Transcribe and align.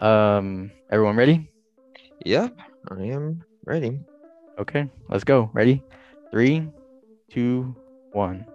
Um, 0.00 0.70
everyone 0.90 1.16
ready? 1.16 1.50
Yep, 2.24 2.56
I 2.88 3.02
am 3.02 3.42
ready. 3.64 3.98
Okay, 4.56 4.88
let's 5.08 5.24
go. 5.24 5.50
Ready? 5.52 5.82
Three, 6.30 6.68
two, 7.28 7.74
one. 8.12 8.46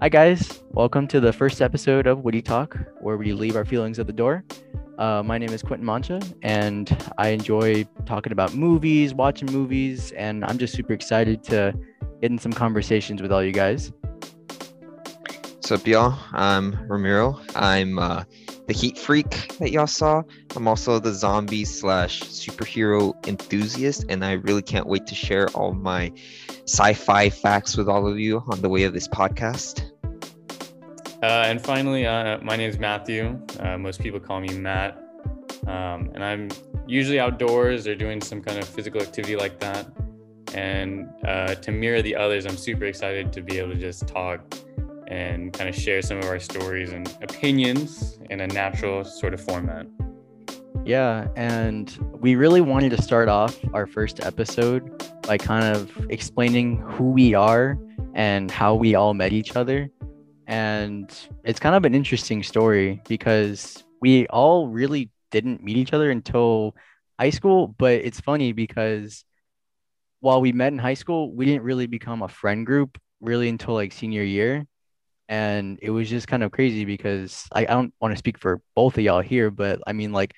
Hi, 0.00 0.08
guys. 0.08 0.64
Welcome 0.70 1.06
to 1.08 1.20
the 1.20 1.32
first 1.32 1.62
episode 1.62 2.08
of 2.08 2.24
WITY 2.24 2.42
Talk, 2.42 2.76
where 3.00 3.16
we 3.16 3.32
leave 3.32 3.54
our 3.54 3.64
feelings 3.64 4.00
at 4.00 4.08
the 4.08 4.12
door. 4.12 4.42
Uh, 4.98 5.22
my 5.24 5.38
name 5.38 5.50
is 5.50 5.62
Quentin 5.62 5.86
Mancha, 5.86 6.20
and 6.42 6.96
I 7.18 7.28
enjoy 7.28 7.84
talking 8.04 8.32
about 8.32 8.54
movies, 8.54 9.14
watching 9.14 9.52
movies, 9.52 10.10
and 10.12 10.44
I'm 10.44 10.58
just 10.58 10.74
super 10.74 10.92
excited 10.92 11.44
to 11.44 11.72
get 12.20 12.32
in 12.32 12.38
some 12.38 12.52
conversations 12.52 13.22
with 13.22 13.30
all 13.30 13.44
you 13.44 13.52
guys. 13.52 13.92
What's 15.54 15.70
up, 15.70 15.86
y'all? 15.86 16.18
I'm 16.32 16.72
Ramiro. 16.88 17.40
I'm 17.54 18.00
uh, 18.00 18.24
the 18.66 18.72
heat 18.72 18.98
freak 18.98 19.56
that 19.58 19.70
y'all 19.70 19.86
saw. 19.86 20.22
I'm 20.56 20.66
also 20.66 20.98
the 20.98 21.12
zombie 21.12 21.64
slash 21.64 22.22
superhero 22.22 23.14
enthusiast, 23.26 24.06
and 24.08 24.24
I 24.24 24.32
really 24.32 24.62
can't 24.62 24.86
wait 24.86 25.06
to 25.06 25.14
share 25.14 25.48
all 25.50 25.72
my 25.72 26.12
sci-fi 26.66 27.28
facts 27.28 27.76
with 27.76 27.88
all 27.88 28.06
of 28.06 28.18
you 28.18 28.42
on 28.48 28.62
the 28.62 28.68
way 28.68 28.84
of 28.84 28.94
this 28.94 29.08
podcast. 29.08 29.90
Uh, 31.22 31.44
and 31.46 31.62
finally, 31.62 32.06
uh, 32.06 32.38
my 32.42 32.56
name 32.56 32.68
is 32.68 32.78
Matthew. 32.78 33.38
Uh, 33.60 33.78
most 33.78 34.00
people 34.00 34.20
call 34.20 34.40
me 34.40 34.56
Matt, 34.56 34.98
um, 35.66 36.10
and 36.14 36.24
I'm 36.24 36.48
usually 36.86 37.18
outdoors 37.18 37.86
or 37.86 37.94
doing 37.94 38.20
some 38.20 38.42
kind 38.42 38.58
of 38.58 38.68
physical 38.68 39.00
activity 39.00 39.36
like 39.36 39.58
that. 39.60 39.86
And 40.54 41.08
uh, 41.26 41.54
to 41.56 41.72
mirror 41.72 42.00
the 42.00 42.14
others, 42.14 42.46
I'm 42.46 42.56
super 42.56 42.84
excited 42.84 43.32
to 43.32 43.42
be 43.42 43.58
able 43.58 43.72
to 43.72 43.78
just 43.78 44.06
talk 44.06 44.54
and 45.14 45.52
kind 45.52 45.68
of 45.68 45.76
share 45.76 46.02
some 46.02 46.18
of 46.18 46.24
our 46.24 46.40
stories 46.40 46.92
and 46.92 47.06
opinions 47.22 48.18
in 48.30 48.40
a 48.40 48.46
natural 48.48 49.04
sort 49.04 49.32
of 49.32 49.40
format. 49.40 49.86
Yeah, 50.84 51.28
and 51.36 51.96
we 52.20 52.34
really 52.34 52.60
wanted 52.60 52.90
to 52.90 53.00
start 53.00 53.28
off 53.28 53.56
our 53.72 53.86
first 53.86 54.24
episode 54.24 55.02
by 55.22 55.38
kind 55.38 55.64
of 55.64 55.90
explaining 56.10 56.78
who 56.78 57.10
we 57.10 57.32
are 57.32 57.78
and 58.14 58.50
how 58.50 58.74
we 58.74 58.96
all 58.96 59.14
met 59.14 59.32
each 59.32 59.56
other. 59.56 59.88
And 60.46 61.10
it's 61.44 61.60
kind 61.60 61.74
of 61.74 61.84
an 61.84 61.94
interesting 61.94 62.42
story 62.42 63.00
because 63.08 63.82
we 64.00 64.26
all 64.26 64.68
really 64.68 65.10
didn't 65.30 65.62
meet 65.62 65.76
each 65.76 65.92
other 65.92 66.10
until 66.10 66.74
high 67.18 67.30
school. 67.30 67.68
But 67.78 67.94
it's 67.94 68.20
funny 68.20 68.52
because 68.52 69.24
while 70.20 70.40
we 70.40 70.52
met 70.52 70.72
in 70.72 70.78
high 70.78 70.94
school, 70.94 71.32
we 71.32 71.46
didn't 71.46 71.62
really 71.62 71.86
become 71.86 72.22
a 72.22 72.28
friend 72.28 72.66
group 72.66 72.98
really 73.20 73.48
until 73.48 73.72
like 73.72 73.92
senior 73.92 74.22
year 74.22 74.66
and 75.28 75.78
it 75.82 75.90
was 75.90 76.08
just 76.10 76.28
kind 76.28 76.42
of 76.42 76.52
crazy 76.52 76.84
because 76.84 77.46
I, 77.52 77.62
I 77.62 77.64
don't 77.64 77.94
want 78.00 78.12
to 78.12 78.18
speak 78.18 78.38
for 78.38 78.60
both 78.74 78.98
of 78.98 79.04
y'all 79.04 79.20
here, 79.20 79.50
but 79.50 79.80
I 79.86 79.92
mean, 79.92 80.12
like, 80.12 80.34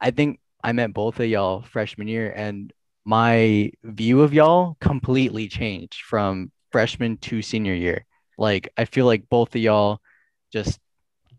I 0.00 0.10
think 0.10 0.40
I 0.64 0.72
met 0.72 0.92
both 0.92 1.20
of 1.20 1.26
y'all 1.26 1.62
freshman 1.62 2.08
year, 2.08 2.32
and 2.34 2.72
my 3.04 3.72
view 3.82 4.22
of 4.22 4.32
y'all 4.32 4.76
completely 4.80 5.48
changed 5.48 6.02
from 6.02 6.50
freshman 6.70 7.16
to 7.18 7.42
senior 7.42 7.74
year. 7.74 8.06
Like, 8.38 8.68
I 8.76 8.84
feel 8.86 9.06
like 9.06 9.28
both 9.28 9.54
of 9.54 9.60
y'all 9.60 10.00
just, 10.52 10.78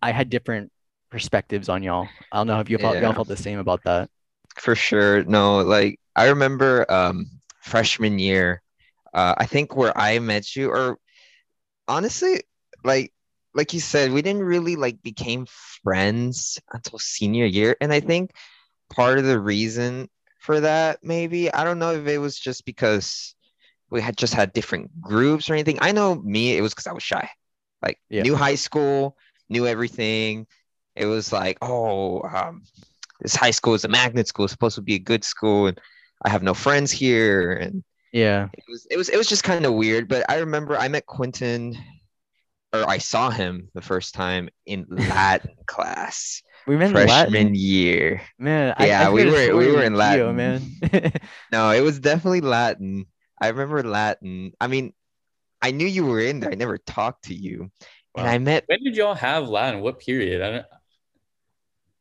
I 0.02 0.11
had 0.11 0.30
different 0.30 0.72
perspectives 1.09 1.69
on 1.69 1.83
y'all. 1.83 2.07
I 2.31 2.38
don't 2.38 2.47
know 2.47 2.59
if 2.59 2.69
you 2.69 2.78
felt, 2.78 2.95
Yeah. 2.95 3.02
y'all 3.03 3.13
felt 3.13 3.28
the 3.28 3.38
same 3.38 3.59
about 3.59 3.83
that. 3.85 4.09
For 4.55 4.75
sure. 4.75 5.23
No, 5.23 5.59
like 5.61 6.00
I 6.16 6.28
remember 6.30 6.85
um, 6.91 7.25
freshman 7.61 8.19
year. 8.19 8.61
Uh, 9.13 9.33
I 9.38 9.45
think 9.45 9.75
where 9.75 9.95
I 9.97 10.19
met 10.19 10.55
you, 10.55 10.69
or 10.69 10.97
honestly, 11.88 12.41
like 12.84 13.14
like 13.53 13.73
you 13.73 13.80
said, 13.80 14.12
we 14.12 14.22
didn't 14.22 14.44
really 14.44 14.76
like 14.76 15.02
became 15.03 15.45
friends 15.84 16.59
until 16.73 17.00
senior 17.00 17.45
year, 17.45 17.75
and 17.81 17.94
I 17.94 18.00
think 18.00 18.31
part 18.92 19.20
of 19.20 19.25
the 19.25 19.40
reason 19.40 20.09
for 20.42 20.62
that 20.62 21.00
maybe 21.03 21.52
I 21.53 21.64
don't 21.64 21.80
know 21.80 21.94
if 21.94 22.08
it 22.08 22.17
was 22.20 22.40
just 22.40 22.66
because 22.66 23.36
we 23.90 24.02
had 24.02 24.17
just 24.17 24.34
had 24.34 24.53
different 24.53 25.02
groups 25.02 25.50
or 25.50 25.53
anything. 25.53 25.78
I 25.81 25.92
know 25.92 26.16
me, 26.16 26.57
it 26.57 26.62
was 26.62 26.74
because 26.74 26.88
I 26.88 26.94
was 26.94 27.03
shy. 27.03 27.30
Like 27.81 28.00
Yeah. 28.09 28.24
new 28.24 28.35
high 28.35 28.56
school, 28.56 29.18
knew 29.50 29.68
everything. 29.68 30.47
It 30.96 31.06
was 31.06 31.31
like, 31.34 31.57
oh, 31.62 32.22
um, 32.24 32.63
this 33.22 33.36
high 33.36 33.52
school 33.52 33.74
is 33.74 33.86
a 33.86 33.90
magnet 33.90 34.28
school, 34.28 34.46
it's 34.46 34.53
supposed 34.53 34.75
to 34.75 34.81
be 34.81 34.96
a 34.96 35.00
good 35.00 35.24
school, 35.24 35.68
and 35.68 35.80
I 36.25 36.30
have 36.30 36.44
no 36.44 36.53
friends 36.53 36.91
here, 36.91 37.53
and 37.53 37.84
Yeah. 38.12 38.50
it 38.53 38.63
was 38.68 38.88
it 38.91 38.97
was 38.97 39.09
it 39.09 39.18
was 39.18 39.28
just 39.28 39.44
kind 39.44 39.66
of 39.66 39.74
weird. 39.74 40.07
But 40.07 40.30
I 40.30 40.40
remember 40.40 40.78
I 40.78 40.88
met 40.88 41.06
Quentin, 41.06 41.78
or 42.73 42.89
I 42.89 42.97
saw 42.97 43.29
him 43.29 43.69
the 43.73 43.81
first 43.81 44.13
time 44.16 44.50
in 44.66 44.85
Latin 44.89 45.51
class, 45.67 46.41
We 46.67 46.75
met 46.75 46.88
in 46.88 46.91
freshman 46.94 47.34
Latin. 47.34 47.56
year. 47.56 48.22
Man, 48.39 48.73
Yeah, 48.79 49.07
I 49.07 49.11
we 49.11 49.25
were- 49.25 49.56
we 49.56 49.72
were 49.72 49.84
in 49.84 49.94
Gio, 49.94 49.97
Latin. 49.97 50.35
man. 50.35 51.13
No, 51.51 51.69
it 51.72 51.81
was 51.81 52.00
definitely 52.00 52.41
Latin. 52.41 53.06
I 53.39 53.50
remember 53.50 53.83
Latin. 53.83 54.53
I 54.59 54.67
mean, 54.67 54.94
I 55.62 55.72
knew 55.72 55.85
you 55.88 56.06
were 56.06 56.19
in 56.19 56.39
there. 56.39 56.51
I 56.51 56.56
never 56.56 56.78
talked 56.78 57.25
to 57.25 57.33
you, 57.35 57.72
and 58.17 58.28
I 58.28 58.38
met. 58.39 58.63
When 58.67 58.83
did 58.83 58.95
y'all 58.95 59.13
have 59.13 59.47
Latin? 59.50 59.81
What 59.81 60.00
period? 60.00 60.41
I 60.41 60.51
don't. 60.51 60.66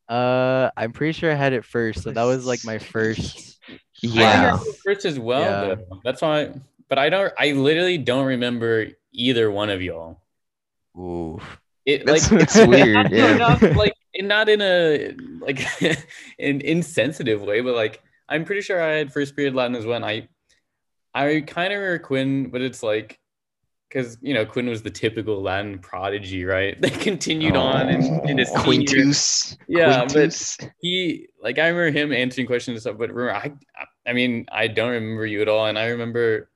uh, 0.09 0.71
I'm 0.77 0.93
pretty 0.93 1.13
sure 1.13 1.31
I 1.31 1.35
had 1.35 1.53
it 1.53 1.65
first, 1.65 2.03
so 2.03 2.11
that 2.11 2.25
was 2.25 2.47
like 2.47 2.65
my 2.65 2.79
first. 2.79 3.59
I 3.69 3.79
Yeah, 4.03 4.57
think 4.57 4.63
I 4.63 4.65
did 4.65 4.77
first 4.85 5.05
as 5.05 5.19
well. 5.19 5.69
Yeah. 5.69 5.75
That's 6.05 6.23
why. 6.23 6.51
But 6.89 6.99
I 6.99 7.09
don't. 7.09 7.33
I 7.39 7.53
literally 7.53 7.99
don't 7.99 8.27
remember 8.27 8.89
either 9.13 9.51
one 9.51 9.71
of 9.71 9.81
y'all. 9.83 10.22
Ooh. 10.97 11.41
It 11.85 12.07
That's- 12.07 12.31
like 12.31 12.43
it's 12.43 12.67
weird. 12.67 13.11
Yeah. 13.11 13.37
not 13.37 13.63
like 13.77 13.95
not 14.21 14.49
in 14.49 14.61
a 14.61 15.15
like 15.41 15.67
an 16.39 16.61
insensitive 16.61 17.43
way, 17.43 17.61
but 17.61 17.75
like 17.75 18.03
I'm 18.29 18.45
pretty 18.45 18.63
sure 18.63 18.81
I 18.81 18.93
had 18.93 19.13
first 19.13 19.35
period 19.37 19.55
Latin 19.55 19.77
as 19.77 19.85
well. 19.85 19.97
And 19.97 20.05
I 20.05 20.29
I 21.15 21.41
kind 21.47 21.73
of 21.73 21.79
remember 21.81 21.99
Quinn, 21.99 22.51
but 22.51 22.63
it's 22.63 22.83
like 22.83 23.19
because 23.89 24.17
you 24.23 24.33
know 24.33 24.47
Quinn 24.47 24.69
was 24.69 24.83
the 24.83 24.91
typical 24.91 25.43
Latin 25.43 25.79
prodigy, 25.79 26.45
right? 26.45 26.81
They 26.81 26.91
continued 26.91 27.57
on 27.57 27.89
in, 27.89 28.29
in 28.29 28.39
his 28.39 28.51
oh, 28.53 28.63
senior- 28.65 28.87
Quintus. 28.87 29.57
Yeah, 29.69 30.07
but 30.07 30.57
he 30.81 31.29
like 31.43 31.59
I 31.59 31.69
remember 31.69 31.99
him 31.99 32.13
answering 32.13 32.47
questions 32.47 32.77
and 32.77 32.81
stuff, 32.81 32.99
but 32.99 33.11
remember 33.13 33.35
I 33.35 33.53
I 34.09 34.13
mean 34.13 34.47
I 34.51 34.69
don't 34.69 34.93
remember 34.93 35.27
you 35.27 35.43
at 35.43 35.49
all, 35.49 35.67
and 35.67 35.79
I 35.79 35.89
remember 35.89 36.49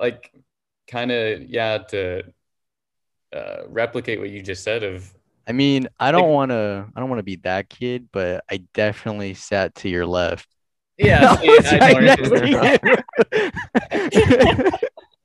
like 0.00 0.32
kind 0.88 1.10
of 1.12 1.42
yeah 1.42 1.78
to 1.78 2.22
uh, 3.32 3.62
replicate 3.68 4.18
what 4.20 4.28
you 4.30 4.42
just 4.42 4.62
said 4.64 4.82
of 4.82 5.12
I 5.46 5.52
mean, 5.52 5.88
I 5.98 6.12
don't 6.12 6.22
Like- 6.22 6.30
want 6.30 6.50
to. 6.50 6.86
I 6.94 7.00
don't 7.00 7.08
want 7.08 7.20
to 7.20 7.24
be 7.24 7.36
that 7.36 7.70
kid, 7.70 8.08
but 8.12 8.44
I 8.50 8.58
definitely 8.74 9.32
sat 9.32 9.74
to 9.76 9.88
your 9.88 10.04
left. 10.04 10.46
yeah. 10.98 11.36
I 11.40 11.46
was 11.46 11.66
I 11.66 11.78
right 11.78 12.02
next 12.02 12.28
to 12.28 12.48
you. 12.48 12.58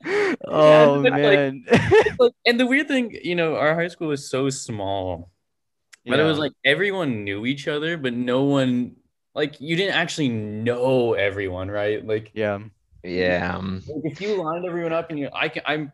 oh 0.48 1.02
but, 1.04 1.14
man. 1.14 1.66
Like, 2.20 2.34
and 2.46 2.60
the 2.60 2.66
weird 2.68 2.88
thing, 2.88 3.18
you 3.24 3.34
know, 3.36 3.56
our 3.56 3.74
high 3.76 3.88
school 3.90 4.08
was 4.10 4.30
so 4.30 4.50
small, 4.50 5.30
but 6.06 6.20
it 6.20 6.24
was 6.24 6.38
like 6.38 6.54
everyone 6.64 7.24
knew 7.26 7.46
each 7.46 7.68
other, 7.68 7.98
but 7.98 8.14
no 8.14 8.44
one 8.44 8.96
like 9.36 9.60
you 9.60 9.76
didn't 9.76 9.96
actually 9.96 10.30
know 10.30 11.14
everyone, 11.16 11.70
right? 11.70 12.06
Like 12.06 12.32
yeah. 12.34 12.60
Yeah. 13.04 13.58
um, 13.58 13.82
if 14.06 14.22
you 14.22 14.42
lined 14.42 14.66
everyone 14.66 14.94
up 14.94 15.10
and 15.10 15.20
you 15.20 15.30
I 15.34 15.50
can 15.50 15.64
I'm 15.66 15.92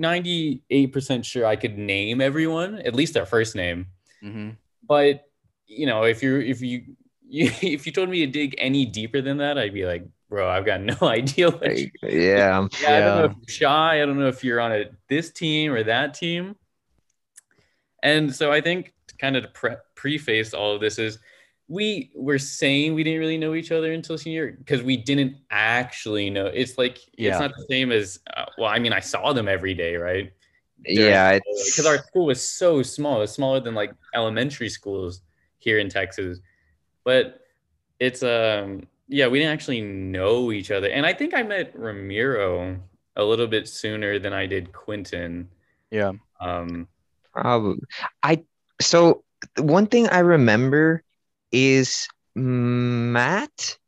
98% 0.00 1.24
sure 1.24 1.46
I 1.46 1.56
could 1.56 1.78
name 1.78 2.20
everyone, 2.20 2.78
at 2.80 2.94
least 2.94 3.14
their 3.14 3.26
first 3.26 3.54
name. 3.54 3.86
hmm 4.22 4.50
But 4.86 5.26
you 5.66 5.86
know, 5.86 6.04
if 6.04 6.22
you 6.22 6.38
if 6.38 6.60
you, 6.60 6.96
you 7.28 7.50
if 7.62 7.86
you 7.86 7.92
told 7.92 8.08
me 8.08 8.24
to 8.24 8.26
dig 8.26 8.54
any 8.58 8.86
deeper 8.86 9.20
than 9.20 9.38
that, 9.38 9.58
I'd 9.58 9.74
be 9.74 9.86
like, 9.86 10.06
bro, 10.28 10.48
I've 10.48 10.64
got 10.64 10.80
no 10.80 10.96
idea 11.02 11.50
what 11.50 11.62
like, 11.62 11.92
you 12.02 12.08
yeah. 12.08 12.58
um, 12.58 12.70
yeah, 12.82 12.96
I 12.96 13.00
don't 13.00 13.16
know 13.16 13.24
if 13.24 13.32
you're 13.36 13.68
shy. 13.68 14.02
I 14.02 14.06
don't 14.06 14.18
know 14.18 14.28
if 14.28 14.42
you're 14.42 14.60
on 14.60 14.72
a 14.72 14.84
this 15.08 15.30
team 15.30 15.72
or 15.72 15.82
that 15.84 16.14
team. 16.14 16.56
And 18.02 18.34
so 18.34 18.50
I 18.50 18.62
think 18.62 18.94
kind 19.18 19.36
of 19.36 19.42
to 19.44 19.48
pre- 19.50 19.76
preface 19.94 20.54
all 20.54 20.74
of 20.74 20.80
this 20.80 20.98
is 20.98 21.18
we 21.70 22.10
were 22.16 22.38
saying 22.38 22.94
we 22.94 23.04
didn't 23.04 23.20
really 23.20 23.38
know 23.38 23.54
each 23.54 23.70
other 23.70 23.92
until 23.92 24.18
senior 24.18 24.46
year 24.46 24.56
because 24.58 24.82
we 24.82 24.96
didn't 24.96 25.36
actually 25.52 26.28
know. 26.28 26.46
It's 26.46 26.76
like 26.76 26.98
Yeah. 27.16 27.30
it's 27.30 27.40
not 27.40 27.52
the 27.56 27.64
same 27.70 27.92
as 27.92 28.18
uh, 28.36 28.46
well. 28.58 28.68
I 28.68 28.80
mean, 28.80 28.92
I 28.92 28.98
saw 28.98 29.32
them 29.32 29.46
every 29.46 29.72
day, 29.74 29.94
right? 29.94 30.32
Yeah. 30.84 31.38
Because 31.38 31.86
our 31.86 31.98
school 31.98 32.26
was 32.26 32.42
so 32.42 32.82
small. 32.82 33.22
It's 33.22 33.32
smaller 33.32 33.60
than 33.60 33.76
like 33.76 33.92
elementary 34.16 34.68
schools 34.68 35.20
here 35.58 35.78
in 35.78 35.88
Texas. 35.88 36.40
But 37.04 37.38
it's 38.00 38.24
um 38.24 38.82
yeah, 39.06 39.28
we 39.28 39.38
didn't 39.38 39.52
actually 39.52 39.80
know 39.80 40.50
each 40.50 40.72
other. 40.72 40.88
And 40.88 41.06
I 41.06 41.12
think 41.12 41.34
I 41.34 41.44
met 41.44 41.72
Ramiro 41.78 42.80
a 43.14 43.22
little 43.22 43.46
bit 43.46 43.68
sooner 43.68 44.18
than 44.18 44.32
I 44.32 44.46
did 44.46 44.72
Quentin. 44.72 45.48
Yeah. 45.92 46.12
Um 46.40 46.88
Probably. 47.32 47.78
I 48.24 48.42
so 48.80 49.22
one 49.56 49.86
thing 49.86 50.08
I 50.08 50.18
remember 50.18 51.04
is 51.52 52.08
Matt. 52.34 53.78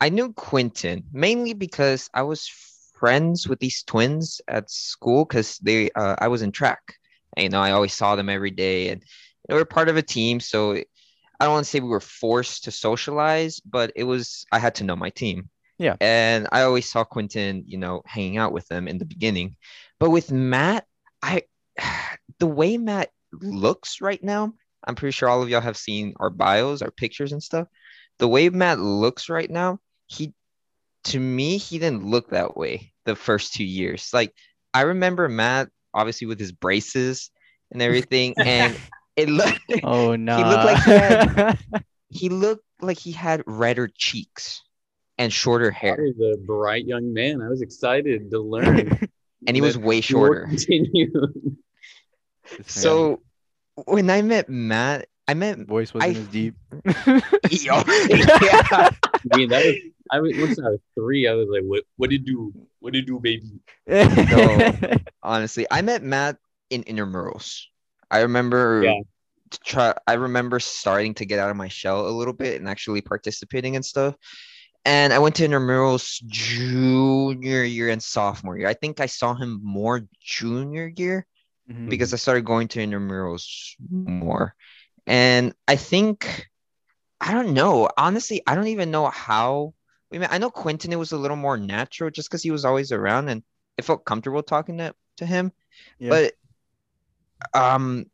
I 0.00 0.08
knew 0.10 0.32
Quentin 0.32 1.04
mainly 1.12 1.54
because 1.54 2.08
I 2.14 2.22
was 2.22 2.48
friends 2.94 3.48
with 3.48 3.60
these 3.60 3.82
twins 3.82 4.40
at 4.48 4.70
school 4.70 5.24
because 5.24 5.58
they 5.58 5.90
uh, 5.90 6.16
I 6.18 6.28
was 6.28 6.42
in 6.42 6.52
track. 6.52 6.94
And, 7.36 7.44
you 7.44 7.50
know, 7.50 7.60
I 7.60 7.72
always 7.72 7.94
saw 7.94 8.16
them 8.16 8.28
every 8.28 8.50
day 8.50 8.88
and 8.88 9.02
they 9.48 9.54
were 9.54 9.64
part 9.64 9.88
of 9.88 9.96
a 9.96 10.02
team. 10.02 10.40
So 10.40 10.72
I 10.72 11.44
don't 11.44 11.52
want 11.52 11.64
to 11.64 11.70
say 11.70 11.80
we 11.80 11.88
were 11.88 12.00
forced 12.00 12.64
to 12.64 12.70
socialize, 12.70 13.60
but 13.60 13.92
it 13.94 14.04
was 14.04 14.46
I 14.52 14.58
had 14.58 14.74
to 14.76 14.84
know 14.84 14.96
my 14.96 15.10
team. 15.10 15.48
Yeah. 15.78 15.96
And 16.00 16.48
I 16.50 16.62
always 16.62 16.90
saw 16.90 17.04
Quentin, 17.04 17.62
you 17.66 17.78
know, 17.78 18.02
hanging 18.04 18.38
out 18.38 18.52
with 18.52 18.66
them 18.66 18.88
in 18.88 18.98
the 18.98 19.04
beginning. 19.04 19.56
But 20.00 20.10
with 20.10 20.32
Matt, 20.32 20.86
I 21.22 21.42
the 22.38 22.46
way 22.46 22.76
Matt 22.78 23.10
looks 23.32 24.00
right 24.00 24.22
now, 24.22 24.54
I'm 24.84 24.94
pretty 24.94 25.12
sure 25.12 25.28
all 25.28 25.42
of 25.42 25.48
y'all 25.48 25.60
have 25.60 25.76
seen 25.76 26.14
our 26.20 26.30
bios, 26.30 26.82
our 26.82 26.90
pictures 26.90 27.32
and 27.32 27.42
stuff. 27.42 27.68
The 28.18 28.28
way 28.28 28.48
Matt 28.48 28.78
looks 28.78 29.28
right 29.28 29.50
now, 29.50 29.78
he 30.06 30.32
to 31.04 31.18
me, 31.20 31.58
he 31.58 31.78
didn't 31.78 32.04
look 32.04 32.30
that 32.30 32.56
way 32.56 32.92
the 33.04 33.16
first 33.16 33.54
two 33.54 33.64
years. 33.64 34.10
Like 34.12 34.34
I 34.74 34.82
remember 34.82 35.28
Matt 35.28 35.68
obviously 35.94 36.26
with 36.26 36.38
his 36.38 36.52
braces 36.52 37.30
and 37.72 37.80
everything, 37.82 38.34
and 38.38 38.78
it 39.16 39.28
looked 39.28 39.60
Oh 39.82 40.16
no. 40.16 40.36
looked 40.38 40.64
like 40.64 40.82
he 40.84 40.90
had- 40.90 41.58
he 42.10 42.28
looked 42.28 42.64
like 42.80 42.98
he 42.98 43.12
had 43.12 43.42
redder 43.46 43.88
cheeks 43.96 44.62
and 45.18 45.32
shorter 45.32 45.72
I 45.72 45.78
hair, 45.78 45.96
was 46.16 46.34
a 46.34 46.38
bright 46.38 46.86
young 46.86 47.12
man. 47.12 47.42
I 47.42 47.48
was 47.48 47.60
excited 47.60 48.30
to 48.30 48.38
learn. 48.40 48.98
and 49.46 49.56
he 49.56 49.60
was 49.60 49.76
way 49.76 50.00
shorter. 50.00 50.46
Continue. 50.46 51.10
So 52.66 53.20
when 53.86 54.10
I 54.10 54.22
met 54.22 54.48
Matt, 54.48 55.08
I 55.26 55.34
met 55.34 55.58
voice 55.66 55.92
wasn't 55.92 56.16
I- 56.16 56.20
as 56.20 56.26
deep. 56.28 56.54
Yo, 57.50 57.82
yeah. 58.08 58.90
I 59.32 59.36
mean, 59.36 59.48
that 59.50 59.64
was 59.64 59.74
I 60.10 60.20
was 60.20 60.32
once 60.38 60.58
I 60.58 60.70
was 60.70 60.80
three. 60.94 61.28
I 61.28 61.34
was 61.34 61.48
like, 61.50 61.62
"What? 61.64 61.84
What 61.96 62.10
did 62.10 62.26
you 62.26 62.52
do? 62.54 62.66
What 62.80 62.92
did 62.94 63.06
you 63.08 63.18
do, 63.18 63.20
baby?" 63.20 63.60
honestly, 65.22 65.66
I 65.70 65.82
met 65.82 66.02
Matt 66.02 66.38
in 66.70 66.84
intramurals. 66.84 67.62
I 68.10 68.20
remember 68.20 68.82
Yeah. 68.84 69.00
to 69.50 69.58
try 69.64 69.94
I 70.06 70.14
remember 70.14 70.60
starting 70.60 71.14
to 71.14 71.26
get 71.26 71.38
out 71.38 71.50
of 71.50 71.56
my 71.56 71.68
shell 71.68 72.08
a 72.08 72.10
little 72.10 72.32
bit 72.34 72.58
and 72.60 72.68
actually 72.68 73.02
participating 73.02 73.76
and 73.76 73.84
stuff. 73.84 74.16
And 74.84 75.12
I 75.12 75.18
went 75.18 75.34
to 75.36 75.46
intramurals 75.46 76.22
junior 76.26 77.62
year 77.64 77.90
and 77.90 78.02
sophomore 78.02 78.56
year. 78.56 78.68
I 78.68 78.74
think 78.74 79.00
I 79.00 79.06
saw 79.06 79.34
him 79.34 79.60
more 79.62 80.00
junior 80.22 80.90
year 80.96 81.26
Mhm. 81.70 81.90
because 81.90 82.14
I 82.14 82.16
started 82.16 82.44
going 82.44 82.68
to 82.68 82.80
intramurals 82.80 83.74
more. 83.90 84.54
And 85.06 85.54
I 85.66 85.76
think 85.76 86.48
I 87.20 87.34
don't 87.34 87.52
know. 87.52 87.88
Honestly, 87.96 88.42
I 88.46 88.54
don't 88.54 88.68
even 88.68 88.90
know 88.90 89.06
how 89.08 89.74
we 90.10 90.18
met. 90.18 90.32
I 90.32 90.38
know 90.38 90.50
Quentin 90.50 90.92
it 90.92 90.98
was 90.98 91.12
a 91.12 91.18
little 91.18 91.36
more 91.36 91.56
natural 91.58 92.10
just 92.10 92.30
because 92.30 92.42
he 92.42 92.50
was 92.50 92.64
always 92.64 92.92
around 92.92 93.28
and 93.28 93.42
it 93.76 93.84
felt 93.84 94.04
comfortable 94.04 94.42
talking 94.42 94.78
to, 94.78 94.94
to 95.18 95.26
him. 95.26 95.52
Yeah. 95.98 96.10
But 96.10 96.34
um 97.54 98.06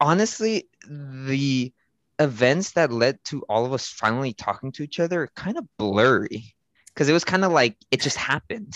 honestly, 0.00 0.68
the 0.88 1.72
events 2.18 2.72
that 2.72 2.90
led 2.92 3.22
to 3.24 3.42
all 3.48 3.64
of 3.64 3.72
us 3.72 3.86
finally 3.88 4.32
talking 4.32 4.72
to 4.72 4.82
each 4.82 4.98
other 4.98 5.22
are 5.22 5.30
kind 5.36 5.56
of 5.58 5.66
blurry. 5.76 6.54
Because 6.88 7.08
it 7.08 7.12
was 7.12 7.24
kind 7.24 7.44
of 7.44 7.52
like 7.52 7.76
it 7.92 8.00
just 8.00 8.16
happened. 8.16 8.74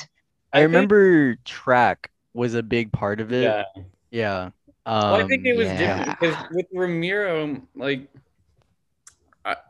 I 0.53 0.59
think- 0.61 0.69
remember 0.69 1.37
track 1.45 2.11
was 2.35 2.55
a 2.55 2.63
big 2.63 2.93
part 2.93 3.21
of 3.21 3.33
it. 3.33 3.43
Yeah. 3.43 3.65
Yeah. 4.11 4.51
Well, 4.85 5.15
I 5.15 5.27
think 5.27 5.43
Um, 5.43 5.47
it 5.47 5.57
was 5.57 5.67
yeah. 5.67 5.77
different 5.77 6.21
because 6.21 6.37
with 6.51 6.67
Ramiro, 6.73 7.63
like, 7.75 8.09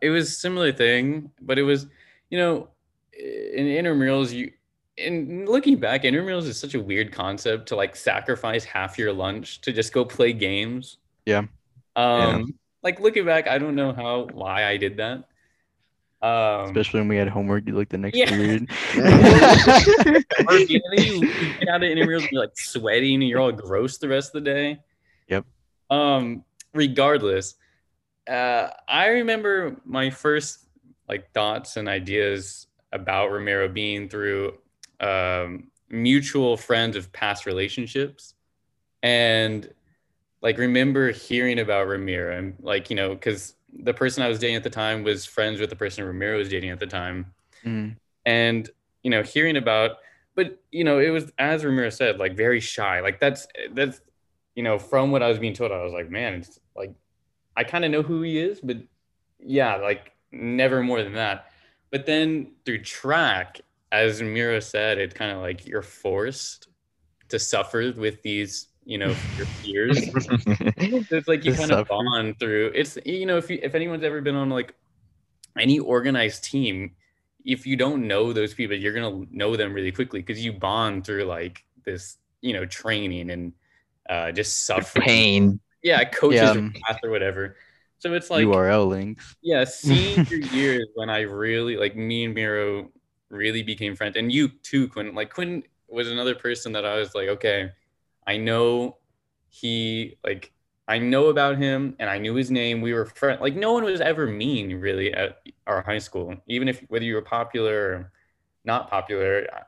it 0.01 0.11
was 0.11 0.29
a 0.29 0.33
similar 0.33 0.73
thing, 0.73 1.31
but 1.41 1.59
it 1.59 1.63
was, 1.63 1.87
you 2.31 2.39
know, 2.39 2.69
in 3.13 3.67
intramurals, 3.67 4.33
you, 4.33 4.53
in 4.97 5.47
looking 5.47 5.79
back, 5.79 6.03
intramurals 6.03 6.45
is 6.45 6.59
such 6.59 6.75
a 6.75 6.81
weird 6.81 7.13
concept 7.13 7.69
to 7.69 7.77
like 7.77 7.97
sacrifice 7.97 8.65
half 8.65 8.99
your 8.99 9.13
lunch 9.13 9.61
to 9.63 9.73
just 9.73 9.93
go 9.93 10.05
play 10.05 10.33
games. 10.33 10.99
Yeah. 11.27 11.45
Um, 11.97 12.55
like 12.83 13.01
looking 13.01 13.25
back, 13.25 13.49
I 13.49 13.59
don't 13.59 13.75
know 13.75 13.93
how 13.93 14.29
why 14.33 14.67
I 14.67 14.77
did 14.77 14.97
that. 14.99 15.25
Um, 16.23 16.67
especially 16.67 17.01
when 17.01 17.09
we 17.09 17.17
had 17.17 17.29
homework 17.29 17.65
like 17.67 17.89
the 17.89 17.99
next 17.99 18.17
Yeah. 18.17 18.29
period. 18.29 18.71
or 18.97 20.59
you, 20.59 20.81
you, 20.93 21.15
you 21.15 21.55
get 21.59 21.69
out 21.69 21.83
of 21.83 21.89
intramurals 21.89 22.23
and 22.23 22.29
you're 22.31 22.43
like 22.43 22.57
sweating 22.57 23.15
and 23.15 23.29
you're 23.29 23.41
all 23.41 23.51
gross 23.51 23.99
the 23.99 24.09
rest 24.09 24.35
of 24.35 24.45
the 24.45 24.51
day. 24.53 24.79
Yep. 25.29 25.45
Um, 25.91 26.45
regardless, 26.75 27.57
uh, 28.29 28.69
I 28.89 29.09
remember 29.09 29.81
my 29.85 30.11
first 30.11 30.67
like 31.09 31.33
thoughts 31.33 31.77
and 31.77 31.89
ideas 31.89 32.69
about 32.93 33.33
Ramiro 33.33 33.69
being 33.69 34.09
through 34.09 34.59
um, 35.01 35.69
mutual 35.91 36.57
friends 36.57 36.95
of 36.97 37.13
past 37.13 37.47
relationships, 37.47 38.35
and 39.03 39.69
like 40.41 40.57
remember 40.59 41.11
hearing 41.11 41.59
about 41.59 41.89
Ramiro 41.89 42.37
and 42.37 42.55
like 42.61 42.91
you 42.91 42.97
know 42.97 43.11
because 43.11 43.55
the 43.73 43.95
person 43.95 44.23
I 44.23 44.29
was 44.29 44.39
dating 44.39 44.57
at 44.57 44.63
the 44.63 44.71
time 44.71 45.03
was 45.03 45.25
friends 45.25 45.61
with 45.61 45.71
the 45.71 45.77
person 45.77 46.05
Ramiro 46.05 46.39
was 46.39 46.49
dating 46.49 46.71
at 46.71 46.81
the 46.81 46.87
time. 46.87 47.33
Mm. 47.65 47.97
and 48.27 48.69
you 49.05 49.11
know 49.11 49.23
hearing 49.23 49.57
about 49.57 49.99
but 50.35 50.61
you 50.73 50.83
know 50.83 50.99
it 50.99 51.11
was 51.11 51.31
as 51.39 51.65
ramiro 51.65 51.91
said 51.91 52.19
like 52.19 52.37
very 52.37 52.59
shy. 52.61 53.01
Like 53.01 53.21
that's 53.21 53.47
that's 53.73 54.01
you 54.55 54.63
know 54.63 54.79
from 54.79 55.11
what 55.13 55.23
i 55.23 55.29
was 55.29 55.39
being 55.39 55.55
told 55.55 55.73
i 55.73 55.83
was 55.83 55.93
like 55.93 56.11
man 56.11 56.35
it's 56.35 56.59
like 56.77 56.93
i 57.57 57.65
kind 57.65 57.85
of 57.85 57.91
know 57.91 58.03
who 58.03 58.23
he 58.23 58.39
is 58.39 58.61
but 58.61 58.77
yeah 59.39 59.77
like 59.77 60.13
never 60.33 60.83
more 60.83 61.03
than 61.03 61.15
that. 61.15 61.47
But 61.91 62.07
then 62.07 62.53
through 62.65 62.83
track 62.83 63.61
as 63.93 64.21
ramiro 64.21 64.61
said 64.61 64.99
it 64.99 65.15
kind 65.15 65.31
of 65.31 65.39
like 65.39 65.67
you're 65.67 65.83
forced 65.83 66.69
to 67.29 67.39
suffer 67.39 67.93
with 67.97 68.23
these 68.23 68.69
you 68.85 68.99
know 68.99 69.15
your 69.37 69.47
peers 69.63 69.99
it's 71.11 71.29
like 71.29 71.45
you 71.45 71.55
kind 71.55 71.71
of 71.71 71.87
bond 71.87 72.39
through 72.39 72.71
it's 72.75 72.99
you 73.05 73.27
know 73.27 73.37
if 73.37 73.49
you 73.49 73.59
if 73.63 73.75
anyone's 73.75 74.03
ever 74.03 74.21
been 74.21 74.35
on 74.35 74.51
like 74.51 74.75
any 75.59 75.79
organized 75.79 76.43
team 76.45 76.93
if 77.45 77.67
you 77.67 77.77
don't 77.77 78.07
know 78.07 78.33
those 78.33 78.55
people 78.55 78.77
you're 78.77 78.93
gonna 78.93 79.25
know 79.31 79.57
them 79.57 79.73
really 79.73 79.93
quickly 79.93 80.21
because 80.21 80.45
you 80.45 80.53
bond 80.53 81.05
through 81.05 81.25
like 81.25 81.65
this 81.85 82.19
you 82.41 82.53
know 82.53 82.65
training 82.67 83.31
and 83.31 83.53
uh 84.11 84.33
just 84.33 84.67
suffering 84.67 85.05
Pain. 85.07 85.61
yeah 85.83 86.03
coaches 86.05 86.41
Yeah. 86.41 86.69
path 86.87 87.01
or 87.05 87.11
whatever 87.11 87.57
so 87.99 88.13
it's 88.15 88.31
like 88.31 88.45
URL 88.47 88.89
links. 88.89 89.37
yeah 89.43 89.63
senior 89.65 90.25
years 90.53 90.89
when 90.95 91.09
i 91.09 91.21
really 91.21 91.77
like 91.77 91.95
me 91.95 92.25
and 92.25 92.35
miro 92.35 92.91
really 93.31 93.63
became 93.63 93.95
friends 93.95 94.17
and 94.17 94.33
you 94.33 94.49
too 94.49 94.89
quinn 94.89 95.15
like 95.15 95.33
quinn 95.33 95.63
was 95.89 96.11
another 96.11 96.35
person 96.35 96.73
that 96.73 96.85
i 96.85 96.97
was 96.97 97.15
like 97.15 97.29
okay 97.29 97.71
i 98.27 98.37
know 98.37 98.97
he 99.49 100.19
like 100.25 100.53
i 100.89 100.99
know 100.99 101.27
about 101.27 101.59
him 101.59 101.97
and 101.99 102.09
i 102.11 102.19
knew 102.19 102.35
his 102.35 102.51
name. 102.51 102.81
We 102.81 102.93
were 102.93 103.07
friends 103.07 103.41
like 103.41 103.55
no 103.55 103.73
one 103.73 103.85
was 103.85 104.01
ever 104.01 104.27
mean 104.27 104.81
really 104.81 105.13
at 105.13 105.43
our 105.67 105.83
high 105.83 105.99
school. 105.99 106.37
Even 106.49 106.69
if 106.69 106.81
whether 106.89 107.05
you 107.05 107.15
were 107.15 107.23
popular 107.23 107.75
or 107.75 108.13
not 108.65 108.91
popular 108.91 109.47
uh, 109.53 109.61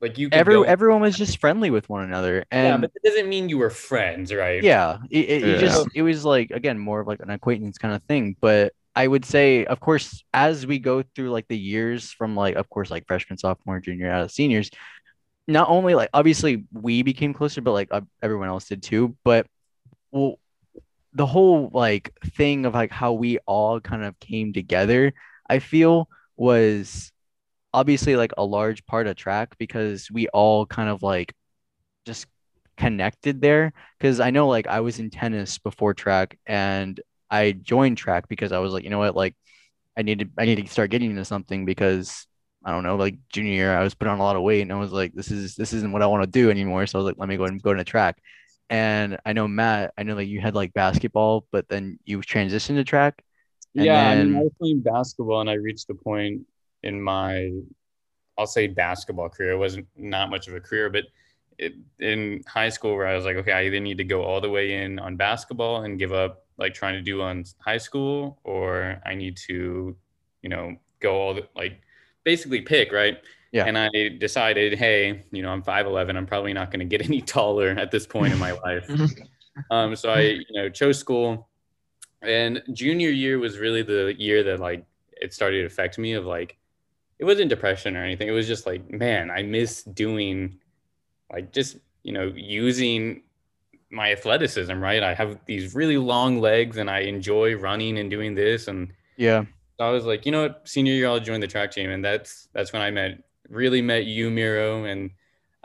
like 0.00 0.18
you 0.18 0.30
could 0.30 0.38
Every 0.38 0.54
go- 0.54 0.62
everyone 0.62 1.00
was 1.00 1.16
just 1.16 1.38
friendly 1.38 1.70
with 1.70 1.88
one 1.88 2.04
another, 2.04 2.44
yeah 2.52 2.76
but 2.76 2.92
that 2.94 3.02
doesn't 3.02 3.28
mean 3.28 3.48
you 3.48 3.58
were 3.58 3.70
friends 3.70 4.32
right? 4.32 4.62
Yeah, 4.62 4.98
it, 5.10 5.28
it, 5.28 5.42
it 5.48 5.58
just 5.58 5.88
it 5.94 6.02
was 6.02 6.24
like 6.24 6.50
again 6.50 6.78
more 6.78 7.00
of 7.00 7.06
like 7.06 7.20
an 7.20 7.30
acquaintance 7.30 7.78
kind 7.78 7.94
of 7.94 8.02
thing. 8.04 8.36
But 8.40 8.72
I 8.94 9.06
would 9.06 9.24
say, 9.24 9.64
of 9.64 9.80
course, 9.80 10.24
as 10.34 10.66
we 10.66 10.78
go 10.78 11.02
through 11.14 11.30
like 11.30 11.46
the 11.48 11.58
years 11.58 12.10
from 12.12 12.34
like, 12.34 12.56
of 12.56 12.68
course, 12.68 12.90
like 12.90 13.06
freshman, 13.06 13.38
sophomore, 13.38 13.80
junior, 13.80 14.10
out 14.10 14.22
of 14.24 14.30
seniors, 14.32 14.70
not 15.48 15.68
only 15.70 15.94
like 15.94 16.10
obviously 16.12 16.64
we 16.72 17.02
became 17.02 17.32
closer, 17.34 17.62
but 17.62 17.72
like 17.72 17.88
uh, 17.90 18.02
everyone 18.22 18.48
else 18.48 18.68
did 18.68 18.82
too. 18.82 19.16
But 19.24 19.46
well, 20.12 20.38
the 21.14 21.26
whole 21.26 21.70
like 21.72 22.12
thing 22.36 22.66
of 22.66 22.74
like 22.74 22.92
how 22.92 23.14
we 23.14 23.38
all 23.46 23.80
kind 23.80 24.04
of 24.04 24.18
came 24.20 24.52
together, 24.52 25.14
I 25.48 25.58
feel 25.60 26.08
was 26.36 27.10
obviously 27.72 28.14
like 28.16 28.32
a 28.36 28.44
large 28.44 28.84
part 28.86 29.06
of 29.06 29.16
track 29.16 29.56
because 29.58 30.10
we 30.10 30.28
all 30.28 30.66
kind 30.66 30.90
of 30.90 31.02
like 31.02 31.34
just 32.04 32.26
connected 32.76 33.40
there 33.40 33.72
because 33.98 34.20
I 34.20 34.30
know 34.30 34.48
like 34.48 34.66
I 34.68 34.80
was 34.80 34.98
in 35.00 35.10
tennis 35.10 35.58
before 35.58 35.94
track 35.94 36.38
and 36.46 37.00
I 37.30 37.52
joined 37.52 37.98
track 37.98 38.28
because 38.28 38.52
I 38.52 38.58
was 38.58 38.72
like, 38.72 38.84
you 38.84 38.90
know 38.90 39.00
what, 39.00 39.16
like 39.16 39.34
I 39.96 40.02
need 40.02 40.20
to 40.20 40.26
I 40.38 40.44
need 40.44 40.56
to 40.64 40.70
start 40.70 40.90
getting 40.90 41.10
into 41.10 41.24
something 41.24 41.64
because 41.64 42.27
I 42.68 42.70
don't 42.70 42.82
know, 42.82 42.96
like 42.96 43.16
junior 43.32 43.54
year 43.54 43.74
I 43.74 43.82
was 43.82 43.94
putting 43.94 44.12
on 44.12 44.18
a 44.18 44.22
lot 44.22 44.36
of 44.36 44.42
weight 44.42 44.60
and 44.60 44.70
I 44.70 44.76
was 44.78 44.92
like, 44.92 45.14
this 45.14 45.30
is 45.30 45.56
this 45.56 45.72
isn't 45.72 45.90
what 45.90 46.02
I 46.02 46.06
want 46.06 46.22
to 46.22 46.30
do 46.30 46.50
anymore. 46.50 46.86
So 46.86 46.98
I 46.98 47.02
was 47.02 47.06
like, 47.06 47.18
let 47.18 47.26
me 47.26 47.38
go 47.38 47.44
and 47.44 47.62
go 47.62 47.70
into 47.70 47.82
track. 47.82 48.18
And 48.68 49.16
I 49.24 49.32
know 49.32 49.48
Matt, 49.48 49.94
I 49.96 50.02
know 50.02 50.16
that 50.16 50.26
you 50.26 50.42
had 50.42 50.54
like 50.54 50.74
basketball, 50.74 51.46
but 51.50 51.66
then 51.70 51.98
you 52.04 52.18
transitioned 52.18 52.74
to 52.74 52.84
track. 52.84 53.24
And 53.74 53.86
yeah, 53.86 54.10
I 54.10 54.22
mean, 54.22 54.36
I 54.36 54.40
was 54.40 54.52
playing 54.58 54.80
basketball, 54.80 55.40
and 55.40 55.48
I 55.48 55.54
reached 55.54 55.88
the 55.88 55.94
point 55.94 56.42
in 56.82 57.00
my, 57.00 57.50
I'll 58.36 58.46
say 58.46 58.66
basketball 58.66 59.30
career. 59.30 59.52
It 59.52 59.56
wasn't 59.58 59.86
not 59.96 60.28
much 60.28 60.46
of 60.46 60.54
a 60.54 60.60
career, 60.60 60.90
but 60.90 61.04
it, 61.56 61.72
in 61.98 62.42
high 62.46 62.68
school, 62.68 62.94
where 62.94 63.06
I 63.06 63.16
was 63.16 63.24
like, 63.24 63.36
okay, 63.36 63.52
I 63.52 63.64
either 63.64 63.80
need 63.80 63.96
to 63.96 64.04
go 64.04 64.22
all 64.24 64.42
the 64.42 64.50
way 64.50 64.74
in 64.74 64.98
on 64.98 65.16
basketball 65.16 65.84
and 65.84 65.98
give 65.98 66.12
up 66.12 66.44
like 66.58 66.74
trying 66.74 66.94
to 66.94 67.02
do 67.02 67.22
on 67.22 67.44
high 67.60 67.78
school, 67.78 68.38
or 68.44 69.00
I 69.06 69.14
need 69.14 69.38
to, 69.48 69.96
you 70.42 70.48
know, 70.50 70.76
go 71.00 71.14
all 71.14 71.32
the 71.32 71.48
like, 71.56 71.80
basically 72.28 72.60
pick 72.60 72.92
right. 72.92 73.16
Yeah. 73.52 73.64
And 73.64 73.78
I 73.78 73.88
decided, 74.18 74.74
hey, 74.74 75.24
you 75.32 75.40
know, 75.40 75.48
I'm 75.48 75.62
5'11. 75.62 76.14
I'm 76.14 76.26
probably 76.26 76.52
not 76.52 76.70
going 76.70 76.80
to 76.80 76.84
get 76.84 77.02
any 77.10 77.22
taller 77.22 77.70
at 77.70 77.90
this 77.90 78.06
point 78.06 78.34
in 78.34 78.38
my 78.38 78.52
life. 78.66 78.86
Um, 79.70 79.96
so 79.96 80.10
I, 80.10 80.20
you 80.20 80.44
know, 80.50 80.68
chose 80.68 80.98
school, 80.98 81.48
and 82.20 82.62
junior 82.72 83.08
year 83.08 83.38
was 83.38 83.58
really 83.58 83.82
the 83.82 84.14
year 84.18 84.42
that 84.42 84.60
like 84.60 84.84
it 85.12 85.32
started 85.32 85.60
to 85.60 85.66
affect 85.66 85.98
me 85.98 86.12
of 86.12 86.26
like 86.26 86.58
it 87.18 87.24
wasn't 87.24 87.48
depression 87.48 87.96
or 87.96 88.04
anything. 88.04 88.28
It 88.28 88.32
was 88.32 88.46
just 88.46 88.66
like, 88.66 88.90
man, 88.90 89.30
I 89.30 89.42
miss 89.42 89.82
doing 89.82 90.58
like 91.32 91.52
just, 91.52 91.78
you 92.02 92.12
know, 92.12 92.32
using 92.36 93.22
my 93.90 94.12
athleticism, 94.12 94.78
right? 94.78 95.02
I 95.02 95.14
have 95.14 95.38
these 95.46 95.74
really 95.74 95.96
long 95.96 96.40
legs 96.40 96.76
and 96.76 96.90
I 96.90 97.00
enjoy 97.00 97.56
running 97.56 97.98
and 97.98 98.10
doing 98.10 98.34
this. 98.34 98.68
And 98.68 98.92
Yeah. 99.16 99.46
So 99.78 99.84
I 99.86 99.90
was 99.90 100.04
like, 100.04 100.26
you 100.26 100.32
know 100.32 100.42
what, 100.42 100.62
senior 100.68 100.92
year 100.92 101.06
I'll 101.08 101.20
join 101.20 101.40
the 101.40 101.46
track 101.46 101.70
team. 101.72 101.90
And 101.90 102.04
that's 102.04 102.48
that's 102.52 102.72
when 102.72 102.82
I 102.82 102.90
met 102.90 103.22
really 103.48 103.80
met 103.80 104.04
you, 104.06 104.28
Miro, 104.30 104.84
and 104.84 105.10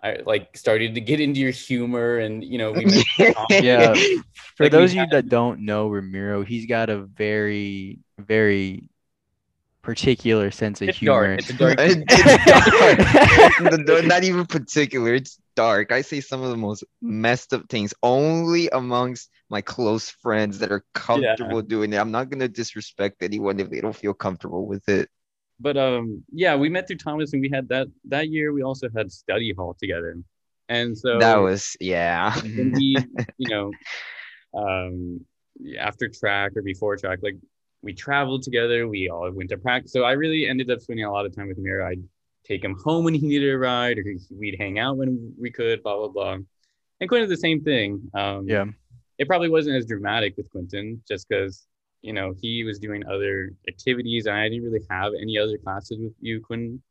I 0.01 0.20
like 0.25 0.55
started 0.55 0.96
to 0.96 1.01
get 1.01 1.20
into 1.20 1.39
your 1.39 1.51
humor 1.51 2.17
and 2.20 2.43
you 2.43 2.58
know, 2.58 2.72
we 2.72 2.86
Yeah. 3.50 3.93
For 4.55 4.65
Like, 4.65 4.72
those 4.72 4.91
of 4.91 4.96
you 4.96 5.00
had- 5.01 5.12
that 5.12 5.29
don't 5.29 5.62
know 5.62 5.88
Ramiro, 5.88 6.43
he's 6.43 6.67
got 6.67 6.89
a 6.91 6.98
very, 7.00 8.00
very 8.20 8.88
particular 9.82 10.51
sense 10.51 10.82
of 10.82 10.89
It's 10.89 10.98
humor. 11.00 11.36
dark. 11.36 11.39
It's 11.39 11.58
dark 11.58 11.75
it's 11.79 11.96
dark. 12.46 12.98
The- 13.72 13.84
the- 13.84 14.01
not 14.08 14.24
even 14.24 14.46
particular. 14.46 15.13
It's 15.15 15.39
dark. 15.55 15.91
I 15.91 16.01
say 16.01 16.22
some 16.22 16.41
of 16.41 16.50
the 16.50 16.57
most 16.57 16.83
messed 17.01 17.53
up 17.53 17.69
things 17.69 17.93
only 18.03 18.69
amongst 18.69 19.29
my 19.50 19.62
close 19.62 20.10
friends 20.10 20.60
that 20.60 20.72
are 20.72 20.83
comfortable 20.93 21.62
doing 21.62 21.93
it. 21.93 21.98
I'm 21.98 22.12
not 22.12 22.29
gonna 22.29 22.48
disrespect 22.48 23.22
anyone 23.24 23.60
if 23.60 23.69
they 23.69 23.81
don't 23.81 23.95
feel 23.95 24.13
comfortable 24.13 24.65
with 24.67 24.88
it. 24.89 25.10
but 25.60 25.77
um 25.77 26.24
yeah 26.31 26.55
we 26.55 26.69
met 26.69 26.88
through 26.88 26.98
thomas 26.98 27.33
and 27.33 27.41
we 27.41 27.50
had 27.50 27.67
that 27.69 27.88
that 28.05 28.29
year 28.29 28.51
we 28.53 28.63
also 28.63 28.88
had 28.95 29.12
study 29.12 29.53
hall 29.55 29.75
together 29.79 30.17
and 30.69 30.98
so 30.98 31.19
that 31.19 31.38
was 31.38 31.77
yeah. 31.79 32.33
when 32.41 32.72
we 32.72 32.95
you 33.38 33.50
know 33.50 33.72
um 34.53 35.19
after 35.79 36.10
track 36.10 36.51
or 36.55 36.62
before 36.62 36.98
track 36.98 37.19
like 37.22 37.38
we 37.81 37.93
traveled 37.93 38.41
together 38.43 38.88
we 38.88 39.10
all 39.10 39.29
went 39.31 39.50
to 39.50 39.57
practice 39.57 39.91
so 39.91 40.03
i 40.03 40.13
really 40.13 40.48
ended 40.48 40.69
up 40.72 40.79
spending 40.79 41.05
a 41.05 41.12
lot 41.12 41.25
of 41.25 41.36
time 41.36 41.48
with 41.48 41.57
Miro. 41.57 41.88
i'd 41.88 42.03
take 42.45 42.63
him 42.63 42.75
home 42.83 43.03
when 43.05 43.13
he 43.13 43.25
needed 43.25 43.51
a 43.53 43.57
ride 43.57 43.97
or 43.97 44.03
we'd 44.38 44.55
hang 44.59 44.79
out 44.79 44.97
when 44.97 45.33
we 45.39 45.50
could 45.50 45.81
blah 45.83 45.97
blah 45.97 46.07
blah 46.09 46.38
and 47.00 47.09
quentin 47.09 47.29
the 47.29 47.38
same 47.38 47.62
thing 47.63 48.01
um 48.15 48.47
yeah. 48.47 48.65
it 49.17 49.27
probably 49.27 49.50
wasn't 49.50 49.75
as 49.75 49.85
dramatic 49.85 50.35
with 50.38 50.50
Quentin 50.51 51.01
just 51.07 51.27
because 51.29 51.65
you 52.01 52.12
know 52.13 52.33
he 52.41 52.63
was 52.63 52.79
doing 52.79 53.01
other 53.07 53.53
activities 53.67 54.25
and 54.25 54.35
I 54.35 54.50
didn't 54.50 54.63
really 54.65 54.85
have 54.89 55.13
any 55.21 55.38
other 55.38 55.57
classes 55.57 55.97
with 56.01 56.13
you, 56.19 56.41
Quentin. 56.41 56.81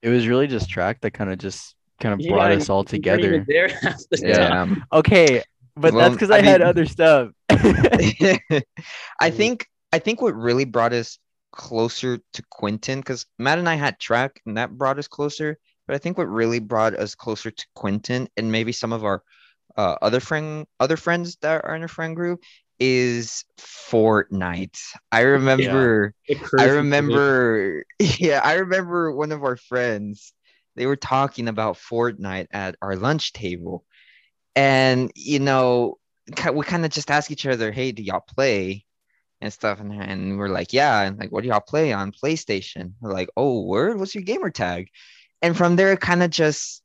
It 0.00 0.08
was 0.08 0.26
really 0.26 0.46
just 0.46 0.70
track 0.70 1.00
that 1.02 1.10
kind 1.12 1.30
of 1.30 1.38
just 1.38 1.74
kind 2.00 2.14
of 2.14 2.20
Yeah, 2.20 2.32
brought 2.32 2.52
and 2.52 2.60
us 2.62 2.70
all 2.70 2.84
you 2.90 2.98
weren't 3.04 3.22
even 3.24 3.44
together. 3.44 3.44
There 3.46 3.68
half 3.82 4.00
the 4.10 4.16
time. 4.16 4.84
Yeah. 4.92 4.98
Okay, 4.98 5.42
but 5.76 5.92
Well, 5.92 6.02
that's 6.02 6.14
because 6.14 6.30
I 6.30 6.38
I, 6.38 6.42
had 6.42 6.60
mean- 6.60 6.68
other 6.68 6.86
stuff. 6.86 7.30
I 7.50 9.30
think 9.30 9.66
I 9.92 9.98
think 9.98 10.22
what 10.22 10.34
really 10.34 10.64
brought 10.64 10.92
us 10.92 11.18
closer 11.52 12.18
to 12.32 12.42
Quentin, 12.50 13.00
because 13.00 13.26
Matt 13.38 13.58
and 13.58 13.68
I 13.68 13.74
had 13.74 14.00
track 14.00 14.40
and 14.46 14.56
that 14.56 14.76
brought 14.76 14.98
us 14.98 15.08
closer. 15.08 15.58
But 15.86 15.94
I 15.94 15.98
think 15.98 16.16
what 16.16 16.28
really 16.28 16.60
brought 16.60 16.94
us 16.94 17.14
closer 17.14 17.50
to 17.50 17.66
Quentin 17.74 18.28
and 18.36 18.52
maybe 18.52 18.72
some 18.72 18.92
of 18.92 19.04
our 19.04 19.22
uh, 19.76 19.96
other 20.02 20.20
friend 20.20 20.66
other 20.80 20.96
friends 20.96 21.36
that 21.42 21.64
are 21.64 21.74
in 21.74 21.82
a 21.82 21.88
friend 21.88 22.14
group 22.14 22.42
is 22.78 23.44
Fortnite. 23.58 24.78
I 25.10 25.20
remember 25.20 26.14
curse 26.28 26.60
I 26.60 26.66
remember 26.66 27.84
yeah, 27.98 28.40
I 28.42 28.54
remember 28.54 29.12
one 29.12 29.32
of 29.32 29.44
our 29.44 29.56
friends, 29.56 30.32
they 30.76 30.86
were 30.86 30.96
talking 30.96 31.48
about 31.48 31.76
Fortnite 31.76 32.48
at 32.50 32.76
our 32.82 32.96
lunch 32.96 33.32
table. 33.32 33.84
And 34.54 35.10
you 35.14 35.38
know, 35.38 35.98
we 36.52 36.64
kind 36.64 36.84
of 36.84 36.90
just 36.90 37.10
ask 37.10 37.30
each 37.30 37.46
other, 37.46 37.72
"Hey, 37.72 37.92
do 37.92 38.02
y'all 38.02 38.20
play?" 38.20 38.84
And 39.42 39.52
stuff, 39.52 39.80
and, 39.80 39.92
and 39.92 40.38
we're 40.38 40.48
like, 40.48 40.72
"Yeah." 40.72 41.02
And 41.02 41.18
like, 41.18 41.30
"What 41.30 41.42
do 41.42 41.48
y'all 41.48 41.60
play 41.60 41.92
on 41.92 42.12
PlayStation?" 42.12 42.92
We're 43.00 43.12
like, 43.12 43.28
"Oh, 43.36 43.62
word, 43.62 43.98
what's 43.98 44.14
your 44.14 44.24
gamer 44.24 44.50
tag?" 44.50 44.88
And 45.42 45.56
from 45.56 45.76
there, 45.76 45.96
kind 45.96 46.22
of 46.22 46.30
just 46.30 46.82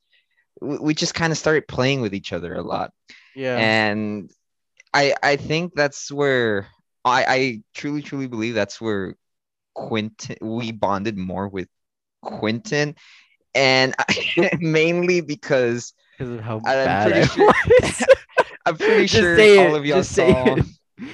we 0.60 0.94
just 0.94 1.14
kind 1.14 1.32
of 1.32 1.38
started 1.38 1.68
playing 1.68 2.02
with 2.02 2.16
each 2.16 2.34
other 2.34 2.56
a 2.56 2.64
lot 2.64 2.92
yeah. 3.36 3.58
and 3.58 4.32
i 4.92 5.14
i 5.22 5.36
think 5.36 5.72
that's 5.76 6.12
where 6.12 6.66
i 7.06 7.26
i 7.28 7.62
truly 7.76 8.02
truly 8.02 8.26
believe 8.28 8.56
that's 8.56 8.82
where 8.82 9.14
quentin 9.76 10.36
we 10.42 10.72
bonded 10.72 11.16
more 11.16 11.48
with 11.48 11.68
quentin 12.24 12.96
and 13.54 13.94
I, 14.00 14.50
mainly 14.60 15.22
because 15.22 15.94
Because 16.18 16.34
of 16.34 16.40
how 16.42 16.58
I'm 16.58 16.64
bad 16.64 17.12
pretty 17.12 17.20
I 17.22 17.26
sure- 17.28 18.08
i'm 18.66 18.78
pretty 18.78 19.06
sure 19.08 19.36
all 19.60 19.76
it, 19.76 19.78
of 19.78 19.86
y'all 19.86 20.04
saw 20.04 20.56
it. 20.56 20.66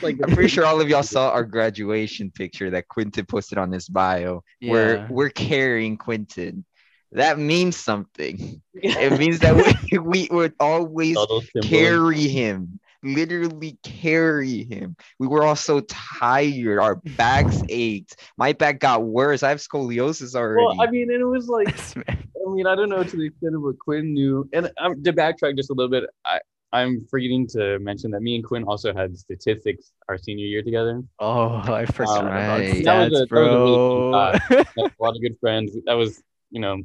Like 0.02 0.18
i'm 0.24 0.34
pretty 0.34 0.50
sure 0.50 0.66
all 0.66 0.80
of 0.80 0.88
y'all 0.90 1.04
saw 1.04 1.32
our 1.32 1.44
graduation 1.44 2.32
picture 2.32 2.70
that 2.70 2.88
quentin 2.88 3.26
posted 3.26 3.58
on 3.58 3.72
his 3.72 3.88
bio. 3.90 4.44
Where 4.62 4.98
Yeah. 4.98 5.08
we're 5.10 5.30
carrying 5.30 5.98
quentin 5.98 6.66
that 7.12 7.38
means 7.38 7.78
something. 7.78 8.60
It 8.74 9.20
means 9.20 9.40
that 9.40 9.56
we, 9.92 10.00
we 10.00 10.28
would 10.32 10.54
always 10.60 11.16
carry 11.62 12.28
him 12.28 12.80
literally 13.04 13.78
carry 13.84 14.64
him. 14.64 14.96
We 15.20 15.28
were 15.28 15.44
all 15.44 15.56
so 15.56 15.82
tired. 15.82 16.80
Our 16.80 16.96
backs 16.96 17.62
ached. 17.70 18.16
My 18.38 18.54
back 18.54 18.80
got 18.80 19.04
worse. 19.04 19.44
I 19.44 19.50
have 19.50 19.60
scoliosis 19.60 20.36
already. 20.36 20.66
Well, 20.66 20.82
I 20.82 20.90
mean, 20.90 21.12
and 21.12 21.22
it 21.22 21.26
was 21.26 21.48
like 21.48 21.68
I 22.08 22.50
mean, 22.50 22.68
I 22.68 22.76
don't 22.76 22.90
know 22.90 23.04
to 23.04 23.18
the 23.18 23.28
extent 23.28 23.56
of 23.56 23.62
what 23.62 23.80
Quinn 23.80 24.14
knew. 24.14 24.50
And 24.54 24.72
I'm 24.80 24.94
um, 24.94 25.04
to 25.04 25.14
backtrack 25.14 25.56
just 25.58 25.70
a 25.70 25.74
little 25.74 25.90
bit, 25.90 26.10
I, 26.26 26.40
I'm 26.74 27.06
forgetting 27.10 27.48
to 27.50 27.78
mention 27.80 28.12
that 28.12 28.22
me 28.22 28.36
and 28.36 28.44
Quinn 28.44 28.64
also 28.64 28.94
had 28.94 29.18
statistics 29.18 29.92
our 30.10 30.18
senior 30.18 30.46
year 30.46 30.64
together. 30.64 31.04
Oh, 31.20 31.62
I 31.66 31.86
forgot 31.86 32.26
about 32.26 32.60
right. 32.60 32.84
That 32.84 33.12
was 33.12 33.22
a- 33.22 33.26
stats, 33.28 33.30
that 33.30 33.30
was 33.30 33.32
a 33.32 33.36
really 33.36 34.66
bro. 34.76 34.92
a 35.00 35.04
lot 35.04 35.16
of 35.16 35.22
good 35.22 35.38
friends. 35.40 35.78
That 35.86 35.94
was, 35.94 36.22
you 36.50 36.60
know, 36.60 36.82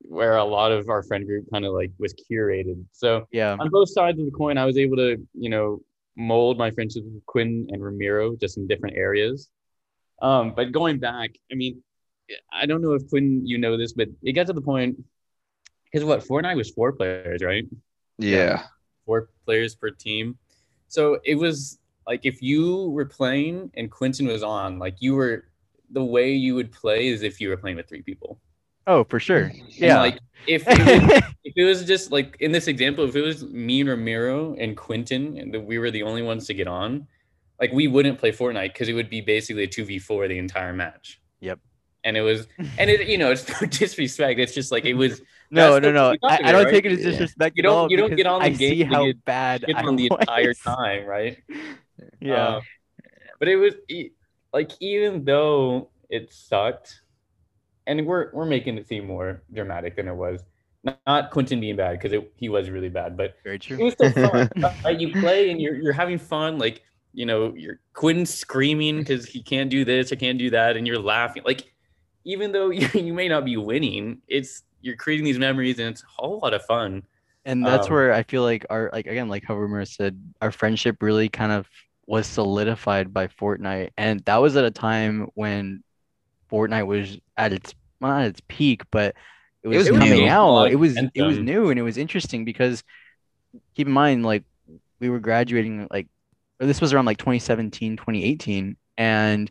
where 0.00 0.36
a 0.36 0.44
lot 0.44 0.72
of 0.72 0.88
our 0.88 1.02
friend 1.02 1.26
group 1.26 1.46
kind 1.52 1.64
of 1.64 1.72
like 1.72 1.90
was 1.98 2.14
curated. 2.14 2.84
So 2.92 3.26
yeah. 3.32 3.56
on 3.58 3.68
both 3.68 3.90
sides 3.90 4.18
of 4.18 4.26
the 4.26 4.32
coin, 4.32 4.58
I 4.58 4.64
was 4.64 4.78
able 4.78 4.96
to, 4.96 5.16
you 5.34 5.50
know, 5.50 5.80
mold 6.16 6.56
my 6.56 6.70
friendships 6.70 7.06
with 7.06 7.26
Quinn 7.26 7.66
and 7.70 7.82
Ramiro 7.82 8.36
just 8.36 8.56
in 8.56 8.66
different 8.66 8.96
areas. 8.96 9.48
Um, 10.20 10.54
but 10.54 10.70
going 10.70 10.98
back, 10.98 11.30
I 11.50 11.56
mean, 11.56 11.82
I 12.52 12.66
don't 12.66 12.80
know 12.80 12.92
if 12.92 13.08
Quinn, 13.08 13.44
you 13.44 13.58
know 13.58 13.76
this, 13.76 13.92
but 13.92 14.08
it 14.22 14.32
got 14.32 14.46
to 14.46 14.52
the 14.52 14.60
point 14.60 15.02
because 15.84 16.04
what 16.04 16.20
Fortnite 16.20 16.56
was 16.56 16.70
four 16.70 16.92
players, 16.92 17.42
right? 17.42 17.64
yeah 18.18 18.64
Four 19.06 19.28
players 19.44 19.74
per 19.74 19.90
team. 19.90 20.38
So 20.88 21.18
it 21.24 21.36
was 21.36 21.78
like 22.06 22.20
if 22.24 22.42
you 22.42 22.88
were 22.90 23.04
playing 23.06 23.70
and 23.74 23.90
Quentin 23.90 24.26
was 24.26 24.42
on, 24.42 24.78
like 24.78 24.96
you 25.00 25.14
were 25.14 25.44
the 25.90 26.04
way 26.04 26.32
you 26.32 26.54
would 26.54 26.72
play 26.72 27.08
is 27.08 27.22
if 27.22 27.40
you 27.40 27.48
were 27.48 27.56
playing 27.56 27.76
with 27.76 27.88
three 27.88 28.02
people. 28.02 28.38
Oh, 28.86 29.04
for 29.04 29.20
sure. 29.20 29.44
And, 29.44 29.62
Yeah. 29.68 30.00
like 30.00 30.18
if 30.46 30.64
it 30.66 30.78
was 30.78 31.22
if 31.44 31.52
it 31.56 31.64
was 31.64 31.84
just 31.84 32.12
like 32.12 32.36
in 32.40 32.52
this 32.52 32.66
example, 32.66 33.04
if 33.04 33.14
it 33.16 33.22
was 33.22 33.44
me 33.44 33.80
and 33.80 33.90
Ramiro 33.90 34.54
and 34.54 34.76
Quentin 34.76 35.36
and 35.38 35.52
that 35.54 35.60
we 35.60 35.78
were 35.78 35.90
the 35.90 36.02
only 36.02 36.22
ones 36.22 36.46
to 36.46 36.54
get 36.54 36.66
on, 36.66 37.06
like 37.60 37.72
we 37.72 37.86
wouldn't 37.88 38.18
play 38.18 38.32
Fortnite 38.32 38.72
because 38.72 38.88
it 38.88 38.94
would 38.94 39.10
be 39.10 39.20
basically 39.20 39.64
a 39.64 39.68
two 39.68 39.84
v 39.84 39.98
four 39.98 40.26
the 40.28 40.38
entire 40.38 40.72
match. 40.72 41.20
Yep. 41.40 41.58
And 42.04 42.16
it 42.16 42.22
was, 42.22 42.48
and 42.78 42.90
it, 42.90 43.06
you 43.06 43.16
know, 43.16 43.30
it's 43.30 43.48
no 43.48 43.66
disrespect. 43.70 44.40
It's 44.40 44.54
just 44.54 44.72
like 44.72 44.84
it 44.84 44.94
was. 44.94 45.22
No, 45.52 45.78
no, 45.78 45.92
no. 45.92 46.16
I, 46.24 46.40
I 46.44 46.52
don't 46.52 46.66
it, 46.66 46.70
take 46.70 46.84
it 46.84 46.92
as 46.92 47.04
Yeah. 47.04 47.10
disrespect. 47.12 47.56
You 47.56 47.62
don't- 47.62 47.72
all 47.76 47.90
you 47.90 47.96
don't 47.96 48.16
get 48.16 48.26
on 48.26 48.40
the 48.40 48.46
I 48.46 48.48
game 48.50 48.70
see 48.70 48.78
to 48.78 48.84
how 48.86 49.06
get- 49.06 49.24
bad 49.24 49.64
It's 49.68 49.78
I 49.78 49.82
on 49.84 49.96
the 49.96 50.08
entire 50.10 50.54
time, 50.54 51.06
right? 51.06 51.38
Yeah. 52.20 52.56
Um, 52.56 52.62
but 53.38 53.46
it 53.48 53.56
was 53.56 53.74
like 54.52 54.72
even 54.80 55.24
though 55.24 55.90
it 56.10 56.32
sucked, 56.32 57.00
and 57.86 58.04
we're 58.06 58.30
we're 58.32 58.44
making 58.46 58.76
it 58.78 58.88
seem 58.88 59.06
more 59.06 59.42
dramatic 59.52 59.96
than 59.96 60.08
it 60.08 60.14
was. 60.14 60.40
Not, 60.84 60.98
not 61.06 61.30
Quentin 61.30 61.60
being 61.60 61.76
bad 61.76 62.00
because 62.00 62.20
he 62.36 62.48
was 62.48 62.68
really 62.70 62.88
bad, 62.88 63.16
but 63.16 63.36
Very 63.44 63.56
it 63.56 63.62
true. 63.62 63.84
was 63.84 63.94
still 63.94 64.10
fun. 64.10 64.50
right? 64.84 64.98
You 64.98 65.12
play 65.12 65.50
and 65.50 65.60
you're 65.60 65.76
you're 65.76 65.92
having 65.92 66.18
fun. 66.18 66.58
Like 66.58 66.82
you 67.12 67.24
know, 67.26 67.54
you're 67.54 67.78
Quentin 67.92 68.26
screaming 68.26 68.98
because 68.98 69.26
he 69.26 69.42
can't 69.42 69.70
do 69.70 69.84
this, 69.84 70.12
I 70.12 70.16
can't 70.16 70.38
do 70.38 70.50
that, 70.50 70.76
and 70.76 70.86
you're 70.86 70.98
laughing. 70.98 71.42
Like 71.44 71.72
even 72.24 72.50
though 72.52 72.70
you, 72.70 72.88
you 72.94 73.12
may 73.14 73.28
not 73.28 73.44
be 73.44 73.56
winning, 73.56 74.22
it's 74.26 74.62
you're 74.82 74.96
creating 74.96 75.24
these 75.24 75.38
memories 75.38 75.78
and 75.78 75.88
it's 75.88 76.02
a 76.02 76.06
whole 76.08 76.40
lot 76.40 76.54
of 76.54 76.64
fun. 76.64 77.02
And 77.44 77.66
that's 77.66 77.88
Um, 77.88 77.94
where 77.94 78.12
I 78.12 78.22
feel 78.22 78.42
like 78.42 78.66
our 78.70 78.90
like 78.92 79.06
again, 79.06 79.28
like 79.28 79.44
how 79.44 79.56
Rumor 79.56 79.84
said, 79.84 80.20
our 80.40 80.52
friendship 80.52 81.02
really 81.02 81.28
kind 81.28 81.52
of 81.52 81.68
was 82.06 82.26
solidified 82.26 83.12
by 83.12 83.28
Fortnite. 83.28 83.90
And 83.96 84.20
that 84.26 84.36
was 84.36 84.56
at 84.56 84.64
a 84.64 84.70
time 84.70 85.28
when 85.34 85.82
Fortnite 86.50 86.86
was 86.86 87.18
at 87.36 87.52
its 87.52 87.74
not 88.00 88.22
at 88.22 88.28
its 88.28 88.42
peak, 88.48 88.82
but 88.90 89.16
it 89.62 89.68
was, 89.68 89.78
was 89.78 89.90
coming 89.90 90.26
new. 90.26 90.28
Out. 90.28 90.66
of 90.66 90.72
It 90.72 90.76
was 90.76 91.02
it 91.14 91.22
was 91.22 91.38
new 91.38 91.70
and 91.70 91.78
it 91.78 91.82
was 91.82 91.96
interesting 91.98 92.44
because 92.44 92.84
keep 93.74 93.86
in 93.86 93.92
mind, 93.92 94.24
like 94.24 94.44
we 95.00 95.10
were 95.10 95.20
graduating 95.20 95.88
like 95.90 96.08
this 96.58 96.80
was 96.80 96.92
around 96.92 97.06
like 97.06 97.18
2017, 97.18 97.96
2018, 97.96 98.76
and 98.96 99.50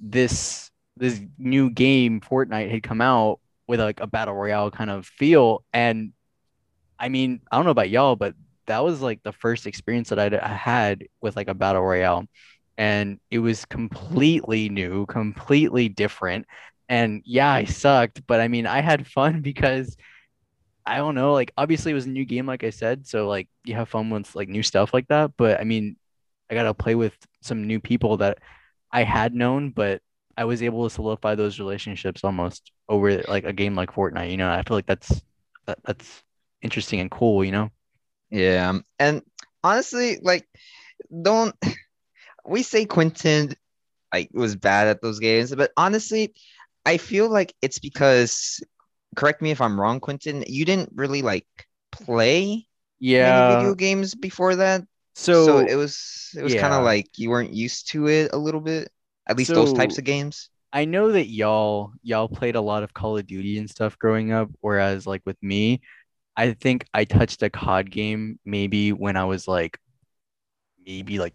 this 0.00 0.70
this 0.96 1.20
new 1.38 1.70
game, 1.70 2.20
Fortnite, 2.20 2.70
had 2.70 2.82
come 2.82 3.00
out 3.00 3.40
with 3.68 3.80
like 3.80 4.00
a 4.00 4.06
battle 4.06 4.34
royale 4.34 4.70
kind 4.70 4.90
of 4.90 5.06
feel. 5.06 5.64
And 5.72 6.12
I 6.98 7.08
mean, 7.08 7.40
I 7.50 7.56
don't 7.56 7.64
know 7.64 7.70
about 7.72 7.90
y'all, 7.90 8.16
but 8.16 8.34
that 8.66 8.84
was 8.84 9.00
like 9.02 9.22
the 9.22 9.32
first 9.32 9.66
experience 9.66 10.10
that 10.10 10.18
I 10.20 10.48
had 10.48 11.04
with 11.20 11.36
like 11.36 11.48
a 11.48 11.54
battle 11.54 11.82
royale. 11.82 12.26
and 12.78 13.20
it 13.32 13.40
was 13.40 13.66
completely 13.66 14.70
new, 14.70 15.06
completely 15.06 15.88
different. 15.90 16.46
And 16.88 17.22
yeah, 17.26 17.52
I 17.52 17.64
sucked, 17.66 18.26
but 18.28 18.40
I 18.40 18.48
mean, 18.48 18.66
I 18.66 18.82
had 18.82 19.06
fun 19.08 19.42
because 19.42 19.96
I 20.86 20.98
don't 20.98 21.14
know, 21.16 21.32
like 21.32 21.52
obviously 21.56 21.92
it 21.92 21.94
was 21.96 22.06
a 22.06 22.10
new 22.10 22.24
game, 22.24 22.46
like 22.46 22.64
I 22.64 22.70
said, 22.70 23.06
so 23.06 23.28
like 23.28 23.48
you 23.64 23.74
have 23.74 23.88
fun 23.88 24.10
with 24.10 24.34
like 24.36 24.48
new 24.48 24.62
stuff 24.62 24.94
like 24.94 25.08
that. 25.08 25.32
But 25.36 25.60
I 25.60 25.64
mean, 25.64 25.96
I 26.50 26.54
got 26.54 26.64
to 26.64 26.74
play 26.74 26.94
with 26.94 27.14
some 27.42 27.66
new 27.66 27.80
people 27.80 28.18
that 28.18 28.38
I 28.92 29.02
had 29.04 29.34
known, 29.34 29.70
but 29.70 30.02
I 30.36 30.44
was 30.44 30.62
able 30.62 30.84
to 30.88 30.94
solidify 30.94 31.34
those 31.34 31.58
relationships 31.58 32.24
almost 32.24 32.72
over 32.88 33.22
like 33.28 33.44
a 33.44 33.52
game 33.52 33.74
like 33.74 33.92
Fortnite. 33.92 34.30
You 34.30 34.36
know, 34.36 34.50
I 34.50 34.62
feel 34.62 34.76
like 34.76 34.86
that's 34.86 35.22
that, 35.66 35.78
that's 35.84 36.22
interesting 36.62 37.00
and 37.00 37.10
cool. 37.10 37.44
You 37.44 37.52
know. 37.52 37.70
Yeah, 38.30 38.70
um, 38.70 38.84
and 38.98 39.22
honestly, 39.62 40.18
like, 40.22 40.48
don't 41.22 41.54
we 42.46 42.62
say 42.62 42.84
Quentin 42.84 43.54
like 44.12 44.30
was 44.32 44.56
bad 44.56 44.88
at 44.88 45.02
those 45.02 45.20
games, 45.20 45.54
but 45.54 45.72
honestly, 45.76 46.34
I 46.86 46.98
feel 46.98 47.28
like 47.30 47.54
it's 47.62 47.78
because 47.78 48.60
correct 49.16 49.42
me 49.42 49.50
if 49.50 49.60
I'm 49.60 49.80
wrong, 49.80 50.00
Quentin, 50.00 50.44
you 50.46 50.64
didn't 50.64 50.92
really 50.94 51.22
like 51.22 51.46
play 51.92 52.66
Yeah. 52.98 53.48
video 53.48 53.74
games 53.74 54.14
before 54.14 54.56
that. 54.56 54.82
So, 55.14 55.34
So, 55.34 55.58
it 55.58 55.76
was 55.76 56.30
it 56.36 56.42
was 56.42 56.54
kind 56.54 56.74
of 56.74 56.84
like 56.84 57.08
you 57.18 57.30
weren't 57.30 57.52
used 57.54 57.90
to 57.92 58.08
it 58.08 58.32
a 58.32 58.38
little 58.38 58.60
bit. 58.60 58.90
At 59.26 59.36
least 59.36 59.54
those 59.54 59.72
types 59.72 59.98
of 59.98 60.04
games. 60.04 60.50
I 60.72 60.84
know 60.84 61.12
that 61.12 61.26
y'all 61.28 61.92
y'all 62.02 62.28
played 62.28 62.56
a 62.56 62.60
lot 62.60 62.82
of 62.82 62.94
Call 62.94 63.16
of 63.18 63.26
Duty 63.26 63.58
and 63.58 63.68
stuff 63.70 63.98
growing 63.98 64.32
up, 64.32 64.50
whereas 64.60 65.06
like 65.06 65.22
with 65.24 65.40
me, 65.42 65.80
I 66.36 66.52
think 66.52 66.86
I 66.94 67.04
touched 67.04 67.42
a 67.42 67.50
COD 67.50 67.90
game 67.90 68.38
maybe 68.44 68.92
when 68.92 69.16
I 69.16 69.24
was 69.24 69.48
like 69.48 69.78
maybe 70.84 71.18
like 71.18 71.34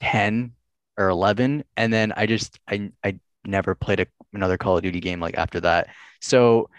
10 0.00 0.52
or 0.98 1.08
11 1.08 1.64
and 1.76 1.92
then 1.92 2.12
I 2.16 2.26
just 2.26 2.58
I 2.68 2.90
I 3.04 3.18
never 3.44 3.74
played 3.74 4.00
a, 4.00 4.06
another 4.32 4.58
Call 4.58 4.76
of 4.76 4.82
Duty 4.82 5.00
game 5.00 5.20
like 5.20 5.36
after 5.36 5.60
that. 5.60 5.88
So 6.20 6.70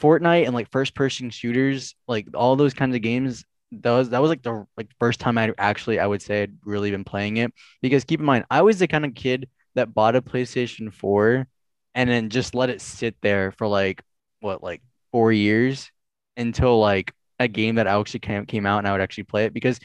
Fortnite 0.00 0.46
and 0.46 0.54
like 0.54 0.70
first 0.70 0.94
person 0.94 1.30
shooters, 1.30 1.94
like 2.08 2.28
all 2.34 2.56
those 2.56 2.74
kinds 2.74 2.94
of 2.94 3.02
games, 3.02 3.44
that 3.72 3.90
was 3.92 4.10
that 4.10 4.22
was 4.22 4.28
like 4.30 4.42
the 4.42 4.66
like 4.76 4.88
first 5.00 5.20
time 5.20 5.38
I 5.38 5.52
actually 5.58 5.98
I 6.00 6.06
would 6.06 6.22
say 6.22 6.44
I'd 6.44 6.56
really 6.64 6.90
been 6.90 7.04
playing 7.04 7.38
it 7.38 7.52
because 7.82 8.04
keep 8.04 8.20
in 8.20 8.26
mind 8.26 8.44
I 8.50 8.62
was 8.62 8.78
the 8.78 8.86
kind 8.88 9.04
of 9.04 9.14
kid 9.14 9.48
that 9.76 9.94
bought 9.94 10.16
a 10.16 10.22
PlayStation 10.22 10.92
4 10.92 11.46
and 11.94 12.10
then 12.10 12.28
just 12.28 12.54
let 12.54 12.70
it 12.70 12.80
sit 12.80 13.16
there 13.22 13.52
for 13.52 13.66
like 13.66 14.02
what 14.40 14.62
like 14.62 14.82
4 15.12 15.32
years 15.32 15.90
until 16.36 16.78
like 16.78 17.12
a 17.38 17.48
game 17.48 17.76
that 17.76 17.86
actually 17.86 18.20
came, 18.20 18.46
came 18.46 18.66
out 18.66 18.78
and 18.78 18.88
I 18.88 18.92
would 18.92 19.00
actually 19.00 19.24
play 19.24 19.44
it 19.44 19.54
because 19.54 19.78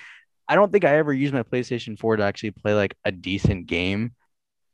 I 0.47 0.55
don't 0.55 0.71
think 0.71 0.83
I 0.83 0.97
ever 0.97 1.13
used 1.13 1.33
my 1.33 1.43
PlayStation 1.43 1.97
4 1.97 2.17
to 2.17 2.23
actually 2.23 2.51
play 2.51 2.73
like 2.73 2.95
a 3.05 3.11
decent 3.11 3.67
game. 3.67 4.13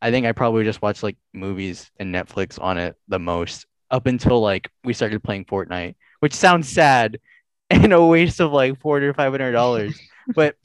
I 0.01 0.11
think 0.11 0.25
I 0.25 0.31
probably 0.31 0.63
just 0.63 0.81
watched 0.81 1.03
like 1.03 1.17
movies 1.33 1.91
and 1.99 2.13
Netflix 2.13 2.61
on 2.61 2.77
it 2.77 2.95
the 3.07 3.19
most 3.19 3.65
up 3.89 4.05
until 4.05 4.41
like 4.41 4.69
we 4.83 4.93
started 4.93 5.23
playing 5.23 5.45
Fortnite, 5.45 5.95
which 6.19 6.33
sounds 6.33 6.69
sad 6.69 7.19
and 7.69 7.93
a 7.93 8.03
waste 8.03 8.39
of 8.39 8.51
like 8.51 8.79
four 8.79 9.01
or 9.01 9.13
five 9.13 9.31
hundred 9.31 9.51
dollars. 9.51 9.99
but 10.35 10.55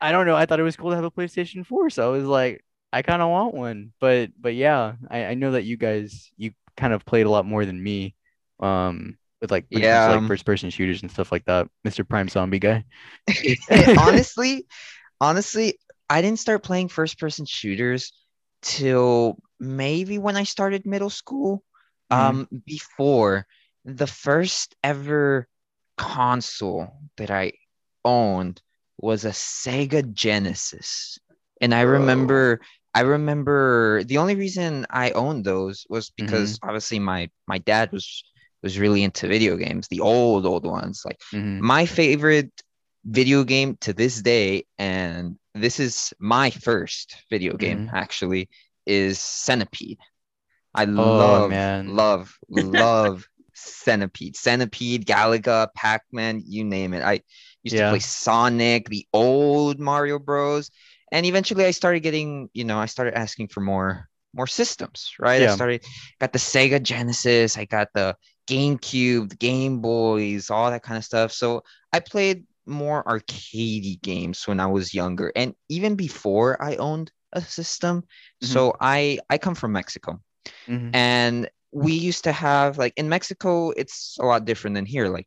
I 0.00 0.12
don't 0.12 0.26
know. 0.26 0.36
I 0.36 0.46
thought 0.46 0.60
it 0.60 0.64
was 0.64 0.76
cool 0.76 0.90
to 0.90 0.96
have 0.96 1.04
a 1.04 1.10
PlayStation 1.10 1.66
4, 1.66 1.90
so 1.90 2.08
I 2.08 2.16
was 2.16 2.24
like, 2.24 2.64
I 2.92 3.02
kind 3.02 3.22
of 3.22 3.30
want 3.30 3.54
one. 3.54 3.92
But 4.00 4.30
but 4.40 4.54
yeah, 4.54 4.94
I, 5.10 5.26
I 5.26 5.34
know 5.34 5.52
that 5.52 5.64
you 5.64 5.76
guys 5.76 6.30
you 6.36 6.52
kind 6.76 6.92
of 6.92 7.04
played 7.04 7.26
a 7.26 7.30
lot 7.30 7.46
more 7.46 7.64
than 7.64 7.82
me. 7.82 8.14
Um 8.60 9.16
with 9.40 9.50
like 9.50 9.66
when 9.72 9.82
it 9.82 9.88
comes 9.88 10.06
Yeah, 10.06 10.08
like 10.08 10.24
um, 10.24 10.26
first 10.26 10.44
person 10.44 10.70
shooters 10.70 11.02
and 11.02 11.10
stuff 11.10 11.32
like 11.32 11.44
that. 11.46 11.68
Mr. 11.84 12.04
Prime 12.04 12.28
Zombie 12.28 12.58
guy. 12.58 12.84
honestly, 13.96 14.66
honestly, 15.20 15.78
I 16.08 16.22
didn't 16.22 16.40
start 16.40 16.62
playing 16.62 16.88
first 16.88 17.18
person 17.18 17.46
shooters 17.46 18.12
till 18.62 19.38
maybe 19.60 20.18
when 20.18 20.36
I 20.36 20.44
started 20.44 20.86
middle 20.86 21.10
school. 21.10 21.62
Mhm. 22.10 22.30
Um, 22.30 22.48
before 22.66 23.46
the 23.84 24.06
first 24.06 24.74
ever 24.84 25.48
console 25.96 26.88
that 27.16 27.30
I 27.30 27.52
owned 28.04 28.62
was 28.98 29.24
a 29.24 29.30
Sega 29.30 30.12
Genesis. 30.12 31.18
And 31.60 31.74
I 31.74 31.82
remember 31.82 32.60
I 32.94 33.00
remember 33.02 34.02
the 34.04 34.18
only 34.18 34.34
reason 34.34 34.86
I 34.90 35.12
owned 35.12 35.44
those 35.44 35.86
was 35.88 36.10
because 36.10 36.58
Mm-hmm. 36.58 36.68
obviously 36.68 36.98
my 36.98 37.30
my 37.46 37.58
dad 37.58 37.92
was 37.92 38.24
was 38.62 38.78
really 38.78 39.02
into 39.04 39.28
video 39.28 39.56
games, 39.56 39.88
the 39.88 40.00
old 40.00 40.46
old 40.46 40.66
ones, 40.66 41.02
like 41.04 41.20
Mhm. 41.32 41.60
my 41.60 41.86
favorite 41.86 42.52
video 43.04 43.44
game 43.44 43.76
to 43.80 43.92
this 43.92 44.20
day, 44.22 44.64
and 44.78 45.36
this 45.54 45.80
is 45.80 46.12
my 46.18 46.50
first 46.50 47.16
video 47.30 47.56
game 47.56 47.82
Mhm. 47.82 47.90
actually, 47.92 48.48
is 48.86 49.18
Centipede. 49.18 49.98
I 50.74 50.84
Oh, 50.96 51.40
love, 51.40 51.50
man. 51.50 51.86
love, 51.86 52.38
love 52.48 53.26
Centipede. 53.54 54.36
Centipede, 54.36 55.06
Galaga, 55.06 55.68
Pac-Man, 55.74 56.42
you 56.46 56.64
name 56.64 56.94
it. 56.94 57.02
I 57.02 57.22
used 57.62 57.76
Yeah. 57.76 57.78
to 57.78 57.84
play 57.88 57.98
Sonic, 58.00 58.88
the 58.88 59.06
old 59.12 59.78
Mario 59.80 60.18
Bros. 60.18 60.70
And 61.12 61.26
eventually 61.26 61.64
I 61.64 61.72
started 61.72 62.00
getting, 62.00 62.48
you 62.54 62.64
know, 62.64 62.78
I 62.78 62.86
started 62.86 63.14
asking 63.16 63.48
for 63.48 63.60
more 63.60 64.08
more 64.32 64.46
systems, 64.46 65.12
right? 65.18 65.42
Yeah. 65.42 65.52
I 65.52 65.54
started 65.54 65.84
got 66.20 66.32
the 66.32 66.38
Sega 66.38 66.82
Genesis, 66.82 67.58
I 67.58 67.64
got 67.64 67.88
the 67.94 68.16
GameCube, 68.48 69.30
the 69.30 69.36
Game 69.36 69.80
Boys, 69.80 70.50
all 70.50 70.70
that 70.70 70.82
kind 70.82 70.98
of 70.98 71.04
stuff. 71.04 71.32
So 71.32 71.62
I 71.92 72.00
played 72.00 72.44
more 72.66 73.02
arcadey 73.04 74.00
games 74.02 74.46
when 74.46 74.60
I 74.60 74.66
was 74.66 74.94
younger 74.94 75.32
and 75.34 75.54
even 75.68 75.96
before 75.96 76.62
I 76.62 76.76
owned 76.76 77.10
a 77.32 77.40
system. 77.40 78.04
Mhm. 78.42 78.46
So 78.46 78.76
I 78.80 79.18
I 79.28 79.38
come 79.38 79.54
from 79.54 79.72
Mexico 79.72 80.20
Mhm. 80.68 80.90
and 80.94 81.50
we 81.72 81.92
used 81.94 82.24
to 82.24 82.32
have 82.32 82.78
like 82.78 82.92
in 82.96 83.08
Mexico 83.08 83.70
it's 83.70 84.16
a 84.20 84.24
lot 84.26 84.44
different 84.44 84.74
than 84.74 84.86
here 84.86 85.08
like 85.08 85.26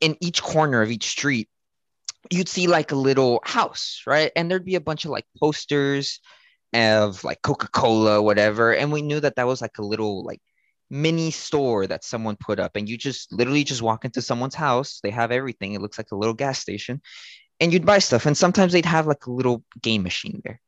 in 0.00 0.16
each 0.20 0.42
corner 0.42 0.82
of 0.82 0.90
each 0.90 1.06
street 1.08 1.48
you'd 2.30 2.48
see 2.48 2.66
like 2.66 2.92
a 2.92 2.96
little 2.96 3.40
house 3.44 4.02
right? 4.06 4.32
And 4.36 4.50
there'd 4.50 4.64
be 4.64 4.76
a 4.76 4.80
bunch 4.80 5.04
of 5.04 5.10
like 5.10 5.26
posters 5.40 6.20
of 6.72 7.22
like 7.24 7.42
Coca-Cola 7.42 8.22
whatever 8.22 8.74
and 8.74 8.92
we 8.92 9.02
knew 9.02 9.20
that 9.20 9.36
that 9.36 9.46
was 9.46 9.62
like 9.62 9.78
a 9.78 9.84
little 9.84 10.24
like 10.24 10.40
mini 10.90 11.30
store 11.30 11.86
that 11.86 12.04
someone 12.04 12.36
put 12.36 12.60
up 12.60 12.76
and 12.76 12.88
you 12.88 12.96
just 12.96 13.32
literally 13.32 13.64
just 13.64 13.82
walk 13.82 14.04
into 14.04 14.22
someone's 14.22 14.54
house 14.54 15.00
they 15.02 15.10
have 15.10 15.32
everything 15.32 15.72
it 15.72 15.80
looks 15.80 15.98
like 15.98 16.12
a 16.12 16.16
little 16.16 16.34
gas 16.34 16.60
station 16.60 17.00
and 17.60 17.72
you'd 17.72 17.86
buy 17.86 17.98
stuff 17.98 18.26
and 18.26 18.36
sometimes 18.36 18.72
they'd 18.72 18.84
have 18.84 19.06
like 19.06 19.26
a 19.26 19.32
little 19.32 19.64
game 19.82 20.02
machine 20.02 20.40
there. 20.44 20.60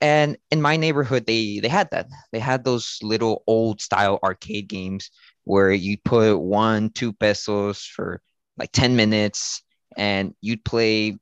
And 0.00 0.36
in 0.50 0.60
my 0.60 0.76
neighborhood 0.76 1.26
they 1.26 1.60
they 1.60 1.68
had 1.68 1.90
that. 1.92 2.08
They 2.32 2.40
had 2.40 2.64
those 2.64 2.98
little 3.02 3.42
old 3.46 3.80
style 3.80 4.18
arcade 4.22 4.68
games 4.68 5.10
where 5.44 5.72
you 5.72 5.96
put 6.04 6.38
one 6.38 6.90
two 6.90 7.12
pesos 7.12 7.82
for 7.82 8.20
like 8.56 8.72
10 8.72 8.96
minutes 8.96 9.62
and 9.96 10.34
you'd 10.40 10.64
play 10.64 11.16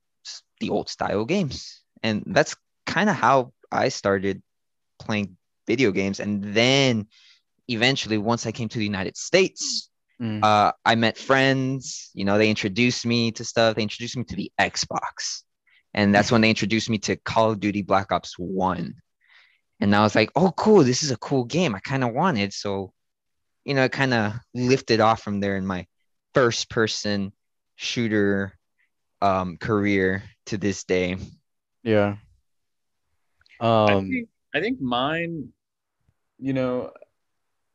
the 0.61 0.71
old 0.71 0.89
style 0.89 1.25
games 1.25 1.83
and 2.03 2.23
that's 2.27 2.55
kind 2.87 3.11
of 3.11 3.17
how 3.17 3.53
i 3.71 3.89
started 3.89 4.43
playing 4.99 5.37
video 5.67 5.91
games 5.91 6.21
and 6.21 6.43
then 6.55 7.07
eventually 7.69 8.19
once 8.19 8.47
i 8.47 8.53
came 8.53 8.69
to 8.69 8.79
the 8.79 8.85
united 8.85 9.17
states 9.17 9.89
Mm. 10.23 10.45
uh, 10.45 10.71
I 10.85 10.95
met 10.95 11.19
friends. 11.19 12.11
You 12.15 12.25
know, 12.25 12.39
they 12.39 12.49
introduced 12.49 13.05
me 13.05 13.33
to 13.33 13.45
stuff. 13.45 13.75
They 13.75 13.83
introduced 13.83 14.17
me 14.17 14.23
to 14.25 14.37
the 14.37 14.53
Xbox, 14.61 15.43
and 15.95 16.15
that's 16.15 16.31
when 16.31 16.43
they 16.43 16.51
introduced 16.51 16.89
me 16.89 16.99
to 16.99 17.17
Call 17.17 17.51
of 17.51 17.59
Duty 17.59 17.83
Black 17.83 18.13
Ops 18.13 18.39
One. 18.39 18.95
And 19.81 19.97
I 19.97 20.03
was 20.03 20.15
like, 20.15 20.31
"Oh, 20.37 20.53
cool! 20.53 20.85
This 20.85 21.03
is 21.03 21.11
a 21.11 21.17
cool 21.17 21.43
game. 21.45 21.75
I 21.75 21.81
kind 21.81 22.05
of 22.05 22.13
wanted." 22.13 22.53
So, 22.53 22.93
you 23.65 23.75
know, 23.75 23.83
it 23.83 23.91
kind 23.91 24.15
of 24.15 24.35
lifted 24.55 25.01
off 25.01 25.23
from 25.23 25.41
there 25.41 25.57
in 25.57 25.67
my 25.67 25.87
first-person 26.35 27.33
shooter 27.75 28.57
um, 29.23 29.57
career 29.57 30.23
to 30.47 30.59
this 30.59 30.85
day. 30.85 31.17
Yeah. 31.83 32.17
I 33.61 33.95
Um 33.95 34.11
think 34.11 34.29
I 34.55 34.61
think 34.61 34.81
mine, 34.81 35.49
you 36.39 36.53
know, 36.53 36.91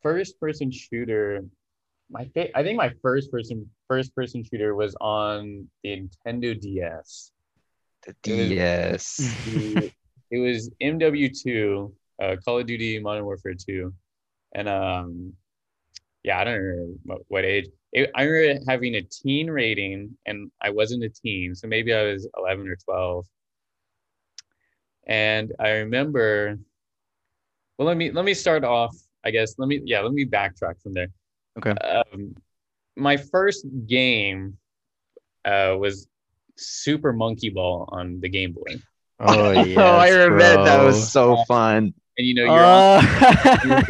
first 0.04 0.40
person 0.40 0.70
shooter. 0.72 1.44
My 2.10 2.26
fa- 2.34 2.56
I 2.58 2.64
think 2.64 2.78
my 2.78 2.92
first 3.02 3.32
person 3.32 3.70
first 3.88 4.14
person 4.14 4.44
shooter 4.44 4.76
was 4.76 4.96
on 5.00 5.68
the 5.84 6.04
Nintendo 6.04 6.60
DS. 6.60 7.32
The 8.06 8.14
It 8.26 8.36
was- 8.36 8.50
DS. 8.50 9.46
The- 9.46 9.92
it 10.30 10.40
was 10.40 10.70
MW2, 10.84 11.94
uh, 12.22 12.36
Call 12.44 12.60
of 12.60 12.66
Duty 12.68 13.00
Modern 13.00 13.24
Warfare 13.24 13.54
2, 13.56 13.94
and 14.56 14.68
um, 14.68 15.32
yeah, 16.28 16.42
I 16.42 16.44
don't 16.44 16.60
remember 16.60 16.94
what, 17.06 17.22
what 17.30 17.46
age. 17.46 17.68
It, 17.94 18.12
I 18.14 18.24
remember 18.24 18.62
having 18.70 18.96
a 18.96 19.02
teen 19.02 19.50
rating, 19.50 20.18
and 20.26 20.52
I 20.62 20.70
wasn't 20.72 21.06
a 21.06 21.10
teen, 21.10 21.56
so 21.56 21.68
maybe 21.68 21.94
I 21.94 22.04
was 22.04 22.28
11 22.38 22.68
or 22.68 22.76
12. 22.76 23.26
And 25.08 25.54
I 25.58 25.70
remember. 25.70 26.60
Well, 27.78 27.88
let 27.88 27.96
me 27.96 28.12
let 28.12 28.26
me 28.26 28.34
start 28.34 28.66
off. 28.66 28.94
I 29.24 29.32
guess 29.32 29.56
let 29.58 29.70
me 29.70 29.82
yeah 29.86 30.02
let 30.02 30.12
me 30.12 30.26
backtrack 30.26 30.82
from 30.82 30.94
there. 30.94 31.08
Okay. 31.58 31.72
Um, 31.72 32.36
my 32.98 33.16
first 33.16 33.66
game 33.86 34.58
uh, 35.46 35.78
was 35.80 36.08
Super 36.58 37.14
Monkey 37.14 37.50
Ball 37.50 37.88
on 37.90 38.20
the 38.20 38.28
Game 38.28 38.52
Boy. 38.52 38.82
Oh 39.20 39.52
yeah. 39.52 39.80
oh, 39.82 39.96
I 39.96 40.10
remember 40.10 40.66
that 40.66 40.84
was 40.84 41.10
so 41.10 41.38
fun. 41.48 41.94
And 42.18 42.28
you 42.28 42.34
know, 42.34 42.44
you're 42.44 42.66
on 42.66 43.84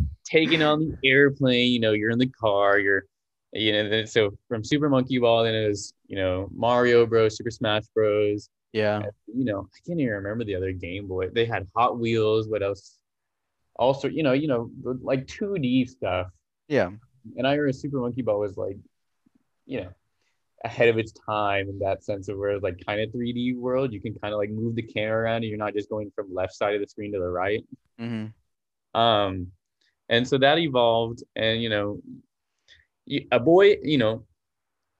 Taking 0.28 0.62
on 0.62 0.80
the 0.80 1.08
airplane. 1.08 1.72
You 1.72 1.80
know, 1.80 1.92
you're 1.92 2.10
in 2.10 2.18
the 2.18 2.28
car. 2.28 2.78
You're, 2.78 3.04
you 3.52 3.72
know, 3.72 3.88
then, 3.88 4.06
so 4.06 4.30
from 4.48 4.64
Super 4.64 4.88
Monkey 4.88 5.18
Ball, 5.18 5.44
then 5.44 5.54
it 5.54 5.68
was, 5.68 5.94
you 6.08 6.16
know, 6.16 6.48
Mario 6.54 7.06
Bros, 7.06 7.36
Super 7.36 7.50
Smash 7.50 7.84
Bros. 7.94 8.48
yeah. 8.72 9.02
You 9.26 9.44
know, 9.44 9.60
I 9.60 9.78
can't 9.86 10.00
even 10.00 10.14
remember 10.14 10.44
the 10.44 10.56
other 10.56 10.72
Game 10.72 11.06
Boy. 11.06 11.28
They 11.28 11.44
had 11.46 11.66
Hot 11.76 11.98
Wheels. 11.98 12.48
What 12.48 12.62
else? 12.62 12.98
Also, 13.76 14.08
you 14.08 14.22
know, 14.22 14.32
you 14.32 14.48
know, 14.48 14.70
like 15.02 15.26
2D 15.26 15.88
stuff. 15.88 16.28
Yeah. 16.68 16.90
And 17.36 17.46
I 17.46 17.52
remember 17.52 17.72
Super 17.72 17.98
Monkey 17.98 18.22
Ball 18.22 18.40
was 18.40 18.56
like, 18.56 18.76
you 19.66 19.82
know, 19.82 19.90
ahead 20.64 20.88
of 20.88 20.98
its 20.98 21.12
time 21.12 21.68
in 21.68 21.78
that 21.80 22.02
sense 22.02 22.28
of 22.28 22.38
where 22.38 22.50
it's 22.50 22.62
like 22.62 22.84
kind 22.86 23.00
of 23.00 23.10
3D 23.10 23.56
world. 23.56 23.92
You 23.92 24.00
can 24.00 24.14
kind 24.14 24.32
of 24.32 24.38
like 24.38 24.50
move 24.50 24.74
the 24.74 24.82
camera 24.82 25.22
around 25.22 25.36
and 25.36 25.44
you're 25.44 25.58
not 25.58 25.74
just 25.74 25.90
going 25.90 26.10
from 26.14 26.32
left 26.34 26.54
side 26.54 26.74
of 26.74 26.80
the 26.80 26.86
screen 26.86 27.12
to 27.12 27.18
the 27.18 27.28
right. 27.28 27.64
hmm 27.98 28.26
Um, 28.94 29.52
and 30.08 30.26
so 30.26 30.38
that 30.38 30.58
evolved, 30.58 31.22
and 31.34 31.62
you 31.62 31.68
know, 31.68 32.00
a 33.32 33.38
boy, 33.40 33.76
you 33.82 33.98
know, 33.98 34.24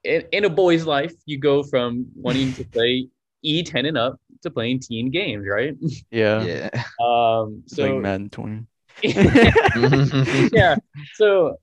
in, 0.05 0.23
in 0.33 0.45
a 0.45 0.51
boy's 0.51 0.87
life, 0.87 1.13
you 1.27 1.39
go 1.39 1.63
from 1.63 2.07
wanting 2.15 2.53
to 2.55 2.65
play 2.65 3.09
E10 3.45 3.87
and 3.89 3.99
up 3.99 4.19
to 4.43 4.51
playing 4.51 4.81
teen 4.81 5.11
games, 5.11 5.47
right? 5.49 5.75
Yeah. 6.11 6.43
Yeah. 6.45 6.71
Um, 7.01 7.63
It's 7.65 7.79
like 7.79 7.91
so 7.91 7.99
Madden 8.01 8.31
20. 8.31 8.67
yeah, 10.53 10.77
so 11.15 11.57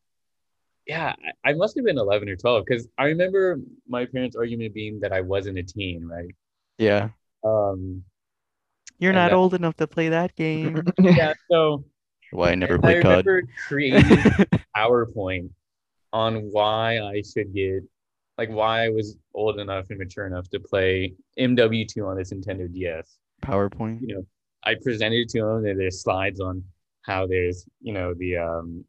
yeah, 0.85 1.13
I 1.43 1.51
I 1.51 1.53
must 1.53 1.75
have 1.75 1.85
been 1.85 1.97
11 1.97 2.29
or 2.29 2.35
12 2.35 2.63
because 2.65 2.87
I 2.97 3.05
remember 3.05 3.59
my 3.87 4.05
parents' 4.05 4.35
argument 4.35 4.73
being 4.73 4.99
that 4.99 5.11
I 5.13 5.21
wasn't 5.21 5.57
a 5.57 5.63
teen, 5.63 6.05
right? 6.05 6.29
Yeah. 6.77 7.09
Um, 7.43 8.03
You're 8.99 9.13
not 9.13 9.29
that- 9.31 9.35
old 9.35 9.53
enough 9.53 9.75
to 9.77 9.87
play 9.87 10.09
that 10.09 10.35
game. 10.35 10.83
yeah, 10.99 11.33
so 11.49 11.85
Why 12.33 12.51
I 12.51 12.55
never 12.55 12.75
I 12.75 12.77
played 12.77 13.03
COD. 13.03 13.25
remember 13.25 13.43
creating 13.67 14.01
PowerPoint 14.75 15.49
on 16.11 16.35
why 16.51 16.99
I 16.99 17.21
should 17.21 17.53
get, 17.53 17.83
like, 18.37 18.49
why 18.49 18.85
I 18.85 18.89
was 18.89 19.17
old 19.33 19.59
enough 19.59 19.89
and 19.89 19.99
mature 19.99 20.25
enough 20.25 20.49
to 20.49 20.59
play 20.59 21.13
MW2 21.39 22.07
on 22.07 22.17
this 22.17 22.33
Nintendo 22.33 22.71
DS. 22.71 23.17
PowerPoint. 23.43 24.01
You 24.01 24.15
know, 24.15 24.25
I 24.63 24.75
presented 24.81 25.17
it 25.17 25.29
to 25.29 25.41
them, 25.41 25.65
and 25.65 25.79
there's 25.79 26.01
slides 26.01 26.39
on 26.39 26.63
how 27.03 27.27
there's, 27.27 27.65
you 27.81 27.93
know, 27.93 28.13
the 28.13 28.37
um, 28.37 28.85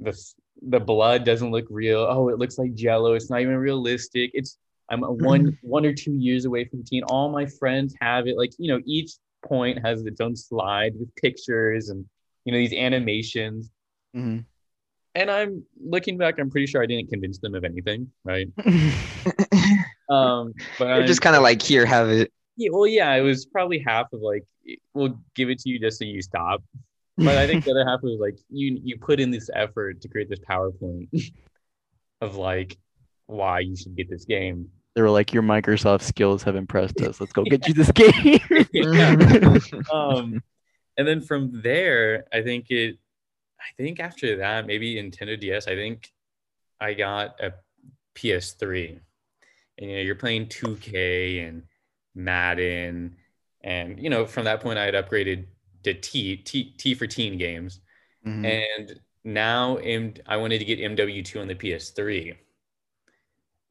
the 0.00 0.16
the 0.62 0.80
blood 0.80 1.24
doesn't 1.24 1.50
look 1.50 1.66
real. 1.70 2.00
Oh, 2.08 2.28
it 2.28 2.38
looks 2.38 2.58
like 2.58 2.74
Jello. 2.74 3.14
It's 3.14 3.30
not 3.30 3.40
even 3.40 3.56
realistic. 3.56 4.30
It's 4.34 4.58
I'm 4.90 5.00
one 5.02 5.56
one 5.62 5.86
or 5.86 5.94
two 5.94 6.14
years 6.14 6.44
away 6.44 6.64
from 6.64 6.84
teen. 6.84 7.02
All 7.04 7.30
my 7.30 7.46
friends 7.46 7.94
have 8.00 8.26
it. 8.26 8.36
Like, 8.36 8.52
you 8.58 8.68
know, 8.72 8.80
each 8.84 9.12
point 9.44 9.78
has 9.84 10.04
its 10.04 10.20
own 10.20 10.36
slide 10.36 10.94
with 10.98 11.14
pictures 11.16 11.88
and 11.88 12.04
you 12.44 12.52
know 12.52 12.58
these 12.58 12.72
animations. 12.72 13.70
hmm 14.14 14.38
And 15.14 15.30
I'm 15.30 15.64
looking 15.82 16.16
back, 16.18 16.38
I'm 16.38 16.50
pretty 16.50 16.66
sure 16.66 16.82
I 16.82 16.86
didn't 16.86 17.10
convince 17.10 17.38
them 17.38 17.54
of 17.54 17.64
anything, 17.64 18.10
right? 18.24 18.46
Um, 20.08 20.54
but 20.78 20.86
You're 20.88 20.94
I'm, 21.02 21.06
just 21.06 21.20
kind 21.22 21.36
of 21.36 21.42
like, 21.42 21.62
here, 21.62 21.86
have 21.86 22.08
it. 22.08 22.32
yeah, 22.56 22.70
well, 22.72 22.86
yeah, 22.86 23.14
it 23.14 23.20
was 23.20 23.46
probably 23.46 23.78
half 23.78 24.06
of 24.12 24.20
like, 24.20 24.44
we'll 24.92 25.20
give 25.36 25.50
it 25.50 25.60
to 25.60 25.68
you 25.70 25.78
just 25.78 25.98
so 26.00 26.04
you 26.04 26.20
stop. 26.20 26.62
But 27.16 27.36
I 27.36 27.46
think 27.46 27.64
the 27.64 27.70
other 27.72 27.84
half 27.86 28.00
was 28.02 28.18
like, 28.20 28.36
you 28.48 28.80
you 28.82 28.96
put 28.98 29.20
in 29.20 29.30
this 29.30 29.48
effort 29.54 30.00
to 30.00 30.08
create 30.08 30.28
this 30.28 30.40
PowerPoint 30.40 31.08
of 32.22 32.36
like 32.36 32.76
why 33.26 33.60
you 33.60 33.76
should 33.76 33.94
get 33.96 34.08
this 34.10 34.24
game. 34.24 34.68
they 34.96 35.02
were 35.02 35.10
like, 35.10 35.32
your 35.32 35.42
Microsoft 35.42 36.02
skills 36.02 36.42
have 36.42 36.56
impressed 36.56 37.00
us. 37.02 37.20
Let's 37.20 37.32
go 37.32 37.44
get 37.44 37.68
you 37.68 37.74
this 37.74 37.92
game. 37.94 38.40
um, 39.92 40.42
and 41.00 41.08
then 41.08 41.22
from 41.22 41.62
there, 41.62 42.26
I 42.30 42.42
think 42.42 42.70
it, 42.70 42.98
I 43.58 43.82
think 43.82 44.00
after 44.00 44.36
that, 44.36 44.66
maybe 44.66 44.96
Nintendo 44.96 45.40
DS, 45.40 45.66
I 45.66 45.74
think 45.74 46.12
I 46.78 46.92
got 46.92 47.40
a 47.40 47.54
PS3. 48.14 49.00
And 49.78 49.90
you 49.90 49.96
know, 49.96 50.02
you're 50.02 50.14
playing 50.14 50.46
2K 50.48 51.48
and 51.48 51.62
Madden, 52.14 53.16
and 53.62 53.98
you 53.98 54.10
know, 54.10 54.26
from 54.26 54.44
that 54.44 54.60
point, 54.60 54.78
I 54.78 54.84
had 54.84 54.94
upgraded 54.94 55.46
to 55.84 55.94
T, 55.94 56.36
T, 56.36 56.74
T 56.76 56.94
for 56.94 57.06
teen 57.06 57.38
games, 57.38 57.80
Mhm. 58.26 58.44
and 58.44 59.00
now 59.24 59.76
M, 59.76 60.12
I 60.26 60.36
wanted 60.36 60.58
to 60.58 60.66
get 60.66 60.78
MW2 60.80 61.40
on 61.40 61.48
the 61.48 61.54
PS3. 61.54 62.36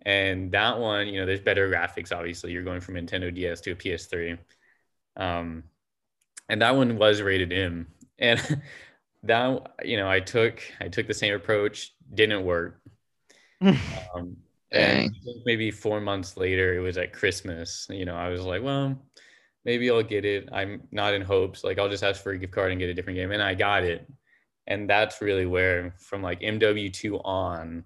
And 0.04 0.52
that 0.54 0.80
one, 0.80 1.08
you 1.08 1.20
know, 1.20 1.28
there's 1.28 1.42
better 1.42 1.70
graphics. 1.70 2.16
Obviously, 2.16 2.52
you're 2.54 2.64
going 2.64 2.82
from 2.82 2.96
Nintendo 2.96 3.32
DS 3.32 3.62
to 3.62 3.72
a 3.72 3.76
PS3. 3.76 4.40
Um, 5.18 5.64
and 6.50 6.62
that 6.62 6.76
one 6.76 6.98
was 6.98 7.22
rated 7.22 7.54
M. 7.54 7.88
And 8.18 8.62
that, 9.24 9.76
you 9.84 9.98
know, 9.98 10.10
I 10.10 10.20
took 10.20 10.62
I 10.82 10.88
took 10.90 11.08
the 11.08 11.14
same 11.14 11.34
approach, 11.34 11.94
didn't 12.14 12.44
work. 12.44 12.82
Um, 14.16 14.38
and. 14.72 15.12
Maybe 15.46 15.72
four 15.72 16.00
months 16.00 16.38
later, 16.38 16.76
it 16.76 16.80
was 16.80 16.98
at 16.98 17.14
Christmas. 17.14 17.88
You 17.90 18.06
know, 18.06 18.16
I 18.16 18.30
was 18.30 18.42
like, 18.42 18.64
well, 18.64 19.00
maybe 19.66 19.90
I'll 19.90 20.04
get 20.04 20.26
it. 20.26 20.50
I'm 20.52 20.84
not 20.92 21.14
in 21.14 21.22
hopes. 21.22 21.64
Like, 21.64 21.78
I'll 21.78 21.90
just 21.90 22.04
ask 22.04 22.22
for 22.24 22.32
a 22.32 22.38
gift 22.38 22.54
card 22.54 22.72
and 22.72 22.80
get 22.80 22.90
a 22.90 22.94
different 22.94 23.18
game. 23.18 23.32
And 23.32 23.42
I 23.42 23.56
got 23.56 23.84
it. 23.84 24.08
And 24.68 24.90
that's 24.90 25.22
really 25.22 25.46
where, 25.46 25.96
from 25.98 26.22
like 26.22 26.42
MW2 26.42 27.22
on, 27.26 27.84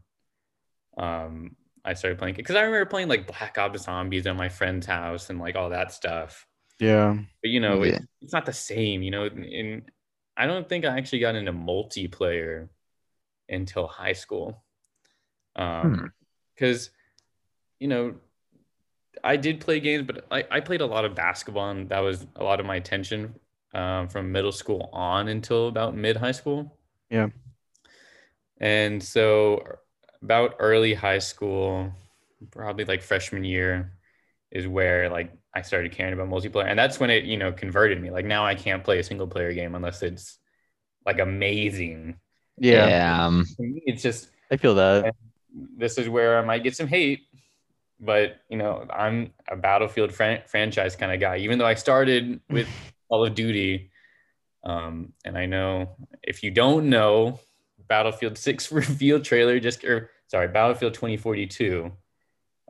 um, 0.97 1.55
I 1.85 1.93
started 1.93 2.19
playing 2.19 2.35
it. 2.35 2.37
because 2.37 2.55
I 2.55 2.61
remember 2.61 2.85
playing 2.85 3.07
like 3.07 3.27
Black 3.27 3.57
Ops 3.57 3.83
Zombies 3.83 4.27
at 4.27 4.35
my 4.35 4.49
friend's 4.49 4.85
house 4.85 5.29
and 5.29 5.39
like 5.39 5.55
all 5.55 5.69
that 5.69 5.91
stuff. 5.91 6.45
Yeah. 6.79 7.17
But 7.41 7.51
you 7.51 7.59
know, 7.59 7.83
Yeah. 7.83 7.95
it, 7.95 8.01
it's 8.21 8.33
not 8.33 8.45
the 8.45 8.53
same. 8.53 9.03
You 9.03 9.11
know, 9.11 9.23
and 9.25 9.83
I 10.35 10.45
don't 10.47 10.67
think 10.67 10.85
I 10.85 10.97
actually 10.97 11.19
got 11.19 11.35
into 11.35 11.53
multiplayer 11.53 12.69
until 13.49 13.87
high 13.87 14.13
school. 14.13 14.63
Um, 15.55 16.11
because 16.55 16.89
you 17.79 17.87
know, 17.87 18.15
I 19.23 19.35
did 19.35 19.59
play 19.59 19.79
games, 19.79 20.05
but 20.07 20.25
I, 20.31 20.45
I 20.49 20.59
played 20.61 20.81
a 20.81 20.85
lot 20.85 21.05
of 21.05 21.15
basketball, 21.15 21.69
and 21.69 21.89
that 21.89 21.99
was 21.99 22.25
a 22.35 22.43
lot 22.43 22.59
of 22.59 22.65
my 22.65 22.75
attention 22.75 23.35
um, 23.73 24.07
from 24.07 24.31
middle 24.31 24.51
school 24.51 24.89
on 24.93 25.27
until 25.27 25.67
about 25.67 25.95
mid 25.95 26.17
high 26.17 26.31
school. 26.31 26.77
Yeah. 27.09 27.27
And 28.59 29.03
so, 29.03 29.63
about 30.21 30.55
early 30.59 30.93
high 30.93 31.19
school, 31.19 31.91
probably 32.51 32.85
like 32.85 33.01
freshman 33.01 33.43
year, 33.43 33.91
is 34.51 34.67
where 34.67 35.09
like 35.09 35.31
I 35.55 35.61
started 35.61 35.91
caring 35.91 36.13
about 36.13 36.29
multiplayer, 36.29 36.65
and 36.67 36.77
that's 36.77 36.99
when 36.99 37.09
it 37.09 37.25
you 37.25 37.37
know 37.37 37.51
converted 37.51 38.01
me. 38.01 38.09
Like 38.11 38.25
now 38.25 38.45
I 38.45 38.55
can't 38.55 38.83
play 38.83 38.99
a 38.99 39.03
single 39.03 39.27
player 39.27 39.53
game 39.53 39.75
unless 39.75 40.01
it's 40.01 40.37
like 41.05 41.19
amazing. 41.19 42.17
Yeah. 42.57 42.87
Yeah. 42.87 43.25
um, 43.25 43.45
For 43.57 43.63
me, 43.63 43.81
It's 43.85 44.01
just 44.03 44.29
I 44.51 44.57
feel 44.57 44.75
that. 44.75 45.13
this 45.77 45.97
is 45.97 46.07
where 46.09 46.37
I 46.37 46.45
might 46.45 46.63
get 46.63 46.75
some 46.75 46.87
hate, 46.87 47.21
but 47.99 48.37
you 48.49 48.57
know, 48.57 48.85
I'm 48.93 49.33
a 49.49 49.55
Battlefield 49.55 50.11
fran- 50.13 50.43
franchise 50.47 50.95
kind 50.95 51.11
of 51.11 51.19
guy. 51.19 51.37
Even 51.37 51.57
though 51.59 51.65
I 51.65 51.73
started 51.75 52.39
with 52.49 52.67
Call 53.09 53.25
of 53.25 53.35
Duty, 53.35 53.91
um, 54.63 55.13
and 55.25 55.37
I 55.37 55.45
know 55.45 55.95
if 56.23 56.41
you 56.43 56.51
don't 56.51 56.89
know, 56.89 57.39
Battlefield 57.87 58.37
Six 58.37 58.71
reveal 58.81 59.19
trailer 59.19 59.59
just 59.59 59.83
or 59.83 60.09
sorry, 60.27 60.47
Battlefield 60.47 60.93
2042, 60.95 61.91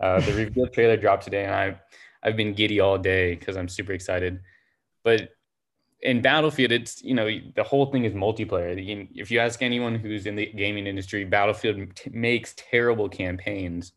uh, 0.01 0.19
the 0.21 0.33
reveal 0.33 0.67
trailer 0.67 0.97
dropped 0.97 1.23
today, 1.23 1.45
and 1.45 1.53
I 1.53 1.79
I've 2.23 2.37
been 2.37 2.53
giddy 2.53 2.79
all 2.79 2.97
day 2.97 3.35
because 3.35 3.57
I'm 3.57 3.67
super 3.67 3.91
excited. 3.91 4.39
But 5.03 5.29
in 6.01 6.21
Battlefield, 6.21 6.71
it's 6.71 7.03
you 7.03 7.13
know 7.13 7.29
the 7.55 7.63
whole 7.63 7.87
thing 7.87 8.05
is 8.05 8.13
multiplayer. 8.13 9.07
If 9.15 9.31
you 9.31 9.39
ask 9.39 9.61
anyone 9.61 9.95
who's 9.95 10.25
in 10.25 10.35
the 10.35 10.45
gaming 10.47 10.87
industry, 10.87 11.25
Battlefield 11.25 11.95
t- 11.95 12.09
makes 12.11 12.53
terrible 12.57 13.09
campaigns. 13.09 13.93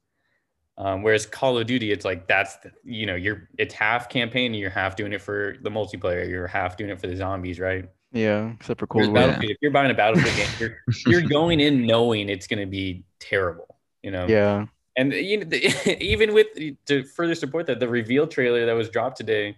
Um, 0.78 1.02
whereas 1.02 1.24
Call 1.24 1.56
of 1.56 1.66
Duty, 1.66 1.90
it's 1.90 2.04
like 2.04 2.28
that's 2.28 2.56
the, 2.56 2.70
you 2.84 3.06
know 3.06 3.14
you're 3.14 3.48
it's 3.58 3.72
half 3.72 4.08
campaign 4.08 4.52
and 4.52 4.60
you're 4.60 4.70
half 4.70 4.94
doing 4.96 5.12
it 5.12 5.22
for 5.22 5.56
the 5.62 5.70
multiplayer. 5.70 6.28
You're 6.28 6.46
half 6.46 6.76
doing 6.76 6.90
it 6.90 7.00
for 7.00 7.06
the 7.06 7.16
zombies, 7.16 7.58
right? 7.58 7.88
Yeah. 8.12 8.52
Except 8.52 8.80
for 8.80 8.86
Cold 8.86 9.12
War. 9.12 9.36
If 9.40 9.58
you're 9.60 9.72
buying 9.72 9.90
a 9.90 9.94
Battlefield 9.94 10.36
game, 10.36 10.48
you're, 10.58 10.78
you're 11.06 11.28
going 11.28 11.60
in 11.60 11.86
knowing 11.86 12.28
it's 12.28 12.46
going 12.46 12.60
to 12.60 12.66
be 12.66 13.04
terrible. 13.20 13.76
You 14.02 14.10
know, 14.10 14.26
Yeah. 14.26 14.66
And 14.96 15.12
you 15.12 15.38
know, 15.38 15.44
the, 15.44 15.96
even 16.04 16.32
with 16.34 16.46
to 16.86 17.04
further 17.04 17.34
support 17.34 17.66
that, 17.66 17.80
the 17.80 17.88
reveal 17.88 18.26
trailer 18.26 18.66
that 18.66 18.72
was 18.72 18.88
dropped 18.88 19.16
today, 19.16 19.56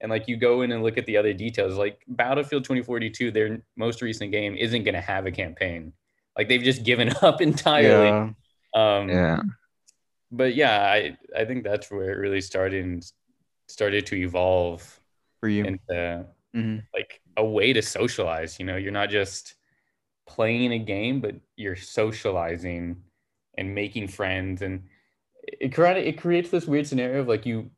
and 0.00 0.10
like 0.10 0.28
you 0.28 0.36
go 0.36 0.62
in 0.62 0.72
and 0.72 0.82
look 0.82 0.98
at 0.98 1.06
the 1.06 1.16
other 1.16 1.32
details, 1.32 1.76
like 1.76 2.00
Battlefield 2.08 2.64
2042, 2.64 3.30
their 3.30 3.60
most 3.76 4.02
recent 4.02 4.32
game 4.32 4.56
isn't 4.56 4.84
going 4.84 4.94
to 4.94 5.00
have 5.00 5.26
a 5.26 5.30
campaign. 5.32 5.92
Like 6.36 6.48
they've 6.48 6.62
just 6.62 6.84
given 6.84 7.10
up 7.22 7.40
entirely. 7.40 8.06
Yeah. 8.08 8.30
Um, 8.98 9.08
Yeah. 9.08 9.42
But 10.32 10.54
yeah, 10.54 10.80
I 10.82 11.16
I 11.36 11.44
think 11.44 11.64
that's 11.64 11.90
where 11.90 12.10
it 12.12 12.18
really 12.18 12.40
started 12.40 12.84
and 12.84 13.04
started 13.68 14.06
to 14.06 14.16
evolve 14.16 15.00
For 15.40 15.48
you. 15.48 15.64
into 15.64 16.26
Mhm. 16.56 16.82
like 16.94 17.20
a 17.36 17.44
way 17.44 17.72
to 17.72 17.82
socialize. 17.82 18.58
You 18.58 18.66
know, 18.66 18.76
you're 18.76 18.90
not 18.92 19.10
just 19.10 19.54
playing 20.26 20.72
a 20.72 20.78
game, 20.78 21.20
but 21.20 21.34
you're 21.56 21.76
socializing 21.76 22.96
and 23.56 23.74
making 23.74 24.08
friends. 24.08 24.62
And 24.62 24.84
it 25.44 25.74
cre- 25.74 25.86
it 25.86 26.18
creates 26.18 26.50
this 26.50 26.66
weird 26.66 26.86
scenario 26.86 27.20
of 27.20 27.28
like 27.28 27.46
you, 27.46 27.70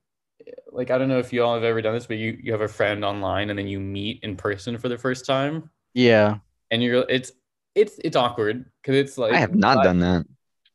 like 0.70 0.90
I 0.90 0.98
don't 0.98 1.08
know 1.08 1.18
if 1.18 1.32
you 1.32 1.42
all 1.44 1.54
have 1.54 1.64
ever 1.64 1.80
done 1.82 1.94
this, 1.94 2.06
but 2.06 2.16
you 2.18 2.38
you 2.42 2.52
have 2.52 2.60
a 2.60 2.68
friend 2.68 3.04
online 3.04 3.50
and 3.50 3.58
then 3.58 3.68
you 3.68 3.80
meet 3.80 4.20
in 4.22 4.36
person 4.36 4.78
for 4.78 4.88
the 4.88 4.98
first 4.98 5.26
time, 5.26 5.70
Yeah. 5.94 6.38
and 6.70 6.82
you're 6.82 7.04
it's 7.08 7.32
it's 7.74 7.98
it's 8.04 8.16
awkward 8.16 8.66
because 8.82 8.96
it's 8.96 9.18
like 9.18 9.32
I 9.32 9.38
have 9.38 9.54
not 9.54 9.78
I- 9.78 9.84
done 9.84 9.98
that. 10.00 10.26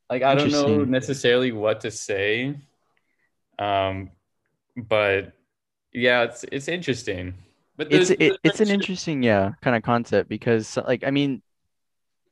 like 0.09 0.23
I 0.23 0.35
don't 0.35 0.51
know 0.51 0.83
necessarily 0.83 1.51
what 1.51 1.81
to 1.81 1.91
say, 1.91 2.55
um, 3.59 4.09
but 4.75 5.33
yeah, 5.93 6.23
it's 6.23 6.45
it's 6.51 6.67
interesting. 6.67 7.33
But 7.75 7.93
it's 7.93 8.09
it, 8.09 8.37
it's 8.43 8.59
an 8.59 8.69
interesting 8.69 9.21
yeah 9.21 9.51
kind 9.61 9.75
of 9.75 9.83
concept 9.83 10.27
because 10.29 10.77
like 10.87 11.03
i 11.03 11.11
mean 11.11 11.43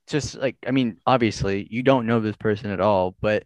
just 0.07 0.35
like 0.35 0.55
i 0.67 0.71
mean 0.71 0.97
obviously 1.05 1.67
you 1.69 1.83
don't 1.83 2.05
know 2.05 2.19
this 2.19 2.35
person 2.37 2.71
at 2.71 2.79
all 2.79 3.15
but 3.21 3.43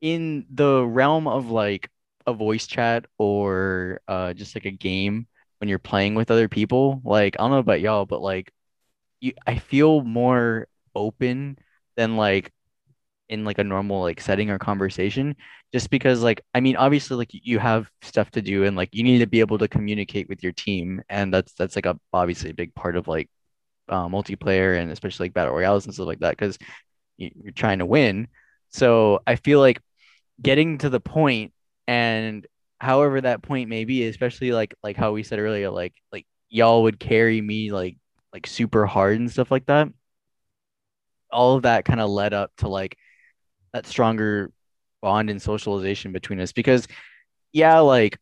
in 0.00 0.46
the 0.52 0.84
realm 0.84 1.26
of 1.26 1.50
like 1.50 1.90
a 2.26 2.32
voice 2.32 2.66
chat 2.66 3.06
or 3.18 4.00
uh 4.08 4.32
just 4.32 4.54
like 4.54 4.64
a 4.64 4.70
game 4.70 5.26
when 5.58 5.68
you're 5.68 5.78
playing 5.78 6.14
with 6.14 6.30
other 6.30 6.48
people 6.48 7.00
like 7.04 7.36
i 7.38 7.42
don't 7.42 7.50
know 7.50 7.58
about 7.58 7.80
y'all 7.80 8.06
but 8.06 8.20
like 8.20 8.52
you 9.20 9.32
i 9.46 9.58
feel 9.58 10.02
more 10.02 10.68
open 10.94 11.58
than 11.96 12.16
like 12.16 12.52
in 13.28 13.44
like 13.44 13.58
a 13.58 13.64
normal 13.64 14.02
like 14.02 14.20
setting 14.20 14.50
or 14.50 14.58
conversation 14.58 15.34
just 15.72 15.90
because 15.90 16.22
like 16.22 16.40
I 16.54 16.60
mean 16.60 16.76
obviously 16.76 17.16
like 17.16 17.30
you 17.32 17.58
have 17.58 17.90
stuff 18.02 18.30
to 18.32 18.42
do 18.42 18.64
and 18.64 18.76
like 18.76 18.90
you 18.92 19.02
need 19.02 19.18
to 19.18 19.26
be 19.26 19.40
able 19.40 19.58
to 19.58 19.68
communicate 19.68 20.28
with 20.28 20.42
your 20.42 20.52
team 20.52 21.02
and 21.08 21.32
that's 21.34 21.52
that's 21.54 21.76
like 21.76 21.86
a 21.86 21.98
obviously 22.12 22.50
a 22.50 22.54
big 22.54 22.74
part 22.74 22.96
of 22.96 23.08
like 23.08 23.28
uh, 23.88 24.08
multiplayer 24.08 24.78
and 24.78 24.90
especially 24.90 25.26
like 25.26 25.34
battle 25.34 25.54
royales 25.54 25.84
and 25.86 25.94
stuff 25.94 26.06
like 26.06 26.20
that 26.20 26.30
because 26.30 26.58
you're 27.16 27.52
trying 27.52 27.78
to 27.78 27.86
win. 27.86 28.28
So 28.68 29.20
I 29.26 29.36
feel 29.36 29.60
like 29.60 29.80
getting 30.42 30.78
to 30.78 30.90
the 30.90 31.00
point 31.00 31.52
and 31.86 32.46
however 32.78 33.20
that 33.20 33.42
point 33.42 33.70
may 33.70 33.84
be 33.84 34.06
especially 34.06 34.52
like 34.52 34.74
like 34.82 34.96
how 34.96 35.12
we 35.12 35.22
said 35.22 35.38
earlier 35.38 35.70
like 35.70 35.94
like 36.12 36.26
y'all 36.50 36.82
would 36.82 37.00
carry 37.00 37.40
me 37.40 37.72
like 37.72 37.96
like 38.34 38.46
super 38.46 38.84
hard 38.84 39.18
and 39.18 39.30
stuff 39.30 39.50
like 39.50 39.64
that 39.64 39.88
all 41.30 41.56
of 41.56 41.62
that 41.62 41.84
kind 41.86 42.00
of 42.00 42.10
led 42.10 42.34
up 42.34 42.50
to 42.58 42.68
like 42.68 42.96
that 43.72 43.86
stronger 43.86 44.52
bond 45.00 45.30
and 45.30 45.40
socialization 45.40 46.12
between 46.12 46.40
us. 46.40 46.52
Because 46.52 46.86
yeah 47.52 47.78
like 47.78 48.18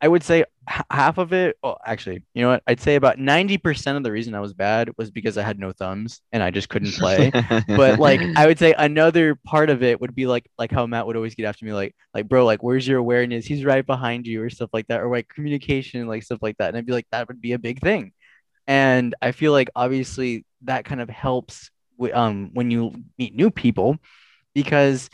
i 0.00 0.06
would 0.06 0.22
say 0.22 0.44
half 0.90 1.18
of 1.18 1.32
it 1.32 1.56
oh 1.62 1.76
actually 1.84 2.22
you 2.34 2.42
know 2.42 2.50
what? 2.50 2.62
I'd 2.66 2.80
say 2.80 2.96
about 2.96 3.18
90% 3.18 3.96
of 3.96 4.02
the 4.02 4.12
reason 4.12 4.34
i 4.34 4.40
was 4.40 4.52
bad 4.52 4.90
was 4.98 5.10
because 5.10 5.38
i 5.38 5.42
had 5.42 5.58
no 5.58 5.72
thumbs 5.72 6.20
and 6.32 6.42
i 6.42 6.50
just 6.50 6.68
couldn't 6.68 6.92
play. 6.92 7.30
But 7.66 7.98
like 7.98 8.20
i 8.36 8.46
would 8.46 8.58
say 8.58 8.74
another 8.76 9.34
part 9.34 9.70
of 9.70 9.82
it 9.82 10.00
would 10.00 10.14
be 10.14 10.26
like 10.26 10.48
like 10.58 10.70
how 10.70 10.86
matt 10.86 11.06
would 11.06 11.16
always 11.16 11.34
get 11.34 11.46
after 11.46 11.64
me 11.64 11.72
like 11.72 11.94
like 12.14 12.28
bro 12.28 12.44
like 12.44 12.62
where's 12.62 12.86
your 12.86 12.98
awareness? 12.98 13.46
He's 13.46 13.64
right 13.64 13.84
behind 13.84 14.26
you 14.26 14.42
or 14.42 14.50
stuff 14.50 14.70
like 14.72 14.86
that 14.88 15.00
or 15.00 15.10
like 15.10 15.28
communication 15.28 16.06
like 16.06 16.22
stuff 16.22 16.40
like 16.42 16.56
that 16.58 16.68
and 16.68 16.76
i'd 16.76 16.86
be 16.86 16.92
like 16.92 17.06
that 17.12 17.28
would 17.28 17.40
be 17.40 17.52
a 17.52 17.58
big 17.58 17.80
thing. 17.80 18.12
And 18.66 19.14
i 19.22 19.32
feel 19.32 19.52
like 19.52 19.70
obviously 19.74 20.44
that 20.62 20.84
kind 20.84 21.00
of 21.00 21.08
helps 21.08 21.70
wi- 21.98 22.16
um 22.16 22.50
when 22.52 22.70
you 22.70 22.92
meet 23.18 23.34
new 23.34 23.50
people 23.50 23.96
because 24.54 25.08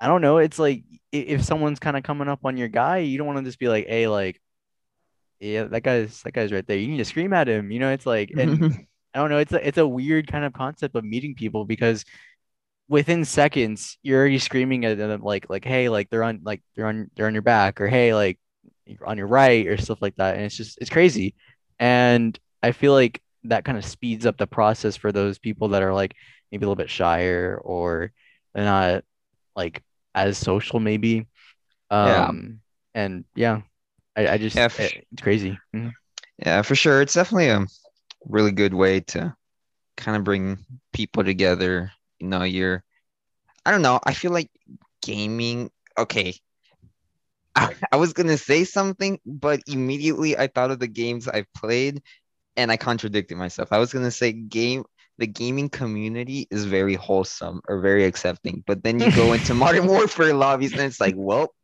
I 0.00 0.08
don't 0.08 0.20
know, 0.20 0.38
it's 0.38 0.58
like 0.58 0.84
if 1.12 1.42
someone's 1.42 1.78
kind 1.78 1.96
of 1.96 2.02
coming 2.02 2.28
up 2.28 2.40
on 2.44 2.56
your 2.56 2.68
guy, 2.68 2.98
you 2.98 3.16
don't 3.16 3.26
want 3.26 3.38
to 3.38 3.44
just 3.44 3.58
be 3.58 3.68
like, 3.68 3.86
hey, 3.86 4.08
like, 4.08 4.40
yeah, 5.40 5.64
that 5.64 5.82
guy's 5.82 6.22
that 6.22 6.32
guy's 6.32 6.52
right 6.52 6.66
there. 6.66 6.78
You 6.78 6.88
need 6.88 6.98
to 6.98 7.04
scream 7.04 7.32
at 7.32 7.48
him, 7.48 7.70
you 7.70 7.78
know? 7.80 7.90
It's 7.92 8.06
like, 8.06 8.32
and 8.36 8.60
I 9.14 9.18
don't 9.20 9.30
know, 9.30 9.38
it's 9.38 9.52
a 9.52 9.66
it's 9.66 9.78
a 9.78 9.86
weird 9.88 10.26
kind 10.28 10.44
of 10.44 10.52
concept 10.52 10.94
of 10.96 11.04
meeting 11.04 11.34
people 11.34 11.64
because 11.64 12.04
within 12.88 13.24
seconds 13.24 13.98
you're 14.02 14.18
already 14.20 14.38
screaming 14.38 14.84
at 14.84 14.98
them 14.98 15.22
like 15.22 15.48
like 15.50 15.64
hey, 15.64 15.88
like 15.88 16.10
they're 16.10 16.24
on 16.24 16.40
like 16.44 16.62
they're 16.76 16.86
on 16.86 17.10
they're 17.16 17.26
on 17.26 17.34
your 17.34 17.42
back 17.42 17.80
or 17.80 17.88
hey, 17.88 18.14
like 18.14 18.38
you're 18.86 19.06
on 19.06 19.18
your 19.18 19.26
right 19.28 19.66
or 19.66 19.76
stuff 19.76 20.02
like 20.02 20.16
that, 20.16 20.36
and 20.36 20.44
it's 20.44 20.56
just 20.56 20.78
it's 20.80 20.90
crazy, 20.90 21.34
and 21.78 22.38
I 22.62 22.72
feel 22.72 22.92
like 22.92 23.22
that 23.44 23.64
kind 23.64 23.78
of 23.78 23.84
speeds 23.84 24.26
up 24.26 24.36
the 24.38 24.46
process 24.46 24.96
for 24.96 25.12
those 25.12 25.38
people 25.38 25.68
that 25.68 25.82
are 25.82 25.94
like 25.94 26.14
maybe 26.52 26.64
a 26.64 26.68
little 26.68 26.76
bit 26.76 26.90
shyer 26.90 27.60
or 27.64 28.12
they're 28.54 28.64
not 28.64 29.04
like 29.56 29.82
as 30.14 30.38
social 30.38 30.80
maybe 30.80 31.26
Yeah. 32.02 32.30
um 32.30 32.60
and 32.94 33.24
yeah 33.34 33.62
i, 34.16 34.28
I 34.28 34.38
just 34.38 34.56
Yeah, 34.56 34.68
for 34.68 34.82
it's 34.82 35.22
crazy 35.22 35.58
Mhm. 35.74 35.92
Yeah, 36.38 36.62
for 36.62 36.74
sure. 36.74 37.00
It's 37.00 37.14
definitely 37.14 37.48
a 37.48 37.66
really 38.26 38.52
good 38.52 38.74
way 38.74 39.00
to 39.00 39.34
kind 39.96 40.16
of 40.16 40.24
bring 40.24 40.58
people 40.92 41.24
together. 41.24 41.92
You 42.20 42.28
know, 42.28 42.42
you're, 42.42 42.84
I 43.64 43.70
don't 43.70 43.82
know, 43.82 44.00
I 44.04 44.12
feel 44.14 44.32
like 44.32 44.50
gaming, 45.02 45.70
okay. 45.98 46.34
I, 47.54 47.74
I 47.92 47.96
was 47.96 48.12
gonna 48.12 48.36
say 48.38 48.64
something, 48.64 49.18
but 49.24 49.60
immediately 49.66 50.36
I 50.36 50.46
thought 50.46 50.70
of 50.70 50.78
the 50.78 50.88
games 50.88 51.28
I've 51.28 51.52
played 51.54 52.02
and 52.56 52.70
I 52.72 52.76
contradicted 52.76 53.36
myself. 53.38 53.72
I 53.72 53.78
was 53.78 53.92
gonna 53.92 54.10
say 54.10 54.32
game 54.32 54.84
the 55.18 55.26
gaming 55.26 55.70
community 55.70 56.46
is 56.50 56.66
very 56.66 56.94
wholesome 56.94 57.62
or 57.68 57.80
very 57.80 58.04
accepting, 58.04 58.62
but 58.66 58.82
then 58.82 59.00
you 59.00 59.08
go 59.08 59.32
into 59.32 59.54
modern 59.54 59.86
warfare 59.86 60.34
lobbies 60.34 60.72
and 60.72 60.82
it's 60.82 61.00
like, 61.00 61.14
well, 61.16 61.54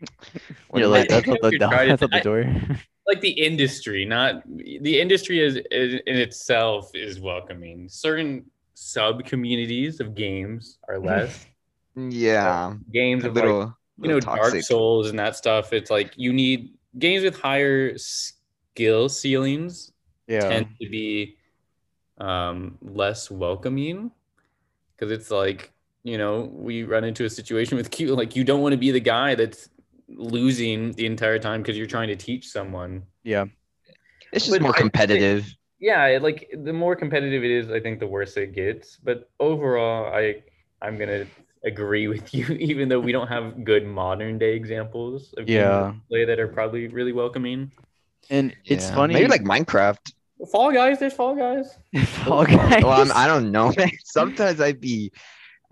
you're 0.74 0.88
like 0.88 1.08
that's 1.08 1.26
not 1.26 1.40
the 1.40 1.50
You're 1.50 1.68
trying 1.68 1.88
to- 1.88 1.96
that's 1.96 2.02
not 2.02 2.10
the 2.10 2.20
door 2.20 2.54
like 3.06 3.20
the 3.20 3.30
industry, 3.30 4.04
not 4.04 4.42
the 4.46 5.00
industry 5.00 5.40
is, 5.40 5.56
is 5.70 6.00
in 6.06 6.16
itself 6.16 6.90
is 6.94 7.20
welcoming. 7.20 7.88
Certain 7.88 8.44
sub 8.74 9.24
communities 9.24 10.00
of 10.00 10.14
games 10.14 10.78
are 10.88 10.98
less. 11.10 11.46
yeah, 11.94 12.74
games 12.92 13.24
a 13.24 13.28
of 13.28 13.36
like 13.36 13.44
little, 13.44 13.76
you 13.98 14.08
know 14.08 14.16
little 14.16 14.34
Dark. 14.34 14.60
Souls 14.62 15.08
and 15.08 15.18
that 15.18 15.36
stuff. 15.36 15.72
It's 15.72 15.90
like 15.90 16.12
you 16.16 16.32
need 16.32 16.74
games 16.98 17.22
with 17.22 17.38
higher 17.38 17.96
skill 17.96 19.08
ceilings 19.08 19.92
yeah 20.26 20.40
tend 20.40 20.66
to 20.80 20.88
be 20.88 21.36
um, 22.18 22.76
less 22.82 23.30
welcoming 23.30 24.10
because 24.94 25.12
it's 25.12 25.30
like 25.30 25.72
you 26.02 26.18
know 26.18 26.50
we 26.52 26.82
run 26.82 27.04
into 27.04 27.24
a 27.24 27.30
situation 27.30 27.76
with 27.76 27.90
Q 27.90 28.14
like 28.16 28.34
you 28.34 28.42
don't 28.42 28.62
want 28.62 28.72
to 28.72 28.78
be 28.78 28.90
the 28.90 29.00
guy 29.00 29.34
that's 29.34 29.68
losing 30.08 30.92
the 30.92 31.06
entire 31.06 31.38
time 31.38 31.62
because 31.62 31.76
you're 31.76 31.86
trying 31.86 32.08
to 32.08 32.16
teach 32.16 32.48
someone. 32.48 33.02
yeah 33.24 33.44
It's 34.32 34.44
just 34.46 34.54
But 34.54 34.62
more 34.62 34.70
I 34.74 34.78
think- 34.78 34.92
competitive. 34.92 35.46
Yeah, 35.78 36.18
like 36.22 36.48
the 36.54 36.72
more 36.72 36.96
competitive 36.96 37.44
it 37.44 37.50
is, 37.50 37.70
I 37.70 37.80
think 37.80 38.00
the 38.00 38.06
worse 38.06 38.36
it 38.38 38.54
gets. 38.54 38.96
But 38.96 39.28
overall, 39.38 40.06
I 40.14 40.42
I'm 40.80 40.96
gonna 40.96 41.26
agree 41.64 42.08
with 42.08 42.32
you, 42.34 42.46
even 42.70 42.88
though 42.88 42.98
we 43.00 43.12
don't 43.12 43.26
have 43.28 43.62
good 43.64 43.84
modern 43.86 44.38
day 44.38 44.54
examples 44.54 45.34
of 45.36 45.48
Yeah. 45.50 45.92
play 46.08 46.24
that 46.24 46.38
are 46.40 46.48
probably 46.48 46.88
really 46.88 47.12
welcoming. 47.12 47.72
and 48.30 48.56
it's 48.64 48.88
Yeah. 48.88 48.94
funny 48.94 49.14
Maybe 49.14 49.28
like 49.28 49.42
Minecraft. 49.44 50.12
Fall 50.50 50.72
Guys, 50.72 50.98
there's 50.98 51.12
Fall 51.12 51.34
Guys. 51.36 51.76
Fall 52.24 52.44
Guys. 52.46 52.82
Well, 52.82 53.00
I'm, 53.02 53.12
I 53.12 53.26
don't 53.26 53.52
know. 53.52 53.72
Sometimes 54.04 54.60
I'd 54.60 54.80
be. 54.80 55.12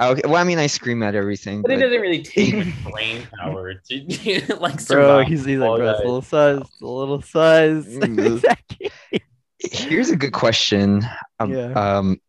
Okay. 0.00 0.22
Well, 0.24 0.36
I 0.36 0.44
mean, 0.44 0.58
I 0.58 0.66
scream 0.66 1.02
at 1.02 1.14
everything. 1.14 1.62
But 1.62 1.70
it 1.72 1.76
doesn't 1.80 2.00
really 2.00 2.22
take 2.22 2.54
much 2.54 2.92
brain 2.92 3.26
power 3.38 3.74
to 3.74 4.56
like 4.58 4.86
bro 4.86 5.24
he's, 5.24 5.44
he's 5.44 5.58
like 5.58 5.78
bro 5.78 5.90
it's 5.90 5.98
a 6.00 6.02
Guys. 6.02 6.04
little 6.04 6.22
size, 6.22 6.58
it's 6.60 6.80
a 6.82 6.86
little 6.86 7.22
sus 7.22 7.86
Mm. 7.94 8.34
Exactly. 8.36 8.90
here's 9.60 10.10
a 10.10 10.16
good 10.16 10.32
question. 10.32 11.02
Um, 11.38 11.52
Yeah. 11.52 11.72
um, 11.98 12.20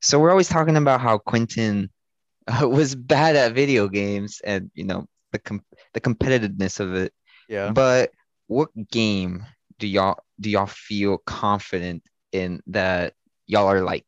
so 0.00 0.18
we're 0.18 0.30
always 0.30 0.48
talking 0.48 0.76
about 0.76 1.00
how 1.00 1.18
Quentin 1.18 1.90
uh, 2.62 2.68
was 2.68 2.94
bad 2.94 3.36
at 3.36 3.52
video 3.54 3.88
games 3.88 4.40
and 4.44 4.70
you 4.74 4.84
know 4.84 5.06
the 5.32 5.38
com- 5.38 5.64
the 5.94 6.00
competitiveness 6.00 6.80
of 6.80 6.94
it. 6.94 7.12
yeah 7.48 7.70
But 7.70 8.10
what 8.48 8.70
game 8.90 9.44
do 9.78 9.86
y'all 9.86 10.18
do 10.40 10.50
y'all 10.50 10.66
feel 10.66 11.18
confident 11.18 12.02
in 12.32 12.60
that 12.68 13.14
y'all 13.46 13.66
are 13.66 13.82
like 13.82 14.04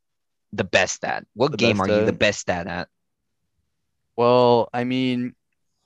the 0.52 0.64
best 0.64 1.04
at? 1.04 1.24
What 1.34 1.56
game 1.56 1.80
are 1.80 1.88
you 1.88 2.04
the 2.04 2.12
best 2.12 2.48
at 2.50 2.66
at? 2.66 2.88
Well, 4.16 4.68
I 4.72 4.84
mean, 4.84 5.34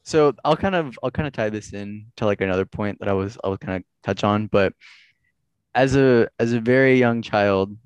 so 0.05 0.35
I'll 0.45 0.57
kind 0.57 0.75
of 0.75 0.99
I'll 1.03 1.11
kind 1.11 1.27
of 1.27 1.33
tie 1.33 1.51
this 1.51 1.73
in 1.73 2.07
to 2.17 2.27
like 2.27 2.41
another 2.41 2.65
point 2.65 2.99
that 3.01 3.09
I 3.09 3.13
was 3.13 3.39
I 3.43 3.49
was 3.49 3.59
kind 3.59 3.77
of 3.77 3.85
touch 4.03 4.25
on, 4.25 4.47
but 4.47 4.73
as 5.75 5.97
a 5.97 6.29
as 6.39 6.53
a 6.53 6.61
very 6.61 6.99
young 6.99 7.23
child, 7.23 7.77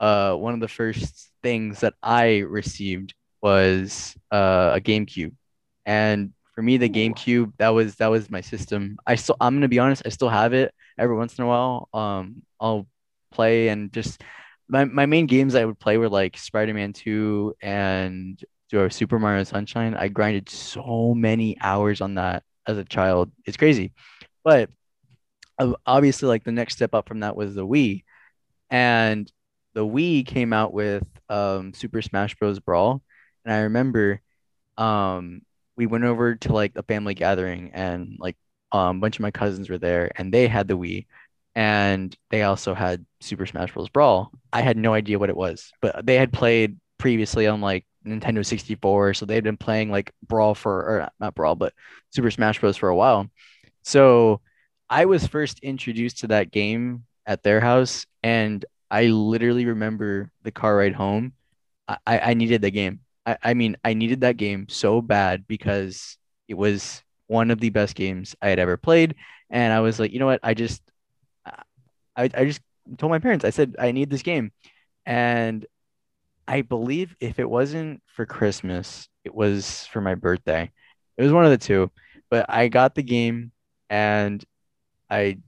uh, 0.00 0.34
one 0.34 0.54
of 0.54 0.60
the 0.60 0.68
first 0.68 1.30
things 1.42 1.80
that 1.80 1.94
I 2.02 2.38
received 2.38 3.14
was 3.40 4.14
uh, 4.30 4.72
a 4.74 4.80
GameCube, 4.80 5.32
and 5.86 6.32
for 6.54 6.62
me, 6.62 6.76
the. 6.76 6.88
GameCube 6.88 7.52
that 7.58 7.70
was 7.70 7.96
that 7.96 8.08
was 8.08 8.30
my 8.30 8.40
system. 8.40 8.98
I 9.06 9.14
still 9.14 9.36
I'm 9.40 9.54
gonna 9.56 9.68
be 9.68 9.78
honest, 9.78 10.02
I 10.04 10.10
still 10.10 10.28
have 10.28 10.52
it 10.52 10.74
every 10.98 11.16
once 11.16 11.38
in 11.38 11.44
a 11.44 11.46
while. 11.46 11.88
Um, 11.94 12.42
I'll 12.60 12.86
play 13.30 13.68
and 13.68 13.92
just 13.92 14.22
my 14.72 14.86
my 14.86 15.06
main 15.06 15.26
games 15.26 15.54
I 15.54 15.66
would 15.66 15.78
play 15.78 15.98
were 15.98 16.08
like 16.08 16.38
Spider-Man 16.38 16.94
2 16.94 17.54
and 17.60 18.42
Super 18.88 19.18
Mario 19.18 19.44
Sunshine. 19.44 19.94
I 19.94 20.08
grinded 20.08 20.48
so 20.48 21.12
many 21.14 21.58
hours 21.60 22.00
on 22.00 22.14
that 22.14 22.42
as 22.66 22.78
a 22.78 22.84
child. 22.84 23.30
It's 23.44 23.58
crazy. 23.58 23.92
But 24.42 24.70
obviously 25.86 26.26
like 26.26 26.42
the 26.42 26.52
next 26.52 26.76
step 26.76 26.94
up 26.94 27.06
from 27.06 27.20
that 27.20 27.36
was 27.36 27.54
the 27.54 27.66
Wii. 27.66 28.04
And 28.70 29.30
the 29.74 29.86
Wii 29.86 30.26
came 30.26 30.54
out 30.54 30.72
with 30.72 31.04
um 31.28 31.74
Super 31.74 32.00
Smash 32.00 32.34
Bros. 32.36 32.58
Brawl. 32.58 33.02
And 33.44 33.52
I 33.52 33.58
remember 33.60 34.22
um 34.78 35.42
we 35.76 35.84
went 35.86 36.04
over 36.04 36.36
to 36.36 36.52
like 36.54 36.72
a 36.76 36.82
family 36.82 37.12
gathering 37.12 37.72
and 37.74 38.16
like 38.18 38.36
um, 38.72 38.96
a 38.96 39.00
bunch 39.00 39.16
of 39.16 39.22
my 39.22 39.30
cousins 39.30 39.68
were 39.68 39.76
there 39.76 40.10
and 40.16 40.32
they 40.32 40.48
had 40.48 40.66
the 40.66 40.78
Wii 40.78 41.04
and 41.54 42.16
they 42.30 42.42
also 42.42 42.74
had 42.74 43.04
Super 43.20 43.46
Smash 43.46 43.72
Bros. 43.72 43.88
Brawl. 43.88 44.30
I 44.52 44.62
had 44.62 44.76
no 44.76 44.94
idea 44.94 45.18
what 45.18 45.30
it 45.30 45.36
was, 45.36 45.72
but 45.80 46.04
they 46.04 46.16
had 46.16 46.32
played 46.32 46.78
previously 46.98 47.46
on 47.46 47.60
like 47.60 47.84
Nintendo 48.06 48.44
64, 48.44 49.14
so 49.14 49.26
they'd 49.26 49.44
been 49.44 49.56
playing 49.56 49.90
like 49.90 50.12
Brawl 50.26 50.54
for 50.54 50.72
or 50.72 51.08
not 51.20 51.34
Brawl, 51.34 51.54
but 51.54 51.72
Super 52.10 52.30
Smash 52.30 52.60
Bros. 52.60 52.76
for 52.76 52.88
a 52.88 52.96
while. 52.96 53.28
So 53.82 54.40
I 54.88 55.06
was 55.06 55.26
first 55.26 55.58
introduced 55.60 56.18
to 56.18 56.28
that 56.28 56.50
game 56.50 57.04
at 57.26 57.42
their 57.42 57.60
house, 57.60 58.06
and 58.22 58.64
I 58.90 59.06
literally 59.06 59.66
remember 59.66 60.30
the 60.42 60.50
car 60.50 60.76
ride 60.76 60.94
home. 60.94 61.32
I, 61.88 62.18
I 62.18 62.34
needed 62.34 62.62
the 62.62 62.70
game. 62.70 63.00
I, 63.26 63.38
I 63.42 63.54
mean, 63.54 63.76
I 63.84 63.94
needed 63.94 64.20
that 64.20 64.36
game 64.36 64.66
so 64.68 65.00
bad 65.00 65.46
because 65.46 66.16
it 66.48 66.54
was 66.54 67.02
one 67.26 67.50
of 67.50 67.60
the 67.60 67.70
best 67.70 67.94
games 67.94 68.36
I 68.42 68.48
had 68.48 68.58
ever 68.58 68.76
played. 68.76 69.14
And 69.50 69.72
I 69.72 69.80
was 69.80 69.98
like, 69.98 70.12
you 70.12 70.18
know 70.18 70.26
what? 70.26 70.40
I 70.42 70.54
just, 70.54 70.82
I, 72.16 72.24
I 72.34 72.44
just 72.44 72.60
told 72.98 73.10
my 73.10 73.18
parents, 73.18 73.44
I 73.44 73.50
said, 73.50 73.76
I 73.78 73.92
need 73.92 74.10
this 74.10 74.22
game. 74.22 74.52
And 75.06 75.66
I 76.46 76.62
believe 76.62 77.16
if 77.20 77.38
it 77.38 77.48
wasn't 77.48 78.02
for 78.06 78.26
Christmas, 78.26 79.08
it 79.24 79.34
was 79.34 79.86
for 79.86 80.00
my 80.00 80.14
birthday. 80.14 80.70
It 81.16 81.22
was 81.22 81.32
one 81.32 81.44
of 81.44 81.50
the 81.50 81.58
two. 81.58 81.90
But 82.30 82.46
I 82.48 82.68
got 82.68 82.94
the 82.94 83.02
game 83.02 83.52
and 83.90 84.44
I, 85.10 85.38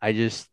I 0.00 0.12
just, 0.12 0.48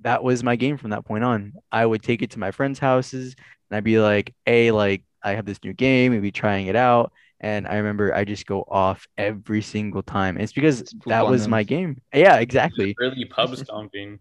that 0.00 0.22
was 0.22 0.44
my 0.44 0.56
game 0.56 0.76
from 0.76 0.90
that 0.90 1.04
point 1.04 1.24
on. 1.24 1.54
I 1.72 1.84
would 1.84 2.02
take 2.02 2.22
it 2.22 2.30
to 2.32 2.38
my 2.38 2.50
friends' 2.50 2.78
houses 2.78 3.34
and 3.70 3.76
I'd 3.76 3.84
be 3.84 3.98
like, 3.98 4.34
"Hey, 4.44 4.70
like 4.70 5.02
I 5.22 5.32
have 5.32 5.46
this 5.46 5.62
new 5.64 5.72
game, 5.72 6.12
maybe 6.12 6.30
trying 6.30 6.66
it 6.66 6.76
out." 6.76 7.12
And 7.40 7.66
I 7.66 7.76
remember 7.76 8.14
I 8.14 8.24
just 8.24 8.46
go 8.46 8.64
off 8.68 9.06
every 9.18 9.62
single 9.62 10.02
time. 10.02 10.36
And 10.36 10.42
it's 10.42 10.52
because 10.52 10.80
It's 10.82 10.94
that 11.06 11.26
was 11.26 11.48
my 11.48 11.62
game. 11.62 12.00
Yeah, 12.14 12.36
exactly. 12.36 12.94
Really 12.98 13.24
pub 13.24 13.56
stomping. 13.56 14.18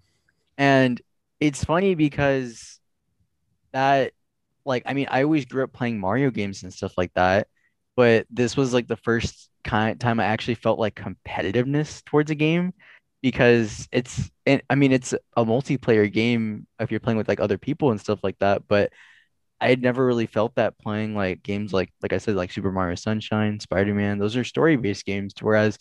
And 0.57 1.01
it's 1.39 1.63
funny 1.63 1.95
because 1.95 2.79
that, 3.73 4.13
like, 4.65 4.83
I 4.85 4.93
mean, 4.93 5.07
I 5.09 5.23
always 5.23 5.45
grew 5.45 5.63
up 5.63 5.73
playing 5.73 5.99
Mario 5.99 6.31
games 6.31 6.63
and 6.63 6.73
stuff 6.73 6.97
like 6.97 7.13
that, 7.13 7.47
but 7.95 8.25
this 8.29 8.57
was 8.57 8.73
like 8.73 8.87
the 8.87 8.97
first 8.97 9.49
kind 9.63 9.99
time 9.99 10.19
I 10.19 10.25
actually 10.25 10.55
felt 10.55 10.79
like 10.79 10.95
competitiveness 10.95 12.03
towards 12.05 12.31
a 12.31 12.35
game 12.35 12.73
because 13.21 13.87
it's, 13.91 14.29
and 14.45 14.61
I 14.69 14.75
mean, 14.75 14.91
it's 14.91 15.13
a 15.35 15.45
multiplayer 15.45 16.11
game 16.11 16.67
if 16.79 16.91
you're 16.91 16.99
playing 16.99 17.17
with 17.17 17.27
like 17.27 17.39
other 17.39 17.57
people 17.57 17.91
and 17.91 17.99
stuff 17.99 18.23
like 18.23 18.37
that, 18.39 18.67
but 18.67 18.91
I 19.59 19.69
had 19.69 19.81
never 19.81 20.05
really 20.05 20.27
felt 20.27 20.55
that 20.55 20.77
playing 20.77 21.15
like 21.15 21.41
games 21.41 21.73
like, 21.73 21.91
like 22.01 22.13
I 22.13 22.17
said, 22.17 22.35
like 22.35 22.51
Super 22.51 22.71
Mario 22.71 22.95
Sunshine, 22.95 23.59
Spider-Man. 23.59 24.19
Those 24.19 24.35
are 24.35 24.43
story-based 24.43 25.05
games, 25.05 25.33
whereas 25.41 25.77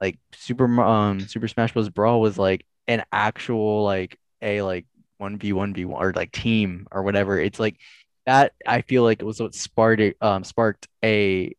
like 0.00 0.18
Super 0.32 0.64
um 0.80 1.20
Super 1.20 1.48
Smash 1.48 1.72
Bros. 1.72 1.88
Brawl 1.90 2.20
was 2.20 2.38
like 2.38 2.64
an 2.90 3.04
actual 3.12 3.84
like 3.84 4.18
a 4.42 4.62
like 4.62 4.86
one 5.18 5.38
v 5.38 5.54
one 5.54 5.74
v 5.74 5.86
one 5.86 6.02
or 6.04 6.12
like 6.12 6.32
team 6.32 6.86
or 6.92 7.02
whatever. 7.04 7.38
It's 7.40 7.60
like 7.60 7.78
that. 8.26 8.52
I 8.66 8.82
feel 8.82 9.04
like 9.04 9.22
it 9.22 9.26
was 9.26 9.40
what 9.40 9.54
sparked 9.54 10.02
um 10.20 10.44
sparked 10.44 10.88
a 11.04 11.54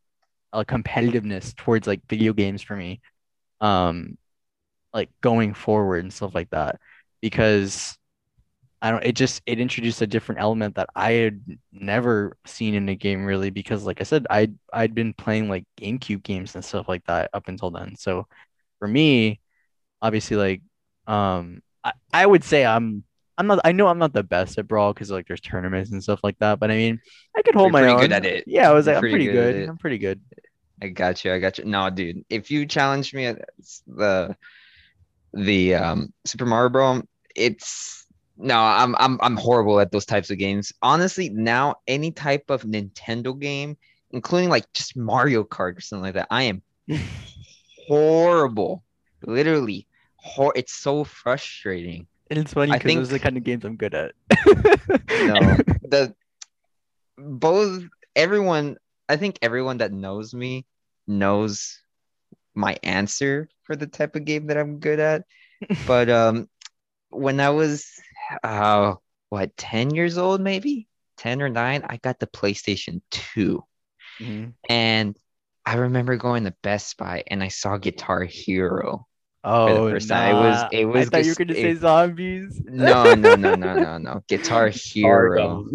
a 0.53 0.65
competitiveness 0.65 1.55
towards 1.55 1.87
like 1.87 2.01
video 2.09 2.33
games 2.33 2.61
for 2.61 2.75
me, 2.75 3.01
um, 3.61 4.17
like 4.93 5.09
going 5.21 5.53
forward 5.55 6.03
and 6.03 6.13
stuff 6.13 6.35
like 6.35 6.51
that 6.51 6.79
because. 7.21 7.97
I 8.83 8.89
don't, 8.91 9.05
it 9.05 9.15
just, 9.15 9.43
it 9.45 9.59
introduced 9.59 10.01
a 10.01 10.07
different 10.07 10.41
element 10.41 10.75
that 10.75 10.89
I 10.95 11.11
had 11.13 11.41
never 11.71 12.35
seen 12.47 12.73
in 12.73 12.89
a 12.89 12.95
game 12.95 13.23
really, 13.25 13.51
because 13.51 13.85
like 13.85 14.01
I 14.01 14.03
said, 14.05 14.25
I, 14.29 14.39
I'd, 14.39 14.55
I'd 14.73 14.95
been 14.95 15.13
playing 15.13 15.49
like 15.49 15.65
GameCube 15.79 16.23
games 16.23 16.55
and 16.55 16.65
stuff 16.65 16.89
like 16.89 17.05
that 17.05 17.29
up 17.33 17.47
until 17.47 17.69
then. 17.69 17.95
So 17.95 18.25
for 18.79 18.87
me, 18.87 19.39
obviously 20.01 20.37
like 20.37 20.61
um 21.07 21.61
I, 21.83 21.93
I 22.13 22.25
would 22.25 22.43
say 22.43 22.65
I'm 22.65 23.03
I'm 23.37 23.47
not 23.47 23.59
I 23.65 23.71
know 23.71 23.87
I'm 23.87 23.97
not 23.99 24.13
the 24.13 24.23
best 24.23 24.57
at 24.57 24.67
Brawl 24.67 24.93
because 24.93 25.11
like 25.11 25.27
there's 25.27 25.41
tournaments 25.41 25.91
and 25.91 26.03
stuff 26.03 26.19
like 26.23 26.37
that, 26.39 26.59
but 26.59 26.71
I 26.71 26.75
mean 26.75 26.99
I 27.35 27.41
could 27.41 27.55
hold 27.55 27.71
You're 27.71 27.73
my 27.73 27.85
pretty 27.85 27.95
own. 27.95 28.09
good 28.09 28.11
at 28.11 28.25
it. 28.25 28.47
Yeah, 28.47 28.69
I 28.69 28.73
was 28.73 28.85
You're 28.85 28.93
like 28.93 28.97
I'm 28.97 29.07
pretty 29.07 29.19
pretty 29.21 29.27
good 29.27 29.29
good. 29.29 29.69
I'm 29.69 29.77
pretty 29.77 29.97
good. 29.97 30.21
I 30.81 30.87
got 30.89 31.23
you. 31.23 31.33
I 31.33 31.39
got 31.39 31.57
you. 31.57 31.65
No, 31.65 31.89
dude, 31.89 32.23
if 32.29 32.49
you 32.49 32.65
challenge 32.65 33.13
me 33.13 33.25
at 33.25 33.39
the 33.87 34.35
the 35.33 35.75
um 35.75 36.13
Super 36.25 36.45
Mario 36.45 36.69
Bros, 36.69 37.03
it's 37.35 38.05
no, 38.37 38.57
I'm 38.57 38.95
I'm 38.97 39.19
I'm 39.21 39.37
horrible 39.37 39.79
at 39.79 39.91
those 39.91 40.05
types 40.05 40.31
of 40.31 40.37
games. 40.37 40.73
Honestly, 40.81 41.29
now 41.29 41.75
any 41.87 42.11
type 42.11 42.49
of 42.49 42.63
Nintendo 42.63 43.37
game, 43.39 43.77
including 44.11 44.49
like 44.49 44.71
just 44.73 44.97
Mario 44.97 45.43
Kart 45.43 45.77
or 45.77 45.81
something 45.81 46.03
like 46.03 46.15
that, 46.15 46.27
I 46.31 46.43
am 46.43 46.61
horrible. 47.87 48.83
Literally, 49.25 49.87
hor- 50.21 50.53
it's 50.55 50.73
so 50.73 51.03
frustrating. 51.03 52.07
And 52.29 52.39
it's 52.39 52.53
funny 52.53 52.71
because 52.71 52.95
those 52.95 53.09
are 53.09 53.13
the 53.13 53.19
kind 53.19 53.37
of 53.37 53.43
games 53.43 53.65
I'm 53.65 53.75
good 53.75 53.93
at. 53.93 54.13
No, 54.45 55.35
the 55.83 56.15
both 57.17 57.83
everyone, 58.15 58.77
I 59.09 59.17
think 59.17 59.37
everyone 59.41 59.77
that 59.79 59.91
knows 59.91 60.33
me 60.33 60.65
knows 61.07 61.81
my 62.55 62.77
answer 62.83 63.49
for 63.63 63.75
the 63.75 63.87
type 63.87 64.15
of 64.15 64.25
game 64.25 64.47
that 64.47 64.57
I'm 64.57 64.79
good 64.79 64.99
at. 64.99 65.25
But 65.85 66.09
um, 66.09 66.49
when 67.09 67.39
I 67.39 67.51
was 67.51 67.87
uh, 68.43 68.95
what, 69.29 69.55
10 69.57 69.93
years 69.93 70.17
old, 70.17 70.41
maybe 70.41 70.87
10 71.17 71.41
or 71.41 71.49
9, 71.49 71.83
I 71.87 71.97
got 71.97 72.17
the 72.19 72.27
PlayStation 72.27 73.01
2. 73.11 73.63
Mhm. 74.19 74.53
And 74.69 75.17
I 75.65 75.75
remember 75.75 76.15
going 76.15 76.45
to 76.45 76.55
Best 76.63 76.97
Buy 76.97 77.23
and 77.27 77.43
I 77.43 77.49
saw 77.49 77.77
Guitar 77.77 78.23
Hero. 78.23 79.07
Oh, 79.43 79.89
first 79.89 80.07
time. 80.09 80.35
It 80.35 80.39
was- 80.39 80.63
it 80.71 80.85
was 80.85 81.07
I 81.07 81.09
thought 81.09 81.25
you 81.25 81.31
were 81.31 81.45
gonna 81.45 81.53
say 81.55 81.73
zombies. 81.75 82.61
No, 82.65 83.13
no, 83.15 83.35
no, 83.35 83.55
no, 83.55 83.73
no, 83.73 83.97
no. 84.07 84.23
Guitar 84.27 84.69
Hero. 84.69 85.65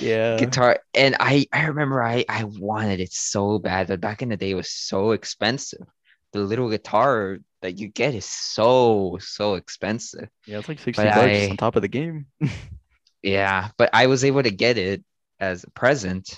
Yeah. 0.00 0.36
guitar 0.36 0.80
and 0.94 1.14
i 1.20 1.46
i 1.52 1.66
remember 1.66 2.02
i 2.02 2.24
i 2.28 2.42
wanted 2.42 2.98
it 2.98 3.12
so 3.12 3.60
bad 3.60 3.86
but 3.86 4.00
back 4.00 4.20
in 4.20 4.28
the 4.30 4.36
day 4.36 4.50
it 4.50 4.54
was 4.54 4.68
so 4.68 5.12
expensive 5.12 5.86
the 6.32 6.40
little 6.40 6.68
guitar 6.68 7.38
that 7.62 7.78
you 7.78 7.86
get 7.86 8.12
is 8.12 8.24
so 8.26 9.16
so 9.20 9.54
expensive 9.54 10.28
Yeah, 10.44 10.58
it's 10.58 10.68
like 10.68 10.80
60 10.80 11.00
But 11.04 11.14
bucks 11.14 11.38
I- 11.38 11.50
on 11.50 11.56
top 11.56 11.76
of 11.76 11.82
the 11.82 11.88
game. 11.88 12.26
yeah 13.22 13.68
but 13.78 13.90
i 13.92 14.06
was 14.06 14.24
able 14.24 14.42
to 14.42 14.50
get 14.50 14.76
it 14.76 15.04
as 15.38 15.62
a 15.64 15.70
present 15.70 16.34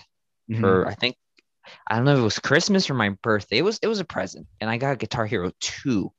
Mhm. 0.50 0.60
for 0.60 0.86
i 0.86 0.94
think 0.94 1.16
i 1.86 1.96
don't 1.96 2.04
know 2.04 2.12
if 2.12 2.18
it 2.18 2.22
was 2.22 2.38
christmas 2.38 2.90
or 2.90 2.94
my 2.94 3.10
birthday 3.22 3.58
it 3.58 3.62
was 3.64 3.78
it 3.82 3.88
was 3.88 3.98
a 4.00 4.04
present 4.04 4.46
and 4.60 4.68
i 4.70 4.76
got 4.76 4.98
guitar 4.98 5.24
hero 5.26 5.52
2 5.60 6.12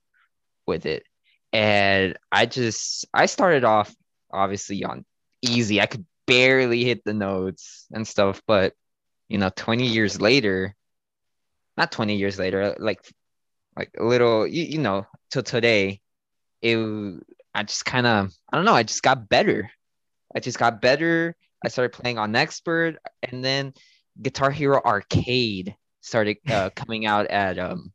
with 0.69 0.86
it. 0.86 1.03
And 1.51 2.17
i 2.32 2.45
just 2.45 3.05
i 3.13 3.25
started 3.25 3.63
off 3.65 3.93
obviously 4.32 4.84
on 4.86 5.03
easy. 5.41 5.82
I 5.82 5.88
could 5.88 6.05
barely 6.27 6.84
hit 6.84 7.03
the 7.03 7.13
notes 7.13 7.88
and 7.91 8.08
stuff 8.08 8.41
but 8.45 8.73
you 9.29 9.39
know 9.39 9.49
20 9.55 9.88
years 9.88 10.21
later 10.21 10.75
not 11.75 11.91
20 11.91 12.17
years 12.17 12.38
later 12.38 12.75
like 12.77 13.01
like 13.75 13.89
a 13.97 14.03
little 14.03 14.45
you, 14.45 14.63
you 14.63 14.77
know 14.77 15.08
till 15.32 15.41
today 15.41 15.99
it 16.62 16.77
i 17.55 17.63
just 17.63 17.84
kind 17.84 18.05
of 18.05 18.32
i 18.51 18.55
don't 18.55 18.65
know 18.65 18.75
i 18.75 18.84
just 18.84 19.01
got 19.01 19.27
better. 19.27 19.71
I 20.36 20.39
just 20.39 20.60
got 20.60 20.82
better. 20.82 21.36
I 21.63 21.69
started 21.69 21.93
playing 21.93 22.17
on 22.17 22.36
expert 22.36 22.97
and 23.23 23.43
then 23.43 23.73
guitar 24.21 24.51
hero 24.51 24.82
arcade 24.84 25.75
started 26.01 26.38
uh, 26.49 26.69
coming 26.75 27.05
out 27.05 27.27
at 27.27 27.58
um 27.58 27.91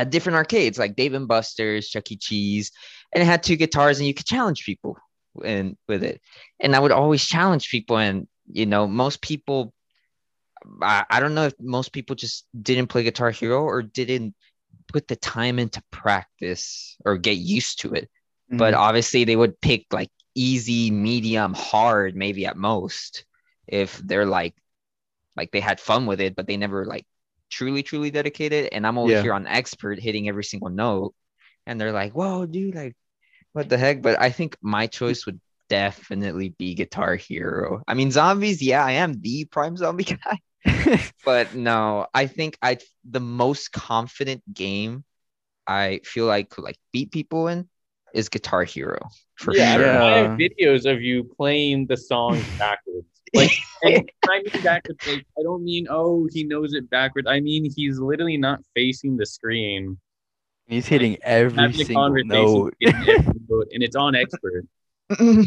at 0.00 0.10
different 0.10 0.36
arcades 0.36 0.78
like 0.78 0.96
dave 0.96 1.14
and 1.14 1.28
buster's 1.28 1.88
chuck 1.88 2.10
e. 2.12 2.16
Cheese 2.16 2.72
and 3.12 3.22
it 3.22 3.26
had 3.26 3.42
two 3.42 3.56
guitars 3.56 3.98
and 3.98 4.06
you 4.06 4.14
could 4.14 4.26
challenge 4.26 4.64
people 4.64 4.96
and 5.44 5.76
with 5.88 6.02
it. 6.04 6.20
And 6.60 6.74
i 6.76 6.78
would 6.78 6.92
always 6.92 7.24
challenge 7.24 7.70
people 7.70 7.98
and 7.98 8.26
you 8.46 8.66
know 8.66 8.86
most 8.86 9.20
people 9.22 9.72
I, 10.82 11.04
I 11.10 11.20
don't 11.20 11.34
know 11.34 11.46
if 11.46 11.54
most 11.60 11.92
people 11.92 12.16
just 12.16 12.46
didn't 12.60 12.88
play 12.88 13.02
guitar 13.02 13.30
hero 13.30 13.62
or 13.62 13.82
didn't 13.82 14.34
put 14.88 15.08
the 15.08 15.16
time 15.16 15.58
into 15.58 15.82
practice 15.90 16.96
or 17.04 17.16
get 17.18 17.36
used 17.36 17.80
to 17.80 17.92
it. 17.94 18.08
But 18.50 18.74
Mhm. 18.74 18.78
obviously 18.78 19.24
they 19.24 19.36
would 19.36 19.60
pick 19.60 19.86
like 19.92 20.10
easy 20.34 20.90
medium 20.90 21.54
hard 21.54 22.14
maybe 22.14 22.46
at 22.46 22.56
most 22.56 23.24
if 23.66 23.98
they're 23.98 24.26
like 24.26 24.54
like 25.36 25.50
they 25.50 25.60
had 25.60 25.80
fun 25.80 26.06
with 26.06 26.20
it 26.20 26.36
but 26.36 26.46
they 26.46 26.56
never 26.56 26.84
like 26.84 27.06
truly 27.50 27.82
truly 27.82 28.10
dedicated 28.10 28.68
and 28.72 28.86
i'm 28.86 28.98
over 28.98 29.12
Yeah. 29.12 29.22
here 29.22 29.32
on 29.32 29.46
expert 29.46 30.00
hitting 30.00 30.28
every 30.28 30.44
single 30.44 30.70
note 30.70 31.14
and 31.66 31.80
they're 31.80 31.92
like 31.92 32.12
whoa 32.14 32.46
dude 32.46 32.74
like 32.74 32.94
what 33.52 33.68
the 33.68 33.78
heck 33.78 34.02
but 34.02 34.20
i 34.20 34.30
think 34.30 34.56
my 34.62 34.86
choice 34.86 35.26
would 35.26 35.40
definitely 35.68 36.50
be 36.58 36.74
guitar 36.74 37.16
hero 37.16 37.82
i 37.88 37.94
mean 37.94 38.10
zombies 38.10 38.62
yeah 38.62 38.84
i 38.84 38.92
am 38.92 39.20
the 39.20 39.44
prime 39.46 39.76
zombie 39.76 40.04
guy 40.24 40.38
but 41.24 41.54
no 41.54 42.06
i 42.14 42.26
think 42.26 42.58
i 42.62 42.78
the 43.08 43.20
most 43.20 43.72
confident 43.72 44.42
game 44.52 45.04
i 45.66 46.00
feel 46.04 46.26
like 46.26 46.50
could 46.50 46.64
like 46.64 46.78
beat 46.92 47.12
people 47.12 47.48
in 47.48 47.68
is 48.14 48.28
guitar 48.30 48.64
hero 48.64 49.00
for 49.36 49.54
yeah, 49.54 49.72
sure 49.74 50.02
I 50.02 50.18
have 50.18 50.30
videos 50.32 50.90
of 50.90 51.02
you 51.02 51.24
playing 51.24 51.86
the 51.86 51.96
songs 51.96 52.50
backwards. 52.58 53.15
Like, 53.36 53.52
and 53.82 54.10
I 54.30 54.42
mean 54.42 54.62
backwards. 54.62 55.06
Like, 55.06 55.26
I 55.38 55.42
don't 55.42 55.64
mean 55.64 55.86
oh 55.90 56.28
he 56.32 56.44
knows 56.44 56.74
it 56.74 56.88
backwards. 56.90 57.28
I 57.28 57.40
mean 57.40 57.70
he's 57.74 57.98
literally 57.98 58.36
not 58.36 58.60
facing 58.74 59.16
the 59.16 59.26
screen, 59.26 59.98
He's 60.66 60.86
hitting 60.86 61.16
every 61.22 61.72
single 61.72 61.94
conversation, 61.94 62.28
note. 62.28 62.74
every 62.84 63.40
note, 63.48 63.68
and 63.72 63.82
it's 63.82 63.96
on 63.96 64.14
expert. 64.16 64.64
And 65.18 65.46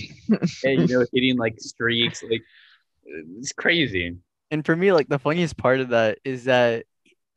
you 0.63 0.87
know, 0.87 1.05
hitting 1.13 1.37
like 1.37 1.59
streaks, 1.59 2.23
like 2.23 2.43
it's 3.05 3.51
crazy. 3.51 4.15
and 4.51 4.65
for 4.65 4.75
me, 4.75 4.93
like 4.93 5.09
the 5.09 5.19
funniest 5.19 5.57
part 5.57 5.81
of 5.81 5.89
that 5.89 6.19
is 6.23 6.45
that 6.45 6.85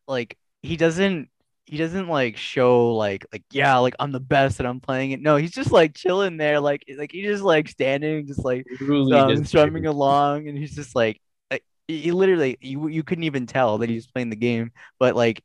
like 0.07 0.36
he 0.62 0.76
doesn't 0.76 1.28
he 1.66 1.76
doesn't 1.76 2.08
like 2.08 2.36
show 2.36 2.94
like 2.94 3.24
like 3.32 3.44
yeah 3.50 3.78
like 3.78 3.94
I'm 3.98 4.12
the 4.12 4.20
best 4.20 4.58
and 4.58 4.68
I'm 4.68 4.80
playing 4.80 5.12
it. 5.12 5.20
No, 5.20 5.36
he's 5.36 5.52
just 5.52 5.70
like 5.70 5.94
chilling 5.94 6.36
there, 6.36 6.60
like 6.60 6.84
like 6.96 7.12
he's 7.12 7.26
just 7.26 7.42
like 7.42 7.68
standing, 7.68 8.26
just 8.26 8.44
like 8.44 8.66
um, 9.12 9.44
strumming 9.44 9.86
along, 9.86 10.48
and 10.48 10.58
he's 10.58 10.74
just 10.74 10.94
like 10.94 11.20
like 11.50 11.64
he 11.88 12.12
literally 12.12 12.58
you 12.60 12.88
you 12.88 13.02
couldn't 13.02 13.24
even 13.24 13.46
tell 13.46 13.78
that 13.78 13.88
he's 13.88 14.06
playing 14.06 14.30
the 14.30 14.36
game, 14.36 14.72
but 14.98 15.14
like 15.16 15.42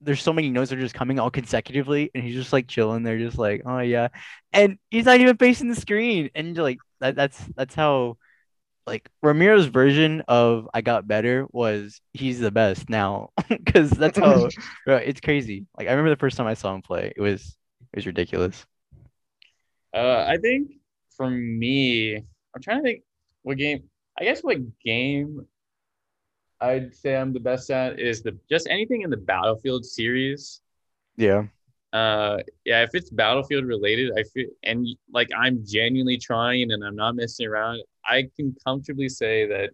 there's 0.00 0.22
so 0.22 0.32
many 0.32 0.50
notes 0.50 0.70
that 0.70 0.78
are 0.78 0.82
just 0.82 0.94
coming 0.94 1.18
all 1.18 1.30
consecutively, 1.30 2.10
and 2.14 2.22
he's 2.22 2.34
just 2.34 2.52
like 2.52 2.68
chilling 2.68 3.02
there, 3.02 3.18
just 3.18 3.38
like 3.38 3.62
oh 3.66 3.80
yeah, 3.80 4.08
and 4.52 4.78
he's 4.90 5.06
not 5.06 5.20
even 5.20 5.36
facing 5.36 5.68
the 5.68 5.74
screen, 5.74 6.30
and 6.34 6.54
you're 6.54 6.62
like 6.62 6.78
that 7.00 7.16
that's 7.16 7.42
that's 7.56 7.74
how 7.74 8.16
like 8.86 9.08
Ramiro's 9.24 9.66
version 9.66 10.22
of 10.28 10.68
I 10.72 10.80
got 10.80 11.08
better 11.08 11.46
was 11.52 12.00
he's 12.12 12.38
the 12.40 12.50
best 12.50 12.88
now 12.88 13.30
because 13.48 13.90
that's 13.90 14.18
how 14.18 14.48
bro, 14.86 14.96
it's 14.96 15.20
crazy. 15.20 15.66
Like 15.76 15.88
I 15.88 15.90
remember 15.90 16.10
the 16.10 16.16
first 16.16 16.36
time 16.36 16.46
I 16.46 16.54
saw 16.54 16.74
him 16.74 16.82
play, 16.82 17.12
it 17.16 17.20
was 17.20 17.56
it 17.92 17.96
was 17.96 18.06
ridiculous. 18.06 18.64
Uh, 19.94 20.24
I 20.28 20.36
think 20.36 20.72
for 21.16 21.30
me, 21.30 22.16
I'm 22.16 22.62
trying 22.62 22.78
to 22.78 22.82
think 22.82 23.02
what 23.42 23.58
game. 23.58 23.84
I 24.18 24.24
guess 24.24 24.40
what 24.42 24.58
game 24.80 25.46
I'd 26.60 26.94
say 26.94 27.16
I'm 27.16 27.32
the 27.32 27.40
best 27.40 27.70
at 27.70 27.98
is 28.00 28.22
the 28.22 28.38
just 28.48 28.66
anything 28.68 29.02
in 29.02 29.10
the 29.10 29.16
Battlefield 29.16 29.84
series. 29.84 30.60
Yeah. 31.16 31.46
Uh, 31.92 32.38
yeah, 32.64 32.82
if 32.82 32.90
it's 32.94 33.10
Battlefield 33.10 33.64
related, 33.64 34.12
I 34.18 34.22
feel 34.24 34.48
and 34.62 34.86
like 35.12 35.28
I'm 35.36 35.64
genuinely 35.64 36.18
trying 36.18 36.72
and 36.72 36.84
I'm 36.84 36.96
not 36.96 37.16
messing 37.16 37.46
around. 37.46 37.80
I 38.04 38.28
can 38.36 38.54
comfortably 38.64 39.08
say 39.08 39.46
that 39.46 39.70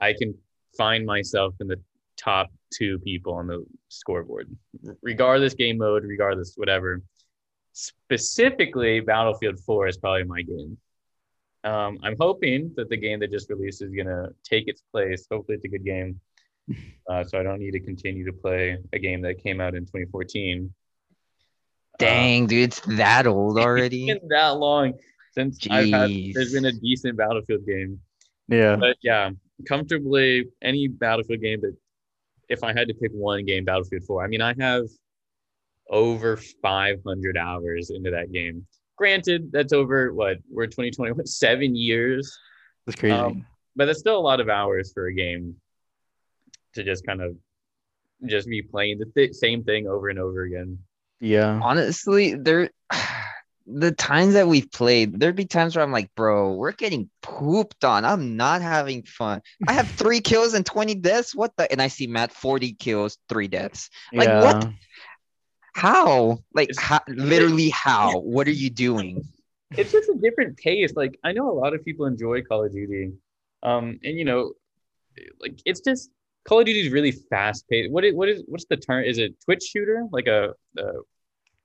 I 0.00 0.14
can 0.14 0.34
find 0.76 1.04
myself 1.04 1.54
in 1.60 1.68
the 1.68 1.80
top 2.16 2.50
two 2.72 2.98
people 3.00 3.34
on 3.34 3.46
the 3.46 3.64
scoreboard, 3.88 4.48
regardless 5.02 5.54
game 5.54 5.78
mode, 5.78 6.04
regardless 6.04 6.54
whatever. 6.56 7.02
Specifically, 7.72 9.00
Battlefield 9.00 9.58
4 9.60 9.88
is 9.88 9.96
probably 9.96 10.24
my 10.24 10.42
game. 10.42 10.76
Um, 11.64 11.98
I'm 12.02 12.16
hoping 12.18 12.72
that 12.76 12.88
the 12.88 12.96
game 12.96 13.20
that 13.20 13.30
just 13.30 13.48
released 13.48 13.82
is 13.82 13.92
gonna 13.92 14.28
take 14.42 14.66
its 14.66 14.82
place. 14.92 15.26
Hopefully, 15.30 15.56
it's 15.56 15.64
a 15.64 15.68
good 15.68 15.84
game, 15.84 16.20
uh, 17.10 17.24
so 17.24 17.38
I 17.38 17.42
don't 17.42 17.60
need 17.60 17.70
to 17.72 17.80
continue 17.80 18.24
to 18.26 18.32
play 18.32 18.78
a 18.92 18.98
game 18.98 19.22
that 19.22 19.42
came 19.42 19.60
out 19.60 19.74
in 19.74 19.82
2014. 19.82 20.72
Dang, 21.98 22.46
dude, 22.46 22.64
it's 22.64 22.80
that 22.96 23.26
old 23.26 23.58
Uh, 23.58 23.62
already. 23.62 24.08
It's 24.08 24.20
been 24.20 24.28
that 24.28 24.56
long 24.56 24.94
since 25.32 25.58
I've 25.70 25.88
had. 25.90 26.10
There's 26.34 26.52
been 26.52 26.64
a 26.66 26.72
decent 26.72 27.16
Battlefield 27.16 27.66
game, 27.66 28.00
Yeah. 28.48 28.76
but 28.76 28.96
yeah, 29.02 29.30
comfortably 29.68 30.48
any 30.62 30.88
Battlefield 30.88 31.40
game. 31.40 31.60
But 31.60 31.70
if 32.48 32.62
I 32.64 32.72
had 32.72 32.88
to 32.88 32.94
pick 32.94 33.12
one 33.12 33.44
game, 33.44 33.64
Battlefield 33.64 34.04
4. 34.04 34.24
I 34.24 34.26
mean, 34.28 34.40
I 34.42 34.54
have 34.58 34.84
over 35.90 36.36
500 36.36 37.36
hours 37.36 37.90
into 37.90 38.10
that 38.10 38.32
game. 38.32 38.66
Granted, 38.96 39.50
that's 39.52 39.72
over 39.72 40.12
what 40.12 40.38
we're 40.50 40.66
2020, 40.66 41.12
what 41.12 41.28
seven 41.28 41.74
years, 41.76 42.36
That's 42.86 42.98
crazy. 42.98 43.14
Um, 43.14 43.46
but 43.76 43.86
that's 43.86 43.98
still 44.00 44.16
a 44.18 44.20
lot 44.20 44.40
of 44.40 44.48
hours 44.48 44.92
for 44.92 45.06
a 45.06 45.14
game 45.14 45.56
to 46.74 46.82
just 46.84 47.06
kind 47.06 47.20
of 47.22 47.36
just 48.26 48.48
be 48.48 48.62
playing 48.62 48.98
the 48.98 49.06
th- 49.14 49.34
same 49.34 49.64
thing 49.64 49.86
over 49.86 50.08
and 50.08 50.18
over 50.18 50.42
again. 50.42 50.78
Yeah. 51.22 51.60
Honestly, 51.62 52.34
there 52.34 52.70
the 53.66 53.92
times 53.92 54.34
that 54.34 54.48
we've 54.48 54.70
played, 54.70 55.18
there'd 55.18 55.36
be 55.36 55.46
times 55.46 55.76
where 55.76 55.84
I'm 55.84 55.92
like, 55.92 56.10
bro, 56.16 56.52
we're 56.52 56.72
getting 56.72 57.08
pooped 57.22 57.84
on. 57.84 58.04
I'm 58.04 58.36
not 58.36 58.60
having 58.60 59.04
fun. 59.04 59.40
I 59.66 59.72
have 59.72 59.88
three 59.96 60.20
kills 60.20 60.52
and 60.54 60.66
20 60.66 60.96
deaths. 60.96 61.34
What 61.34 61.52
the 61.56 61.70
and 61.70 61.80
I 61.80 61.88
see 61.88 62.06
Matt 62.06 62.32
40 62.32 62.74
kills, 62.74 63.16
three 63.28 63.48
deaths. 63.48 63.88
like, 64.12 64.28
yeah. 64.28 64.42
what? 64.42 64.68
How? 65.74 66.40
Like 66.52 66.70
how, 66.76 67.00
literally 67.08 67.70
how? 67.70 68.18
What 68.18 68.46
are 68.48 68.50
you 68.50 68.68
doing? 68.68 69.24
it's 69.76 69.92
just 69.92 70.08
a 70.08 70.14
different 70.14 70.56
pace. 70.56 70.92
Like 70.94 71.18
I 71.24 71.32
know 71.32 71.50
a 71.50 71.56
lot 71.58 71.74
of 71.74 71.84
people 71.84 72.06
enjoy 72.06 72.42
Call 72.42 72.64
of 72.64 72.72
Duty, 72.72 73.12
um, 73.62 73.98
and 74.02 74.18
you 74.18 74.24
know, 74.24 74.52
like 75.40 75.60
it's 75.64 75.80
just 75.80 76.10
Call 76.46 76.60
of 76.60 76.66
Duty 76.66 76.80
is 76.80 76.92
really 76.92 77.12
fast 77.12 77.68
paced. 77.68 77.90
What 77.90 78.04
is 78.04 78.14
what 78.14 78.28
is 78.28 78.42
what's 78.46 78.66
the 78.66 78.76
term? 78.76 79.04
Is 79.04 79.18
it 79.18 79.34
Twitch 79.44 79.62
shooter? 79.62 80.06
Like 80.10 80.26
a, 80.26 80.54
a 80.78 80.82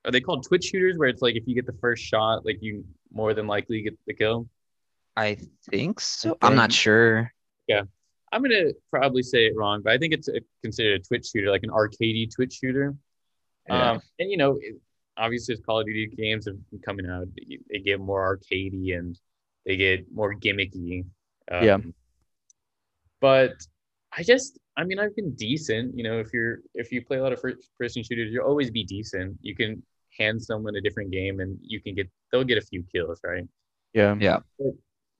are 0.07 0.11
they 0.11 0.21
called 0.21 0.47
Twitch 0.47 0.65
shooters? 0.65 0.97
Where 0.97 1.09
it's 1.09 1.21
like 1.21 1.35
if 1.35 1.43
you 1.45 1.53
get 1.53 1.67
the 1.67 1.77
first 1.79 2.03
shot, 2.03 2.45
like 2.45 2.57
you 2.61 2.85
more 3.13 3.33
than 3.33 3.45
likely 3.45 3.81
get 3.81 3.97
the 4.07 4.13
kill. 4.13 4.47
I 5.15 5.37
think 5.69 5.99
so. 5.99 6.37
I'm 6.41 6.55
not 6.55 6.71
sure 6.71 7.31
yeah 7.67 7.81
I'm 8.31 8.41
gonna 8.41 8.71
probably 8.89 9.23
say 9.23 9.45
it 9.45 9.55
wrong, 9.55 9.81
but 9.83 9.93
I 9.93 9.97
think 9.97 10.13
it's 10.13 10.27
a, 10.27 10.41
considered 10.61 11.01
a 11.01 11.03
Twitch 11.03 11.27
shooter, 11.27 11.49
like 11.49 11.63
an 11.63 11.69
arcadey 11.69 12.33
Twitch 12.33 12.53
shooter. 12.53 12.95
Yeah. 13.67 13.91
Um, 13.91 14.01
and 14.19 14.29
you 14.29 14.37
know, 14.37 14.57
it, 14.61 14.75
obviously, 15.15 15.53
as 15.53 15.61
Call 15.61 15.79
of 15.79 15.85
Duty 15.85 16.07
games 16.07 16.45
have 16.45 16.55
been 16.69 16.79
coming 16.79 17.09
out, 17.09 17.27
they, 17.35 17.59
they 17.69 17.79
get 17.79 17.99
more 17.99 18.37
arcadey 18.37 18.97
and 18.97 19.17
they 19.65 19.77
get 19.77 20.11
more 20.13 20.35
gimmicky. 20.35 21.05
Um, 21.49 21.63
Yeah. 21.63 21.77
But 23.19 23.53
I 24.15 24.23
just, 24.23 24.59
I 24.75 24.83
mean, 24.83 24.99
I've 24.99 25.15
been 25.15 25.33
decent. 25.33 25.97
You 25.97 26.03
know, 26.03 26.19
if 26.19 26.33
you're 26.33 26.59
if 26.73 26.91
you 26.91 27.03
play 27.03 27.17
a 27.17 27.23
lot 27.23 27.33
of 27.33 27.39
first 27.39 27.69
person 27.79 28.03
shooters, 28.03 28.31
you'll 28.31 28.45
always 28.45 28.71
be 28.71 28.83
decent. 28.83 29.37
You 29.41 29.55
can 29.55 29.81
hand 30.17 30.41
someone 30.41 30.75
a 30.75 30.81
different 30.81 31.11
game, 31.11 31.39
and 31.39 31.57
you 31.61 31.81
can 31.81 31.95
get 31.95 32.09
they'll 32.31 32.43
get 32.43 32.57
a 32.57 32.61
few 32.61 32.83
kills, 32.91 33.19
right? 33.23 33.47
Yeah. 33.93 34.15
Yeah. 34.19 34.39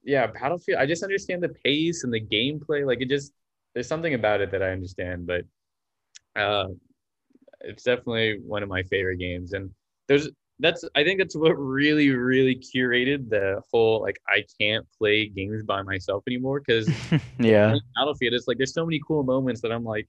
yeah, 0.04 0.26
Battlefield. 0.26 0.78
I 0.78 0.86
just 0.86 1.02
understand 1.02 1.42
the 1.42 1.48
pace 1.48 2.04
and 2.04 2.12
the 2.12 2.20
gameplay. 2.20 2.86
Like 2.86 3.00
it 3.00 3.08
just 3.08 3.32
there's 3.74 3.88
something 3.88 4.14
about 4.14 4.40
it 4.40 4.50
that 4.52 4.62
I 4.62 4.70
understand, 4.70 5.26
but 5.26 5.44
uh, 6.36 6.68
it's 7.60 7.82
definitely 7.82 8.40
one 8.44 8.62
of 8.62 8.68
my 8.68 8.82
favorite 8.84 9.18
games. 9.18 9.52
And 9.52 9.70
there's 10.06 10.28
that's 10.60 10.84
I 10.94 11.04
think 11.04 11.18
that's 11.20 11.36
what 11.36 11.52
really 11.52 12.10
really 12.10 12.56
curated 12.56 13.30
the 13.30 13.60
whole 13.72 14.02
like 14.02 14.18
I 14.28 14.44
can't 14.60 14.86
play 14.98 15.28
games 15.28 15.62
by 15.62 15.82
myself 15.82 16.24
anymore 16.26 16.60
because 16.60 16.88
yeah. 17.38 17.74
Battlefield 17.94 18.34
it's 18.34 18.48
like 18.48 18.56
there's 18.58 18.74
so 18.74 18.84
many 18.84 19.00
cool 19.06 19.22
moments 19.22 19.60
that 19.62 19.72
I'm 19.72 19.84
like. 19.84 20.08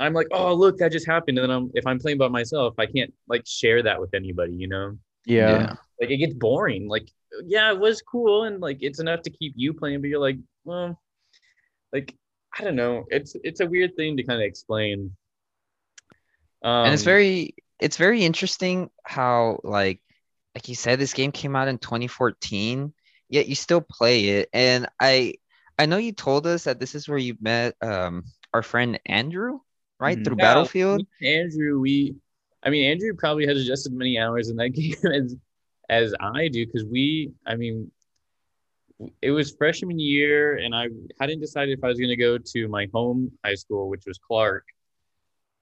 I'm 0.00 0.14
like, 0.14 0.28
oh 0.32 0.54
look, 0.54 0.78
that 0.78 0.92
just 0.92 1.06
happened, 1.06 1.38
and 1.38 1.48
then 1.50 1.56
I'm 1.56 1.70
if 1.74 1.86
I'm 1.86 1.98
playing 1.98 2.18
by 2.18 2.28
myself, 2.28 2.74
I 2.78 2.86
can't 2.86 3.12
like 3.28 3.46
share 3.46 3.82
that 3.84 4.00
with 4.00 4.14
anybody, 4.14 4.54
you 4.54 4.68
know 4.68 4.98
Yeah. 5.24 5.76
like 6.00 6.10
it 6.10 6.18
gets 6.18 6.34
boring. 6.34 6.88
Like, 6.88 7.10
yeah, 7.46 7.72
it 7.72 7.78
was 7.78 8.02
cool 8.02 8.44
and 8.44 8.60
like 8.60 8.78
it's 8.80 9.00
enough 9.00 9.22
to 9.22 9.30
keep 9.30 9.54
you 9.56 9.72
playing, 9.74 10.00
but 10.00 10.08
you're 10.08 10.20
like, 10.20 10.38
well, 10.64 11.00
like 11.92 12.14
I 12.58 12.64
don't 12.64 12.76
know. 12.76 13.04
It's 13.10 13.36
it's 13.44 13.60
a 13.60 13.66
weird 13.66 13.96
thing 13.96 14.16
to 14.16 14.22
kind 14.24 14.40
of 14.40 14.46
explain. 14.46 15.12
Um, 16.62 16.86
and 16.86 16.94
it's 16.94 17.02
very 17.02 17.54
it's 17.80 17.96
very 17.96 18.24
interesting 18.24 18.90
how 19.04 19.60
like 19.62 20.00
like 20.54 20.68
you 20.68 20.74
said 20.74 20.98
this 20.98 21.12
game 21.14 21.32
came 21.32 21.56
out 21.56 21.68
in 21.68 21.78
2014 21.78 22.92
yet 23.28 23.48
you 23.48 23.54
still 23.54 23.80
play 23.80 24.28
it 24.28 24.48
and 24.52 24.86
i 25.00 25.34
i 25.78 25.86
know 25.86 25.96
you 25.96 26.12
told 26.12 26.46
us 26.46 26.64
that 26.64 26.80
this 26.80 26.94
is 26.94 27.08
where 27.08 27.18
you 27.18 27.36
met 27.40 27.74
um 27.82 28.24
our 28.54 28.62
friend 28.62 28.98
andrew 29.06 29.58
right 29.98 30.18
Mhm. 30.18 30.24
through 30.24 30.36
Yeah, 30.36 30.42
battlefield 30.42 31.06
Andrew, 31.22 31.80
we, 31.80 32.14
I 32.62 32.70
mean, 32.70 32.90
Andrew 32.90 33.14
probably 33.14 33.46
has 33.46 33.66
just 33.66 33.86
as 33.86 33.92
many 33.92 34.18
hours 34.18 34.48
in 34.50 34.56
that 34.56 34.70
game 34.80 34.94
as 35.12 35.36
as 35.88 36.14
I 36.18 36.48
do 36.48 36.66
because 36.66 36.84
we, 36.84 37.30
I 37.46 37.54
mean, 37.54 37.90
it 39.22 39.30
was 39.30 39.54
freshman 39.54 39.98
year 39.98 40.56
and 40.56 40.74
I 40.74 40.88
hadn't 41.20 41.40
decided 41.40 41.78
if 41.78 41.84
I 41.84 41.88
was 41.88 41.98
going 41.98 42.10
to 42.10 42.16
go 42.16 42.38
to 42.38 42.68
my 42.68 42.88
home 42.92 43.30
high 43.44 43.54
school, 43.54 43.88
which 43.88 44.04
was 44.06 44.18
Clark, 44.18 44.64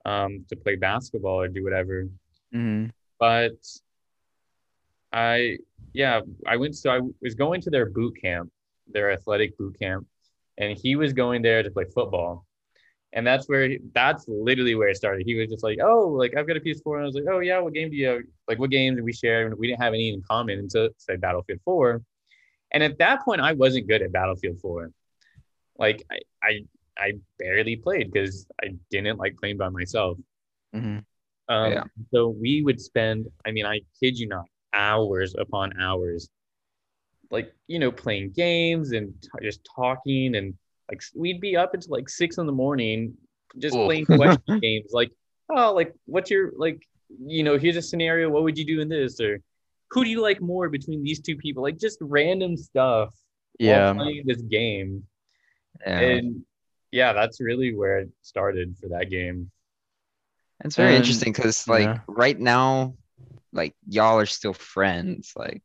um, 0.07 0.45
to 0.49 0.57
play 0.57 0.77
basketball 0.77 1.41
or 1.41 1.49
do 1.49 1.63
whatever. 1.65 2.09
hmm 2.53 2.87
but 3.19 3.57
I 5.13 5.59
yeah, 5.93 6.21
I 6.47 6.57
went 6.57 6.75
so 6.77 6.91
I 6.91 7.01
was 7.23 7.35
going 7.35 7.61
to 7.63 7.71
their 7.71 7.87
boot 7.87 8.17
camp, 8.21 8.51
their 8.89 9.13
athletic 9.13 9.57
boot 9.57 9.79
camp, 9.79 10.07
and 10.59 10.77
he 10.77 10.97
was 10.97 11.13
going 11.13 11.43
there 11.43 11.63
to 11.63 11.71
play 11.71 11.85
football. 11.85 12.47
And 13.15 13.27
that's 13.27 13.49
where 13.49 13.69
he, 13.69 13.79
that's 13.95 14.27
literally 14.29 14.75
where 14.75 14.89
it 14.89 14.97
started. 14.97 15.25
He 15.27 15.37
was 15.37 15.49
just 15.49 15.63
like, 15.65 15.79
"Oh, 15.83 16.09
like 16.09 16.37
I've 16.37 16.47
got 16.49 16.57
a 16.57 16.61
PS4," 16.61 16.97
and 16.97 17.05
I 17.05 17.07
was 17.07 17.15
like, 17.15 17.25
"Oh 17.31 17.41
yeah, 17.41 17.61
what 17.61 17.73
game 17.75 17.91
do 17.91 17.97
you 17.97 18.09
have? 18.09 18.23
Like 18.49 18.59
what 18.59 18.71
games 18.71 18.97
did 18.97 19.05
we 19.05 19.13
share?" 19.13 19.47
And 19.47 19.57
we 19.59 19.69
didn't 19.69 19.83
have 19.83 19.95
any 19.95 20.11
in 20.11 20.23
common 20.23 20.59
until 20.59 20.91
say 20.99 21.17
Battlefield 21.17 21.61
4. 21.65 22.03
And 22.73 22.83
at 22.83 22.99
that 22.99 23.25
point, 23.25 23.41
I 23.41 23.53
wasn't 23.53 23.89
good 23.89 24.03
at 24.03 24.13
Battlefield 24.13 24.61
4. 24.61 24.91
Like 25.79 26.05
I 26.11 26.21
I, 26.43 26.61
I 26.99 27.13
barely 27.39 27.77
played 27.77 28.13
because 28.13 28.47
I 28.63 28.75
didn't 28.91 29.19
like 29.19 29.37
playing 29.39 29.59
by 29.59 29.69
myself. 29.71 30.19
hmm 30.73 30.99
Um, 31.49 31.91
So 32.13 32.29
we 32.29 32.63
would 32.63 32.81
spend, 32.81 33.29
I 33.47 33.51
mean, 33.53 33.67
I 33.67 33.81
kid 34.01 34.19
you 34.19 34.29
not, 34.29 34.47
hours 34.73 35.35
upon 35.39 35.81
hours 35.81 36.29
like 37.31 37.53
you 37.67 37.79
know 37.79 37.91
playing 37.91 38.31
games 38.31 38.93
and 38.93 39.13
t- 39.23 39.29
just 39.43 39.61
talking 39.77 40.35
and 40.37 40.55
like 40.91 41.03
we'd 41.15 41.41
be 41.41 41.57
up 41.57 41.75
until 41.75 41.93
like 41.93 42.09
six 42.09 42.39
in 42.39 42.47
the 42.47 42.53
morning 42.53 43.15
just 43.59 43.75
Oof. 43.77 43.85
playing 43.87 44.05
question 44.07 44.59
games 44.61 44.91
like 44.93 45.11
oh 45.51 45.73
like 45.73 45.95
what's 46.07 46.31
your 46.31 46.53
like 46.57 46.83
you 47.25 47.43
know 47.43 47.57
here's 47.59 47.77
a 47.77 47.83
scenario 47.83 48.29
what 48.29 48.43
would 48.43 48.59
you 48.59 48.65
do 48.65 48.81
in 48.81 48.89
this 48.89 49.21
or 49.21 49.41
who 49.91 50.03
do 50.05 50.11
you 50.11 50.21
like 50.21 50.41
more 50.41 50.69
between 50.69 51.03
these 51.05 51.21
two 51.21 51.37
people 51.37 51.63
like 51.63 51.79
just 51.79 51.99
random 52.01 52.57
stuff 52.57 53.11
while 53.61 53.69
Yeah. 53.69 53.93
playing 53.95 54.23
this 54.27 54.43
game 54.43 55.05
Yeah. 55.87 56.01
and 56.01 56.43
yeah 56.91 57.13
that's 57.13 57.41
really 57.41 57.75
where 57.75 57.99
it 58.01 58.11
started 58.23 58.77
for 58.81 58.89
that 58.89 59.11
game 59.11 59.51
It's 60.65 60.77
very 60.77 60.91
And- 60.91 60.97
interesting 60.99 61.33
because 61.33 61.67
like 61.69 61.85
yeah. 61.87 61.99
right 62.09 62.39
now, 62.39 62.95
like 63.53 63.75
y'all 63.89 64.19
are 64.19 64.27
still 64.27 64.55
friends. 64.55 65.33
Like 65.37 65.63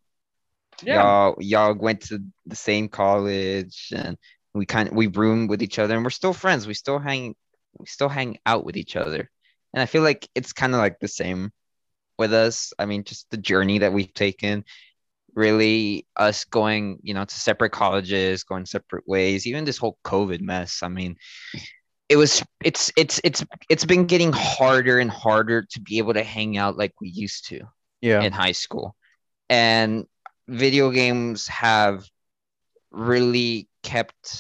yeah 0.84 1.02
y'all 1.04 1.36
y'all 1.40 1.74
went 1.74 2.02
to 2.10 2.20
the 2.46 2.56
same 2.56 2.88
college 2.90 3.90
and 3.96 4.18
we 4.54 4.66
kind 4.66 4.90
of 4.90 4.96
we 4.96 5.08
room 5.08 5.48
with 5.48 5.62
each 5.62 5.80
other 5.80 5.96
and 5.96 6.04
we're 6.04 6.10
still 6.10 6.34
friends. 6.34 6.68
We 6.68 6.74
still 6.74 7.00
hang 7.00 7.36
we 7.78 7.86
still 7.86 8.10
hang 8.10 8.38
out 8.46 8.66
with 8.66 8.78
each 8.78 8.96
other. 8.96 9.30
And 9.74 9.82
I 9.82 9.86
feel 9.86 10.02
like 10.02 10.28
it's 10.36 10.54
kind 10.54 10.74
of 10.74 10.80
like 10.80 11.00
the 11.00 11.08
same 11.08 11.52
with 12.18 12.34
us. 12.34 12.74
I 12.80 12.86
mean, 12.86 13.04
just 13.04 13.30
the 13.30 13.38
journey 13.38 13.80
that 13.80 13.94
we've 13.94 14.14
taken, 14.14 14.66
really 15.36 16.08
us 16.16 16.44
going, 16.46 17.00
you 17.04 17.14
know, 17.14 17.24
to 17.24 17.36
separate 17.36 17.72
colleges, 17.72 18.44
going 18.44 18.66
separate 18.66 19.08
ways, 19.08 19.46
even 19.46 19.66
this 19.66 19.78
whole 19.78 19.98
COVID 20.04 20.42
mess. 20.42 20.82
I 20.82 20.88
mean, 20.88 21.16
it 22.10 22.18
was 22.18 22.44
it's 22.66 22.92
it's 22.98 23.22
it's 23.24 23.46
it's 23.70 23.86
been 23.86 24.08
getting 24.08 24.34
harder 24.34 24.98
and 24.98 25.12
harder 25.12 25.68
to 25.70 25.82
be 25.82 26.00
able 26.00 26.16
to 26.16 26.24
hang 26.24 26.58
out 26.58 26.76
like 26.76 26.94
we 27.00 27.10
used 27.10 27.48
to 27.50 27.62
Yeah. 28.02 28.22
in 28.24 28.34
high 28.34 28.54
school. 28.54 28.96
And 29.50 30.06
video 30.48 30.90
games 30.90 31.48
have 31.48 32.06
really 32.92 33.69
kept 33.84 34.36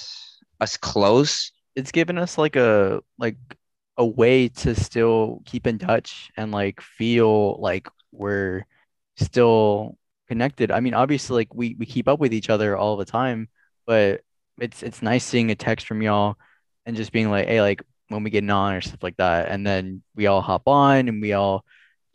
us 0.60 0.78
close. 0.78 1.52
it's 1.76 1.92
given 1.92 2.18
us 2.18 2.38
like 2.38 2.56
a 2.56 3.02
like 3.18 3.38
a 3.98 4.06
way 4.06 4.48
to 4.50 4.76
still 4.76 5.42
keep 5.46 5.68
in 5.68 5.78
touch 5.78 6.32
and 6.38 6.52
like 6.52 6.82
feel 6.82 7.60
like 7.60 7.88
we're 8.12 8.66
still 9.18 9.98
connected. 10.28 10.72
I 10.72 10.80
mean, 10.80 10.94
obviously 10.94 11.36
like 11.42 11.54
we 11.54 11.76
we 11.78 11.86
keep 11.86 12.08
up 12.08 12.20
with 12.20 12.34
each 12.34 12.50
other 12.50 12.78
all 12.78 12.98
the 12.98 13.06
time, 13.06 13.50
but 13.86 14.22
it's 14.60 14.84
it's 14.84 15.02
nice 15.02 15.26
seeing 15.26 15.52
a 15.52 15.56
text 15.56 15.88
from 15.88 16.02
y'all 16.02 16.38
and 16.86 16.96
just 16.96 17.12
being 17.12 17.30
like, 17.30 17.48
hey, 17.48 17.62
like 17.62 17.84
when 18.10 18.24
we 18.24 18.30
get 18.30 18.50
on 18.50 18.74
or 18.76 18.82
stuff 18.82 19.04
like 19.04 19.18
that. 19.18 19.50
And 19.50 19.66
then 19.66 20.02
we 20.16 20.28
all 20.28 20.42
hop 20.42 20.68
on 20.68 21.08
and 21.08 21.22
we 21.22 21.34
all 21.34 21.66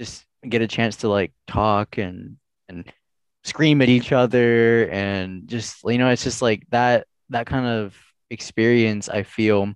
just 0.01 0.25
get 0.49 0.63
a 0.63 0.69
chance 0.69 0.97
to 0.97 1.09
like 1.09 1.33
talk 1.47 1.99
and 1.99 2.37
and 2.69 2.91
scream 3.45 3.83
at 3.83 3.89
each 3.89 4.13
other 4.13 4.89
and 4.91 5.49
just 5.49 5.83
you 5.85 5.99
know, 5.99 6.09
it's 6.09 6.25
just 6.25 6.43
like 6.43 6.65
that 6.71 7.07
that 7.31 7.47
kind 7.47 7.67
of 7.67 7.97
experience 8.31 9.09
I 9.09 9.23
feel 9.23 9.75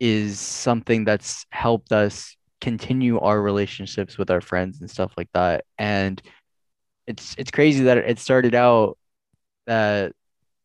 is 0.00 0.38
something 0.38 1.04
that's 1.04 1.46
helped 1.50 1.92
us 1.92 2.36
continue 2.60 3.18
our 3.18 3.40
relationships 3.40 4.18
with 4.18 4.30
our 4.30 4.40
friends 4.40 4.80
and 4.80 4.90
stuff 4.90 5.12
like 5.16 5.28
that. 5.34 5.64
And 5.78 6.20
it's 7.06 7.34
it's 7.38 7.50
crazy 7.52 7.84
that 7.84 7.98
it 7.98 8.18
started 8.20 8.54
out 8.54 8.98
that 9.66 10.12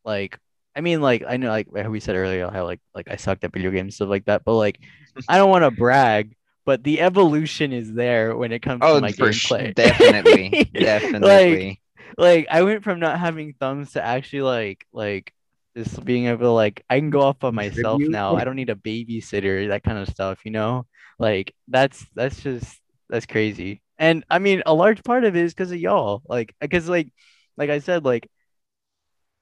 like 0.04 0.38
I 0.76 0.82
mean 0.82 1.02
like 1.02 1.24
I 1.28 1.36
know 1.38 1.50
like 1.50 1.68
we 1.72 2.00
said 2.00 2.16
earlier 2.16 2.50
how 2.50 2.64
like 2.64 2.80
like 2.94 3.08
I 3.10 3.16
sucked 3.16 3.44
at 3.44 3.52
video 3.52 3.70
games 3.70 3.96
stuff 3.96 4.08
like 4.10 4.26
that, 4.26 4.44
but 4.44 4.54
like 4.56 4.80
I 5.28 5.38
don't 5.38 5.50
want 5.50 5.64
to 5.64 5.72
brag, 5.72 6.36
but 6.66 6.84
the 6.84 7.00
evolution 7.02 7.72
is 7.72 7.92
there 7.94 8.36
when 8.36 8.52
it 8.52 8.62
comes 8.62 8.90
to 8.90 8.96
Oh, 8.96 8.98
my 8.98 9.12
for 9.18 9.32
sure. 9.32 9.64
gameplay. 9.64 9.74
Definitely. 9.74 10.58
Like, 11.20 11.62
Definitely. 11.62 11.80
like 12.18 12.46
I 12.50 12.62
went 12.62 12.84
from 12.84 13.00
not 13.00 13.18
having 13.20 13.54
thumbs 13.60 13.92
to 13.92 14.02
actually 14.04 14.42
like 14.42 14.86
like 14.92 15.32
just 15.76 16.04
being 16.04 16.26
able 16.26 16.40
to 16.40 16.50
like 16.50 16.84
I 16.90 16.98
can 16.98 17.10
go 17.10 17.22
off 17.22 17.38
by 17.38 17.50
myself 17.50 18.00
now. 18.00 18.36
I 18.36 18.44
don't 18.44 18.56
need 18.56 18.70
a 18.70 18.74
babysitter, 18.74 19.68
that 19.68 19.82
kind 19.82 19.98
of 19.98 20.08
stuff, 20.08 20.40
you 20.44 20.50
know? 20.50 20.86
Like 21.18 21.54
that's 21.68 22.04
that's 22.14 22.42
just 22.42 22.78
that's 23.08 23.26
crazy. 23.26 23.82
And 23.98 24.24
I 24.30 24.38
mean 24.38 24.62
a 24.66 24.74
large 24.74 25.02
part 25.04 25.24
of 25.24 25.36
it 25.36 25.44
is 25.44 25.54
because 25.54 25.72
of 25.72 25.78
y'all. 25.78 26.22
Like 26.28 26.54
because 26.60 26.88
like 26.88 27.12
like 27.56 27.70
I 27.70 27.78
said, 27.78 28.04
like 28.04 28.28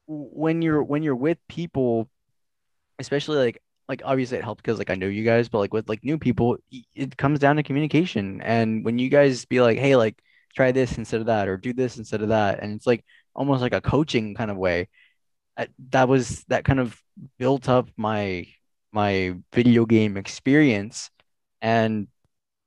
when 0.07 0.63
you're 0.63 0.83
when 0.83 1.03
you're 1.03 1.17
with 1.17 1.39
people, 1.49 2.09
especially 2.99 3.39
like 3.39 3.63
like 3.89 4.03
obviously 4.05 4.39
it 4.39 4.45
helps 4.45 4.63
because 4.63 4.79
like 4.79 4.91
I 4.91 4.95
know 4.95 5.07
you 5.07 5.25
guys, 5.25 5.49
but 5.49 5.59
like 5.59 5.73
with 5.73 5.89
like 5.89 6.05
new 6.05 6.19
people, 6.19 6.59
it 6.95 7.17
comes 7.17 7.41
down 7.41 7.57
to 7.57 7.63
communication. 7.63 8.41
And 8.41 8.85
when 8.85 8.99
you 8.99 9.09
guys 9.09 9.45
be 9.47 9.61
like, 9.61 9.79
hey, 9.79 9.97
like 9.97 10.21
try 10.55 10.73
this 10.73 10.99
instead 10.99 11.21
of 11.21 11.27
that, 11.27 11.49
or 11.49 11.57
do 11.57 11.73
this 11.73 11.99
instead 11.99 12.23
of 12.23 12.29
that, 12.29 12.61
and 12.61 12.75
it's 12.75 12.87
like 12.87 13.05
almost 13.35 13.63
like 13.63 13.75
a 13.75 13.81
coaching 13.81 14.35
kind 14.35 14.51
of 14.51 14.57
way. 14.57 14.89
That 15.91 16.09
was 16.09 16.45
that 16.49 16.65
kind 16.65 16.81
of 16.81 17.01
built 17.39 17.69
up 17.69 17.89
my 17.97 18.47
my 18.93 19.37
video 19.53 19.87
game 19.87 20.17
experience, 20.17 21.11
and 21.63 22.09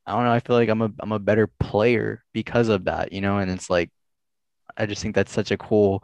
I 0.06 0.14
don't 0.14 0.26
know. 0.26 0.32
I 0.32 0.40
feel 0.40 0.56
like 0.56 0.70
I'm 0.70 0.82
a 0.82 0.92
I'm 1.00 1.12
a 1.12 1.20
better 1.20 1.48
player 1.48 2.24
because 2.34 2.70
of 2.70 2.86
that, 2.86 3.14
you 3.14 3.22
know. 3.22 3.40
And 3.40 3.52
it's 3.52 3.70
like 3.70 3.90
I 4.78 4.86
just 4.86 5.02
think 5.02 5.16
that's 5.16 5.32
such 5.32 5.52
a 5.52 5.58
cool 5.58 6.04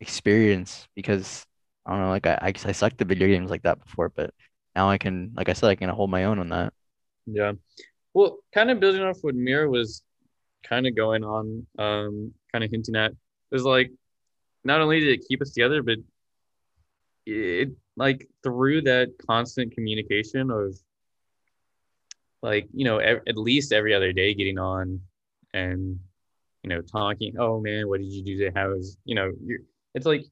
experience 0.00 0.88
because 0.94 1.46
I 1.86 1.92
don't 1.92 2.00
know, 2.02 2.08
like 2.10 2.26
I 2.26 2.38
I, 2.42 2.52
I 2.64 2.72
sucked 2.72 3.00
at 3.00 3.08
video 3.08 3.28
games 3.28 3.50
like 3.50 3.62
that 3.62 3.82
before, 3.84 4.10
but 4.10 4.32
now 4.76 4.88
I 4.90 4.98
can, 4.98 5.32
like 5.34 5.48
I 5.48 5.52
said, 5.54 5.70
I 5.70 5.74
can 5.74 5.88
hold 5.90 6.10
my 6.10 6.24
own 6.24 6.38
on 6.38 6.48
that. 6.50 6.72
Yeah. 7.26 7.52
Well, 8.14 8.38
kind 8.54 8.70
of 8.70 8.80
building 8.80 9.02
off 9.02 9.18
what 9.22 9.34
Miro 9.34 9.68
was 9.70 10.02
kind 10.64 10.86
of 10.86 10.96
going 10.96 11.24
on, 11.24 11.66
um, 11.78 12.34
kind 12.52 12.64
of 12.64 12.70
hinting 12.70 12.96
at, 12.96 13.12
is 13.52 13.64
like 13.64 13.90
not 14.64 14.80
only 14.80 15.00
did 15.00 15.08
it 15.08 15.26
keep 15.28 15.40
us 15.42 15.50
together, 15.52 15.82
but 15.82 15.98
it 17.26 17.70
like 17.96 18.28
through 18.42 18.82
that 18.82 19.12
constant 19.26 19.74
communication 19.74 20.50
of 20.50 20.76
like, 22.42 22.68
you 22.72 22.84
know, 22.84 22.98
ev- 22.98 23.22
at 23.28 23.36
least 23.36 23.72
every 23.72 23.94
other 23.94 24.12
day 24.12 24.34
getting 24.34 24.58
on 24.58 25.00
and, 25.52 25.98
you 26.62 26.70
know, 26.70 26.80
talking, 26.80 27.34
oh 27.38 27.60
man, 27.60 27.88
what 27.88 28.00
did 28.00 28.12
you 28.12 28.22
do 28.22 28.38
today? 28.38 28.52
How 28.54 28.70
was, 28.70 28.96
you 29.04 29.14
know, 29.14 29.32
it's 29.94 30.06
like 30.06 30.24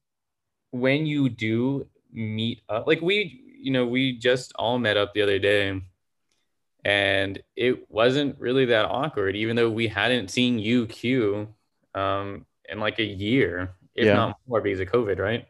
when 0.71 1.05
you 1.05 1.29
do 1.29 1.87
meet 2.11 2.61
up, 2.69 2.87
like 2.87 3.01
we, 3.01 3.41
you 3.61 3.71
know, 3.71 3.85
we 3.85 4.17
just 4.17 4.51
all 4.55 4.79
met 4.79 4.97
up 4.97 5.13
the 5.13 5.21
other 5.21 5.39
day 5.39 5.81
and 6.85 7.41
it 7.55 7.89
wasn't 7.91 8.39
really 8.39 8.65
that 8.65 8.85
awkward 8.85 9.35
even 9.35 9.55
though 9.55 9.69
we 9.69 9.87
hadn't 9.87 10.29
seen 10.29 10.59
you 10.59 10.87
um, 11.93 12.45
in 12.69 12.79
like 12.79 12.99
a 12.99 13.03
year 13.03 13.73
if 13.99 14.05
Yeah. 14.05 14.15
not 14.15 14.37
more 14.47 14.61
because 14.61 14.79
of 14.79 14.87
covid 14.87 15.19
right 15.19 15.45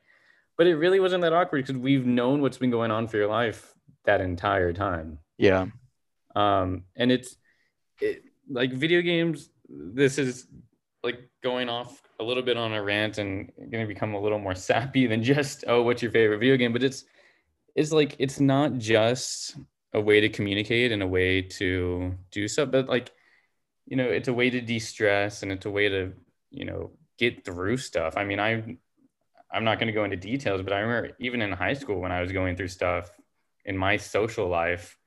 but 0.57 0.67
it 0.67 0.75
really 0.75 0.99
wasn't 0.99 1.21
that 1.21 1.31
awkward 1.33 1.65
because 1.65 1.79
we've 1.81 2.05
known 2.05 2.41
what's 2.41 2.57
been 2.57 2.71
going 2.71 2.91
on 2.91 3.07
for 3.07 3.17
your 3.17 3.27
life 3.27 3.73
that 4.05 4.19
entire 4.21 4.73
time 4.73 5.19
Yeah. 5.37 5.67
um, 6.35 6.83
and 6.95 7.11
it's 7.11 7.37
it, 8.01 8.23
like 8.49 8.71
video 8.73 9.01
games 9.01 9.49
this 9.69 10.17
is 10.17 10.47
like 11.03 11.19
going 11.43 11.69
off 11.69 12.01
a 12.19 12.23
little 12.23 12.43
bit 12.43 12.57
on 12.57 12.73
a 12.73 12.81
rant 12.83 13.17
and 13.19 13.51
going 13.71 13.83
to 13.83 13.93
become 13.93 14.13
a 14.15 14.19
little 14.19 14.39
more 14.39 14.55
sappy 14.69 15.07
than 15.07 15.23
just 15.23 15.63
oh 15.67 15.81
what's 15.83 16.01
your 16.01 16.11
favorite 16.11 16.39
video 16.39 16.57
game 16.57 16.73
but 16.73 16.83
it's 16.83 17.05
it's 17.75 17.91
like 17.91 18.15
it's 18.19 18.39
not 18.39 18.77
just 18.77 19.55
a 19.93 20.01
way 20.01 20.19
to 20.19 20.29
communicate 20.29 20.91
and 20.91 21.01
a 21.01 21.07
way 21.07 21.41
to 21.41 22.13
do 22.31 22.47
stuff 22.47 22.69
but 22.71 22.87
like 22.89 23.11
you 23.85 23.95
know 23.97 24.05
it's 24.09 24.27
a 24.27 24.33
way 24.33 24.49
to 24.49 24.59
de-stress 24.61 25.41
and 25.43 25.51
it's 25.51 25.65
a 25.65 25.69
way 25.71 25.87
to 25.89 26.11
you 26.51 26.65
know 26.65 26.91
get 27.19 27.43
through 27.45 27.77
stuff 27.77 28.15
i 28.17 28.23
mean 28.23 28.39
i 28.39 28.51
i'm 29.51 29.63
not 29.63 29.77
going 29.79 29.87
to 29.87 29.93
go 29.93 30.03
into 30.03 30.17
details 30.17 30.61
but 30.61 30.73
i 30.73 30.79
remember 30.79 31.15
even 31.19 31.41
in 31.41 31.51
high 31.51 31.73
school 31.73 31.99
when 31.99 32.11
i 32.11 32.21
was 32.21 32.31
going 32.31 32.55
through 32.55 32.67
stuff 32.67 33.11
in 33.65 33.77
my 33.77 33.97
social 33.97 34.47
life 34.47 34.97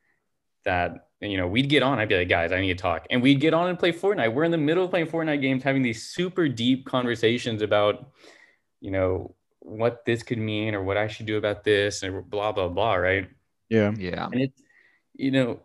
that 0.64 1.08
you 1.20 1.36
know 1.36 1.48
we'd 1.48 1.68
get 1.68 1.82
on 1.82 1.98
i'd 1.98 2.08
be 2.08 2.16
like 2.16 2.28
guys 2.28 2.52
i 2.52 2.60
need 2.60 2.76
to 2.76 2.82
talk 2.82 3.06
and 3.10 3.22
we'd 3.22 3.40
get 3.40 3.54
on 3.54 3.68
and 3.68 3.78
play 3.78 3.92
fortnite 3.92 4.32
we're 4.32 4.44
in 4.44 4.50
the 4.50 4.58
middle 4.58 4.84
of 4.84 4.90
playing 4.90 5.06
fortnite 5.06 5.40
games 5.40 5.62
having 5.62 5.82
these 5.82 6.02
super 6.08 6.48
deep 6.48 6.84
conversations 6.84 7.62
about 7.62 8.10
you 8.80 8.90
know 8.90 9.34
what 9.60 10.04
this 10.04 10.22
could 10.22 10.38
mean 10.38 10.74
or 10.74 10.82
what 10.82 10.96
i 10.96 11.06
should 11.08 11.26
do 11.26 11.36
about 11.36 11.64
this 11.64 12.02
and 12.02 12.28
blah 12.30 12.52
blah 12.52 12.68
blah 12.68 12.94
right 12.94 13.28
Yeah. 13.68 13.92
Yeah. 13.96 14.26
and 14.26 14.40
it's 14.42 14.62
you 15.14 15.30
know 15.30 15.60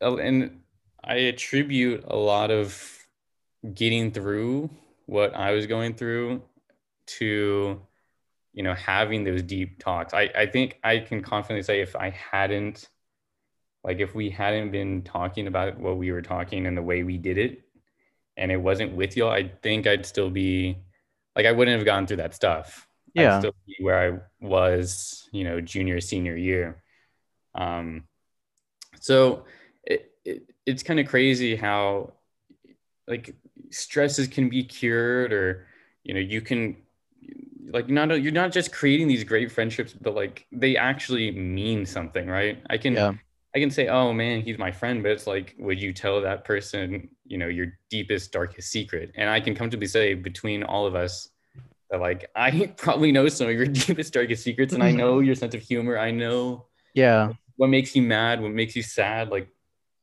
and 0.00 0.60
i 1.02 1.14
attribute 1.14 2.04
a 2.06 2.16
lot 2.16 2.50
of 2.50 2.68
getting 3.74 4.10
through 4.12 4.70
what 5.08 5.34
i 5.34 5.52
was 5.52 5.66
going 5.66 5.94
through 5.94 6.42
to 7.06 7.80
you 8.52 8.62
know 8.62 8.74
having 8.74 9.24
those 9.24 9.42
deep 9.42 9.78
talks 9.78 10.12
i 10.12 10.30
i 10.36 10.46
think 10.46 10.78
i 10.84 10.98
can 10.98 11.22
confidently 11.22 11.62
say 11.62 11.80
if 11.80 11.96
i 11.96 12.10
hadn't 12.10 12.88
like 13.84 14.00
if 14.00 14.14
we 14.14 14.28
hadn't 14.28 14.70
been 14.70 15.02
talking 15.02 15.46
about 15.46 15.78
what 15.78 15.96
we 15.96 16.12
were 16.12 16.22
talking 16.22 16.66
and 16.66 16.76
the 16.76 16.82
way 16.82 17.02
we 17.02 17.16
did 17.16 17.38
it 17.38 17.62
and 18.36 18.52
it 18.52 18.56
wasn't 18.56 18.92
with 18.94 19.16
y'all 19.16 19.30
i 19.30 19.50
think 19.62 19.86
i'd 19.86 20.04
still 20.04 20.30
be 20.30 20.76
like 21.34 21.46
i 21.46 21.52
wouldn't 21.52 21.76
have 21.76 21.86
gone 21.86 22.06
through 22.06 22.18
that 22.18 22.34
stuff 22.34 22.86
Yeah. 23.14 23.36
I'd 23.36 23.40
still 23.40 23.54
be 23.66 23.76
where 23.80 23.98
I 23.98 24.18
was, 24.46 25.28
you 25.32 25.44
know, 25.44 25.60
junior, 25.60 26.00
senior 26.00 26.36
year. 26.36 26.82
Um, 27.54 28.04
so 29.00 29.44
it, 29.82 30.12
it, 30.24 30.42
it's 30.66 30.82
kind 30.82 31.00
of 31.00 31.08
crazy 31.08 31.56
how 31.56 32.12
like 33.06 33.34
stresses 33.70 34.28
can 34.28 34.48
be 34.48 34.64
cured 34.64 35.32
or, 35.32 35.66
you 36.04 36.14
know, 36.14 36.20
you 36.20 36.40
can 36.40 36.76
like 37.70 37.88
not 37.88 38.08
you're 38.22 38.32
not 38.32 38.52
just 38.52 38.72
creating 38.72 39.08
these 39.08 39.24
great 39.24 39.52
friendships, 39.52 39.92
but 39.92 40.14
like 40.14 40.46
they 40.52 40.76
actually 40.76 41.30
mean 41.32 41.84
something, 41.86 42.26
right? 42.28 42.62
I 42.70 42.78
can 42.78 42.94
Yeah. 42.94 43.12
I 43.54 43.60
can 43.60 43.70
say, 43.70 43.88
oh 43.88 44.12
man, 44.12 44.42
he's 44.42 44.58
my 44.58 44.70
friend, 44.70 45.02
but 45.02 45.12
it's 45.12 45.26
like, 45.26 45.54
would 45.58 45.80
you 45.80 45.92
tell 45.92 46.20
that 46.20 46.44
person, 46.44 47.08
you 47.24 47.38
know, 47.38 47.46
your 47.48 47.78
deepest, 47.90 48.30
darkest 48.30 48.70
secret? 48.70 49.10
And 49.16 49.28
I 49.28 49.40
can 49.40 49.54
comfortably 49.54 49.86
say 49.86 50.14
between 50.14 50.62
all 50.62 50.86
of 50.86 50.94
us 50.94 51.28
that 51.90 52.00
like 52.00 52.30
I 52.36 52.72
probably 52.76 53.12
know 53.12 53.28
some 53.28 53.48
of 53.48 53.54
your 53.54 53.66
deepest, 53.86 54.12
darkest 54.12 54.42
secrets, 54.44 54.74
and 54.74 54.82
I 54.82 54.92
know 54.92 55.20
your 55.20 55.34
sense 55.34 55.54
of 55.54 55.62
humor. 55.62 55.98
I 55.98 56.10
know 56.10 56.66
Yeah. 56.94 57.32
what 57.56 57.68
makes 57.68 57.94
you 57.96 58.02
mad, 58.02 58.40
what 58.40 58.52
makes 58.52 58.76
you 58.76 58.82
sad, 58.82 59.30
like 59.30 59.48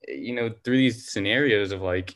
you 0.07 0.33
know, 0.35 0.53
through 0.63 0.77
these 0.77 1.11
scenarios 1.11 1.71
of 1.71 1.81
like 1.81 2.15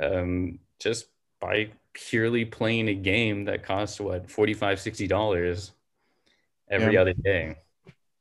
um 0.00 0.58
just 0.80 1.06
by 1.40 1.70
purely 1.94 2.44
playing 2.44 2.88
a 2.88 2.94
game 2.94 3.44
that 3.44 3.62
costs 3.64 4.00
what 4.00 4.30
45 4.30 4.80
60 4.80 5.06
dollars 5.06 5.72
every 6.70 6.94
Yeah. 6.94 7.00
other 7.02 7.12
day 7.14 7.56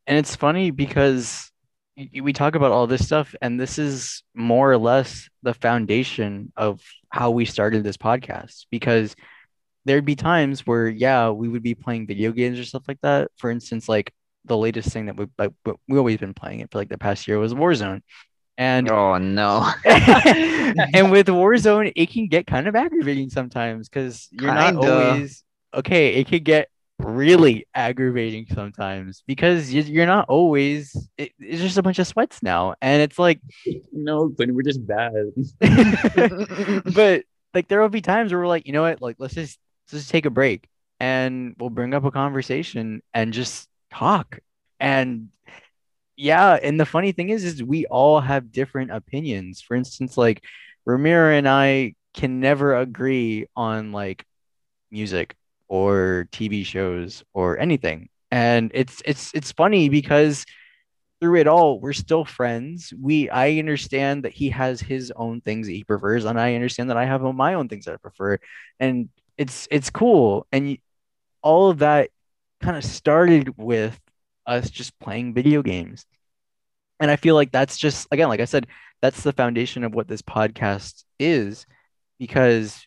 And 0.08 0.18
it's 0.18 0.36
funny 0.36 0.72
because 0.72 1.52
we 2.22 2.34
talk 2.34 2.56
about 2.56 2.72
all 2.72 2.88
this 2.88 3.06
stuff, 3.06 3.36
and 3.42 3.60
this 3.60 3.78
is 3.78 4.24
more 4.34 4.72
or 4.72 4.78
less 4.78 5.30
the 5.44 5.54
foundation 5.54 6.52
of 6.58 6.82
how 7.10 7.32
we 7.32 7.46
started 7.46 7.84
this 7.84 7.98
podcast. 7.98 8.66
Because 8.72 9.16
there'd 9.86 10.06
be 10.06 10.16
times 10.16 10.66
where, 10.66 10.88
yeah, 10.88 11.30
we 11.30 11.48
would 11.48 11.64
be 11.64 11.76
playing 11.76 12.08
video 12.08 12.32
games 12.32 12.60
or 12.60 12.66
stuff 12.66 12.84
like 12.88 13.00
that. 13.02 13.32
For 13.38 13.52
instance, 13.52 13.88
like 13.90 14.14
the 14.46 14.58
latest 14.58 14.90
thing 14.92 15.06
that 15.08 15.18
we 15.18 15.28
like 15.38 15.52
we 15.66 15.74
we 15.88 15.98
always 15.98 16.18
been 16.18 16.34
playing 16.34 16.62
it 16.62 16.72
for 16.72 16.80
like 16.80 16.90
the 16.90 16.98
past 16.98 17.28
year 17.28 17.40
was 17.40 17.54
Warzone. 17.54 18.02
And 18.62 18.92
Oh 18.92 19.18
no. 19.18 19.68
and 19.86 21.10
with 21.12 21.26
Warzone, 21.28 21.92
it 21.96 22.12
can 22.12 22.28
get 22.28 22.46
kind 22.46 22.68
of 22.68 22.76
aggravating 22.76 23.32
sometimes 23.32 23.90
because 23.90 24.28
you're 24.32 24.52
not 24.54 24.76
Kinda. 24.76 24.88
always 24.88 25.44
okay. 25.74 26.14
It 26.16 26.28
could 26.28 26.44
get 26.44 26.70
really 27.00 27.66
aggravating 27.74 28.46
sometimes 28.54 29.24
because 29.26 29.74
you- 29.74 29.82
you're 29.82 30.06
not 30.06 30.30
always. 30.30 31.10
It, 31.18 31.32
it's 31.40 31.60
just 31.62 31.80
a 31.80 31.82
bunch 31.82 31.98
of 31.98 32.06
sweats 32.06 32.44
now, 32.44 32.76
and 32.84 33.02
it's 33.02 33.18
like, 33.18 33.40
no 33.92 34.30
but 34.30 34.52
we're 34.52 34.62
just 34.62 34.86
bad 34.86 35.12
but 36.94 37.24
like 37.56 37.68
there 37.68 37.82
will 37.82 37.90
be 37.90 38.02
times 38.02 38.32
where 38.32 38.42
we're 38.42 38.48
like, 38.48 38.68
you 38.68 38.74
know 38.74 38.84
what, 38.84 39.02
like 39.02 39.16
let's 39.18 39.34
just 39.34 39.58
let's 39.92 40.04
just 40.04 40.12
take 40.12 40.28
a 40.28 40.30
break 40.30 40.68
and 41.00 41.56
we'll 41.60 41.72
bring 41.72 41.96
up 41.96 42.06
a 42.06 42.12
conversation 42.12 43.02
and 43.14 43.34
just 43.34 43.68
talk. 43.92 44.38
And 44.80 45.30
yeah, 46.16 46.58
and 46.62 46.80
the 46.80 46.86
funny 46.86 47.12
thing 47.12 47.30
is, 47.30 47.44
is 47.44 47.64
we 47.64 47.86
all 47.88 48.20
have 48.20 48.52
different 48.52 48.92
opinions. 48.92 49.62
For 49.62 49.76
instance, 49.76 50.18
like 50.18 50.44
Ramiro 50.86 51.32
and 51.32 51.48
I 51.48 51.96
can 52.14 52.40
never 52.40 52.76
agree 52.76 53.48
on 53.56 53.92
like 53.92 54.26
music 54.92 55.36
or 55.68 56.28
TV 56.32 56.66
shows 56.66 57.24
or 57.34 57.58
anything. 57.60 58.10
And 58.32 58.72
it's 58.74 59.02
it's 59.06 59.32
it's 59.34 59.52
funny 59.52 59.90
because 59.90 60.46
through 61.20 61.38
it 61.38 61.48
all, 61.48 61.80
we're 61.80 61.94
still 61.94 62.26
friends. 62.26 62.94
We 63.00 63.30
I 63.30 63.60
understand 63.60 64.24
that 64.26 64.34
he 64.34 64.50
has 64.50 64.82
his 64.82 65.12
own 65.16 65.42
things 65.42 65.68
that 65.68 65.74
he 65.74 65.84
prefers, 65.84 66.26
and 66.26 66.40
I 66.40 66.56
understand 66.56 66.90
that 66.90 66.98
I 66.98 67.06
have 67.06 67.22
my 67.22 67.54
own 67.56 67.70
things 67.70 67.86
that 67.86 67.94
I 67.94 67.98
prefer. 67.98 68.40
And 68.80 69.10
it's 69.38 69.68
it's 69.72 69.90
cool. 69.90 70.48
And 70.52 70.78
all 71.42 71.70
of 71.70 71.80
that 71.80 72.10
kind 72.62 72.78
of 72.78 72.84
started 72.84 73.58
with 73.58 74.00
us 74.46 74.70
just 74.70 74.98
playing 75.00 75.34
video 75.34 75.62
games. 75.62 76.06
And 77.00 77.10
I 77.10 77.16
feel 77.16 77.36
like 77.36 77.52
that's 77.52 77.78
just 77.78 78.08
again, 78.12 78.30
like 78.30 78.40
I 78.40 78.46
said, 78.46 78.68
that's 79.02 79.24
the 79.24 79.34
foundation 79.34 79.84
of 79.84 79.96
what 79.96 80.08
this 80.08 80.22
podcast 80.22 81.04
is 81.20 81.66
because 82.20 82.86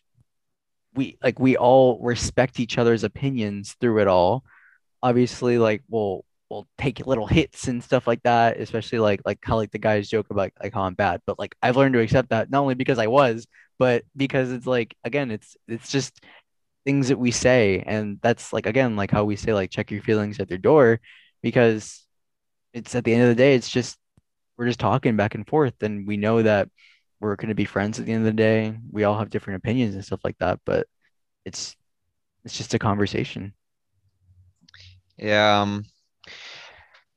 we 0.95 1.17
like 1.21 1.39
we 1.39 1.57
all 1.57 1.99
respect 2.01 2.59
each 2.59 2.77
other's 2.77 3.03
opinions 3.03 3.75
through 3.79 3.99
it 4.01 4.07
all. 4.07 4.43
Obviously, 5.03 5.57
like 5.57 5.83
we'll 5.89 6.25
we'll 6.49 6.67
take 6.77 7.05
little 7.05 7.27
hits 7.27 7.67
and 7.67 7.83
stuff 7.83 8.07
like 8.07 8.23
that, 8.23 8.57
especially 8.59 8.99
like 8.99 9.21
like 9.25 9.39
how 9.43 9.57
like 9.57 9.71
the 9.71 9.77
guys 9.79 10.09
joke 10.09 10.27
about 10.29 10.51
like 10.61 10.73
how 10.73 10.83
I'm 10.83 10.93
bad, 10.93 11.21
but 11.25 11.37
like 11.39 11.55
I've 11.61 11.77
learned 11.77 11.93
to 11.93 12.01
accept 12.01 12.29
that 12.29 12.49
not 12.49 12.61
only 12.61 12.75
because 12.75 12.99
I 12.99 13.07
was, 13.07 13.45
but 13.77 14.03
because 14.15 14.51
it's 14.51 14.67
like 14.67 14.95
again, 15.03 15.31
it's 15.31 15.57
it's 15.67 15.91
just 15.91 16.19
things 16.85 17.09
that 17.09 17.19
we 17.19 17.31
say, 17.31 17.83
and 17.85 18.19
that's 18.21 18.53
like 18.53 18.65
again 18.67 18.95
like 18.95 19.11
how 19.11 19.25
we 19.25 19.35
say 19.35 19.53
like 19.53 19.71
check 19.71 19.91
your 19.91 20.01
feelings 20.01 20.39
at 20.39 20.47
their 20.49 20.57
door, 20.57 21.01
because 21.45 22.03
it's 22.73 22.95
at 22.95 23.03
the 23.03 23.13
end 23.13 23.21
of 23.21 23.29
the 23.29 23.35
day, 23.35 23.53
it's 23.53 23.69
just 23.69 23.99
we're 24.57 24.65
just 24.65 24.79
talking 24.79 25.15
back 25.15 25.35
and 25.35 25.47
forth, 25.47 25.75
and 25.83 26.07
we 26.07 26.17
know 26.17 26.41
that 26.41 26.69
we're 27.19 27.35
going 27.35 27.49
to 27.49 27.55
be 27.55 27.65
friends 27.65 27.99
at 27.99 28.07
the 28.07 28.13
end 28.13 28.25
of 28.25 28.33
the 28.33 28.41
day. 28.41 28.75
We 28.91 29.03
all 29.03 29.19
have 29.19 29.29
different 29.29 29.57
opinions 29.57 29.93
and 29.93 30.03
stuff 30.03 30.21
like 30.23 30.39
that, 30.39 30.59
but 30.65 30.87
it's 31.45 31.75
it's 32.45 32.57
just 32.57 32.73
a 32.73 32.79
conversation. 32.79 33.53
Yeah, 35.19 35.61
um, 35.61 35.85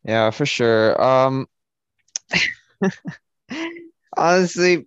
yeah, 0.04 0.28
for 0.28 0.44
sure. 0.44 1.02
Um, 1.02 1.46
honestly, 4.14 4.86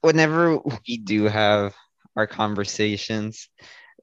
whenever 0.00 0.58
we 0.88 0.98
do 0.98 1.26
have 1.26 1.72
our 2.16 2.26
conversations, 2.26 3.48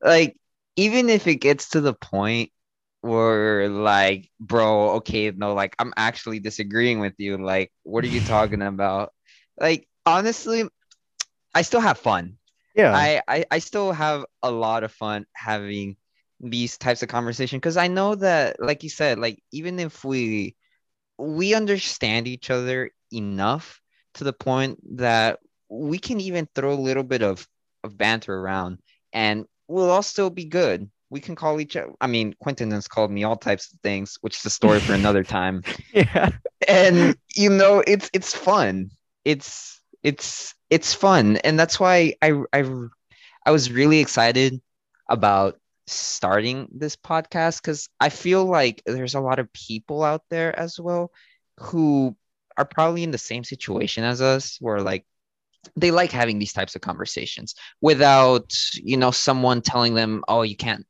like 0.02 0.38
even 0.78 1.10
if 1.10 1.28
it 1.28 1.36
gets 1.36 1.72
to 1.72 1.82
the 1.82 1.94
point 1.94 2.54
where 3.02 3.70
like, 3.70 4.30
bro, 4.40 4.92
okay, 4.98 5.32
no, 5.32 5.54
like 5.54 5.76
I'm 5.80 5.94
actually 5.98 6.40
disagreeing 6.40 7.00
with 7.00 7.14
you. 7.18 7.38
Like, 7.38 7.72
what 7.84 8.04
are 8.04 8.08
you 8.08 8.22
talking 8.26 8.62
about? 8.62 9.14
Like, 9.60 9.88
honestly, 10.06 10.64
I 11.54 11.62
still 11.64 11.82
have 11.82 11.98
fun. 11.98 12.38
Yeah. 12.76 12.96
I, 12.96 13.22
I 13.28 13.46
I 13.52 13.60
still 13.60 13.92
have 13.92 14.26
a 14.44 14.52
lot 14.52 14.84
of 14.84 14.92
fun 14.92 15.26
having 15.34 15.98
these 16.40 16.78
types 16.78 17.02
of 17.02 17.10
conversation 17.10 17.58
because 17.58 17.78
I 17.78 17.88
know 17.88 18.16
that, 18.16 18.60
like 18.60 18.84
you 18.84 18.90
said, 18.90 19.20
like 19.20 19.42
even 19.52 19.80
if 19.80 20.04
we 20.04 20.56
we 21.18 21.56
understand 21.56 22.28
each 22.28 22.52
other 22.52 22.92
enough 23.12 23.82
to 24.16 24.24
the 24.24 24.34
point 24.34 24.80
that 24.98 25.40
we 25.70 25.98
can 26.00 26.20
even 26.22 26.48
throw 26.54 26.74
a 26.74 26.76
little 26.76 27.04
bit 27.04 27.22
of 27.24 27.48
of 27.84 27.98
banter 27.98 28.36
around 28.36 28.80
and 29.14 29.46
we'll 29.68 29.90
all 29.90 30.04
still 30.04 30.30
be 30.30 30.46
good. 30.46 30.90
We 31.10 31.20
can 31.20 31.36
call 31.36 31.62
each 31.62 31.76
other. 31.76 31.94
I 32.02 32.08
mean, 32.08 32.36
Quentin 32.42 32.72
has 32.72 32.88
called 32.88 33.12
me 33.12 33.24
all 33.24 33.38
types 33.38 33.72
of 33.72 33.80
things, 33.80 34.18
which 34.22 34.38
is 34.38 34.46
a 34.46 34.50
story 34.60 34.80
for 34.80 34.94
another 34.94 35.24
time 35.24 35.64
yeah. 35.94 36.32
and 36.68 37.16
you 37.36 37.50
know 37.50 37.84
it's 37.86 38.10
it's 38.14 38.34
fun 38.34 38.92
it's 39.26 39.82
it's 40.04 40.56
it's 40.70 40.94
fun 40.94 41.38
and 41.38 41.60
that's 41.60 41.80
why 41.80 42.14
i 42.22 42.34
i 42.54 42.64
i 43.46 43.52
was 43.52 43.72
really 43.72 44.00
excited 44.00 44.62
about 45.10 45.60
starting 45.88 46.68
this 46.74 46.96
podcast 46.96 47.62
because 47.62 47.90
i 48.00 48.10
feel 48.10 48.46
like 48.46 48.82
there's 48.86 49.16
a 49.16 49.20
lot 49.20 49.40
of 49.40 49.52
people 49.54 50.04
out 50.04 50.22
there 50.30 50.58
as 50.58 50.80
well 50.80 51.12
who 51.58 52.16
are 52.58 52.66
probably 52.66 53.04
in 53.04 53.12
the 53.12 53.18
same 53.18 53.44
situation 53.44 54.04
as 54.04 54.22
us 54.22 54.58
where 54.60 54.82
like 54.82 55.06
they 55.76 55.92
like 55.92 56.12
having 56.12 56.40
these 56.40 56.54
types 56.54 56.76
of 56.76 56.82
conversations 56.82 57.56
without 57.82 58.54
you 58.76 58.98
know 58.98 59.12
someone 59.12 59.62
telling 59.62 59.94
them 59.94 60.24
oh 60.28 60.42
you 60.42 60.56
can't 60.56 60.86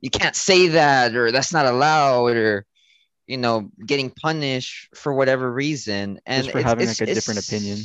you 0.00 0.10
can't 0.10 0.36
say 0.36 0.68
that 0.68 1.14
or 1.16 1.32
that's 1.32 1.52
not 1.52 1.66
allowed 1.66 2.36
or 2.36 2.64
you 3.26 3.36
know 3.36 3.70
getting 3.84 4.10
punished 4.10 4.88
for 4.94 5.12
whatever 5.14 5.50
reason 5.52 6.20
and 6.26 6.44
Just 6.44 6.52
for 6.52 6.58
it's- 6.58 6.68
having 6.70 6.82
it's- 6.84 7.00
like 7.00 7.08
a 7.08 7.10
it's- 7.10 7.24
different 7.24 7.46
opinion. 7.46 7.78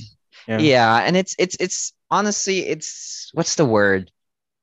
yeah. 0.48 0.58
Yeah. 0.60 0.98
and 1.06 1.16
it's 1.18 1.36
it's 1.40 1.56
it's 1.60 1.94
honestly 2.12 2.60
it's 2.68 3.30
what's 3.34 3.56
the 3.56 3.66
word 3.66 4.12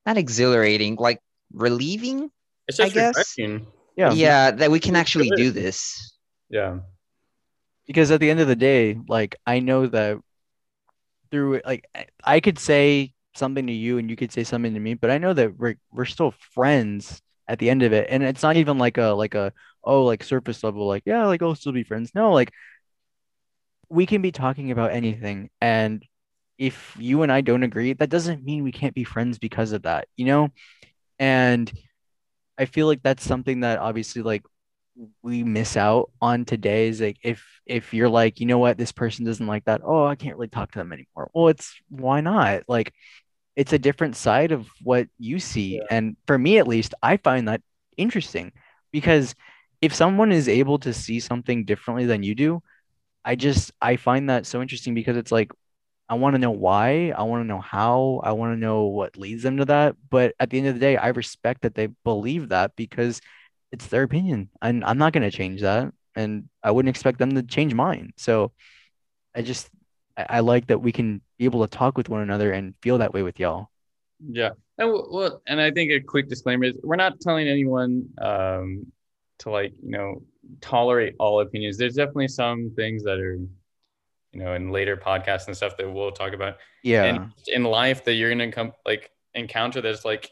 not 0.07 0.17
exhilarating 0.19 0.97
like 0.97 1.21
relieving 1.53 2.31
it's 2.69 2.79
I 2.79 2.85
just 2.85 2.95
guess- 2.95 3.17
refreshing 3.17 3.67
Yeah. 3.97 4.13
yeah 4.13 4.51
that 4.53 4.71
we 4.71 4.81
can 4.81 4.97
actually 4.97 5.31
do 5.31 5.51
this 5.51 6.15
yeah 6.51 6.79
because 7.87 8.11
at 8.13 8.21
the 8.21 8.31
end 8.31 8.39
of 8.39 8.47
the 8.47 8.55
day, 8.55 8.97
like 9.09 9.35
I 9.47 9.59
know 9.59 9.87
that 9.89 10.19
through 11.31 11.55
it, 11.55 11.67
like 11.67 11.85
I- 12.25 12.41
could 12.41 12.59
say 12.59 13.13
something 13.35 13.67
to 13.67 13.73
you 13.73 13.99
and 13.99 14.11
you 14.11 14.17
could 14.17 14.33
say 14.33 14.45
something 14.45 14.75
to 14.75 14.81
me, 14.81 14.95
but 14.95 15.11
I 15.11 15.19
know 15.19 15.33
that 15.35 15.57
we're 15.57 15.77
we're 15.93 16.05
still 16.05 16.33
friends 16.55 17.23
at 17.49 17.59
the 17.59 17.71
end 17.71 17.83
of 17.83 17.93
it. 17.93 18.09
And 18.11 18.23
it's 18.23 18.43
not 18.43 18.57
even 18.57 18.79
like 18.79 18.99
a 18.99 19.09
like 19.11 19.35
a 19.35 19.53
oh 19.85 20.05
like 20.05 20.23
surface 20.25 20.63
level, 20.65 20.87
like, 20.87 21.05
yeah, 21.07 21.27
like 21.27 21.43
I'll 21.43 21.55
still 21.55 21.73
be 21.73 21.85
friends. 21.85 22.13
No, 22.15 22.33
like 22.33 22.53
we 23.89 24.07
can 24.07 24.23
be 24.23 24.33
talking 24.33 24.71
about 24.71 24.93
anything. 24.93 25.51
And 25.61 26.05
if 26.59 26.97
you 26.99 27.23
and 27.23 27.33
I 27.33 27.41
don't 27.41 27.63
agree, 27.63 27.93
that 27.95 28.11
doesn't 28.11 28.45
mean 28.45 28.63
we 28.65 28.73
can't 28.73 28.95
be 28.95 29.05
friends 29.05 29.39
because 29.39 29.73
of 29.73 29.83
that, 29.83 30.09
you 30.17 30.27
know? 30.27 30.51
And 31.19 31.73
I 32.59 32.67
feel 32.67 32.87
like 32.89 33.03
that's 33.03 33.25
something 33.25 33.61
that 33.61 33.79
obviously 33.81 34.23
like 34.23 34.45
we 35.23 35.43
miss 35.45 35.77
out 35.77 36.11
on 36.21 36.45
today 36.45 36.89
is 36.89 37.01
like 37.01 37.17
if 37.23 37.45
if 37.67 37.95
you're 37.95 38.09
like 38.09 38.41
you 38.41 38.47
know 38.47 38.59
what 38.59 38.77
this 38.77 38.93
person 38.93 39.25
doesn't 39.25 39.47
like 39.47 39.65
that 39.65 39.81
oh 39.85 40.05
i 40.05 40.15
can't 40.15 40.37
really 40.37 40.49
talk 40.49 40.71
to 40.73 40.79
them 40.79 40.93
anymore 40.93 41.31
well 41.35 41.49
it's 41.49 41.75
why 41.89 42.21
not 42.21 42.63
like 42.69 42.93
it's 43.57 43.73
a 43.73 43.79
different 43.79 44.17
side 44.17 44.53
of 44.53 44.67
what 44.83 45.09
you 45.19 45.39
see 45.39 45.77
Yeah. 45.77 45.83
and 45.91 46.17
for 46.27 46.39
me 46.39 46.59
at 46.59 46.69
least 46.69 46.95
i 47.03 47.17
find 47.17 47.49
that 47.49 47.63
interesting 47.97 48.53
because 48.93 49.35
if 49.81 49.95
someone 49.95 50.33
is 50.33 50.49
able 50.49 50.79
to 50.81 50.93
see 50.93 51.21
something 51.21 51.65
differently 51.65 52.07
than 52.07 52.23
you 52.23 52.35
do 52.35 52.63
i 53.25 53.35
just 53.37 53.73
i 53.81 53.97
find 53.97 54.31
that 54.31 54.47
so 54.47 54.61
interesting 54.63 54.95
because 54.95 55.17
it's 55.17 55.33
like 55.33 55.51
I 56.09 56.15
want 56.15 56.35
to 56.35 56.41
know 56.41 56.51
why. 56.51 57.13
I 57.17 57.23
want 57.23 57.45
to 57.45 57.47
know 57.47 57.61
how. 57.61 58.21
I 58.25 58.33
want 58.33 58.53
to 58.53 58.59
know 58.59 58.87
what 58.87 59.17
leads 59.17 59.45
them 59.45 59.59
to 59.59 59.65
that. 59.67 59.95
But 60.11 60.35
at 60.41 60.51
the 60.51 60.59
end 60.59 60.67
of 60.67 60.75
the 60.75 60.81
day, 60.81 60.97
I 60.97 61.09
respect 61.11 61.63
that 61.63 61.77
they 61.77 61.87
believe 62.03 62.49
that 62.49 62.75
because 62.75 63.21
it's 63.73 63.87
their 63.87 64.03
opinion. 64.03 64.51
And 64.63 64.85
I'm 64.85 64.99
not 64.99 65.13
going 65.13 65.29
to 65.29 65.37
change 65.37 65.61
that. 65.61 65.93
And 66.15 66.49
I 66.63 66.71
wouldn't 66.71 66.91
expect 66.91 67.19
them 67.19 67.35
to 67.35 67.43
change 67.43 67.73
mine. 67.75 68.13
So 68.17 68.53
I 69.35 69.43
just, 69.43 69.71
I, 70.17 70.27
I 70.29 70.41
like 70.41 70.67
that 70.69 70.79
we 70.79 70.93
can 70.93 71.21
be 71.39 71.45
able 71.45 71.67
to 71.67 71.77
talk 71.77 71.97
with 71.97 72.09
one 72.09 72.21
another 72.21 72.53
and 72.53 72.75
feel 72.83 72.99
that 72.99 73.15
way 73.15 73.23
with 73.23 73.39
y'all. 73.39 73.71
Yeah. 74.29 74.51
And 74.77 74.91
well, 74.91 75.41
and 75.47 75.61
I 75.61 75.71
think 75.71 75.91
a 75.93 76.01
quick 76.01 76.29
disclaimer 76.29 76.65
is 76.65 76.75
we're 76.83 76.97
not 76.97 77.21
telling 77.21 77.49
anyone 77.49 78.09
um, 78.21 78.87
to 79.39 79.51
like, 79.51 79.73
you 79.83 79.91
know, 79.91 80.23
tolerate 80.61 81.15
all 81.19 81.41
opinions. 81.41 81.77
There's 81.77 81.95
definitely 81.95 82.29
some 82.29 82.73
things 82.75 83.05
that 83.05 83.19
are, 83.19 83.35
you 83.35 84.41
know, 84.41 84.55
in 84.55 84.71
later 84.71 84.97
podcasts 84.97 85.47
and 85.47 85.57
stuff 85.57 85.77
that 85.77 85.91
we'll 85.91 86.13
talk 86.13 86.33
about. 86.33 86.57
Yeah. 86.83 87.05
And 87.05 87.33
in 87.47 87.65
life 87.65 88.05
that 88.05 88.15
you're 88.15 88.31
gonna 88.31 88.51
come 88.51 88.73
like 88.85 89.11
encounter 89.35 89.81
that's 89.81 90.05
like 90.05 90.31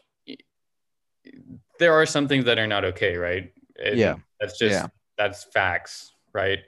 there 1.79 1.93
are 1.93 2.05
some 2.05 2.27
things 2.27 2.45
that 2.45 2.59
are 2.59 2.67
not 2.67 2.85
okay, 2.85 3.15
right? 3.17 3.51
And 3.83 3.97
Yeah. 3.97 4.15
That's 4.39 4.57
just 4.57 4.73
Yeah. 4.73 4.87
that's 5.17 5.43
facts, 5.45 6.13
right? 6.33 6.59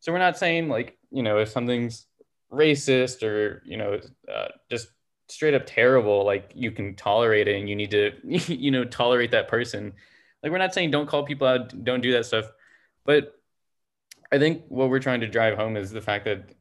So 0.00 0.12
we're 0.12 0.18
not 0.18 0.36
saying 0.36 0.68
like, 0.68 0.98
you 1.10 1.22
know, 1.22 1.38
if 1.38 1.48
something's 1.48 2.06
racist 2.52 3.22
or, 3.22 3.62
you 3.64 3.76
know, 3.76 4.00
uh, 4.28 4.48
just 4.70 4.88
straight 5.28 5.54
up 5.54 5.64
terrible, 5.66 6.24
like 6.24 6.50
you 6.54 6.70
can 6.70 6.94
tolerate 6.96 7.48
it 7.48 7.56
and 7.56 7.68
you 7.68 7.76
need 7.76 7.90
to, 7.92 8.12
you 8.52 8.70
know, 8.70 8.84
tolerate 8.84 9.30
that 9.30 9.48
person. 9.48 9.92
Like 10.42 10.52
we're 10.52 10.58
not 10.58 10.74
saying 10.74 10.90
don't 10.90 11.08
call 11.08 11.24
people 11.24 11.46
out, 11.46 11.84
don't 11.84 12.02
do 12.02 12.12
that 12.12 12.26
stuff. 12.26 12.46
But 13.06 13.34
I 14.32 14.38
think 14.38 14.64
what 14.68 14.90
we're 14.90 14.98
trying 14.98 15.20
to 15.20 15.28
drive 15.28 15.56
home 15.56 15.76
is 15.76 15.90
the 15.90 16.00
fact 16.00 16.24
that 16.26 16.54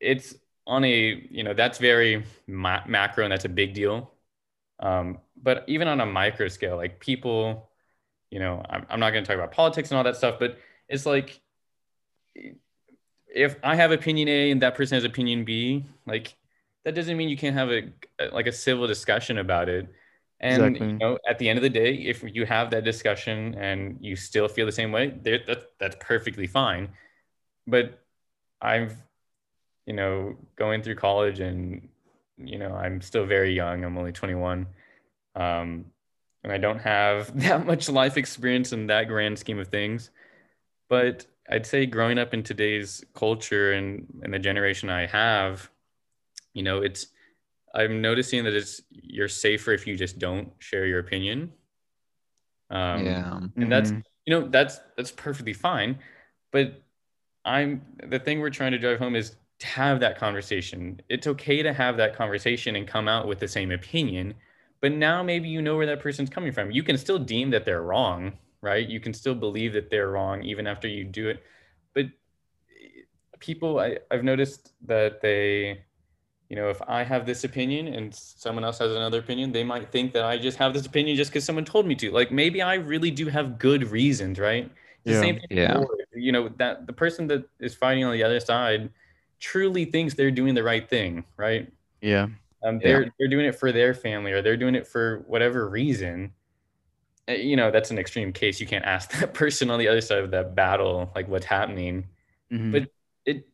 it's 0.00 0.34
on 0.66 0.84
a, 0.84 1.26
you 1.30 1.42
know, 1.44 1.54
that's 1.54 1.78
very 1.78 2.24
ma- 2.46 2.82
macro 2.86 3.24
and 3.24 3.32
that's 3.32 3.44
a 3.44 3.48
big 3.48 3.74
deal. 3.74 4.12
Um, 4.80 5.18
but 5.42 5.64
even 5.68 5.88
on 5.88 6.00
a 6.00 6.06
micro 6.06 6.48
scale, 6.48 6.76
like 6.76 7.00
people, 7.00 7.70
you 8.30 8.38
know, 8.38 8.64
I'm, 8.68 8.86
I'm 8.88 9.00
not 9.00 9.10
going 9.10 9.24
to 9.24 9.28
talk 9.28 9.36
about 9.36 9.52
politics 9.52 9.90
and 9.90 9.98
all 9.98 10.04
that 10.04 10.16
stuff, 10.16 10.38
but 10.38 10.58
it's 10.88 11.06
like 11.06 11.40
if 13.34 13.56
I 13.62 13.76
have 13.76 13.92
opinion 13.92 14.28
A 14.28 14.50
and 14.50 14.62
that 14.62 14.74
person 14.74 14.96
has 14.96 15.04
opinion 15.04 15.44
B, 15.44 15.86
like 16.06 16.36
that 16.84 16.94
doesn't 16.94 17.16
mean 17.16 17.28
you 17.28 17.36
can't 17.36 17.54
have 17.56 17.70
a 17.70 17.90
like 18.32 18.46
a 18.46 18.52
civil 18.52 18.86
discussion 18.86 19.38
about 19.38 19.68
it. 19.68 19.86
And 20.40 20.76
Exactly. 20.76 20.88
you 20.88 20.98
know, 20.98 21.18
at 21.28 21.38
the 21.38 21.48
end 21.48 21.58
of 21.58 21.62
the 21.62 21.68
day, 21.70 21.94
if 21.94 22.24
you 22.24 22.46
have 22.46 22.70
that 22.70 22.84
discussion 22.84 23.54
and 23.56 23.98
you 24.00 24.16
still 24.16 24.48
feel 24.48 24.64
the 24.64 24.72
same 24.72 24.90
way, 24.90 25.10
that, 25.22 25.68
that's 25.78 25.96
perfectly 26.00 26.46
fine. 26.46 26.88
But 27.66 28.02
I've, 28.62 28.96
you 29.86 29.92
know, 29.92 30.36
going 30.56 30.82
through 30.82 30.94
college 30.96 31.40
and 31.40 31.89
you 32.44 32.58
know, 32.58 32.74
I'm 32.74 33.00
still 33.00 33.26
very 33.26 33.54
young. 33.54 33.84
I'm 33.84 33.96
only 33.98 34.12
21. 34.12 34.66
Um, 35.34 35.84
and 36.42 36.52
I 36.52 36.58
don't 36.58 36.80
have 36.80 37.38
that 37.46 37.66
much 37.66 37.88
life 37.88 38.16
experience 38.16 38.72
in 38.72 38.86
that 38.88 39.08
grand 39.08 39.38
scheme 39.38 39.58
of 39.58 39.68
things. 39.68 40.10
But 40.88 41.26
I'd 41.48 41.66
say 41.66 41.86
growing 41.86 42.18
up 42.18 42.34
in 42.34 42.42
today's 42.42 43.04
culture 43.14 43.72
and, 43.72 44.06
and 44.22 44.32
the 44.32 44.38
generation 44.38 44.88
I 44.90 45.06
have, 45.06 45.70
you 46.54 46.62
know, 46.62 46.78
it's, 46.78 47.06
I'm 47.74 48.02
noticing 48.02 48.44
that 48.44 48.54
it's, 48.54 48.82
you're 48.90 49.28
safer 49.28 49.72
if 49.72 49.86
you 49.86 49.96
just 49.96 50.18
don't 50.18 50.52
share 50.58 50.86
your 50.86 50.98
opinion. 50.98 51.52
Um, 52.70 53.06
yeah. 53.06 53.40
and 53.56 53.70
that's 53.70 53.90
Mhm. 53.90 54.04
you 54.26 54.38
know 54.38 54.48
that's 54.48 54.78
that's 54.96 55.10
perfectly 55.10 55.52
fine 55.52 55.98
but 56.52 56.80
i'm 57.44 57.84
the 58.06 58.18
thing 58.18 58.38
we're 58.38 58.50
trying 58.50 58.70
to 58.70 58.78
drive 58.78 58.98
home 58.98 59.16
is 59.16 59.34
to 59.60 59.66
have 59.66 60.00
that 60.00 60.18
conversation 60.18 61.00
it's 61.08 61.26
okay 61.26 61.62
to 61.62 61.72
have 61.72 61.96
that 61.96 62.16
conversation 62.16 62.76
and 62.76 62.86
come 62.88 63.08
out 63.08 63.28
with 63.28 63.38
the 63.38 63.48
same 63.48 63.70
opinion 63.70 64.34
but 64.80 64.92
now 64.92 65.22
maybe 65.22 65.48
you 65.48 65.62
know 65.62 65.76
where 65.76 65.86
that 65.86 66.00
person's 66.00 66.30
coming 66.30 66.52
from 66.52 66.70
you 66.70 66.82
can 66.82 66.98
still 66.98 67.18
deem 67.18 67.50
that 67.50 67.64
they're 67.64 67.82
wrong 67.82 68.32
right 68.62 68.88
you 68.88 69.00
can 69.00 69.14
still 69.14 69.34
believe 69.34 69.72
that 69.74 69.90
they're 69.90 70.10
wrong 70.10 70.42
even 70.42 70.66
after 70.66 70.88
you 70.88 71.04
do 71.04 71.28
it 71.28 71.42
but 71.94 72.06
eh, 72.06 73.02
people 73.38 73.78
I, 73.80 73.98
i've 74.10 74.24
noticed 74.24 74.72
that 74.86 75.20
they 75.20 75.82
you 76.48 76.56
know 76.56 76.68
if 76.70 76.80
i 76.88 77.02
have 77.04 77.26
this 77.26 77.44
opinion 77.44 77.88
and 77.88 78.14
someone 78.14 78.64
else 78.64 78.78
has 78.78 78.92
another 78.92 79.18
opinion 79.20 79.52
they 79.52 79.64
might 79.64 79.90
think 79.92 80.12
that 80.14 80.24
i 80.24 80.36
just 80.38 80.58
have 80.58 80.74
this 80.74 80.86
opinion 80.86 81.16
just 81.16 81.30
because 81.30 81.44
someone 81.44 81.64
told 81.64 81.86
me 81.86 81.94
to 81.96 82.10
like 82.10 82.32
maybe 82.32 82.62
i 82.62 82.74
really 82.74 83.10
do 83.10 83.28
have 83.28 83.58
good 83.58 83.84
reasons 83.90 84.38
right 84.38 84.64
It's 85.04 85.06
the 85.06 85.14
Yeah. 85.14 85.20
same 85.20 85.36
thing 85.36 85.48
Yeah. 85.50 85.78
war. 85.78 85.88
you 86.14 86.32
know 86.32 86.48
that 86.58 86.86
the 86.86 86.92
person 86.92 87.26
that 87.28 87.44
is 87.60 87.74
fighting 87.74 88.04
on 88.04 88.12
the 88.12 88.22
other 88.24 88.40
side 88.40 88.90
truly 89.40 89.84
thinks 89.84 90.14
they're 90.14 90.30
doing 90.30 90.54
the 90.54 90.62
right 90.62 90.88
thing 90.88 91.24
right? 91.36 91.70
Yeah. 92.00 92.28
um, 92.62 92.78
they're 92.82 93.10
they're 93.18 93.28
doing 93.28 93.46
it 93.46 93.54
for 93.54 93.72
their 93.72 93.94
family 93.94 94.32
or 94.32 94.42
they're 94.42 94.56
doing 94.56 94.74
it 94.74 94.86
for 94.86 95.24
whatever 95.26 95.68
reason. 95.68 96.32
Uh, 97.28 97.32
you 97.32 97.56
know 97.56 97.70
that's 97.70 97.90
an 97.90 97.98
extreme 97.98 98.32
case. 98.32 98.60
You 98.60 98.66
can't 98.66 98.84
ask 98.84 99.10
that 99.20 99.34
person 99.34 99.70
on 99.70 99.78
the 99.78 99.88
other 99.88 100.00
side 100.00 100.18
of 100.22 100.30
that 100.30 100.54
battle 100.54 101.10
like 101.14 101.28
what's 101.28 101.46
happening. 101.46 102.06
Mhm. 102.52 102.72
but 102.72 102.88
it 103.26 103.48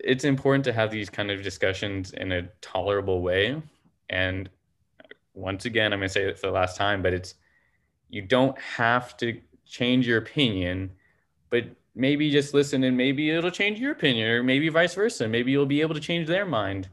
it's 0.00 0.24
important 0.24 0.64
to 0.64 0.72
have 0.72 0.90
these 0.90 1.10
kind 1.10 1.30
of 1.30 1.42
discussions 1.42 2.12
in 2.12 2.32
a 2.32 2.42
tolerable 2.60 3.22
way. 3.22 3.60
And 4.10 4.48
once 5.34 5.64
again 5.64 5.92
i'm 5.92 5.98
going 5.98 6.08
to 6.08 6.12
say 6.12 6.22
it 6.28 6.38
for 6.38 6.46
the 6.46 6.52
last 6.52 6.76
time 6.76 7.02
but 7.02 7.12
it's 7.12 7.34
you 8.08 8.22
don't 8.22 8.56
have 8.60 9.16
to 9.16 9.40
change 9.66 10.06
your 10.06 10.18
opinion 10.18 10.88
but 11.50 11.64
maybe 11.94 12.30
just 12.30 12.54
listen 12.54 12.84
and 12.84 12.96
maybe 12.96 13.30
it'll 13.30 13.50
change 13.50 13.78
your 13.78 13.92
opinion 13.92 14.28
or 14.28 14.42
maybe 14.42 14.68
vice 14.68 14.94
versa 14.94 15.28
maybe 15.28 15.52
you'll 15.52 15.66
be 15.66 15.80
able 15.80 15.94
to 15.94 16.00
change 16.00 16.26
their 16.26 16.44
mind 16.46 16.88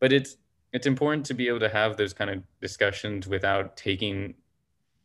but 0.00 0.12
it's 0.12 0.36
it's 0.72 0.86
important 0.86 1.24
to 1.26 1.34
be 1.34 1.48
able 1.48 1.60
to 1.60 1.68
have 1.68 1.96
those 1.96 2.12
kind 2.12 2.30
of 2.30 2.42
discussions 2.60 3.26
without 3.26 3.76
taking 3.76 4.34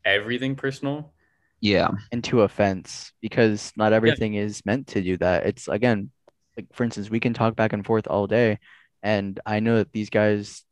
everything 0.06 0.56
personal 0.56 1.14
Yeah. 1.62 1.90
into 2.12 2.42
offense 2.42 3.14
because 3.22 3.72
not 3.78 3.94
everything 3.94 4.34
is 4.34 4.66
meant 4.66 4.88
to 4.88 5.02
do 5.02 5.18
that. 5.18 5.46
It's 5.46 5.68
again, 5.68 6.12
like 6.58 6.68
for 6.74 6.84
instance, 6.84 7.10
we 7.10 7.20
can 7.20 7.34
talk 7.34 7.56
back 7.56 7.74
and 7.74 7.86
forth 7.86 8.08
all 8.08 8.28
day, 8.28 8.58
and 9.04 9.40
I 9.46 9.60
know 9.60 9.78
that 9.78 9.94
these 9.94 10.10
guys 10.10 10.64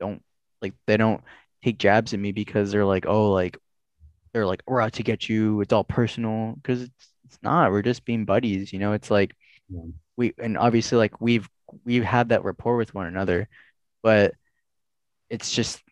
don't 0.00 0.22
like 0.60 0.74
they 0.86 0.96
don't 0.96 1.22
take 1.64 1.78
jabs 1.78 2.12
at 2.12 2.20
me 2.20 2.32
because 2.32 2.72
they're 2.72 2.84
like, 2.84 3.06
oh, 3.06 3.30
like 3.30 3.56
they're 4.32 4.46
like 4.46 4.62
we're 4.66 4.80
out 4.82 4.94
to 4.94 5.02
get 5.02 5.28
you. 5.28 5.60
It's 5.60 5.72
all 5.72 5.84
personal 5.84 6.54
because 6.56 6.82
it's 6.82 7.11
it's 7.32 7.42
not. 7.42 7.70
We're 7.70 7.82
just 7.82 8.04
being 8.04 8.24
buddies, 8.26 8.72
you 8.72 8.78
know. 8.78 8.92
It's 8.92 9.10
like 9.10 9.34
Yeah. 9.68 9.80
we 10.16 10.34
and 10.38 10.58
obviously 10.58 10.98
like 10.98 11.20
we've 11.20 11.48
we've 11.84 12.04
had 12.04 12.28
that 12.28 12.44
rapport 12.44 12.76
with 12.76 12.94
one 12.94 13.06
another, 13.06 13.48
but 14.02 14.34
it's 15.30 15.50
just 15.50 15.82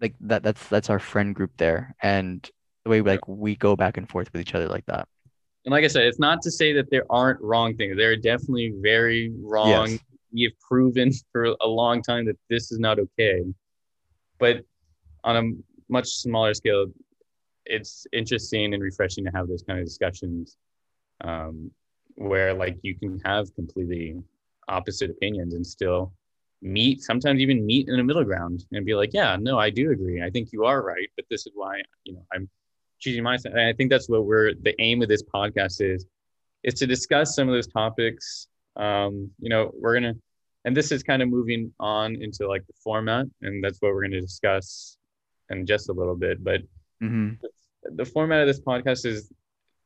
like 0.00 0.14
that. 0.20 0.42
That's 0.42 0.66
that's 0.68 0.90
our 0.90 0.98
friend 0.98 1.34
group 1.34 1.52
there, 1.56 1.94
and 2.02 2.48
the 2.84 2.90
way 2.90 3.00
like 3.00 3.26
we 3.26 3.56
go 3.56 3.74
back 3.74 3.96
and 3.96 4.06
forth 4.08 4.30
with 4.32 4.42
each 4.42 4.54
other 4.54 4.68
like 4.68 4.84
that. 4.86 5.08
and 5.64 5.72
like 5.72 5.84
I 5.84 5.88
said, 5.88 6.04
it's 6.04 6.18
not 6.18 6.42
to 6.42 6.50
say 6.50 6.74
that 6.74 6.90
there 6.90 7.06
aren't 7.08 7.40
wrong 7.40 7.74
things. 7.76 7.96
There 7.96 8.10
are 8.10 8.16
definitely 8.16 8.74
very 8.82 9.32
wrong. 9.40 9.92
Yes. 9.92 10.00
We 10.34 10.42
have 10.42 10.52
proven 10.60 11.10
for 11.32 11.44
a 11.60 11.66
long 11.66 12.02
time 12.02 12.26
that 12.26 12.36
this 12.50 12.70
is 12.70 12.78
not 12.78 12.98
okay. 12.98 13.44
But 14.38 14.64
on 15.24 15.36
a 15.36 15.42
much 15.88 16.08
smaller 16.08 16.52
scale, 16.52 16.86
it's 17.64 18.06
interesting 18.12 18.74
and 18.74 18.82
refreshing 18.82 19.24
to 19.24 19.30
have 19.30 19.46
those 19.48 19.62
kind 19.62 19.78
of 19.78 19.86
discussions 19.86 20.56
um, 21.20 21.70
where 22.16 22.54
like 22.54 22.78
you 22.82 22.94
can 22.98 23.20
have 23.24 23.54
completely 23.54 24.16
opposite 24.68 25.10
opinions 25.10 25.54
and 25.54 25.66
still 25.66 26.12
meet 26.60 27.02
sometimes 27.02 27.40
even 27.40 27.66
meet 27.66 27.88
in 27.88 27.98
a 27.98 28.04
middle 28.04 28.22
ground 28.22 28.64
and 28.72 28.86
be 28.86 28.94
like 28.94 29.10
yeah 29.12 29.36
no 29.40 29.58
i 29.58 29.68
do 29.68 29.90
agree. 29.90 30.22
I 30.22 30.30
think 30.30 30.52
you 30.52 30.64
are 30.64 30.82
right 30.82 31.08
but 31.16 31.24
this 31.28 31.46
is 31.46 31.52
why 31.54 31.82
you 32.04 32.14
know 32.14 32.24
i'm 32.32 32.48
choosing 33.00 33.24
my 33.24 33.36
side. 33.36 33.52
And 33.52 33.60
i 33.60 33.72
think 33.72 33.90
that's 33.90 34.08
what 34.08 34.24
we're 34.24 34.54
the 34.54 34.74
aim 34.80 35.02
of 35.02 35.08
this 35.08 35.22
podcast 35.22 35.80
is 35.80 36.06
is 36.62 36.74
to 36.74 36.86
discuss 36.86 37.34
some 37.34 37.48
of 37.48 37.54
those 37.54 37.66
topics. 37.66 38.46
Um 38.76 39.30
you 39.40 39.48
know 39.48 39.72
we're 39.74 39.94
gonna 39.94 40.14
and 40.64 40.76
this 40.76 40.92
is 40.92 41.02
kind 41.02 41.22
of 41.22 41.28
moving 41.28 41.72
on 41.80 42.14
into 42.16 42.46
like 42.46 42.64
the 42.66 42.72
format 42.82 43.26
and 43.42 43.62
that's 43.62 43.78
what 43.80 43.92
we're 43.92 44.02
going 44.02 44.12
to 44.12 44.20
discuss 44.20 44.96
in 45.50 45.66
just 45.66 45.88
a 45.88 45.92
little 45.92 46.14
bit 46.14 46.42
but 46.42 46.60
hmm 47.00 47.30
the 47.96 48.04
format 48.04 48.40
of 48.42 48.46
this 48.46 48.60
podcast 48.60 49.04
is 49.04 49.32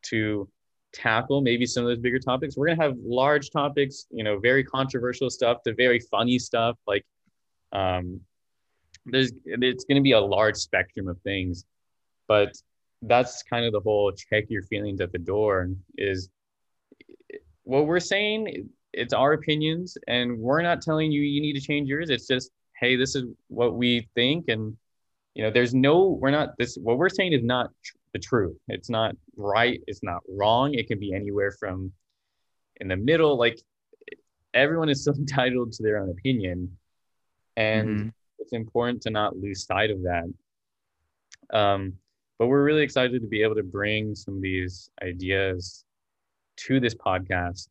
to 0.03 0.47
tackle 0.93 1.41
maybe 1.41 1.67
some 1.67 1.85
of 1.85 1.89
those 1.89 1.99
bigger 1.99 2.19
topics. 2.19 2.57
We're 2.57 2.69
gonna 2.69 2.83
have 2.83 2.97
large 3.05 3.51
topics, 3.51 4.07
you 4.11 4.25
know, 4.25 4.39
very 4.39 4.65
controversial 4.65 5.31
stuff 5.31 5.63
to 5.65 5.75
very 5.75 6.01
funny 6.01 6.39
stuff. 6.39 6.77
Like, 6.87 7.05
um, 7.73 8.21
there's 9.05 9.33
it's 9.45 9.85
gonna 9.85 10.01
be 10.01 10.13
a 10.13 10.21
large 10.21 10.57
spectrum 10.57 11.09
of 11.09 11.21
things, 11.21 11.65
but 12.29 12.53
that's 13.03 13.43
kind 13.43 13.65
of 13.67 13.73
the 13.73 13.81
whole 13.81 14.11
check 14.13 14.45
your 14.49 14.63
feelings 14.63 15.01
at 15.01 15.13
the 15.13 15.19
door. 15.19 15.69
Is 15.99 16.29
what 17.65 17.87
we're 17.87 18.01
saying. 18.01 18.71
It's 18.93 19.13
our 19.13 19.35
opinions, 19.35 19.99
and 20.09 20.39
we're 20.39 20.63
not 20.63 20.81
telling 20.81 21.13
you 21.13 21.21
you 21.21 21.43
need 21.43 21.53
to 21.53 21.61
change 21.61 21.89
yours. 21.89 22.09
It's 22.09 22.27
just, 22.27 22.51
hey, 22.81 22.97
this 22.97 23.15
is 23.15 23.25
what 23.49 23.75
we 23.75 24.09
think, 24.15 24.49
and 24.49 24.77
you 25.35 25.43
know, 25.43 25.51
there's 25.51 25.75
no, 25.75 26.19
we're 26.19 26.31
not 26.31 26.57
this. 26.57 26.79
What 26.81 26.97
we're 26.97 27.11
saying 27.11 27.35
is 27.35 27.43
not 27.43 27.71
the 28.17 28.27
truth. 28.27 28.57
It's 28.69 28.89
not 28.89 29.15
right. 29.37 29.81
It's 29.87 30.03
not 30.03 30.23
wrong. 30.29 30.73
It 30.75 30.87
can 30.89 30.99
be 30.99 31.13
anywhere 31.13 31.53
from 31.53 31.93
in 32.81 32.89
the 32.89 32.97
middle. 32.97 33.37
Like 33.39 33.59
everyone 34.55 34.89
is 34.89 35.03
still 35.03 35.15
entitled 35.25 35.73
to 35.73 35.83
their 35.83 35.99
own 35.99 36.11
opinion. 36.11 36.59
and 37.59 37.89
Mhm. 38.01 38.13
it's 38.39 38.53
important 38.53 39.01
to 39.03 39.11
not 39.11 39.35
lose 39.37 39.65
sight 39.65 39.91
of 39.91 40.03
that. 40.03 40.27
Um, 41.53 41.95
but 42.39 42.49
we're 42.49 42.65
really 42.65 42.83
excited 42.83 43.21
to 43.23 43.27
be 43.29 43.43
able 43.43 43.55
to 43.55 43.63
bring 43.63 44.15
some 44.15 44.37
of 44.37 44.43
these 44.43 44.91
ideas 45.03 45.85
to 46.65 46.81
this 46.81 46.95
podcast 46.95 47.69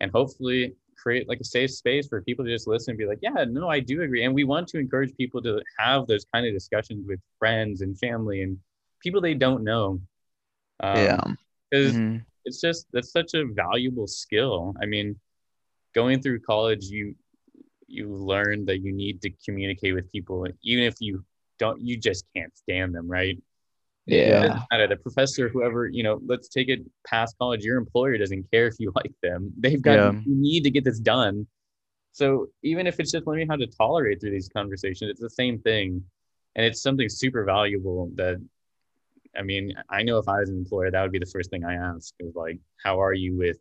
and 0.00 0.10
hopefully 0.10 0.74
create 0.96 1.28
like 1.28 1.38
a 1.40 1.44
safe 1.44 1.70
space 1.70 2.08
for 2.08 2.20
people 2.22 2.44
to 2.44 2.50
just 2.50 2.66
listen 2.66 2.90
and 2.92 2.98
be 2.98 3.06
like, 3.06 3.20
yeah, 3.22 3.44
no, 3.48 3.68
I 3.68 3.78
do 3.80 4.02
agree. 4.02 4.24
And 4.24 4.34
we 4.34 4.44
want 4.44 4.66
to 4.68 4.78
encourage 4.78 5.14
people 5.16 5.40
to 5.42 5.62
have 5.78 6.06
those 6.08 6.24
kind 6.34 6.44
of 6.46 6.52
discussions 6.52 7.06
with 7.06 7.20
friends 7.38 7.80
and 7.82 7.96
family 7.98 8.42
and 8.42 8.58
people 9.00 9.20
they 9.20 9.34
don't 9.34 9.64
know. 9.64 10.00
Um, 10.80 10.96
yeah. 10.96 11.20
Because 11.70 11.96
Mhm. 11.96 12.24
it's 12.44 12.60
just 12.60 12.86
that's 12.92 13.12
such 13.12 13.34
a 13.34 13.44
valuable 13.46 14.06
skill. 14.06 14.74
I 14.80 14.86
mean, 14.86 15.18
going 15.94 16.20
through 16.22 16.40
college, 16.40 16.84
you 16.84 17.14
you 17.86 18.08
learn 18.14 18.64
that 18.66 18.78
you 18.78 18.92
need 18.92 19.20
to 19.22 19.30
communicate 19.44 19.94
with 19.94 20.10
people, 20.12 20.46
even 20.62 20.84
if 20.84 20.94
you 21.00 21.24
don't, 21.58 21.80
you 21.80 21.96
just 21.96 22.24
can't 22.36 22.56
stand 22.56 22.94
them, 22.94 23.08
right? 23.08 23.36
Yeah. 24.06 24.60
matter. 24.70 24.86
The 24.88 24.96
professor, 24.96 25.48
whoever, 25.48 25.88
you 25.88 26.02
know, 26.04 26.20
let's 26.24 26.48
take 26.48 26.68
it 26.68 26.80
past 27.06 27.36
college. 27.38 27.64
Your 27.64 27.78
employer 27.78 28.16
doesn't 28.16 28.50
care 28.50 28.66
if 28.68 28.74
you 28.78 28.92
like 28.96 29.12
them. 29.22 29.52
They've 29.58 29.82
got 29.82 29.94
Yeah. 29.94 30.12
you 30.24 30.34
need 30.36 30.62
to 30.64 30.70
get 30.70 30.84
this 30.84 31.00
done. 31.00 31.46
So 32.12 32.48
even 32.62 32.86
if 32.86 32.98
it's 33.00 33.12
just 33.12 33.26
learning 33.26 33.48
how 33.48 33.56
to 33.56 33.66
tolerate 33.66 34.20
through 34.20 34.32
these 34.32 34.48
conversations, 34.48 35.10
it's 35.10 35.20
the 35.20 35.30
same 35.30 35.58
thing. 35.60 36.04
And 36.56 36.64
it's 36.66 36.82
something 36.82 37.08
super 37.08 37.44
valuable 37.44 38.10
that 38.16 38.40
I 39.36 39.42
mean, 39.42 39.72
I 39.88 40.02
know 40.02 40.18
if 40.18 40.28
I 40.28 40.40
was 40.40 40.50
an 40.50 40.56
employer, 40.56 40.90
that 40.90 41.02
would 41.02 41.12
be 41.12 41.18
the 41.18 41.26
first 41.26 41.50
thing 41.50 41.64
I 41.64 41.74
ask 41.74 42.12
is 42.18 42.34
like, 42.34 42.58
how 42.82 43.00
are 43.00 43.12
you 43.14 43.36
with, 43.36 43.58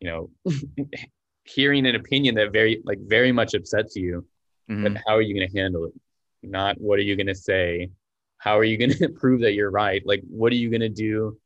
you 0.00 0.08
know, 0.08 0.30
hearing 1.44 1.86
an 1.86 1.96
opinion 1.96 2.34
that 2.36 2.52
very 2.52 2.80
like 2.84 2.98
very 3.00 3.32
much 3.32 3.54
upsets 3.54 3.96
you, 3.96 4.26
Mhm. 4.68 4.82
but 4.82 5.02
how 5.06 5.16
are 5.16 5.22
you 5.22 5.34
going 5.34 5.48
to 5.50 5.58
handle 5.58 5.84
it? 5.84 5.92
Not 6.42 6.80
what 6.80 6.98
are 6.98 7.02
you 7.02 7.16
going 7.16 7.26
to 7.26 7.34
say? 7.34 7.90
How 8.38 8.58
are 8.58 8.64
you 8.64 8.78
going 8.78 8.90
to 8.98 9.08
prove 9.10 9.40
that 9.42 9.52
you're 9.52 9.70
right? 9.70 10.02
Like, 10.06 10.22
what 10.28 10.52
are 10.52 10.56
you 10.56 10.70
going 10.70 10.80
to 10.80 10.88
do 10.88 11.38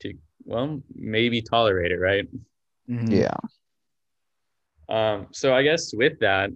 to, 0.00 0.14
well, 0.44 0.82
maybe 0.94 1.40
tolerate 1.40 1.92
it, 1.92 1.98
right? 1.98 2.26
Mhm. 2.88 3.10
Yeah. 3.10 3.36
Um, 4.88 5.28
so 5.32 5.54
I 5.54 5.62
guess 5.62 5.94
with 5.94 6.18
that, 6.20 6.50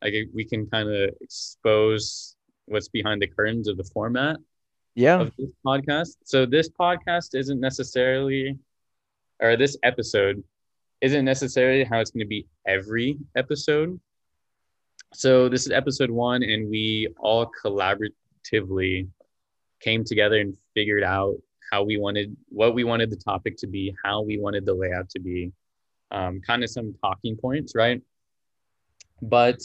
I 0.00 0.10
think 0.10 0.30
we 0.32 0.44
can 0.44 0.66
kind 0.68 0.88
of 0.88 1.10
expose 1.20 2.36
what's 2.66 2.88
behind 2.88 3.20
the 3.20 3.26
curtains 3.26 3.66
of 3.66 3.76
the 3.76 3.84
format 3.92 4.36
Yeah. 4.94 5.20
of 5.20 5.32
this 5.38 5.50
podcast. 5.64 6.16
So 6.24 6.46
this 6.46 6.68
podcast 6.68 7.34
isn't 7.34 7.60
necessarily, 7.60 8.58
or 9.40 9.56
this 9.56 9.76
episode 9.82 10.42
isn't 11.00 11.24
necessarily 11.24 11.84
how 11.84 12.00
it's 12.00 12.10
going 12.10 12.24
to 12.24 12.28
be 12.28 12.46
every 12.66 13.18
episode. 13.36 13.98
So 15.14 15.48
this 15.48 15.66
is 15.66 15.72
episode 15.72 16.10
one, 16.10 16.42
and 16.42 16.70
we 16.70 17.08
all 17.18 17.50
collaboratively 17.64 19.08
came 19.80 20.04
together 20.04 20.40
and 20.40 20.56
figured 20.74 21.02
out 21.02 21.34
how 21.70 21.82
we 21.82 21.98
wanted, 21.98 22.36
what 22.48 22.74
we 22.74 22.84
wanted 22.84 23.10
the 23.10 23.16
topic 23.16 23.56
to 23.58 23.66
be, 23.66 23.94
how 24.04 24.22
we 24.22 24.38
wanted 24.38 24.64
the 24.64 24.74
layout 24.74 25.10
to 25.10 25.20
be, 25.20 25.52
um, 26.10 26.40
kind 26.40 26.62
of 26.62 26.70
some 26.70 26.94
talking 27.02 27.36
points, 27.36 27.74
right? 27.74 28.00
But 29.20 29.60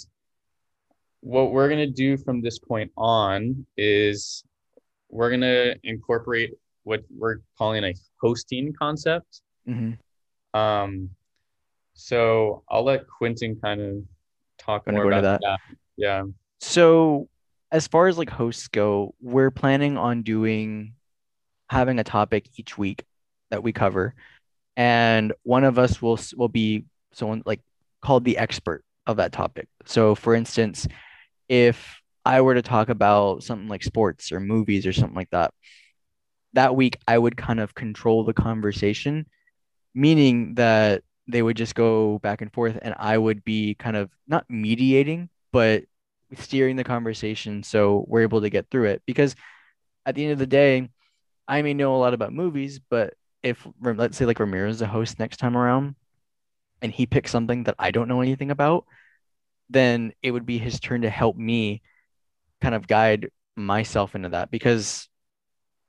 what 1.22 1.52
we're 1.52 1.68
going 1.68 1.86
to 1.86 1.94
do 1.94 2.18
from 2.18 2.42
this 2.42 2.60
point 2.60 2.92
on 2.98 3.66
is 3.78 4.44
we're 5.10 5.30
going 5.30 5.42
to 5.42 5.76
incorporate 5.84 6.54
what 6.84 7.04
we're 7.10 7.38
calling 7.58 7.84
a 7.84 7.94
hosting 8.22 8.74
concept. 8.74 9.42
Mhm. 9.68 9.98
Um, 10.54 11.10
so 11.94 12.64
I'll 12.70 12.84
let 12.84 13.08
Quentin 13.08 13.60
kind 13.62 13.82
of 13.82 14.04
talk 14.58 14.88
more 14.88 15.06
about 15.06 15.22
that? 15.24 15.42
that. 15.42 15.60
Yeah. 15.98 16.24
So, 16.60 17.28
as 17.72 17.88
far 17.88 18.08
as 18.08 18.18
like 18.18 18.30
hosts 18.30 18.68
go, 18.68 19.14
we're 19.20 19.52
planning 19.52 19.98
on 19.98 20.24
doing 20.24 20.94
having 21.70 22.00
a 22.00 22.04
topic 22.04 22.48
each 22.58 22.78
week 22.78 23.04
that 23.50 23.64
we 23.64 23.74
cover, 23.74 24.16
and 24.76 25.34
one 25.44 25.64
of 25.64 25.78
us 25.78 26.02
will 26.02 26.20
will 26.36 26.50
be 26.50 26.86
someone 27.12 27.44
like 27.46 27.62
called 28.02 28.24
the 28.24 28.38
expert 28.38 28.84
of 29.06 29.18
that 29.18 29.32
topic. 29.32 29.68
So, 29.86 30.16
for 30.16 30.34
instance, 30.36 30.88
if 31.50 32.02
I 32.28 32.42
were 32.42 32.56
to 32.56 32.62
talk 32.62 32.90
about 32.90 33.42
something 33.42 33.70
like 33.70 33.84
sports 33.84 34.34
or 34.34 34.42
movies 34.42 34.86
or 34.86 34.92
something 34.92 35.16
like 35.16 35.30
that, 35.30 35.54
that 36.52 36.76
week 36.76 36.98
I 37.08 37.18
would 37.18 37.38
kind 37.38 37.62
of 37.62 37.74
control 37.74 38.26
the 38.26 38.34
conversation, 38.34 39.28
meaning 39.96 40.56
that 40.56 41.04
they 41.30 41.42
would 41.42 41.56
just 41.56 41.74
go 41.74 42.20
back 42.20 42.42
and 42.42 42.52
forth, 42.52 42.78
and 42.82 42.94
I 42.98 43.18
would 43.18 43.46
be 43.46 43.76
kind 43.76 43.96
of 43.96 44.12
not 44.28 44.44
mediating, 44.50 45.30
but 45.54 45.86
steering 46.36 46.76
the 46.76 46.84
conversation 46.84 47.64
so 47.64 48.04
we're 48.10 48.24
able 48.24 48.42
to 48.42 48.50
get 48.50 48.70
through 48.70 48.88
it. 48.88 49.02
Because 49.06 49.34
at 50.06 50.16
the 50.16 50.24
end 50.24 50.34
of 50.34 50.40
the 50.40 50.48
day, 50.48 50.90
I 51.48 51.62
may 51.62 51.74
know 51.74 51.96
a 51.96 52.04
lot 52.04 52.14
about 52.14 52.34
movies, 52.34 52.82
but 52.90 53.14
if 53.42 53.66
let's 53.82 54.18
say 54.18 54.26
like 54.26 54.42
Ramirez 54.42 54.76
is 54.76 54.82
a 54.82 54.88
host 54.88 55.18
next 55.18 55.38
time 55.38 55.56
around 55.56 55.96
and 56.82 56.92
he 56.92 57.06
picks 57.06 57.32
something 57.32 57.64
that 57.64 57.76
I 57.80 57.92
don't 57.92 58.10
know 58.10 58.20
anything 58.20 58.52
about, 58.52 58.84
then 59.70 60.12
it 60.22 60.32
would 60.32 60.46
be 60.46 60.58
his 60.58 60.82
turn 60.82 61.04
to 61.04 61.10
help 61.10 61.38
me 61.38 61.82
kind 62.62 62.76
of 62.76 62.88
guide 62.88 63.30
myself 63.56 64.16
into 64.16 64.30
that 64.30 64.52
because 64.52 65.10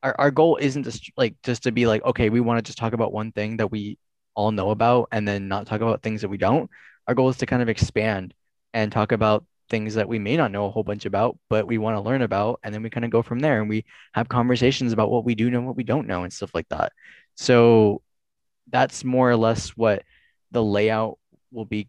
our, 0.02 0.14
our 0.18 0.30
goal 0.30 0.56
isn't 0.60 0.84
just 0.84 1.10
like 1.16 1.34
just 1.42 1.64
to 1.64 1.72
be 1.72 1.86
like, 1.86 2.04
okay, 2.04 2.30
we 2.30 2.40
want 2.40 2.58
to 2.58 2.68
just 2.68 2.78
talk 2.78 2.92
about 2.92 3.12
one 3.12 3.32
thing 3.32 3.58
that 3.58 3.70
we 3.70 3.98
all 4.34 4.52
know 4.52 4.70
about 4.70 5.08
and 5.12 5.26
then 5.26 5.48
not 5.48 5.66
talk 5.66 5.80
about 5.80 6.02
things 6.02 6.22
that 6.22 6.28
we 6.28 6.38
don't. 6.38 6.70
Our 7.06 7.14
goal 7.14 7.28
is 7.28 7.38
to 7.38 7.46
kind 7.46 7.62
of 7.62 7.68
expand 7.68 8.34
and 8.72 8.92
talk 8.92 9.12
about 9.12 9.44
things 9.70 9.94
that 9.94 10.08
we 10.08 10.18
may 10.18 10.36
not 10.36 10.50
know 10.50 10.66
a 10.66 10.70
whole 10.70 10.84
bunch 10.84 11.04
about, 11.04 11.38
but 11.50 11.66
we 11.66 11.78
want 11.78 11.96
to 11.96 12.00
learn 12.00 12.22
about. 12.22 12.60
And 12.62 12.72
then 12.72 12.82
we 12.82 12.90
kind 12.90 13.04
of 13.04 13.10
go 13.10 13.22
from 13.22 13.40
there 13.40 13.60
and 13.60 13.68
we 13.68 13.84
have 14.14 14.28
conversations 14.28 14.92
about 14.92 15.10
what 15.10 15.24
we 15.24 15.34
do 15.34 15.50
know, 15.50 15.60
what 15.60 15.76
we 15.76 15.84
don't 15.84 16.06
know, 16.06 16.22
and 16.22 16.32
stuff 16.32 16.54
like 16.54 16.68
that. 16.68 16.92
So 17.34 18.02
that's 18.70 19.04
more 19.04 19.30
or 19.30 19.36
less 19.36 19.70
what 19.70 20.02
the 20.50 20.62
layout 20.62 21.18
will 21.50 21.64
be 21.64 21.88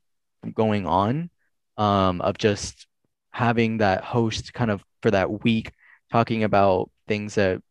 going 0.53 0.85
on 0.85 1.29
um, 1.77 2.21
of 2.21 2.37
just 2.37 2.87
having 3.31 3.77
that 3.77 4.03
host 4.03 4.53
kind 4.53 4.71
of 4.71 4.83
for 5.01 5.11
that 5.11 5.43
week 5.43 5.71
talking 6.11 6.43
about 6.43 6.89
things 7.07 7.35
that 7.35 7.61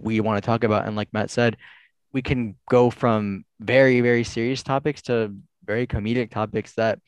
we 0.00 0.20
want 0.20 0.42
to 0.42 0.46
talk 0.46 0.64
about. 0.64 0.86
And 0.86 0.96
like 0.96 1.12
Matt 1.12 1.30
said, 1.30 1.56
we 2.12 2.22
can 2.22 2.56
go 2.70 2.90
from 2.90 3.44
very, 3.60 4.00
very 4.00 4.24
serious 4.24 4.62
topics 4.62 5.02
to 5.02 5.34
very 5.64 5.86
comedic 5.86 6.30
topics 6.30 6.72
that 6.74 7.00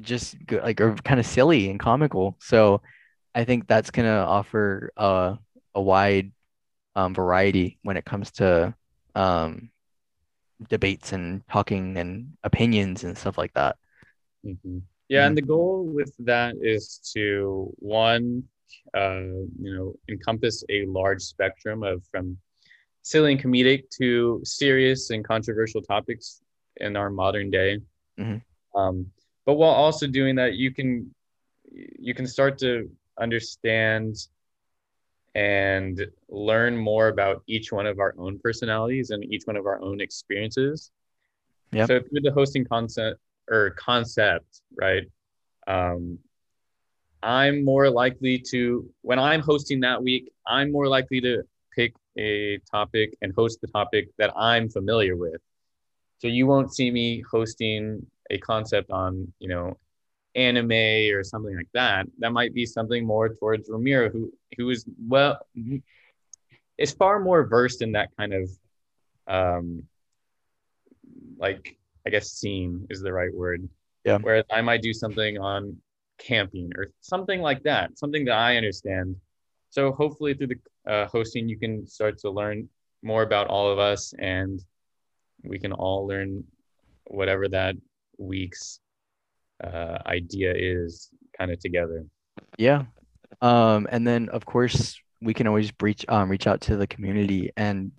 just 0.00 0.36
like 0.50 0.80
are 0.80 0.94
kind 0.96 1.18
of 1.18 1.26
silly 1.26 1.70
and 1.70 1.80
comical. 1.80 2.36
So 2.40 2.82
I 3.34 3.44
think 3.44 3.66
that's 3.66 3.90
gonna 3.90 4.24
offer 4.26 4.92
a 4.96 5.38
a 5.74 5.80
wide 5.80 6.32
um, 6.94 7.14
variety 7.14 7.78
when 7.82 7.96
it 7.96 8.04
comes 8.04 8.30
to 8.32 8.74
um, 9.14 9.70
debates 10.68 11.12
and 11.12 11.42
talking 11.50 11.96
and 11.96 12.36
opinions 12.42 13.04
and 13.04 13.16
stuff 13.16 13.38
like 13.38 13.54
that. 13.54 13.76
Mhm. 14.44 14.82
Yeah, 15.08 15.26
and 15.26 15.36
the 15.36 15.42
goal 15.42 15.84
with 15.84 16.12
that 16.18 16.56
is 16.60 17.00
to 17.14 17.72
one, 17.78 18.44
uh, 18.94 19.20
you 19.60 19.74
know, 19.74 19.94
encompass 20.08 20.64
a 20.68 20.84
large 20.86 21.22
spectrum 21.22 21.82
of 21.82 22.04
from 22.10 22.36
silly 23.02 23.32
and 23.32 23.42
comedic 23.42 23.88
to 23.98 24.40
serious 24.44 25.08
and 25.10 25.24
controversial 25.24 25.80
topics 25.80 26.42
in 26.76 26.94
our 26.94 27.08
modern 27.08 27.50
day. 27.50 27.80
Mhm. 28.18 28.42
Um, 28.74 29.10
but 29.46 29.54
while 29.54 29.72
also 29.72 30.06
doing 30.06 30.36
that, 30.36 30.54
you 30.54 30.72
can 30.74 31.14
you 31.98 32.14
can 32.14 32.26
start 32.26 32.58
to 32.58 32.90
understand 33.18 34.16
and 35.34 36.06
learn 36.28 36.76
more 36.76 37.08
about 37.08 37.42
each 37.46 37.72
one 37.72 37.86
of 37.86 37.98
our 37.98 38.14
own 38.18 38.38
personalities 38.40 39.10
and 39.10 39.24
each 39.24 39.46
one 39.46 39.56
of 39.56 39.66
our 39.66 39.80
own 39.80 40.00
experiences. 40.00 40.90
Yep. 41.72 41.88
So 41.88 42.00
through 42.00 42.20
the 42.22 42.32
hosting 42.32 42.64
concept 42.64 43.20
or 43.50 43.70
concept, 43.70 44.62
right? 44.76 45.04
Um, 45.66 46.18
I'm 47.22 47.64
more 47.64 47.90
likely 47.90 48.38
to 48.50 48.88
when 49.02 49.18
I'm 49.18 49.40
hosting 49.40 49.80
that 49.80 50.02
week, 50.02 50.30
I'm 50.46 50.70
more 50.70 50.86
likely 50.86 51.20
to 51.22 51.42
pick 51.74 51.94
a 52.16 52.58
topic 52.70 53.14
and 53.22 53.32
host 53.34 53.60
the 53.60 53.68
topic 53.68 54.08
that 54.18 54.32
I'm 54.36 54.68
familiar 54.68 55.16
with. 55.16 55.40
So 56.18 56.28
you 56.28 56.46
won't 56.46 56.74
see 56.74 56.90
me 56.90 57.22
hosting 57.30 58.04
a 58.30 58.38
concept 58.38 58.90
on, 58.90 59.32
you 59.38 59.48
know, 59.48 59.78
anime 60.34 61.12
or 61.14 61.24
something 61.24 61.56
like 61.56 61.68
that. 61.74 62.06
That 62.18 62.32
might 62.32 62.54
be 62.54 62.66
something 62.66 63.04
more 63.04 63.28
towards 63.34 63.68
Ramiro, 63.68 64.10
who 64.10 64.32
who 64.56 64.70
is 64.70 64.84
well 65.06 65.38
is 66.76 66.92
far 66.92 67.18
more 67.20 67.46
versed 67.46 67.82
in 67.82 67.92
that 67.92 68.08
kind 68.16 68.32
of 68.32 68.50
um 69.26 69.82
like 71.38 71.76
I 72.06 72.10
guess 72.10 72.30
scene 72.30 72.86
is 72.90 73.00
the 73.00 73.12
right 73.12 73.34
word. 73.34 73.68
Yeah. 74.04 74.18
Whereas 74.20 74.44
I 74.50 74.62
might 74.62 74.82
do 74.82 74.92
something 74.92 75.38
on 75.38 75.76
camping 76.18 76.70
or 76.76 76.90
something 77.00 77.40
like 77.40 77.62
that, 77.64 77.98
something 77.98 78.24
that 78.26 78.36
I 78.36 78.56
understand. 78.56 79.16
So 79.70 79.92
hopefully 79.92 80.34
through 80.34 80.48
the 80.48 80.90
uh, 80.90 81.06
hosting, 81.06 81.48
you 81.48 81.58
can 81.58 81.86
start 81.86 82.18
to 82.20 82.30
learn 82.30 82.68
more 83.02 83.22
about 83.22 83.46
all 83.46 83.70
of 83.70 83.78
us, 83.78 84.14
and 84.18 84.60
we 85.44 85.58
can 85.58 85.72
all 85.72 86.06
learn 86.06 86.44
whatever 87.04 87.48
that 87.48 87.76
week's 88.18 88.80
uh, 89.62 89.98
idea 90.06 90.52
is, 90.56 91.10
kind 91.36 91.50
of 91.50 91.58
together. 91.60 92.04
Yeah. 92.56 92.84
Um, 93.42 93.86
and 93.90 94.06
then 94.06 94.28
of 94.30 94.44
course 94.46 94.98
we 95.20 95.34
can 95.34 95.46
always 95.46 95.72
reach 95.80 96.04
um 96.08 96.30
reach 96.30 96.46
out 96.46 96.60
to 96.62 96.76
the 96.76 96.86
community 96.86 97.50
and 97.56 97.90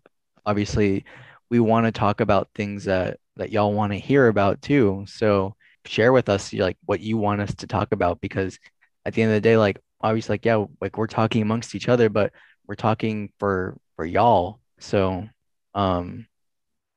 obviously 0.45 1.03
we 1.49 1.59
want 1.59 1.85
to 1.85 1.91
talk 1.91 2.21
about 2.21 2.49
things 2.55 2.85
that 2.85 3.19
that 3.39 3.51
y'all 3.51 3.73
want 3.73 3.93
to 3.93 3.99
hear 3.99 4.29
about 4.29 4.61
too. 4.61 5.05
So 5.07 5.55
share 5.85 6.13
with 6.13 6.29
us 6.29 6.53
like 6.53 6.77
what 6.85 7.01
you 7.01 7.17
want 7.17 7.41
us 7.41 7.55
to 7.55 7.67
talk 7.67 7.93
about 7.93 8.21
because 8.21 8.59
at 9.05 9.15
the 9.15 9.23
end 9.23 9.31
of 9.31 9.37
the 9.37 9.41
day, 9.41 9.57
like 9.57 9.79
obviously 10.01 10.35
like 10.35 10.45
yeah, 10.45 10.65
like 10.81 10.97
we're 10.97 11.07
talking 11.07 11.41
amongst 11.43 11.75
each 11.75 11.89
other, 11.89 12.09
but 12.09 12.33
we're 12.67 12.75
talking 12.75 13.31
for 13.39 13.77
for 13.97 14.05
y'all. 14.05 14.61
So 14.79 15.27
um 15.75 16.27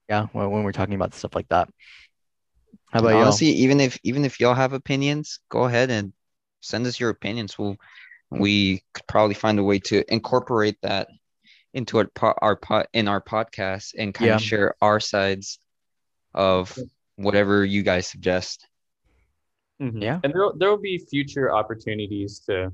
yeah, 0.09 0.27
when, 0.33 0.51
when 0.51 0.65
we're 0.65 0.73
talking 0.73 0.95
about 0.95 1.15
stuff 1.15 1.35
like 1.35 1.49
that. 1.49 1.69
How 2.93 3.01
about 3.01 3.11
And 3.11 3.19
y'all? 3.19 3.23
honestly, 3.23 3.49
even 3.49 3.81
if 3.81 3.99
even 4.05 4.25
if 4.25 4.41
y'all 4.41 4.55
have 4.55 4.73
opinions, 4.73 5.41
go 5.49 5.65
ahead 5.65 5.91
and 5.91 6.13
send 6.61 6.87
us 6.87 7.01
your 7.01 7.11
opinions. 7.11 7.59
We'll 7.59 7.77
we 8.31 8.83
could 8.95 9.07
probably 9.09 9.35
find 9.35 9.59
a 9.59 9.65
way 9.65 9.79
to 9.81 10.05
incorporate 10.13 10.77
that 10.83 11.09
into 11.75 11.99
our 11.99 12.07
po- 12.15 12.35
our 12.43 12.57
po- 12.57 12.87
in 12.93 13.09
our 13.09 13.21
podcast 13.23 13.95
and 13.99 14.15
kind 14.15 14.29
Yeah. 14.29 14.37
of 14.37 14.43
share 14.43 14.75
our 14.83 15.01
sides 15.01 15.59
of 16.35 16.77
whatever 17.17 17.65
you 17.65 17.83
guys 17.83 18.07
suggest. 18.07 18.67
Mhm. 19.81 20.03
Yeah. 20.03 20.21
And 20.23 20.33
there 20.33 20.51
there 20.57 20.71
will 20.71 20.79
be 20.79 20.99
future 20.99 21.53
opportunities 21.53 22.41
to, 22.47 22.73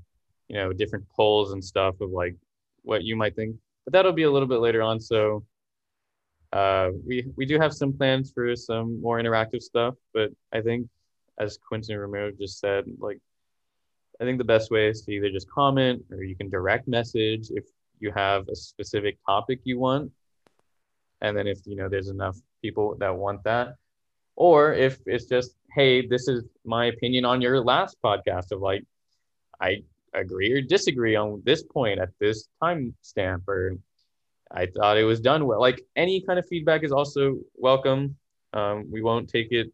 you 0.48 0.56
know, 0.56 0.72
different 0.72 1.08
polls 1.08 1.52
and 1.52 1.64
stuff 1.64 2.00
of 2.00 2.10
like 2.10 2.36
what 2.82 3.02
you 3.02 3.16
might 3.16 3.34
think, 3.34 3.56
but 3.84 3.92
that'll 3.92 4.12
be 4.12 4.24
a 4.24 4.30
little 4.30 4.48
bit 4.48 4.60
later 4.60 4.82
on. 4.82 5.00
So, 5.00 5.44
uh, 6.52 6.90
we 7.06 7.26
we 7.36 7.46
do 7.46 7.58
have 7.58 7.72
some 7.74 7.92
plans 7.92 8.32
for 8.32 8.54
some 8.56 9.00
more 9.00 9.18
interactive 9.20 9.62
stuff, 9.62 9.94
but 10.12 10.30
I 10.52 10.60
think, 10.60 10.88
as 11.38 11.58
Quentin 11.58 11.98
Romero 11.98 12.30
just 12.32 12.58
said, 12.58 12.84
like, 12.98 13.20
I 14.20 14.24
think 14.24 14.38
the 14.38 14.44
best 14.44 14.70
way 14.70 14.88
is 14.88 15.02
to 15.02 15.12
either 15.12 15.30
just 15.30 15.50
comment 15.50 16.04
or 16.10 16.22
you 16.22 16.36
can 16.36 16.48
direct 16.48 16.88
message 16.88 17.50
if 17.50 17.64
you 18.00 18.10
have 18.12 18.48
a 18.48 18.56
specific 18.56 19.18
topic 19.26 19.60
you 19.64 19.78
want, 19.78 20.12
and 21.20 21.36
then 21.36 21.46
if 21.46 21.58
you 21.66 21.76
know 21.76 21.88
there's 21.88 22.08
enough 22.08 22.36
people 22.62 22.96
that 22.98 23.16
want 23.16 23.42
that 23.44 23.74
or 24.36 24.72
if 24.72 24.98
it's 25.06 25.26
just 25.26 25.54
hey 25.74 26.06
this 26.06 26.28
is 26.28 26.44
my 26.64 26.86
opinion 26.86 27.24
on 27.24 27.40
your 27.40 27.60
last 27.62 27.96
podcast 28.04 28.52
of 28.52 28.60
like 28.60 28.84
i 29.60 29.76
agree 30.14 30.52
or 30.52 30.60
disagree 30.60 31.16
on 31.16 31.42
this 31.44 31.62
point 31.62 31.98
at 32.00 32.08
this 32.18 32.48
time 32.62 32.94
stamp 33.02 33.46
or 33.48 33.76
i 34.50 34.66
thought 34.66 34.96
it 34.96 35.04
was 35.04 35.20
done 35.20 35.46
well 35.46 35.60
like 35.60 35.80
any 35.96 36.20
kind 36.22 36.38
of 36.38 36.46
feedback 36.48 36.82
is 36.82 36.92
also 36.92 37.36
welcome 37.56 38.16
um, 38.54 38.86
we 38.90 39.02
won't 39.02 39.28
take 39.28 39.48
it 39.52 39.70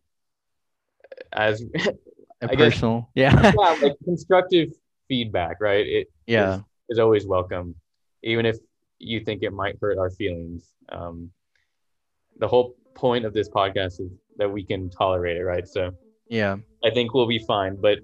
as 1.32 1.62
A 1.62 1.94
I 2.42 2.54
guess- 2.56 2.74
personal. 2.74 3.08
Yeah. 3.14 3.52
yeah, 3.58 3.76
like 3.80 3.92
constructive 4.04 4.70
feedback 5.08 5.58
right 5.60 5.86
it 5.86 6.08
Yeah. 6.26 6.56
is, 6.56 6.62
is 6.90 6.98
always 6.98 7.26
welcome 7.26 7.76
even 8.22 8.46
if 8.46 8.56
you 8.98 9.20
think 9.20 9.42
it 9.42 9.52
might 9.52 9.76
hurt 9.80 9.98
our 9.98 10.10
feelings 10.10 10.64
um, 10.90 11.30
the 12.38 12.48
whole 12.48 12.74
point 12.94 13.24
of 13.24 13.32
this 13.32 13.48
podcast 13.48 14.00
is 14.00 14.10
that 14.36 14.50
we 14.50 14.64
can 14.64 14.90
tolerate 14.90 15.36
it 15.36 15.44
right 15.44 15.66
so 15.68 15.90
Yeah. 16.28 16.56
I 16.84 16.90
think 16.90 17.14
we'll 17.14 17.26
be 17.28 17.38
fine. 17.46 17.76
But 17.80 17.98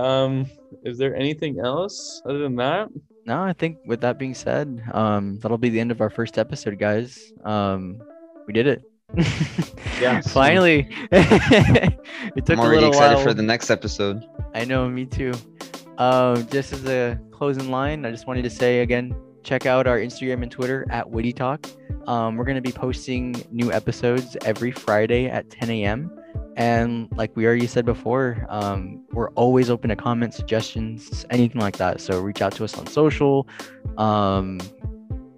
um, 0.00 0.46
is 0.84 0.98
there 0.98 1.16
anything 1.16 1.58
else 1.58 2.22
other 2.24 2.38
than 2.40 2.56
that? 2.56 2.88
No, 3.26 3.42
I 3.42 3.52
think 3.52 3.78
with 3.86 4.00
that 4.02 4.18
being 4.18 4.34
said, 4.34 4.82
um, 4.92 5.38
that'll 5.40 5.58
be 5.58 5.68
the 5.68 5.80
end 5.80 5.90
of 5.90 6.00
our 6.00 6.10
first 6.10 6.38
episode, 6.38 6.78
guys. 6.78 7.32
Um, 7.44 8.00
we 8.46 8.52
did 8.52 8.66
it. 8.66 8.82
Yeah. 10.00 10.20
Finally. 10.26 10.88
it 11.10 12.44
took 12.44 12.58
I'm 12.58 12.58
a 12.58 12.62
already 12.62 12.76
little 12.76 12.88
excited 12.90 13.14
while. 13.16 13.24
for 13.24 13.32
the 13.32 13.42
next 13.42 13.70
episode. 13.70 14.26
I 14.54 14.66
know, 14.66 14.88
me 14.90 15.06
too. 15.06 15.32
Um, 15.96 16.46
just 16.48 16.74
as 16.74 16.84
a 16.84 17.18
closing 17.30 17.70
line, 17.70 18.04
I 18.04 18.10
just 18.10 18.26
wanted 18.26 18.42
to 18.42 18.50
say 18.50 18.80
again, 18.80 19.14
check 19.46 19.64
out 19.64 19.86
our 19.86 19.98
Instagram 19.98 20.42
and 20.42 20.50
Twitter 20.50 20.84
at 20.90 21.08
WITY 21.08 21.32
Talk. 21.32 21.66
Um, 22.08 22.36
we're 22.36 22.44
gonna 22.44 22.60
be 22.60 22.72
posting 22.72 23.34
new 23.50 23.72
episodes 23.72 24.36
every 24.44 24.72
Friday 24.72 25.26
at 25.26 25.48
10 25.50 25.70
a.m. 25.70 26.10
And 26.56 27.08
like 27.12 27.36
we 27.36 27.46
already 27.46 27.66
said 27.66 27.84
before, 27.84 28.44
um, 28.48 29.04
we're 29.12 29.30
always 29.30 29.70
open 29.70 29.90
to 29.90 29.96
comments, 29.96 30.36
suggestions, 30.36 31.24
anything 31.30 31.60
like 31.60 31.76
that. 31.76 32.00
So 32.00 32.20
reach 32.20 32.42
out 32.42 32.52
to 32.56 32.64
us 32.64 32.76
on 32.76 32.86
social. 32.86 33.46
Um, 33.98 34.60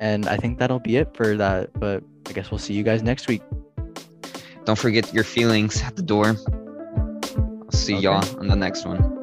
and 0.00 0.26
I 0.26 0.36
think 0.36 0.58
that'll 0.58 0.78
be 0.78 0.96
it 0.96 1.14
for 1.14 1.36
that. 1.36 1.72
But 1.78 2.02
I 2.28 2.32
guess 2.32 2.50
we'll 2.50 2.58
see 2.58 2.74
you 2.74 2.84
guys 2.84 3.02
next 3.02 3.28
week. 3.28 3.42
Don't 4.64 4.78
forget 4.78 5.12
your 5.12 5.24
feelings 5.24 5.82
at 5.82 5.96
the 5.96 6.02
door. 6.02 6.36
I'll 6.46 7.70
see 7.72 7.94
Okay. 7.94 8.04
y'all 8.04 8.38
on 8.38 8.46
the 8.48 8.56
next 8.56 8.86
one. 8.86 9.17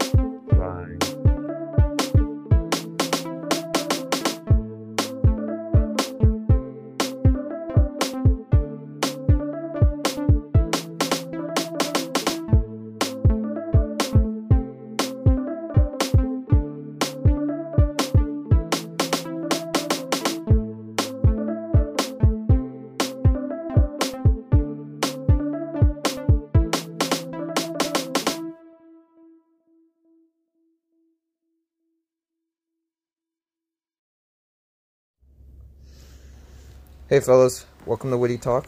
Hey, 37.16 37.22
fellas, 37.22 37.66
welcome 37.86 38.11
to 38.11 38.18
WITY 38.18 38.38
Talk, 38.39 38.68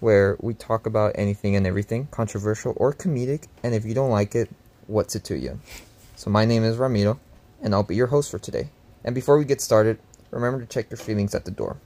where 0.00 0.36
we 0.40 0.54
talk 0.54 0.86
about 0.86 1.12
anything 1.14 1.54
and 1.54 1.68
everything, 1.68 2.08
controversial 2.10 2.74
or 2.76 2.92
comedic, 2.92 3.46
and 3.62 3.76
if 3.76 3.84
you 3.84 3.94
don't 3.94 4.10
like 4.10 4.34
it, 4.34 4.50
what's 4.88 5.14
it 5.14 5.22
to 5.26 5.38
you? 5.38 5.60
So, 6.16 6.30
my 6.30 6.44
name 6.44 6.64
is 6.64 6.78
Ramiro, 6.78 7.20
and 7.62 7.72
I'll 7.72 7.84
be 7.84 7.94
your 7.94 8.08
host 8.08 8.32
for 8.32 8.40
today. 8.40 8.70
And 9.04 9.14
before 9.14 9.38
we 9.38 9.44
get 9.44 9.60
started, 9.60 10.00
remember 10.32 10.58
to 10.58 10.66
check 10.66 10.90
your 10.90 10.98
feelings 10.98 11.32
at 11.32 11.44
the 11.44 11.52
door. 11.52 11.76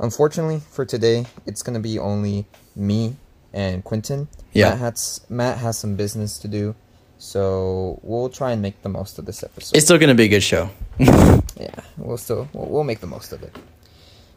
Unfortunately, 0.00 0.60
for 0.72 0.84
today, 0.84 1.26
it's 1.46 1.62
going 1.62 1.74
to 1.74 1.80
be 1.80 2.00
only 2.00 2.48
me 2.74 3.14
and 3.52 3.84
Quentin. 3.84 4.26
Yeah. 4.52 4.70
Matt 4.70 4.78
has, 4.78 5.20
Matt 5.28 5.58
has 5.58 5.78
some 5.78 5.94
business 5.94 6.36
to 6.38 6.48
do, 6.48 6.74
so 7.18 8.00
we'll 8.02 8.28
try 8.28 8.50
and 8.50 8.60
make 8.60 8.82
the 8.82 8.88
most 8.88 9.20
of 9.20 9.26
this 9.26 9.44
episode. 9.44 9.76
It's 9.76 9.86
still 9.86 9.98
gonna 9.98 10.16
be 10.16 10.24
a 10.24 10.28
good 10.28 10.42
show. 10.42 10.68
Yeah, 11.54 11.80
we'll 11.96 12.16
still 12.16 12.48
we'll, 12.54 12.66
we'll 12.66 12.84
make 12.84 12.98
the 12.98 13.06
most 13.06 13.32
of 13.32 13.42
it. 13.44 13.56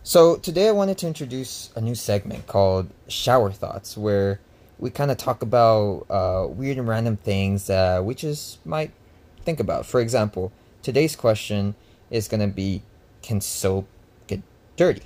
So 0.07 0.35
today 0.35 0.67
I 0.67 0.71
wanted 0.71 0.99
to 0.99 1.07
introduce 1.07 1.71
a 1.75 1.81
new 1.81 1.95
segment 1.95 2.45
called 2.45 2.91
Shower 3.07 3.51
Thoughts, 3.51 3.97
where 3.97 4.39
we 4.77 4.91
kind 4.91 5.09
of 5.09 5.17
talk 5.17 5.41
about 5.41 6.05
uh, 6.11 6.45
weird 6.47 6.77
and 6.77 6.87
random 6.87 7.17
things 7.17 7.65
that 7.65 8.05
we 8.05 8.13
just 8.13 8.63
might 8.67 8.91
think 9.45 9.59
about. 9.59 9.87
For 9.87 9.99
example, 9.99 10.51
today's 10.83 11.15
question 11.15 11.73
is 12.11 12.27
gonna 12.27 12.45
be, 12.45 12.83
can 13.23 13.41
soap 13.41 13.87
get 14.27 14.43
dirty? 14.75 15.01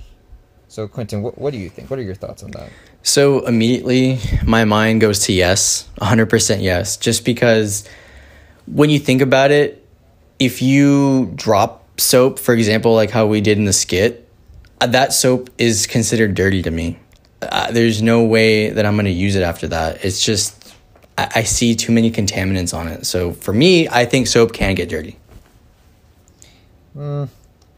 So 0.68 0.86
Quentin, 0.86 1.22
what, 1.22 1.38
what 1.38 1.54
do 1.54 1.58
you 1.58 1.70
think? 1.70 1.88
What 1.88 1.98
are 1.98 2.02
your 2.02 2.14
thoughts 2.14 2.42
on 2.42 2.50
that? 2.50 2.68
So 3.02 3.46
immediately 3.46 4.18
my 4.44 4.66
mind 4.66 5.00
goes 5.00 5.20
to 5.20 5.32
yes, 5.32 5.88
100% 6.02 6.60
yes, 6.60 6.98
just 6.98 7.24
because 7.24 7.88
when 8.66 8.90
you 8.90 8.98
think 8.98 9.22
about 9.22 9.50
it, 9.50 9.82
if 10.38 10.60
you 10.60 11.32
drop 11.36 11.88
soap, 11.98 12.38
for 12.38 12.52
example, 12.52 12.94
like 12.94 13.08
how 13.08 13.24
we 13.24 13.40
did 13.40 13.56
in 13.56 13.64
the 13.64 13.72
skit, 13.72 14.26
that 14.86 15.12
soap 15.12 15.50
is 15.58 15.86
considered 15.86 16.34
dirty 16.34 16.62
to 16.62 16.70
me. 16.70 16.98
Uh, 17.42 17.70
there's 17.70 18.02
no 18.02 18.24
way 18.24 18.70
that 18.70 18.84
I'm 18.84 18.94
going 18.94 19.06
to 19.06 19.10
use 19.10 19.36
it 19.36 19.42
after 19.42 19.68
that. 19.68 20.04
It's 20.04 20.24
just, 20.24 20.74
I, 21.16 21.30
I 21.36 21.42
see 21.42 21.74
too 21.74 21.92
many 21.92 22.10
contaminants 22.10 22.76
on 22.76 22.88
it. 22.88 23.06
So 23.06 23.32
for 23.32 23.52
me, 23.52 23.88
I 23.88 24.04
think 24.04 24.26
soap 24.26 24.52
can 24.52 24.74
get 24.74 24.88
dirty. 24.88 25.16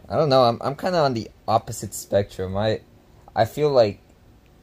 I 0.09 0.17
don't 0.17 0.29
know. 0.29 0.45
I'm 0.45 0.59
I'm 0.61 0.75
kind 0.75 0.95
of 0.95 1.05
on 1.05 1.15
the 1.15 1.31
opposite 1.49 1.95
spectrum. 1.95 2.57
I 2.57 2.81
I 3.35 3.45
feel 3.47 3.71
like 3.71 4.01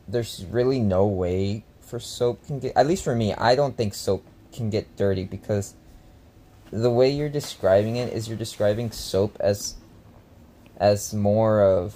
there's 0.07 0.45
really 0.49 0.79
no 0.79 1.07
way 1.07 1.63
for 1.81 1.99
soap 1.99 2.45
can 2.45 2.59
get 2.59 2.75
at 2.75 2.85
least 2.85 3.03
for 3.03 3.15
me. 3.15 3.33
I 3.33 3.55
don't 3.55 3.75
think 3.75 3.93
soap 3.93 4.23
can 4.51 4.69
get 4.69 4.95
dirty 4.95 5.23
because 5.23 5.73
the 6.71 6.91
way 6.91 7.09
you're 7.09 7.29
describing 7.29 7.95
it 7.95 8.13
is 8.13 8.27
you're 8.27 8.37
describing 8.37 8.91
soap 8.91 9.37
as 9.39 9.75
as 10.77 11.13
more 11.13 11.63
of 11.63 11.95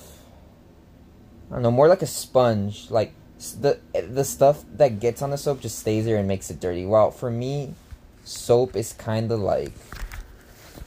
I 1.53 1.57
don't 1.57 1.61
know, 1.63 1.71
more 1.71 1.87
like 1.87 2.01
a 2.01 2.07
sponge. 2.07 2.89
Like 2.89 3.13
the 3.61 3.79
the 3.93 4.23
stuff 4.23 4.65
that 4.77 4.99
gets 4.99 5.21
on 5.21 5.29
the 5.29 5.37
soap 5.37 5.61
just 5.61 5.77
stays 5.77 6.03
there 6.03 6.17
and 6.17 6.27
makes 6.27 6.49
it 6.49 6.59
dirty. 6.59 6.83
While 6.83 7.11
for 7.11 7.29
me, 7.29 7.75
soap 8.23 8.75
is 8.75 8.93
kind 8.93 9.31
of 9.31 9.39
like 9.39 9.71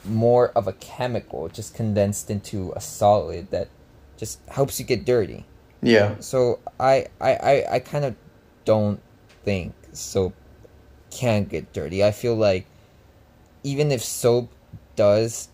more 0.03 0.49
of 0.49 0.67
a 0.67 0.73
chemical 0.73 1.47
just 1.47 1.73
condensed 1.73 2.29
into 2.29 2.73
a 2.75 2.81
solid 2.81 3.49
that 3.51 3.69
just 4.17 4.41
helps 4.49 4.77
you 4.77 4.85
get 4.85 5.05
dirty. 5.05 5.45
Yeah. 5.81 6.15
So 6.19 6.59
I 6.77 7.07
I, 7.21 7.35
I, 7.35 7.65
I 7.75 7.79
kind 7.79 8.03
of 8.03 8.15
don't 8.65 8.99
think 9.45 9.73
soap 9.93 10.33
can 11.11 11.45
get 11.45 11.71
dirty. 11.71 12.03
I 12.03 12.11
feel 12.11 12.35
like 12.35 12.65
even 13.63 13.89
if 13.89 14.03
soap 14.03 14.51
does 14.97 15.47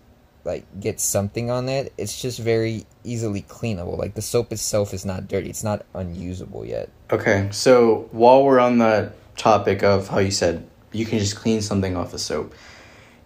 like 0.46 0.66
get 0.80 1.00
something 1.00 1.50
on 1.50 1.70
it, 1.70 1.94
it's 1.98 2.22
just 2.22 2.40
very 2.40 2.86
easily 3.04 3.42
cleanable. 3.44 3.98
Like 3.98 4.16
the 4.16 4.22
soap 4.22 4.52
itself 4.52 4.94
is 4.94 5.06
not 5.06 5.28
dirty; 5.28 5.50
it's 5.50 5.64
not 5.64 5.86
unusable 5.94 6.66
yet. 6.66 6.90
Okay, 7.12 7.48
so 7.52 8.10
while 8.12 8.44
we're 8.44 8.60
on 8.60 8.78
the 8.78 9.12
topic 9.38 9.84
of 9.84 10.10
how 10.10 10.20
you 10.20 10.32
said 10.32 10.68
you 10.92 11.06
can 11.06 11.20
just 11.20 11.36
clean 11.36 11.62
something 11.62 11.96
off 11.96 12.14
of 12.14 12.20
soap, 12.20 12.54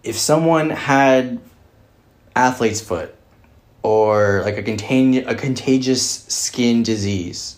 if 0.03 0.18
someone 0.18 0.70
had 0.70 1.39
athlete's 2.36 2.82
foot 2.82 3.15
or 3.82 4.41
like 4.43 4.57
a 4.57 4.63
contain 4.63 5.28
a 5.28 5.36
contagious 5.36 6.24
skin 6.26 6.84
disease, 6.84 7.57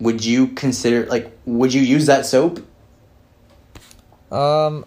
would 0.00 0.24
you 0.24 0.48
consider 0.48 1.06
like 1.06 1.32
would 1.44 1.72
you 1.72 1.82
use 1.82 2.06
that 2.06 2.26
soap? 2.26 2.64
Um, 4.30 4.84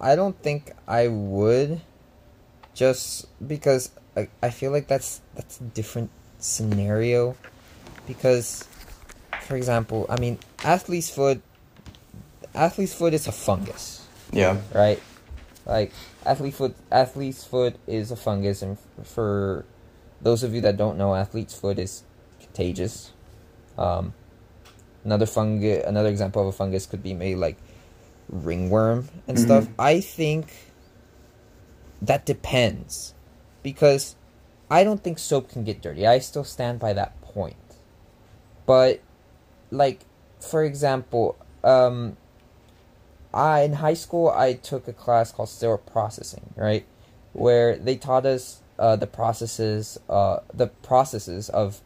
I 0.00 0.16
don't 0.16 0.36
think 0.42 0.72
I 0.88 1.08
would, 1.08 1.80
just 2.74 3.26
because 3.46 3.90
I, 4.16 4.28
I 4.42 4.50
feel 4.50 4.70
like 4.70 4.86
that's 4.86 5.20
that's 5.34 5.60
a 5.60 5.64
different 5.64 6.10
scenario, 6.38 7.36
because, 8.06 8.66
for 9.42 9.56
example, 9.56 10.06
I 10.10 10.18
mean, 10.20 10.38
athlete's 10.62 11.10
foot. 11.10 11.40
Athlete's 12.54 12.94
foot 12.94 13.14
is 13.14 13.26
a 13.26 13.32
fungus, 13.32 14.06
Yeah. 14.30 14.58
right? 14.72 15.02
Like 15.66 15.92
athlete 16.26 16.54
foot, 16.54 16.76
athlete's 16.92 17.42
foot 17.44 17.76
is 17.86 18.10
a 18.10 18.16
fungus, 18.16 18.62
and 18.62 18.78
for 19.02 19.64
those 20.22 20.42
of 20.42 20.54
you 20.54 20.60
that 20.60 20.76
don't 20.76 20.96
know, 20.98 21.14
athlete's 21.14 21.54
foot 21.54 21.78
is 21.78 22.02
contagious. 22.38 23.10
Um, 23.78 24.12
another 25.04 25.26
fungus, 25.26 25.82
another 25.84 26.08
example 26.10 26.42
of 26.42 26.48
a 26.48 26.52
fungus 26.52 26.86
could 26.86 27.02
be 27.02 27.14
maybe 27.14 27.34
like 27.34 27.56
ringworm 28.28 29.08
and 29.26 29.38
stuff. 29.38 29.66
I 29.78 30.00
think 30.00 30.52
that 32.06 32.26
depends 32.26 33.14
because 33.62 34.16
I 34.70 34.84
don't 34.84 35.02
think 35.02 35.18
soap 35.18 35.48
can 35.50 35.64
get 35.64 35.80
dirty. 35.80 36.06
I 36.06 36.18
still 36.18 36.44
stand 36.44 36.78
by 36.78 36.92
that 36.92 37.20
point. 37.22 37.56
But 38.66 39.00
like 39.70 40.00
for 40.40 40.64
example, 40.64 41.36
um 41.62 42.16
I 43.32 43.62
in 43.62 43.74
high 43.74 43.94
school 43.94 44.28
I 44.30 44.54
took 44.54 44.88
a 44.88 44.92
class 44.92 45.32
called 45.32 45.48
sterile 45.48 45.78
processing, 45.78 46.54
right? 46.56 46.86
Where 47.32 47.76
they 47.76 47.96
taught 47.96 48.26
us 48.26 48.62
uh, 48.78 48.96
the 48.96 49.06
processes 49.06 49.98
uh, 50.08 50.38
the 50.52 50.66
processes 50.66 51.48
of 51.48 51.80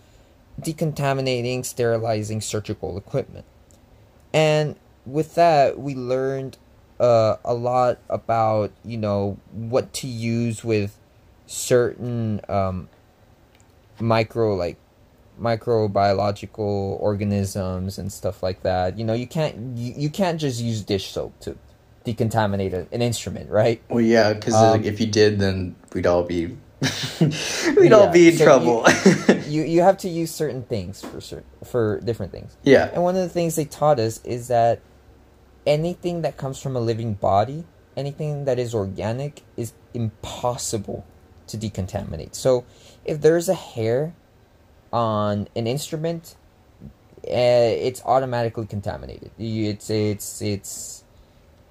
decontaminating, 0.61 1.65
sterilizing 1.65 2.41
surgical 2.41 2.97
equipment. 2.97 3.45
And 4.33 4.77
with 5.07 5.35
that, 5.37 5.79
we 5.79 5.95
learned 5.95 6.59
uh, 7.01 7.37
a 7.45 7.55
lot 7.55 7.99
about 8.09 8.73
you 8.85 8.97
know 8.99 9.39
what 9.53 9.93
to 9.95 10.07
use 10.07 10.65
with 10.65 10.99
certain 11.47 12.41
um, 12.49 12.89
micro 14.01 14.55
like 14.55 14.77
microbiological 15.41 16.59
organisms 17.01 17.99
and 17.99 18.13
stuff 18.13 18.43
like 18.43 18.63
that. 18.63 18.99
You 18.99 19.05
know, 19.05 19.15
you 19.15 19.27
can't 19.27 19.77
you, 19.77 19.95
you 19.97 20.11
can't 20.11 20.41
just 20.41 20.61
use 20.61 20.83
dish 20.83 21.11
soap 21.11 21.39
to 21.41 21.57
decontaminate 22.05 22.73
a, 22.73 22.87
an 22.93 23.03
instrument, 23.03 23.51
right? 23.51 23.83
Well, 23.89 24.01
yeah, 24.01 24.33
because 24.33 24.55
Um, 24.55 24.85
if 24.85 25.01
you 25.01 25.07
did, 25.07 25.39
then 25.39 25.77
we'd 25.95 26.07
all 26.07 26.23
be 26.25 26.57
we'd 27.77 27.93
all 27.93 28.09
be 28.09 28.29
in 28.29 28.37
so 28.37 28.45
trouble. 28.45 28.87
You 29.49 29.63
you 29.63 29.81
have 29.81 29.97
to 29.99 30.09
use 30.11 30.31
certain 30.31 30.63
things 30.65 31.01
for 31.01 31.23
cer- 31.23 31.45
for 31.65 32.01
different 32.01 32.33
things. 32.33 32.55
yeah. 32.63 32.91
And 32.93 33.03
one 33.03 33.17
of 33.17 33.23
the 33.23 33.31
things 33.31 33.57
they 33.57 33.65
taught 33.65 33.99
us 33.99 34.23
is 34.25 34.49
that 34.49 34.81
anything 35.69 36.23
that 36.23 36.37
comes 36.39 36.61
from 36.61 36.75
a 36.77 36.81
living 36.81 37.15
body, 37.15 37.65
anything 37.97 38.47
that 38.47 38.59
is 38.59 38.75
organic, 38.75 39.43
is 39.57 39.75
impossible 39.95 41.05
to 41.49 41.59
decontaminate. 41.59 42.35
So 42.35 42.65
if 43.05 43.21
there's 43.21 43.49
a 43.49 43.55
hair 43.55 44.15
on 44.93 45.49
an 45.55 45.67
instrument, 45.67 46.35
uh, 47.27 47.87
it's 47.89 48.03
automatically 48.05 48.67
contaminated. 48.67 49.31
You- 49.37 49.71
It's 49.71 49.91
it's 49.91 50.41
it's 50.43 51.05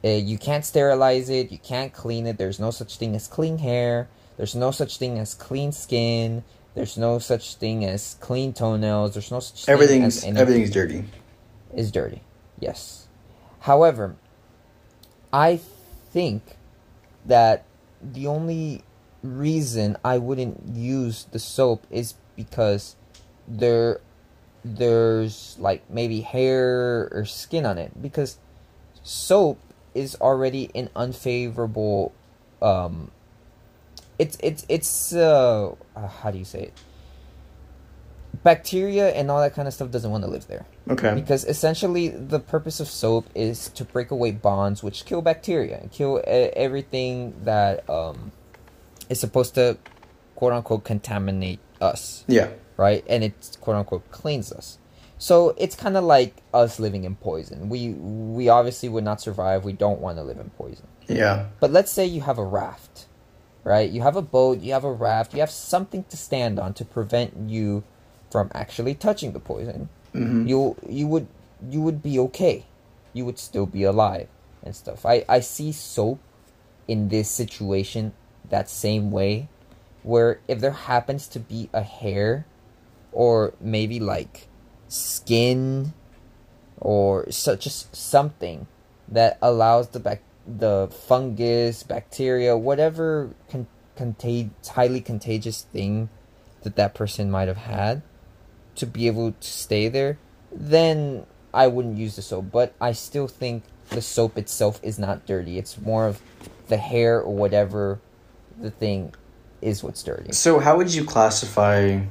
uh, 0.06 0.10
you 0.10 0.38
can't 0.38 0.64
sterilize 0.66 1.30
it. 1.30 1.52
You 1.52 1.58
can't 1.58 1.92
clean 1.94 2.28
it. 2.28 2.38
There's 2.38 2.60
no 2.60 2.72
such 2.72 2.98
thing 2.98 3.16
as 3.16 3.28
clean 3.28 3.58
hair. 3.58 4.08
There's 4.38 4.56
no 4.56 4.70
such 4.72 4.98
thing 5.00 5.18
as 5.18 5.34
clean 5.34 5.72
skin. 5.72 6.44
There's 6.76 6.96
no 6.98 7.18
such 7.18 7.56
thing 7.56 7.84
as 7.86 8.16
clean 8.20 8.54
toenails. 8.54 9.14
There's 9.16 9.32
no 9.32 9.40
such 9.40 9.66
thing 9.66 9.74
Everything's 9.74 10.18
as 10.18 10.24
any 10.26 10.40
everything's 10.40 10.70
dirty. 10.70 11.06
is 11.74 11.92
dirty. 11.92 12.22
Yes. 12.60 13.07
However, 13.68 14.16
I 15.34 15.60
think 16.14 16.42
that 17.26 17.66
the 18.02 18.26
only 18.26 18.86
reason 19.22 19.98
I 20.06 20.20
wouldn't 20.20 20.74
use 20.74 21.26
the 21.34 21.40
soap 21.40 21.86
is 21.92 22.14
because 22.38 22.96
there 23.46 24.00
there's 24.64 25.58
like 25.60 25.84
maybe 25.90 26.22
hair 26.22 27.10
or 27.12 27.26
skin 27.26 27.66
on 27.66 27.78
it. 27.78 27.92
Because 28.02 28.38
soap 29.04 29.60
is 29.94 30.16
already 30.22 30.72
an 30.74 30.90
unfavorable 30.96 32.14
um 32.62 33.12
it's 34.18 34.38
it's 34.42 34.66
it's 34.70 35.14
uh, 35.14 35.76
how 36.24 36.32
do 36.32 36.38
you 36.38 36.46
say 36.46 36.72
it 36.72 36.74
bacteria 38.52 39.06
and 39.18 39.30
all 39.32 39.42
that 39.46 39.54
kind 39.58 39.68
of 39.70 39.74
stuff 39.74 39.90
doesn't 39.96 40.12
want 40.16 40.24
to 40.28 40.30
live 40.36 40.46
there 40.54 40.66
Okay. 40.96 41.14
because 41.22 41.42
essentially 41.56 42.06
the 42.36 42.40
purpose 42.40 42.78
of 42.84 42.88
soap 43.02 43.26
is 43.48 43.58
to 43.78 43.84
break 43.94 44.10
away 44.18 44.32
bonds 44.32 44.78
which 44.86 44.98
kill 45.10 45.22
bacteria 45.32 45.76
and 45.82 45.88
kill 45.92 46.12
everything 46.68 47.14
that 47.50 47.74
um, 47.90 48.32
is 49.10 49.20
supposed 49.26 49.54
to 49.56 49.66
quote 50.36 50.54
unquote 50.58 50.84
contaminate 50.94 51.60
us 51.82 52.24
Yeah. 52.28 52.50
right 52.78 53.04
and 53.14 53.20
it 53.28 53.36
quote 53.64 53.76
unquote 53.82 54.06
cleans 54.22 54.50
us 54.60 54.68
so 55.18 55.36
it's 55.64 55.76
kind 55.76 55.98
of 56.00 56.04
like 56.16 56.34
us 56.54 56.80
living 56.86 57.04
in 57.10 57.16
poison 57.30 57.58
we 57.74 57.82
we 58.40 58.44
obviously 58.58 58.88
would 58.94 59.04
not 59.04 59.20
survive 59.28 59.66
we 59.66 59.74
don't 59.86 60.00
want 60.06 60.16
to 60.20 60.24
live 60.30 60.40
in 60.46 60.50
poison 60.52 60.88
Yeah. 61.08 61.38
but 61.62 61.70
let's 61.78 61.92
say 61.98 62.06
you 62.16 62.22
have 62.30 62.38
a 62.46 62.48
raft, 62.62 62.96
right? 63.74 63.90
You 63.96 64.02
have 64.08 64.16
a 64.24 64.26
boat, 64.38 64.56
you 64.66 64.72
have 64.78 64.86
a 64.94 64.96
raft, 65.10 65.30
you 65.36 65.42
have 65.46 65.52
something 65.74 66.04
to 66.12 66.16
stand 66.28 66.56
on 66.64 66.70
to 66.80 66.84
prevent 66.98 67.32
you 67.58 67.84
from 68.38 68.52
actually 68.54 68.94
touching 68.94 69.32
the 69.34 69.40
poison. 69.40 69.90
hmm 70.14 70.46
You 70.46 70.78
you 70.88 71.08
would 71.08 71.26
you 71.74 71.82
would 71.82 72.04
be 72.06 72.20
okay. 72.30 72.66
You 73.18 73.26
would 73.26 73.40
still 73.40 73.66
be 73.66 73.82
alive 73.82 74.30
and 74.62 74.76
stuff. 74.76 75.06
I 75.10 75.26
I 75.28 75.40
see 75.42 75.72
soap 75.74 76.20
in 76.88 77.10
this 77.10 77.34
situation 77.34 78.14
that 78.54 78.70
same 78.70 79.10
way 79.10 79.50
where 80.04 80.40
if 80.48 80.62
there 80.62 80.78
happens 80.86 81.28
to 81.34 81.40
be 81.40 81.68
a 81.74 81.82
hair 81.82 82.46
or 83.12 83.58
maybe 83.60 84.00
like 84.00 84.48
skin 84.88 85.94
or 86.78 87.26
such 87.32 87.66
just 87.66 87.90
something 87.96 88.68
that 89.10 89.42
allows 89.42 89.90
the 89.98 90.00
bac- 90.00 90.22
the 90.46 90.88
fungus, 90.94 91.82
bacteria, 91.82 92.56
whatever 92.56 93.34
con- 93.50 93.68
contag- 93.98 94.54
highly 94.78 95.02
contagious 95.02 95.64
thing 95.74 96.10
that 96.62 96.76
that 96.78 96.94
person 96.94 97.32
might 97.32 97.48
have 97.50 97.66
had 97.66 98.06
to 98.78 98.86
be 98.86 99.08
able 99.08 99.32
to 99.32 99.48
stay 99.48 99.88
there, 99.88 100.18
then 100.52 101.26
I 101.54 101.68
wouldn't 101.68 101.98
use 101.98 102.16
the 102.16 102.22
soap. 102.22 102.48
But 102.52 102.74
I 102.80 102.94
still 102.94 103.28
think 103.28 103.64
the 103.90 104.02
soap 104.02 104.38
itself 104.38 104.80
is 104.84 105.00
not 105.00 105.26
dirty. 105.26 105.58
It's 105.58 105.78
more 105.80 106.08
of 106.08 106.22
the 106.68 106.78
hair 106.78 107.20
or 107.22 107.34
whatever 107.34 108.00
the 108.60 108.72
thing 108.72 109.14
is 109.62 109.84
what's 109.84 110.04
dirty. 110.04 110.32
So 110.34 110.60
how 110.60 110.78
would 110.78 110.94
you 110.94 111.04
classify 111.04 112.02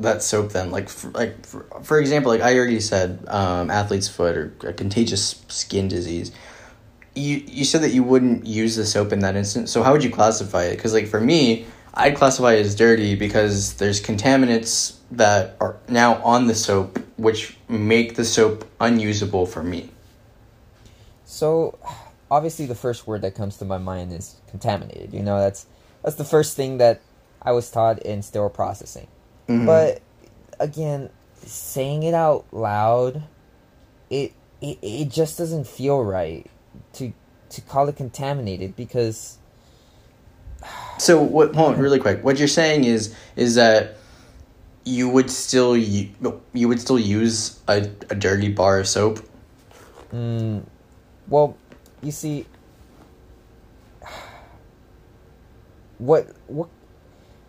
that 0.00 0.22
soap 0.22 0.52
then? 0.52 0.70
Like, 0.70 0.88
for, 0.88 1.10
like 1.10 1.46
for, 1.46 1.66
for 1.82 1.98
example, 1.98 2.30
like 2.30 2.40
I 2.40 2.56
already 2.56 2.80
said, 2.80 3.24
um, 3.28 3.70
athlete's 3.70 4.08
foot 4.08 4.36
or 4.36 4.54
a 4.62 4.72
contagious 4.72 5.44
skin 5.48 5.88
disease. 5.88 6.32
You 7.14 7.42
you 7.46 7.64
said 7.64 7.82
that 7.82 7.90
you 7.90 8.04
wouldn't 8.04 8.46
use 8.46 8.76
the 8.76 8.86
soap 8.86 9.12
in 9.12 9.20
that 9.20 9.34
instance. 9.34 9.72
So 9.72 9.82
how 9.82 9.92
would 9.92 10.04
you 10.04 10.10
classify 10.10 10.64
it? 10.64 10.76
Because 10.76 10.94
like 10.94 11.08
for 11.08 11.20
me, 11.20 11.66
I'd 11.94 12.16
classify 12.16 12.54
it 12.54 12.66
as 12.66 12.74
dirty 12.74 13.14
because 13.14 13.74
there's 13.74 14.00
contaminants 14.00 14.96
that 15.10 15.56
are 15.60 15.76
now 15.88 16.16
on 16.22 16.46
the 16.46 16.54
soap, 16.54 16.98
which 17.16 17.56
make 17.68 18.14
the 18.14 18.24
soap 18.24 18.68
unusable 18.80 19.46
for 19.46 19.62
me. 19.62 19.90
So, 21.24 21.78
obviously, 22.30 22.66
the 22.66 22.74
first 22.74 23.06
word 23.06 23.22
that 23.22 23.34
comes 23.34 23.56
to 23.58 23.64
my 23.64 23.78
mind 23.78 24.12
is 24.12 24.36
contaminated. 24.48 25.12
You 25.12 25.22
know, 25.22 25.38
that's 25.38 25.66
that's 26.02 26.16
the 26.16 26.24
first 26.24 26.56
thing 26.56 26.78
that 26.78 27.00
I 27.42 27.52
was 27.52 27.70
taught 27.70 28.00
in 28.00 28.22
sterile 28.22 28.50
processing. 28.50 29.08
Mhm. 29.48 29.66
But 29.66 30.00
again, 30.60 31.10
saying 31.44 32.02
it 32.02 32.14
out 32.14 32.46
loud, 32.52 33.22
it, 34.10 34.32
it 34.60 34.78
it 34.82 35.08
just 35.08 35.38
doesn't 35.38 35.66
feel 35.66 36.02
right 36.02 36.46
to 36.94 37.12
to 37.50 37.60
call 37.62 37.88
it 37.88 37.96
contaminated 37.96 38.76
because 38.76 39.38
So 40.98 41.22
what? 41.22 41.54
Hold 41.54 41.74
on, 41.74 41.80
really 41.80 41.98
quick. 42.00 42.24
What 42.24 42.38
you're 42.38 42.48
saying 42.48 42.84
is 42.84 43.14
is 43.36 43.54
that 43.54 43.96
you 44.84 45.08
would 45.08 45.30
still 45.30 45.76
u- 45.76 46.10
you 46.52 46.66
would 46.68 46.80
still 46.80 46.98
use 46.98 47.60
a, 47.68 47.88
a 48.10 48.14
dirty 48.14 48.48
bar 48.48 48.78
of 48.80 48.88
soap. 48.88 49.20
Mm, 50.12 50.64
well, 51.28 51.56
you 52.02 52.10
see, 52.10 52.46
what 55.98 56.26
what 56.46 56.68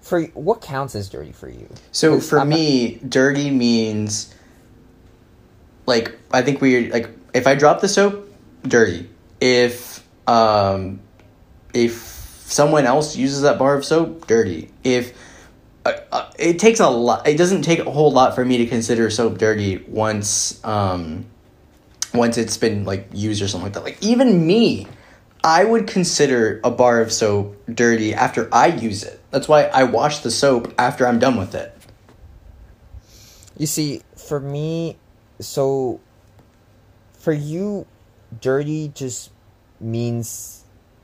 for 0.01 0.23
what 0.33 0.61
counts 0.61 0.95
as 0.95 1.09
dirty 1.09 1.31
for 1.31 1.49
you? 1.49 1.69
So 1.91 2.19
for 2.19 2.39
I'm 2.39 2.49
not- 2.49 2.55
me, 2.57 2.95
dirty 3.07 3.49
means 3.51 4.33
like 5.85 6.17
I 6.31 6.41
think 6.41 6.61
we 6.61 6.91
like 6.91 7.09
if 7.33 7.47
I 7.47 7.55
drop 7.55 7.81
the 7.81 7.87
soap, 7.87 8.31
dirty. 8.63 9.09
If 9.39 10.05
um 10.27 10.99
if 11.73 12.18
someone 12.49 12.85
else 12.85 13.15
uses 13.15 13.43
that 13.43 13.59
bar 13.59 13.75
of 13.75 13.85
soap, 13.85 14.27
dirty. 14.27 14.71
If 14.83 15.13
uh, 15.85 15.93
uh, 16.11 16.31
it 16.37 16.59
takes 16.59 16.79
a 16.79 16.89
lot, 16.89 17.27
it 17.27 17.37
doesn't 17.37 17.61
take 17.61 17.79
a 17.79 17.91
whole 17.91 18.11
lot 18.11 18.35
for 18.35 18.43
me 18.43 18.57
to 18.57 18.65
consider 18.65 19.09
soap 19.09 19.37
dirty 19.37 19.77
once 19.87 20.63
um 20.65 21.25
once 22.13 22.37
it's 22.37 22.57
been 22.57 22.85
like 22.85 23.07
used 23.13 23.41
or 23.41 23.47
something 23.47 23.65
like 23.65 23.73
that. 23.73 23.83
Like 23.83 24.01
even 24.01 24.45
me, 24.45 24.87
I 25.43 25.63
would 25.63 25.87
consider 25.87 26.59
a 26.63 26.71
bar 26.71 27.01
of 27.01 27.13
soap 27.13 27.55
dirty 27.71 28.13
after 28.13 28.49
I 28.51 28.67
use 28.67 29.03
it. 29.03 29.21
That's 29.29 29.47
why 29.47 29.65
I 29.65 29.83
wash 29.83 30.19
the 30.19 30.31
soap 30.31 30.73
after 30.77 31.07
I'm 31.07 31.19
done 31.19 31.37
with 31.37 31.53
it. 31.53 31.75
You 33.57 33.67
see, 33.67 34.01
for 34.15 34.39
me, 34.39 34.97
so 35.39 35.99
for 37.19 37.33
you, 37.33 37.85
dirty 38.41 38.91
just 38.95 39.31
means 39.79 40.58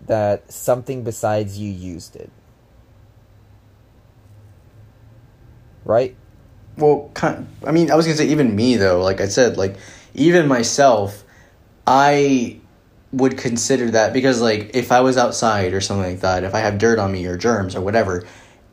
that 0.08 0.52
something 0.52 1.04
besides 1.04 1.58
you 1.58 1.72
used 1.72 2.16
it. 2.16 2.32
Right? 5.84 6.16
Well, 6.78 7.10
kind 7.14 7.48
I 7.66 7.72
mean, 7.72 7.92
I 7.92 7.96
was 7.96 8.06
gonna 8.06 8.18
say 8.18 8.28
even 8.28 8.56
me 8.56 8.76
though. 8.76 9.02
Like 9.02 9.22
I 9.22 9.28
said, 9.28 9.58
like 9.58 9.78
even 10.14 10.48
myself, 10.48 11.24
I 11.88 12.60
would 13.12 13.38
consider 13.38 13.92
that 13.92 14.12
because 14.12 14.42
like 14.42 14.72
if 14.74 14.92
I 14.92 15.02
was 15.02 15.18
outside 15.18 15.74
or 15.74 15.82
something 15.82 16.12
like 16.12 16.22
that, 16.22 16.44
if 16.44 16.54
I 16.54 16.60
have 16.60 16.78
dirt 16.78 17.00
on 17.00 17.12
me 17.12 17.26
or 17.26 17.38
germs 17.38 17.76
or 17.76 17.82
whatever, 17.82 18.26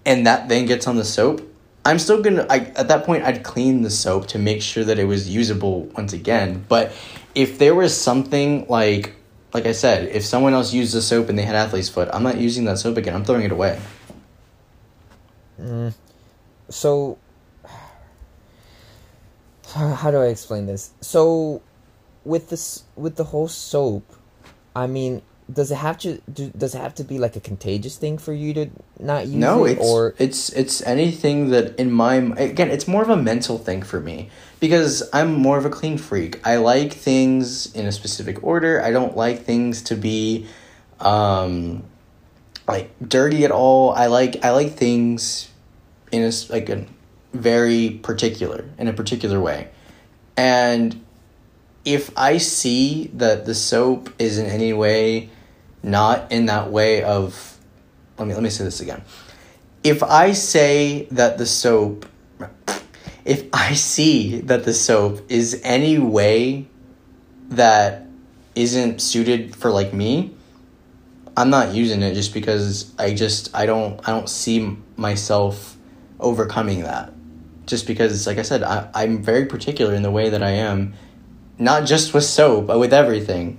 and 0.05 0.27
that 0.27 0.49
then 0.49 0.67
gets 0.67 0.87
on 0.87 0.97
the 0.97 1.05
soap, 1.05 1.49
I'm 1.85 1.99
still 1.99 2.23
gonna. 2.23 2.47
I 2.49 2.59
at 2.77 2.89
that 2.89 3.05
point 3.05 3.25
I'd 3.25 3.43
clean 3.43 3.83
the 3.83 3.91
soap 3.91 4.27
to 4.29 4.39
make 4.39 4.63
sure 4.63 4.85
that 4.85 4.99
it 4.99 5.05
was 5.05 5.29
usable 5.29 5.85
once 5.97 6.13
again. 6.13 6.65
But 6.69 6.93
if 7.35 7.59
there 7.59 7.75
was 7.75 7.99
something 7.99 8.67
like 8.69 9.15
like 9.53 9.67
I 9.67 9.73
said, 9.73 10.09
if 10.09 10.25
someone 10.25 10.55
else 10.55 10.73
used 10.73 10.95
the 10.95 11.03
soap 11.03 11.29
and 11.29 11.39
they 11.39 11.43
had 11.43 11.55
athlete's 11.55 11.89
foot, 11.89 12.09
I'm 12.13 12.23
not 12.23 12.39
using 12.39 12.65
that 12.65 12.79
soap 12.79 12.97
again. 12.97 13.15
I'm 13.15 13.25
throwing 13.25 13.45
it 13.45 13.53
away. 13.53 13.79
Mm. 15.61 15.95
So, 16.71 17.19
how 19.75 20.11
do 20.11 20.19
I 20.19 20.27
explain 20.27 20.67
this? 20.67 20.93
So, 21.01 21.63
with 22.25 22.49
this, 22.49 22.85
with 22.97 23.17
the 23.17 23.25
whole 23.25 23.49
soap, 23.49 24.05
I 24.75 24.87
mean, 24.87 25.23
does 25.53 25.71
it 25.71 25.77
have 25.77 25.99
to 25.99 26.21
do, 26.33 26.51
does 26.57 26.75
it 26.75 26.79
have 26.79 26.95
to 26.97 27.05
be 27.05 27.19
like 27.19 27.37
a 27.37 27.41
contagious 27.41 27.97
thing 27.97 28.19
for 28.19 28.33
you 28.33 28.55
to 28.55 28.71
not 28.99 29.27
use 29.27 29.35
no, 29.35 29.65
it, 29.65 29.73
it's 29.73 29.85
or 29.85 30.15
it's 30.19 30.49
it's 30.51 30.83
anything 30.83 31.51
that 31.51 31.79
in 31.79 31.91
my 31.91 32.15
again, 32.15 32.71
it's 32.71 32.89
more 32.89 33.03
of 33.03 33.11
a 33.11 33.17
mental 33.17 33.59
thing 33.59 33.83
for 33.83 34.01
me 34.01 34.31
because 34.61 35.09
I'm 35.13 35.35
more 35.35 35.59
of 35.59 35.65
a 35.65 35.71
clean 35.71 35.99
freak. 35.99 36.45
I 36.47 36.57
like 36.57 36.93
things 36.93 37.75
in 37.75 37.87
a 37.87 37.93
specific 37.93 38.43
order. 38.43 38.83
I 38.83 38.91
don't 38.91 39.17
like 39.17 39.45
things 39.45 39.83
to 39.83 39.97
be 39.97 40.47
um 41.01 41.83
like 42.69 42.91
dirty 43.07 43.45
at 43.45 43.51
all. 43.51 43.91
I 43.93 44.07
like 44.07 44.45
I 44.45 44.51
like 44.51 44.73
things 44.75 45.51
in 46.11 46.23
a 46.23 46.33
like 46.53 46.69
a 46.69 46.87
very 47.33 48.01
particular 48.03 48.65
in 48.79 48.89
a 48.89 48.93
particular 48.93 49.41
way. 49.41 49.69
And 50.37 51.05
if 51.85 52.17
I 52.17 52.39
see 52.39 53.11
that 53.15 53.45
the 53.45 53.55
soap 53.55 54.11
is 54.19 54.39
in 54.39 54.47
any 54.47 54.73
way 54.73 55.31
not 55.83 56.31
in 56.33 56.47
that 56.47 56.71
way 56.71 57.03
of 57.03 57.59
let 58.19 58.29
me 58.29 58.35
let 58.35 58.43
me 58.43 58.51
say 58.51 58.65
this 58.65 58.81
again. 58.81 59.03
If 59.83 60.03
I 60.03 60.33
say 60.33 61.09
that 61.11 61.39
the 61.39 61.47
soap 61.47 62.07
if 63.25 63.45
I 63.53 63.75
see 63.75 64.41
that 64.43 64.65
the 64.65 64.75
soap 64.75 65.31
is 65.31 65.61
any 65.63 65.99
way 65.99 66.67
that 67.51 68.07
isn't 68.55 69.01
suited 69.01 69.55
for 69.55 69.71
like 69.71 69.93
me, 69.93 70.35
I'm 71.37 71.51
not 71.51 71.75
using 71.75 72.03
it 72.03 72.15
just 72.15 72.35
because 72.35 72.93
I 72.99 73.15
just 73.15 73.55
I 73.55 73.67
don't 73.67 74.01
I 74.07 74.13
don't 74.13 74.29
see 74.29 74.77
myself 74.97 75.77
overcoming 76.21 76.83
that. 76.83 77.13
Just 77.67 77.87
because 77.87 78.27
like 78.27 78.39
I 78.39 78.43
said, 78.43 78.63
I, 78.63 78.91
I'm 78.95 79.23
very 79.23 79.47
particular 79.47 79.95
in 79.95 80.03
the 80.03 80.11
way 80.11 80.29
that 80.31 80.43
I 80.43 80.51
am, 80.51 80.95
not 81.59 81.87
just 81.87 82.13
with 82.13 82.25
soap, 82.25 82.67
but 82.67 82.79
with 82.79 82.93
everything. 82.93 83.59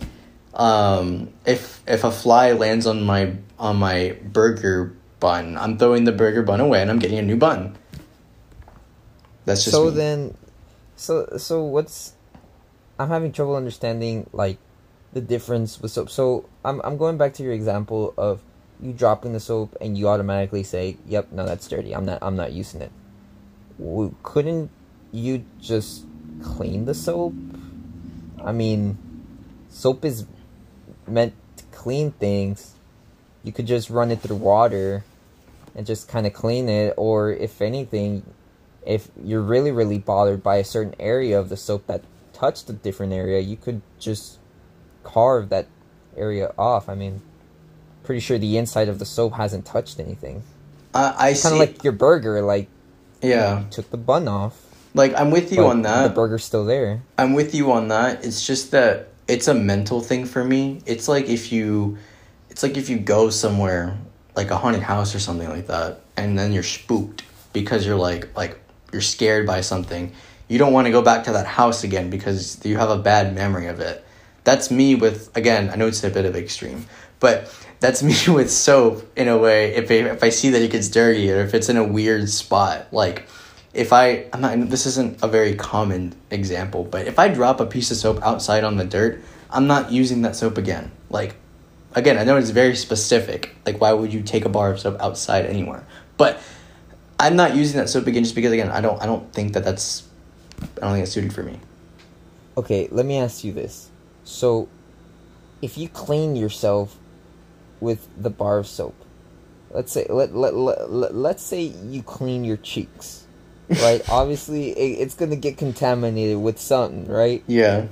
Um, 0.54 1.34
if 1.46 1.82
if 1.88 2.04
a 2.04 2.12
fly 2.12 2.52
lands 2.52 2.86
on 2.86 3.04
my 3.04 3.36
on 3.58 3.78
my 3.78 4.18
burger 4.24 4.96
bun, 5.20 5.58
I'm 5.58 5.78
throwing 5.78 6.04
the 6.04 6.12
burger 6.12 6.44
bun 6.44 6.60
away 6.60 6.82
and 6.82 6.92
I'm 6.92 7.00
getting 7.00 7.18
a 7.18 7.24
new 7.24 7.38
bun. 7.38 7.76
That's 9.46 9.64
just 9.64 9.76
so 9.76 9.86
me. 9.86 9.92
then, 9.92 10.38
so 10.96 11.38
so 11.38 11.64
what's? 11.64 12.14
I'm 13.00 13.10
having 13.10 13.32
trouble 13.32 13.56
understanding 13.56 14.30
like 14.32 14.58
the 15.14 15.22
difference 15.22 15.82
with 15.82 15.92
soap. 15.92 16.10
So 16.10 16.50
I'm 16.64 16.82
I'm 16.84 16.98
going 16.98 17.18
back 17.18 17.34
to 17.36 17.44
your 17.44 17.54
example 17.54 18.14
of 18.18 18.42
you 18.80 18.94
dropping 18.94 19.34
the 19.34 19.40
soap 19.40 19.76
and 19.82 19.98
you 19.98 20.08
automatically 20.08 20.64
say, 20.64 20.98
"Yep, 21.08 21.32
no, 21.32 21.46
that's 21.46 21.68
dirty. 21.68 21.96
I'm 21.96 22.06
not 22.06 22.20
I'm 22.22 22.36
not 22.36 22.54
using 22.54 22.82
it." 22.82 22.92
Couldn't 24.22 24.70
you 25.12 25.46
just 25.60 26.06
clean 26.44 26.86
the 26.86 26.94
soap? 26.94 27.34
I 28.44 28.52
mean, 28.52 28.98
soap 29.70 30.06
is 30.06 30.26
meant 31.08 31.34
to 31.58 31.64
clean 31.66 32.12
things. 32.12 32.74
You 33.44 33.52
could 33.52 33.68
just 33.68 33.90
run 33.90 34.12
it 34.12 34.22
through 34.22 34.38
water 34.38 35.04
and 35.76 35.86
just 35.86 36.08
kind 36.08 36.26
of 36.28 36.34
clean 36.34 36.70
it, 36.70 36.94
or 36.98 37.32
if 37.32 37.62
anything, 37.62 38.24
if 38.86 39.10
you're 39.22 39.42
really 39.42 39.72
really 39.72 39.98
bothered 39.98 40.44
by 40.44 40.58
a 40.58 40.64
certain 40.64 40.96
area 41.00 41.40
of 41.40 41.50
the 41.50 41.58
soap 41.58 41.88
that 41.88 42.04
touched 42.32 42.70
a 42.70 42.74
different 42.74 43.14
area, 43.14 43.40
you 43.40 43.58
could 43.58 43.82
just 44.00 44.38
carve 45.04 45.50
that 45.50 45.68
area 46.16 46.54
off. 46.58 46.88
I 46.90 46.96
mean, 46.96 47.22
pretty 48.04 48.20
sure 48.22 48.38
the 48.38 48.58
inside 48.58 48.88
of 48.88 49.00
the 49.00 49.06
soap 49.06 49.34
hasn't 49.34 49.66
touched 49.66 50.00
anything. 50.00 50.44
I, 50.94 51.16
I 51.18 51.34
see. 51.34 51.50
Kind 51.50 51.54
of 51.54 51.60
like 51.60 51.84
your 51.84 51.94
burger, 51.94 52.42
like 52.42 52.68
yeah, 53.22 53.62
you 53.62 53.66
took 53.70 53.90
the 53.90 53.98
bun 53.98 54.28
off. 54.28 54.62
like 54.94 55.14
I'm 55.16 55.32
with 55.32 55.52
you 55.52 55.66
on 55.66 55.82
that. 55.84 56.10
The 56.10 56.14
burger's 56.14 56.44
still 56.44 56.66
there. 56.66 57.02
I'm 57.18 57.34
with 57.34 57.56
you 57.56 57.72
on 57.72 57.88
that. 57.88 58.24
It's 58.26 58.46
just 58.46 58.72
that 58.72 59.10
it's 59.28 59.48
a 59.48 59.54
mental 59.54 60.02
thing 60.02 60.26
for 60.26 60.44
me. 60.44 60.82
It's 60.86 61.08
like 61.08 61.28
if 61.28 61.52
you 61.52 61.98
it's 62.50 62.64
like 62.64 62.78
if 62.78 62.90
you 62.90 63.00
go 63.00 63.30
somewhere 63.30 63.98
like 64.36 64.52
a 64.52 64.58
haunted 64.58 64.84
house 64.84 65.16
or 65.16 65.20
something 65.20 65.50
like 65.50 65.68
that 65.68 66.02
and 66.18 66.38
then 66.38 66.52
you're 66.52 66.64
spooked 66.64 67.24
because 67.52 67.86
you're 67.86 67.96
like 67.96 68.36
like 68.36 68.60
you're 68.92 69.02
scared 69.02 69.48
by 69.48 69.62
something. 69.62 70.12
You 70.48 70.60
don't 70.60 70.74
want 70.74 70.86
to 70.86 70.92
go 70.92 71.02
back 71.02 71.24
to 71.26 71.32
that 71.34 71.48
house 71.48 71.84
again 71.84 72.10
because 72.10 72.64
you 72.66 72.78
have 72.78 72.90
a 72.90 72.98
bad 72.98 73.34
memory 73.34 73.68
of 73.68 73.80
it. 73.80 74.06
That's 74.44 74.70
me 74.70 74.96
with 74.96 75.36
again, 75.36 75.70
I 75.70 75.76
know 75.76 75.88
it's 75.88 76.04
a 76.04 76.10
bit 76.10 76.26
of 76.26 76.36
extreme, 76.36 76.86
but 77.20 77.54
that's 77.80 78.04
me 78.28 78.34
with 78.34 78.52
soap 78.52 79.10
in 79.18 79.28
a 79.28 79.38
way 79.38 79.74
if 79.76 79.90
I, 79.90 80.12
if 80.12 80.24
I 80.24 80.30
see 80.30 80.50
that 80.50 80.62
it 80.62 80.72
gets 80.72 80.90
dirty 80.90 81.32
or 81.32 81.42
if 81.42 81.54
it's 81.54 81.70
in 81.70 81.78
a 81.78 81.84
weird 81.84 82.30
spot 82.30 82.88
like 82.92 83.28
if 83.74 83.92
I 83.92 84.26
I'm 84.32 84.42
not 84.42 84.70
this 84.70 84.86
isn't 84.86 85.24
a 85.24 85.28
very 85.28 85.56
common 85.56 86.16
example, 86.30 86.84
but 86.84 87.08
if 87.08 87.20
I 87.20 87.28
drop 87.28 87.60
a 87.60 87.66
piece 87.66 87.92
of 87.92 87.98
soap 87.98 88.20
outside 88.22 88.64
on 88.64 88.78
the 88.78 88.86
dirt, 88.86 89.22
I'm 89.50 89.68
not 89.68 89.92
using 89.92 90.22
that 90.24 90.36
soap 90.36 90.58
again. 90.58 90.92
Like 91.10 91.36
again, 91.96 92.18
I 92.18 92.24
know 92.24 92.38
it's 92.38 92.52
very 92.52 92.76
specific. 92.76 93.56
Like 93.66 93.82
why 93.82 93.94
would 93.94 94.14
you 94.14 94.22
take 94.22 94.46
a 94.46 94.50
bar 94.50 94.72
of 94.72 94.80
soap 94.80 94.98
outside 95.00 95.46
anywhere? 95.46 95.86
But 96.18 96.40
I'm 97.20 97.36
not 97.36 97.56
using 97.56 97.78
that 97.78 97.90
soap 97.90 98.08
again 98.08 98.24
just 98.24 98.36
because 98.36 98.52
again, 98.52 98.70
I 98.70 98.82
don't 98.82 99.02
I 99.02 99.06
don't 99.06 99.32
think 99.34 99.54
that 99.54 99.64
that's 99.64 100.08
I 100.62 100.82
don't 100.82 100.94
think 100.94 101.04
it's 101.04 101.12
suited 101.12 101.34
for 101.34 101.44
me. 101.44 101.60
Okay, 102.56 102.88
let 102.92 103.06
me 103.06 103.18
ask 103.18 103.44
you 103.44 103.52
this. 103.52 103.90
So, 104.24 104.70
if 105.62 105.78
you 105.78 105.90
clean 105.90 106.36
yourself 106.36 106.98
with 107.80 108.08
the 108.16 108.30
bar 108.30 108.60
of 108.60 108.68
soap, 108.68 108.96
let's 109.72 109.92
say 109.92 110.06
let 110.10 110.36
let, 110.36 110.54
let, 110.54 110.92
let 110.92 111.16
let's 111.16 111.44
say 111.44 111.62
you 111.62 112.04
clean 112.04 112.44
your 112.44 112.58
cheeks, 112.58 113.23
right? 113.70 114.08
Obviously, 114.10 114.72
it, 114.72 115.02
it's 115.02 115.16
gonna 115.16 115.36
get 115.36 115.58
contaminated 115.58 116.38
with 116.38 116.60
something, 116.60 117.08
right? 117.08 117.44
Yeah. 117.48 117.88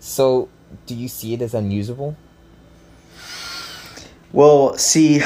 So, 0.00 0.48
do 0.86 0.94
you 0.94 1.08
see 1.08 1.34
it 1.34 1.42
as 1.42 1.54
unusable? 1.54 2.16
Well, 4.32 4.76
see, 4.76 5.22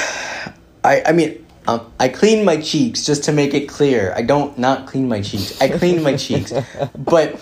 I 0.85 1.03
I 1.07 1.13
mean, 1.13 1.45
um, 1.67 1.93
I 2.01 2.09
clean 2.09 2.45
my 2.45 2.57
cheeks 2.61 3.05
just 3.05 3.25
to 3.25 3.33
make 3.33 3.55
it 3.55 3.69
clear. 3.69 4.13
I 4.17 4.23
don't 4.23 4.59
not 4.59 4.87
clean 4.87 5.09
my 5.09 5.21
cheeks. 5.21 5.61
I 5.61 5.69
clean 5.69 6.03
my 6.03 6.17
cheeks, 6.17 6.53
but 6.99 7.41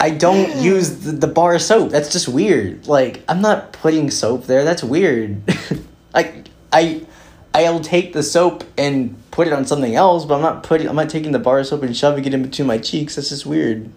I 0.00 0.10
don't 0.10 0.56
use 0.56 1.04
the, 1.04 1.12
the 1.12 1.26
bar 1.26 1.54
of 1.54 1.62
soap. 1.62 1.90
That's 1.90 2.12
just 2.12 2.28
weird. 2.28 2.86
Like 2.86 3.22
I'm 3.28 3.40
not 3.40 3.72
putting 3.72 4.10
soap 4.10 4.44
there. 4.44 4.64
That's 4.64 4.84
weird. 4.84 5.40
like 6.14 6.48
I 6.72 7.06
I'll 7.54 7.80
take 7.80 8.12
the 8.12 8.22
soap 8.22 8.64
and 8.76 9.16
put 9.30 9.46
it 9.46 9.52
on 9.52 9.64
something 9.64 9.94
else, 9.94 10.24
but 10.24 10.34
I'm 10.34 10.42
not 10.42 10.62
putting. 10.64 10.88
I'm 10.88 10.96
not 10.96 11.08
taking 11.08 11.32
the 11.32 11.38
bar 11.38 11.60
of 11.60 11.66
soap 11.66 11.82
and 11.84 11.96
shoving 11.96 12.24
it 12.24 12.34
in 12.34 12.42
between 12.42 12.66
my 12.66 12.78
cheeks. 12.78 13.14
That's 13.16 13.28
just 13.28 13.46
weird. 13.46 13.90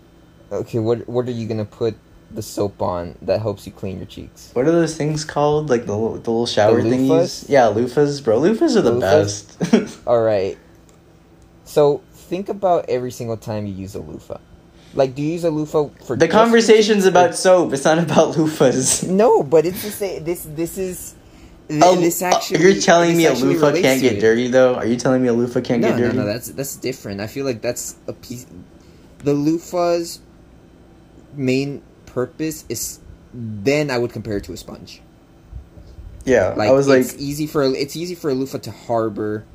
Okay, 0.52 0.80
what 0.80 1.08
what 1.10 1.28
are 1.28 1.32
you 1.32 1.48
gonna 1.48 1.66
put 1.66 1.96
the 2.32 2.42
soap 2.42 2.82
on 2.82 3.16
that 3.22 3.42
helps 3.42 3.66
you 3.66 3.72
clean 3.72 3.98
your 3.98 4.06
cheeks. 4.06 4.52
What 4.54 4.68
are 4.68 4.72
those 4.72 4.96
things 4.98 5.24
called? 5.24 5.70
Like 5.70 5.86
the, 5.86 5.94
little- 5.96 6.14
the 6.14 6.30
little 6.32 6.46
shower 6.46 6.82
The 6.82 6.90
thingies? 6.90 7.46
Yeah, 7.48 7.68
loofahs, 7.68 8.24
bro. 8.24 8.40
Loofahs 8.42 8.76
are 8.76 8.82
the 8.82 8.92
Loofahs? 8.92 9.72
best. 9.72 10.00
All 10.08 10.22
right. 10.22 10.58
So 11.64 12.02
think 12.14 12.50
about 12.50 12.86
every 12.90 13.12
single 13.12 13.38
time 13.38 13.66
you 13.66 13.74
use 13.74 13.96
a 13.96 14.00
loofah. 14.00 14.40
Like, 14.94 15.16
do 15.16 15.22
you 15.22 15.34
use 15.34 15.44
a 15.44 15.50
loofah 15.52 15.90
for 16.06 16.16
the 16.16 16.28
conversation's 16.28 17.06
about 17.06 17.36
soap. 17.36 17.74
It's 17.74 17.86
not 17.86 18.00
about 18.00 18.36
loofahs. 18.36 19.08
No, 19.08 19.44
but 19.44 19.66
it's 19.66 19.84
the 19.84 19.92
same. 19.92 20.24
This 20.24 20.44
this 20.44 20.78
is. 20.78 21.14
Th- 21.70 21.82
Oh, 21.84 21.96
this 21.96 22.22
uh, 22.22 22.28
actually. 22.28 22.62
you're 22.62 22.82
telling 22.82 23.16
me 23.18 23.26
a 23.26 23.34
loofah 23.34 23.74
can't 23.74 24.02
get 24.02 24.20
dirty 24.20 24.48
though? 24.48 24.76
Are 24.76 24.86
you 24.86 24.96
telling 24.98 25.22
me 25.22 25.28
a 25.28 25.34
loofah 25.34 25.62
can't 25.62 25.82
No, 25.82 25.90
get 25.90 25.98
no, 25.98 26.04
dirty? 26.06 26.18
no. 26.18 26.26
That's 26.26 26.50
that's 26.50 26.76
different. 26.78 27.22
I 27.22 27.28
feel 27.28 27.46
like 27.46 27.62
that's 27.62 27.96
a 28.08 28.14
piece. 28.14 28.46
The 29.20 29.34
loofah's 29.34 30.20
main 31.34 31.82
purpose 32.06 32.66
is. 32.70 33.00
Then 33.34 33.92
I 33.92 33.98
would 33.98 34.12
compare 34.14 34.38
it 34.38 34.46
to 34.46 34.54
a 34.54 34.58
sponge. 34.58 35.02
yeah, 36.26 36.54
Like 36.58 36.70
I 36.70 36.72
was 36.72 36.88
like, 36.88 37.02
it's 37.02 37.16
easy 37.18 37.46
for 37.46 37.62
a- 37.64 37.72
it's 37.72 37.96
easy 37.96 38.16
for 38.16 38.30
a 38.30 38.34
loofah 38.34 38.60
to 38.60 38.72
harbor 38.72 39.46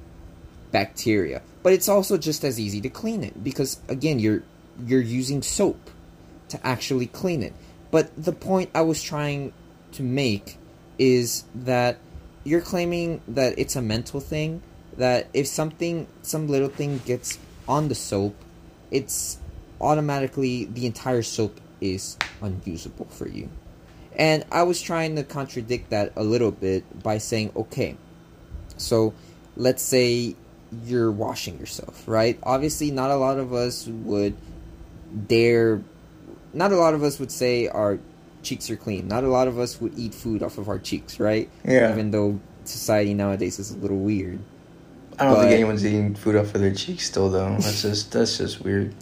bacteria, 0.71 1.43
but 1.63 1.73
it's 1.73 1.89
also 1.89 2.17
just 2.19 2.45
as 2.45 2.61
easy 2.61 2.81
to 2.83 2.89
clean 2.89 3.25
it 3.25 3.43
because 3.43 3.81
again, 3.89 4.19
you're 4.19 4.43
you're 4.87 5.01
using 5.03 5.43
soap 5.43 5.91
to 6.51 6.65
actually 6.67 7.07
clean 7.07 7.43
it. 7.43 7.55
But 7.91 8.11
the 8.23 8.33
point 8.33 8.71
I 8.75 8.83
was 8.83 9.03
trying 9.03 9.53
to 9.93 10.03
make 10.03 10.59
is 11.03 11.43
that 11.53 11.99
you're 12.45 12.61
claiming 12.61 13.21
that 13.27 13.59
it's 13.59 13.75
a 13.75 13.83
mental 13.83 14.21
thing 14.21 14.63
that 14.97 15.27
if 15.35 15.49
something 15.49 16.07
some 16.23 16.47
little 16.47 16.69
thing 16.69 16.99
gets 17.05 17.41
on 17.67 17.89
the 17.89 17.95
soap, 17.97 18.37
it's 18.93 19.39
automatically 19.81 20.67
the 20.67 20.87
entire 20.87 21.23
soap 21.23 21.61
is 21.81 22.17
unusable 22.41 23.07
for 23.07 23.27
you. 23.27 23.49
And 24.15 24.45
I 24.53 24.63
was 24.63 24.81
trying 24.81 25.17
to 25.17 25.25
contradict 25.25 25.91
that 25.91 26.13
a 26.15 26.23
little 26.23 26.53
bit 26.53 27.03
by 27.03 27.19
saying, 27.19 27.51
okay, 27.57 27.97
so 28.77 29.13
let's 29.57 29.83
say 29.83 30.37
you're 30.85 31.11
washing 31.11 31.59
yourself, 31.59 32.07
right? 32.07 32.39
Obviously, 32.45 32.93
not 32.93 33.11
a 33.11 33.17
lot 33.17 33.39
of 33.39 33.53
us 33.53 33.89
would 33.89 34.37
dare, 35.27 35.83
not 36.53 36.71
a 36.71 36.77
lot 36.77 36.95
of 36.95 37.03
us 37.03 37.19
would 37.19 37.33
say 37.33 37.67
our 37.67 37.99
cheeks 38.43 38.71
are 38.71 38.77
clean. 38.77 39.09
Not 39.09 39.25
a 39.25 39.29
lot 39.29 39.49
of 39.49 39.59
us 39.59 39.81
would 39.81 39.99
eat 39.99 40.15
food 40.15 40.43
off 40.43 40.59
of 40.59 40.69
our 40.69 40.79
cheeks, 40.79 41.19
right? 41.21 41.49
yeah. 41.65 41.93
Even 41.93 42.11
though 42.11 42.41
society 42.65 43.15
nowadays 43.15 43.59
is 43.59 43.71
a 43.73 43.77
little 43.79 43.99
weird. 43.99 44.39
I 45.19 45.25
don't 45.25 45.41
think 45.41 45.53
anyone's 45.53 45.85
eating 45.85 46.15
food 46.15 46.37
off 46.37 46.55
of 46.55 46.61
their 46.61 46.75
cheeks 46.75 47.07
still 47.07 47.31
though. 47.31 47.51
That's 47.51 47.83
just 47.83 48.13
that's 48.13 48.39
just 48.39 48.63
weird. 48.63 48.95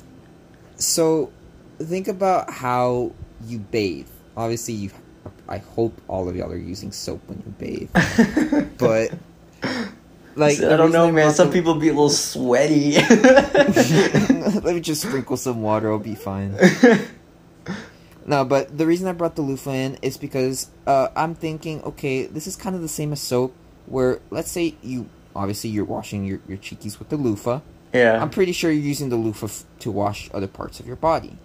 So, 0.77 1.31
think 1.79 2.09
about 2.09 2.51
how 2.51 3.13
you 3.47 3.59
bathe. 3.59 4.09
Obviously, 4.37 4.75
you. 4.75 4.91
I 5.49 5.59
hope 5.59 6.01
all 6.09 6.29
of 6.29 6.37
y'all 6.37 6.51
are 6.51 6.57
using 6.57 6.93
soap 6.93 7.21
when 7.27 7.39
you 7.39 7.55
bathe, 7.59 8.69
but 8.79 9.13
like 10.37 10.61
I 10.61 10.77
don't 10.77 10.93
know, 10.93 11.11
man. 11.11 11.33
Some 11.33 11.53
people 11.53 11.75
be 11.75 11.89
a 11.89 11.93
little 11.93 12.09
sweaty. 12.09 12.95
Let 13.11 14.65
me 14.65 14.81
just 14.81 15.03
sprinkle 15.03 15.37
some 15.37 15.63
water. 15.63 15.91
I'll 15.91 15.99
be 15.99 16.15
fine. 16.15 16.57
No, 18.27 18.45
but 18.45 18.77
the 18.77 18.87
reason 18.87 19.09
I 19.09 19.13
brought 19.13 19.35
the 19.37 19.43
loofah 19.43 19.71
in 19.71 19.99
is 20.03 20.17
because 20.17 20.69
uh, 20.87 21.09
I'm 21.17 21.35
thinking, 21.35 21.83
okay, 21.83 22.27
this 22.27 22.47
is 22.47 22.55
kind 22.57 22.77
of 22.77 22.83
the 22.83 22.89
same 22.89 23.13
as 23.13 23.21
soap. 23.21 23.55
Where 23.87 24.21
let's 24.31 24.51
say 24.51 24.75
you 24.83 25.09
obviously 25.35 25.71
you're 25.71 25.85
washing 25.85 26.25
your 26.25 26.41
your 26.47 26.59
cheekies 26.59 26.99
with 26.99 27.09
the 27.09 27.17
loofah. 27.17 27.61
yeah, 27.93 28.21
I'm 28.21 28.31
pretty 28.31 28.53
sure 28.53 28.71
you're 28.71 28.83
using 28.83 29.09
the 29.09 29.17
loofah 29.17 29.47
f- 29.47 29.65
to 29.81 29.91
wash 29.91 30.31
other 30.33 30.47
parts 30.47 30.79
of 30.81 30.87
your 30.87 30.97
body. 30.97 31.37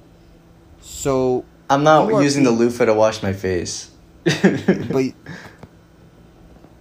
So, 0.82 1.46
I'm 1.70 1.84
not 1.84 2.08
using 2.22 2.44
the 2.44 2.52
being- 2.52 2.60
loofah 2.60 2.86
to 2.86 2.94
wash 2.94 3.24
my 3.24 3.34
face. 3.34 3.90
but 4.24 5.06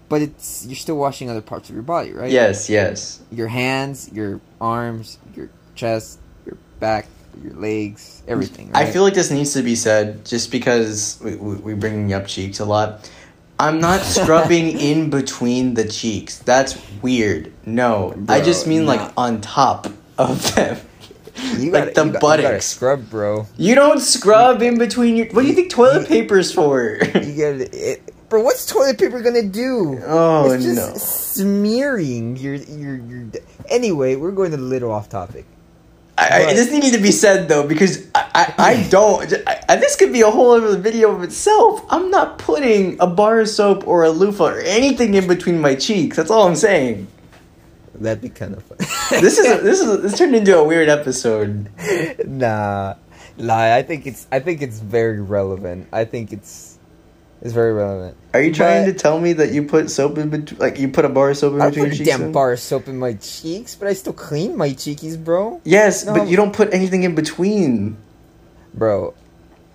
but 0.09 0.23
it's 0.23 0.66
you're 0.66 0.77
still 0.77 0.97
washing 0.99 1.31
other 1.31 1.41
parts 1.41 1.69
of 1.69 1.75
your 1.75 1.83
body, 1.83 2.12
right? 2.12 2.31
yes, 2.31 2.69
yes. 2.69 3.21
Your 3.31 3.49
hands, 3.49 4.11
your 4.12 4.41
arms, 4.61 5.19
your 5.35 5.49
chest, 5.75 6.19
your 6.45 6.57
back, 6.81 7.07
your 7.43 7.55
legs, 7.55 8.23
everything. 8.28 8.70
I 8.74 8.86
feel 8.86 9.02
like 9.02 9.15
this 9.15 9.31
needs 9.31 9.52
to 9.55 9.62
be 9.62 9.74
said 9.77 10.24
just 10.24 10.51
because 10.51 11.19
we, 11.23 11.36
we, 11.36 11.55
we 11.56 11.74
bring 11.74 12.12
up 12.12 12.27
cheeks 12.27 12.61
a 12.61 12.65
lot. 12.65 13.11
I'm 13.59 13.81
not 13.81 14.01
scrubbing 14.16 14.78
in 14.78 15.11
between 15.11 15.74
the 15.74 15.86
cheeks. 15.89 16.39
That's 16.39 16.77
weird. 17.02 17.52
No, 17.66 18.15
I 18.28 18.40
just 18.40 18.66
mean 18.66 18.85
nah. 18.85 18.93
like 18.94 19.12
on 19.16 19.40
top 19.40 19.86
of 20.19 20.55
them. 20.55 20.78
you 21.56 21.70
like 21.73 21.94
gotta- 21.94 21.94
the 21.94 22.05
you 22.06 22.12
got- 22.12 22.15
you 22.15 22.19
buttocks. 22.20 22.66
scrub, 22.66 23.09
bro. 23.11 23.47
You 23.56 23.74
don't 23.74 24.01
scrub 24.01 24.62
in 24.62 24.78
between 24.78 25.16
your. 25.16 25.27
What 25.28 25.43
do 25.43 25.48
you 25.48 25.55
think 25.55 25.70
toilet 25.70 26.09
paper's 26.09 26.52
for? 26.52 26.97
You 26.97 27.11
gotta, 27.12 27.69
it, 27.73 28.28
bro. 28.28 28.43
What's 28.43 28.66
toilet 28.66 28.98
paper 28.98 29.20
gonna 29.23 29.43
do? 29.43 30.01
oh 30.05 30.51
it's 30.52 30.65
just 30.65 30.77
no. 30.77 30.97
smearing 30.97 32.36
your 32.36 32.55
your 32.55 32.97
your. 32.97 33.27
Anyway, 33.69 34.16
we're 34.16 34.32
going 34.32 34.52
a 34.52 34.56
little 34.59 34.90
off 34.90 35.09
topic. 35.09 35.47
I, 36.16 36.45
I, 36.45 36.55
this 36.55 36.70
needed 36.70 36.93
to 36.93 37.03
be 37.03 37.11
said 37.11 37.49
though 37.49 37.66
because 37.66 38.07
I, 38.15 38.31
I, 38.35 38.55
I 38.59 38.82
don't. 38.91 39.32
I, 39.69 39.77
this 39.77 39.97
could 39.97 40.12
be 40.12 40.20
a 40.20 40.31
whole 40.31 40.53
other 40.53 40.77
video 40.77 41.15
of 41.15 41.23
itself. 41.23 41.85
I'm 41.91 42.11
not 42.11 42.39
putting 42.39 43.01
a 43.01 43.07
bar 43.07 43.41
of 43.41 43.49
soap 43.49 43.86
or 43.86 44.05
a 44.05 44.11
loofah 44.11 44.45
or 44.45 44.61
anything 44.61 45.15
in 45.15 45.27
between 45.27 45.61
my 45.61 45.74
cheeks. 45.74 46.16
That's 46.16 46.31
all 46.31 46.47
I'm 46.47 46.57
saying. 46.57 47.09
That'd 47.97 48.23
be 48.23 48.28
kind 48.28 48.55
of 48.55 48.62
fun. 48.62 48.78
This 49.20 49.39
is 49.39 49.47
a, 49.47 49.62
this 49.62 49.81
is 49.81 49.89
a, 49.89 49.97
this 49.99 50.19
turned 50.19 50.35
into 50.35 50.57
a 50.57 50.65
weird 50.65 50.89
episode. 50.89 51.69
nah, 52.27 52.95
lie. 53.36 53.77
I 53.77 53.82
think 53.82 54.07
it's 54.07 54.27
I 54.32 54.41
think 54.41 54.62
it's 54.62 54.81
very 54.81 55.20
relevant. 55.20 55.89
I 55.93 56.05
think 56.05 56.32
it's 56.32 56.74
it's 57.45 57.53
very 57.53 57.73
relevant. 57.73 58.16
Are 58.33 58.41
you 58.43 58.53
trying 58.53 58.87
But- 58.87 58.93
to 58.93 58.99
tell 58.99 59.21
me 59.21 59.35
that 59.35 59.53
you 59.53 59.62
put 59.65 59.91
soap 59.91 60.19
in 60.19 60.31
between, 60.31 60.59
like 60.59 60.79
you 60.81 60.89
put 60.89 61.05
a 61.05 61.09
bar 61.09 61.31
of 61.31 61.37
soap 61.37 61.55
in 61.55 61.61
I 61.62 61.69
between 61.69 61.85
put 61.85 61.89
your 61.91 61.95
a 61.95 61.99
cheeks? 61.99 62.11
damn 62.11 62.21
then? 62.21 62.33
bar 62.33 62.53
of 62.53 62.59
soap 62.61 62.89
in 62.89 62.99
my 62.99 63.12
cheeks, 63.15 63.77
but 63.77 63.87
I 63.87 63.93
still 63.93 64.12
clean 64.15 64.57
my 64.57 64.71
cheekies, 64.71 65.23
bro. 65.23 65.61
Yes, 65.65 66.05
No. 66.05 66.15
but 66.15 66.27
you 66.29 66.37
don't 66.37 66.53
put 66.53 66.73
anything 66.75 67.05
in 67.05 67.15
between. 67.15 67.97
Bro, 68.75 69.15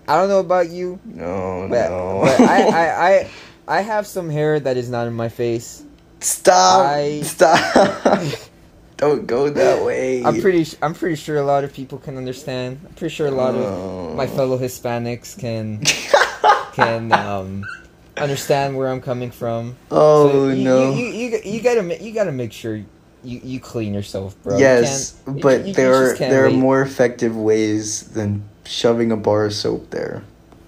I 0.06 0.16
don't 0.18 0.28
know 0.28 0.40
about 0.40 0.68
you, 0.68 0.98
No, 1.06 1.66
but, 1.70 1.88
no. 1.88 2.20
but 2.24 2.40
I, 2.40 2.62
I 2.68 3.08
I 3.08 3.30
I 3.78 3.80
have 3.82 4.06
some 4.06 4.28
hair 4.28 4.58
that 4.60 4.76
is 4.76 4.90
not 4.90 5.06
in 5.06 5.14
my 5.14 5.28
face. 5.30 5.82
stop! 6.20 6.84
I- 6.86 7.22
Stop! 7.22 8.20
don't 8.98 9.26
go 9.26 9.48
that 9.48 9.82
way. 9.84 10.22
I'm 10.22 10.40
pretty 10.42 10.66
I'm 10.82 10.92
pretty 10.92 11.16
sure 11.16 11.38
a 11.38 11.44
lot 11.44 11.64
of 11.64 11.72
people 11.72 11.96
can 11.96 12.18
understand. 12.18 12.80
I'm 12.86 12.92
pretty 12.94 13.14
sure 13.14 13.26
a 13.28 13.30
lot 13.30 13.54
of 13.54 13.62
Oh. 13.64 14.12
my 14.14 14.26
fellow 14.26 14.58
Hispanics 14.58 15.38
can 15.38 15.80
can 16.72 17.12
um 17.12 17.64
understand 18.16 18.76
where 18.76 18.88
I'm 18.88 19.00
coming 19.00 19.30
from. 19.30 19.76
Oh 19.90 20.28
So 20.30 20.48
you, 20.48 20.64
no. 20.64 20.92
You, 20.92 21.06
you, 21.06 21.28
you, 21.28 21.40
you 21.44 21.60
gotta 21.62 22.02
you 22.02 22.12
gotta 22.12 22.32
make 22.32 22.52
sure 22.52 22.76
you, 22.76 22.86
you 23.44 23.60
clean 23.60 23.92
yourself, 23.94 24.40
bro. 24.42 24.58
Yes, 24.58 25.20
you- 25.26 25.34
but 25.42 25.66
you- 25.66 25.74
there 25.74 25.92
are 25.94 26.14
there 26.16 26.46
are 26.46 26.50
more 26.50 26.82
effective 26.82 27.36
ways 27.36 28.10
than 28.10 28.44
shoving 28.64 29.10
a 29.12 29.16
bar 29.16 29.46
of 29.46 29.52
soap 29.54 29.90
there. 29.90 30.22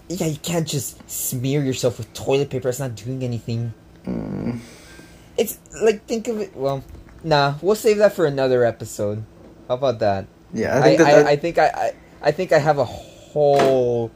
Yeah, 0.09 0.27
you 0.27 0.37
can't 0.39 0.69
just 0.69 0.99
smear 1.09 1.65
yourself 1.65 1.97
with 1.99 2.13
toilet 2.13 2.51
paper. 2.51 2.69
It's 2.69 2.79
not 2.81 2.95
doing 2.95 3.25
anything. 3.25 3.73
Mm. 4.05 4.59
It's 5.39 5.59
like 5.81 6.05
think 6.07 6.29
of 6.29 6.39
it. 6.41 6.55
Well, 6.55 6.85
nah, 7.25 7.55
we'll 7.63 7.77
save 7.77 7.97
that 7.99 8.13
for 8.13 8.27
another 8.27 8.65
episode. 8.65 9.25
How 9.69 9.75
about 9.75 10.01
that? 10.01 10.27
Yeah, 10.53 10.77
I 10.77 10.79
I 10.79 10.83
think 10.83 10.99
that, 10.99 11.07
I, 11.07 11.13
that 11.23 11.27
I 11.27 11.37
think 11.37 11.59
I, 11.59 11.67
I 11.69 11.93
I 12.29 12.31
think 12.33 12.53
I 12.53 12.59
have 12.59 12.77
a 12.79 12.85
whole 12.85 14.11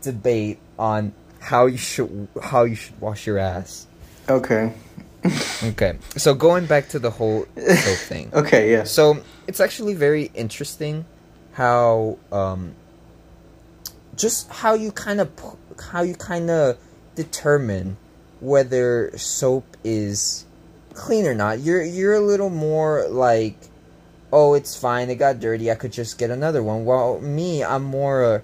debate 0.00 0.58
on 0.78 1.12
how 1.44 1.66
you 1.66 1.76
should 1.76 2.28
how 2.42 2.64
you 2.64 2.74
should 2.74 2.98
wash 3.00 3.26
your 3.26 3.38
ass. 3.38 3.86
okay. 4.28 4.72
Okay, 5.62 5.96
so 6.16 6.34
going 6.34 6.66
back 6.66 6.90
to 6.90 6.98
the 6.98 7.10
whole 7.10 7.46
soap 7.56 7.98
thing. 8.08 8.30
Okay, 8.34 8.72
yeah. 8.72 8.84
So 8.84 9.22
it's 9.46 9.58
actually 9.58 9.94
very 9.94 10.30
interesting 10.34 11.06
how 11.52 12.18
um 12.30 12.74
just 14.16 14.50
how 14.50 14.74
you 14.74 14.92
kind 14.92 15.20
of 15.20 15.30
how 15.92 16.02
you 16.02 16.14
kind 16.14 16.50
of 16.50 16.78
determine 17.14 17.96
whether 18.40 19.16
soap 19.16 19.64
is 19.82 20.44
clean 20.92 21.26
or 21.26 21.34
not. 21.34 21.60
You're 21.60 21.82
you're 21.82 22.14
a 22.14 22.20
little 22.20 22.50
more 22.50 23.06
like 23.08 23.56
oh, 24.32 24.54
it's 24.54 24.76
fine. 24.76 25.08
It 25.10 25.16
got 25.16 25.40
dirty. 25.40 25.70
I 25.70 25.74
could 25.74 25.92
just 25.92 26.18
get 26.18 26.30
another 26.30 26.62
one. 26.62 26.84
While 26.84 27.20
me, 27.20 27.64
I'm 27.64 27.84
more 27.84 28.24
uh, 28.24 28.40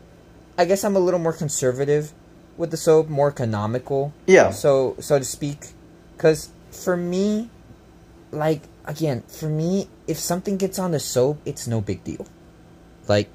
I 0.57 0.65
guess 0.65 0.85
I'm 0.85 0.97
a 0.97 1.01
little 1.01 1.21
more 1.21 1.33
conservative 1.35 2.13
with 2.61 2.71
the 2.71 2.77
soap, 2.77 3.09
more 3.09 3.29
economical 3.31 4.13
Yeah. 4.27 4.51
so 4.51 4.95
so 5.01 5.19
to 5.19 5.25
speak 5.25 5.61
because 6.17 6.51
for 6.71 6.97
me 6.97 7.49
like 8.31 8.63
again 8.85 9.23
for 9.27 9.49
me 9.49 9.89
if 10.07 10.19
something 10.19 10.57
gets 10.65 10.79
on 10.79 10.91
the 10.93 11.01
soap 11.01 11.37
it's 11.45 11.67
no 11.67 11.81
big 11.81 12.05
deal 12.05 12.25
like 13.09 13.29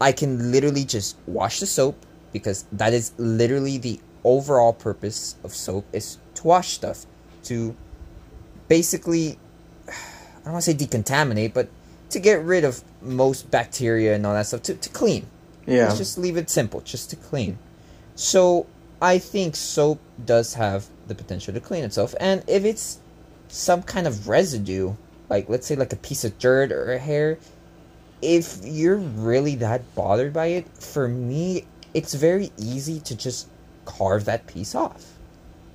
i 0.00 0.10
can 0.12 0.50
literally 0.54 0.84
just 0.84 1.16
wash 1.26 1.60
the 1.60 1.66
soap 1.66 1.96
because 2.32 2.64
that 2.72 2.92
is 2.94 3.12
literally 3.18 3.76
the 3.78 4.00
overall 4.24 4.72
purpose 4.72 5.36
of 5.44 5.50
soap 5.54 5.84
is 5.92 6.16
to 6.34 6.46
wash 6.46 6.68
stuff 6.80 7.04
to 7.42 7.76
basically 8.68 9.38
i 9.88 10.44
don't 10.44 10.52
want 10.54 10.64
to 10.64 10.70
say 10.70 10.76
decontaminate 10.76 11.52
but 11.52 11.68
to 12.10 12.18
get 12.20 12.42
rid 12.42 12.64
of 12.64 12.82
most 13.02 13.50
bacteria 13.50 14.14
and 14.14 14.24
all 14.26 14.34
that 14.34 14.46
stuff 14.46 14.62
to, 14.62 14.74
to 14.74 14.88
clean 14.90 15.26
Yeah. 15.66 15.86
Let's 15.86 15.98
just 15.98 16.18
leave 16.18 16.36
it 16.36 16.50
simple, 16.50 16.80
just 16.80 17.10
to 17.10 17.16
clean. 17.30 17.56
So 18.22 18.66
I 19.00 19.18
think 19.18 19.56
soap 19.56 19.98
does 20.24 20.54
have 20.54 20.86
the 21.08 21.14
potential 21.16 21.52
to 21.54 21.58
clean 21.58 21.82
itself, 21.82 22.14
and 22.20 22.44
if 22.46 22.64
it's 22.64 23.00
some 23.48 23.82
kind 23.82 24.06
of 24.06 24.28
residue, 24.28 24.94
like 25.28 25.48
let's 25.48 25.66
say 25.66 25.74
like 25.74 25.92
a 25.92 25.96
piece 25.96 26.22
of 26.22 26.38
dirt 26.38 26.70
or 26.70 26.92
a 26.92 26.98
hair, 27.00 27.40
if 28.22 28.60
you're 28.62 28.96
really 28.96 29.56
that 29.56 29.96
bothered 29.96 30.32
by 30.32 30.46
it, 30.46 30.68
for 30.68 31.08
me, 31.08 31.66
it's 31.94 32.14
very 32.14 32.52
easy 32.58 33.00
to 33.00 33.16
just 33.16 33.48
carve 33.86 34.24
that 34.26 34.46
piece 34.46 34.76
off. 34.76 35.04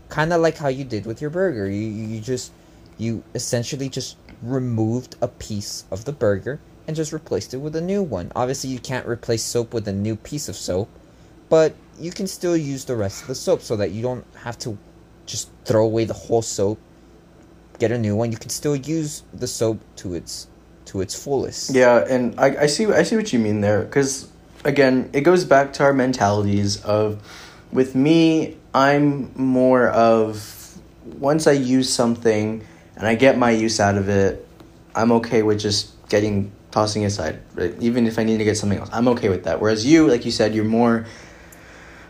Kind 0.07 0.32
of 0.32 0.40
like 0.40 0.56
how 0.56 0.69
you 0.69 0.86
did 0.86 1.06
with 1.06 1.19
your 1.19 1.30
burger. 1.30 1.69
You, 1.69 1.82
you 1.82 2.22
just, 2.22 2.53
you 2.98 3.26
essentially 3.36 3.90
just 3.90 4.15
removed 4.41 5.18
a 5.22 5.28
piece 5.28 5.84
of 5.91 6.06
the 6.06 6.14
burger 6.14 6.61
and 6.88 6.95
just 6.95 7.11
replaced 7.11 7.53
it 7.53 7.57
with 7.57 7.76
a 7.76 7.82
new 7.82 8.02
one. 8.02 8.32
Obviously, 8.38 8.69
you 8.69 8.80
can't 8.80 9.06
replace 9.06 9.44
soap 9.44 9.74
with 9.74 9.86
a 9.90 9.94
new 9.94 10.15
piece 10.15 10.48
of 10.48 10.56
soap, 10.56 10.88
but 11.49 11.76
you 11.99 12.11
can 12.11 12.28
still 12.28 12.56
use 12.56 12.86
the 12.86 12.95
rest 12.95 13.22
of 13.22 13.28
the 13.28 13.36
soap 13.36 13.61
so 13.61 13.76
that 13.76 13.91
you 13.91 14.02
don't 14.02 14.26
have 14.36 14.57
to 14.60 14.78
just 15.26 15.49
throw 15.65 15.86
away 15.86 16.06
the 16.06 16.14
whole 16.14 16.41
soap, 16.41 16.80
get 17.80 17.91
a 17.91 17.98
new 17.98 18.15
one. 18.15 18.32
You 18.32 18.38
can 18.38 18.49
still 18.49 18.76
use 18.76 19.24
the 19.34 19.48
soap 19.48 19.80
to 19.98 20.14
its 20.14 20.48
to 20.86 21.02
its 21.02 21.22
fullest. 21.22 21.74
Yeah, 21.74 22.06
and 22.07 22.40
I, 22.40 22.64
I 22.64 22.65
see 22.68 22.86
I 22.88 23.03
see 23.03 23.15
what 23.15 23.34
you 23.34 23.40
mean 23.40 23.61
there 23.61 23.82
because 23.84 24.30
again, 24.64 25.10
it 25.14 25.22
goes 25.22 25.45
back 25.45 25.74
to 25.74 25.84
our 25.84 25.94
mentalities 25.94 26.84
of 26.84 27.22
with 27.72 27.95
me, 27.95 28.57
I'm 28.74 29.32
more 29.36 29.90
of 29.90 30.80
once 31.19 31.48
I 31.48 31.53
use 31.53 31.91
something 31.91 32.64
and 32.95 33.07
I 33.07 33.15
get 33.15 33.38
my 33.38 33.52
use 33.52 33.80
out 33.80 33.98
of 33.98 34.10
it, 34.10 34.48
I'm 34.95 35.11
okay 35.14 35.44
with 35.44 35.60
just 35.60 35.91
getting 36.10 36.52
tossing 36.72 37.06
aside, 37.06 37.40
right? 37.56 37.74
Even 37.80 38.07
if 38.07 38.19
I 38.19 38.24
need 38.24 38.38
to 38.38 38.44
get 38.44 38.57
something 38.57 38.78
else, 38.78 38.90
I'm 38.91 39.07
okay 39.10 39.30
with 39.30 39.44
that. 39.45 39.60
Whereas 39.60 39.86
you, 39.86 40.07
like 40.07 40.26
you 40.26 40.32
said, 40.32 40.53
you're 40.53 40.65
more 40.65 41.06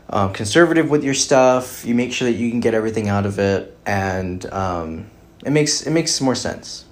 um, 0.09 0.34
conservative 0.34 0.89
with 0.89 1.03
your 1.03 1.13
stuff. 1.13 1.85
You 1.85 1.95
make 1.95 2.13
sure 2.13 2.29
that 2.29 2.38
you 2.38 2.49
can 2.49 2.59
get 2.59 2.73
everything 2.73 3.09
out 3.09 3.25
of 3.25 3.39
it, 3.39 3.77
and 3.85 4.45
um, 4.53 5.07
it 5.45 5.51
makes 5.51 5.81
it 5.81 5.91
makes 5.91 6.19
more 6.21 6.35
sense. 6.35 6.85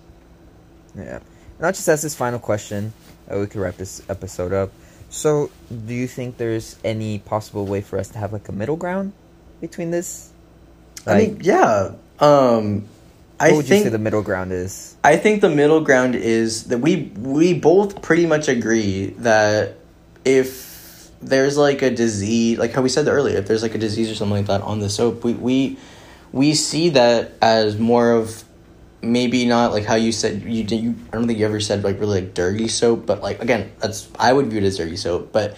Yeah. 0.95 1.19
And 1.57 1.65
I'll 1.65 1.71
just 1.71 1.87
ask 1.87 2.03
this 2.03 2.15
final 2.15 2.39
question. 2.39 2.93
Uh, 3.31 3.39
we 3.39 3.47
could 3.47 3.61
wrap 3.61 3.77
this 3.77 4.01
episode 4.09 4.53
up. 4.53 4.71
So, 5.09 5.49
do 5.69 5.93
you 5.93 6.07
think 6.07 6.37
there's 6.37 6.77
any 6.83 7.19
possible 7.19 7.65
way 7.65 7.81
for 7.81 7.97
us 7.97 8.09
to 8.09 8.17
have 8.17 8.33
like 8.33 8.49
a 8.49 8.51
middle 8.51 8.75
ground 8.75 9.13
between 9.61 9.91
this? 9.91 10.31
I 11.07 11.17
mean, 11.17 11.39
yeah. 11.41 11.91
Um, 12.19 12.87
I 13.39 13.51
would 13.51 13.65
think 13.65 13.79
you 13.79 13.83
say 13.85 13.89
the 13.89 13.97
middle 13.97 14.21
ground 14.21 14.51
is? 14.51 14.95
I 15.03 15.17
think 15.17 15.41
the 15.41 15.49
middle 15.49 15.81
ground 15.81 16.15
is 16.15 16.65
that 16.65 16.79
we 16.79 17.11
we 17.17 17.53
both 17.53 18.01
pretty 18.01 18.25
much 18.25 18.47
agree 18.47 19.07
that 19.19 19.75
if 20.23 20.74
there's 21.25 21.57
like 21.57 21.81
a 21.81 21.89
disease, 21.89 22.57
like 22.57 22.73
how 22.73 22.81
we 22.81 22.89
said 22.89 23.07
earlier, 23.07 23.37
if 23.37 23.47
there's 23.47 23.63
like 23.63 23.75
a 23.75 23.79
disease 23.79 24.11
or 24.11 24.15
something 24.15 24.37
like 24.37 24.47
that 24.47 24.61
on 24.61 24.79
the 24.79 24.89
soap, 24.89 25.23
we 25.23 25.33
we 25.33 25.77
we 26.31 26.53
see 26.53 26.89
that 26.89 27.33
as 27.41 27.77
more 27.77 28.11
of 28.11 28.43
maybe 29.01 29.45
not 29.45 29.71
like 29.71 29.85
how 29.85 29.95
you 29.95 30.11
said 30.11 30.43
you 30.43 30.63
did. 30.63 30.81
You, 30.81 30.95
I 31.11 31.17
don't 31.17 31.27
think 31.27 31.39
you 31.39 31.45
ever 31.45 31.59
said 31.59 31.83
like 31.83 31.99
really 31.99 32.21
like 32.21 32.33
dirty 32.33 32.67
soap, 32.67 33.05
but 33.05 33.21
like 33.21 33.41
again, 33.41 33.71
that's 33.79 34.09
I 34.19 34.33
would 34.33 34.47
view 34.47 34.59
it 34.59 34.63
as 34.63 34.77
dirty 34.77 34.97
soap, 34.97 35.31
but 35.31 35.57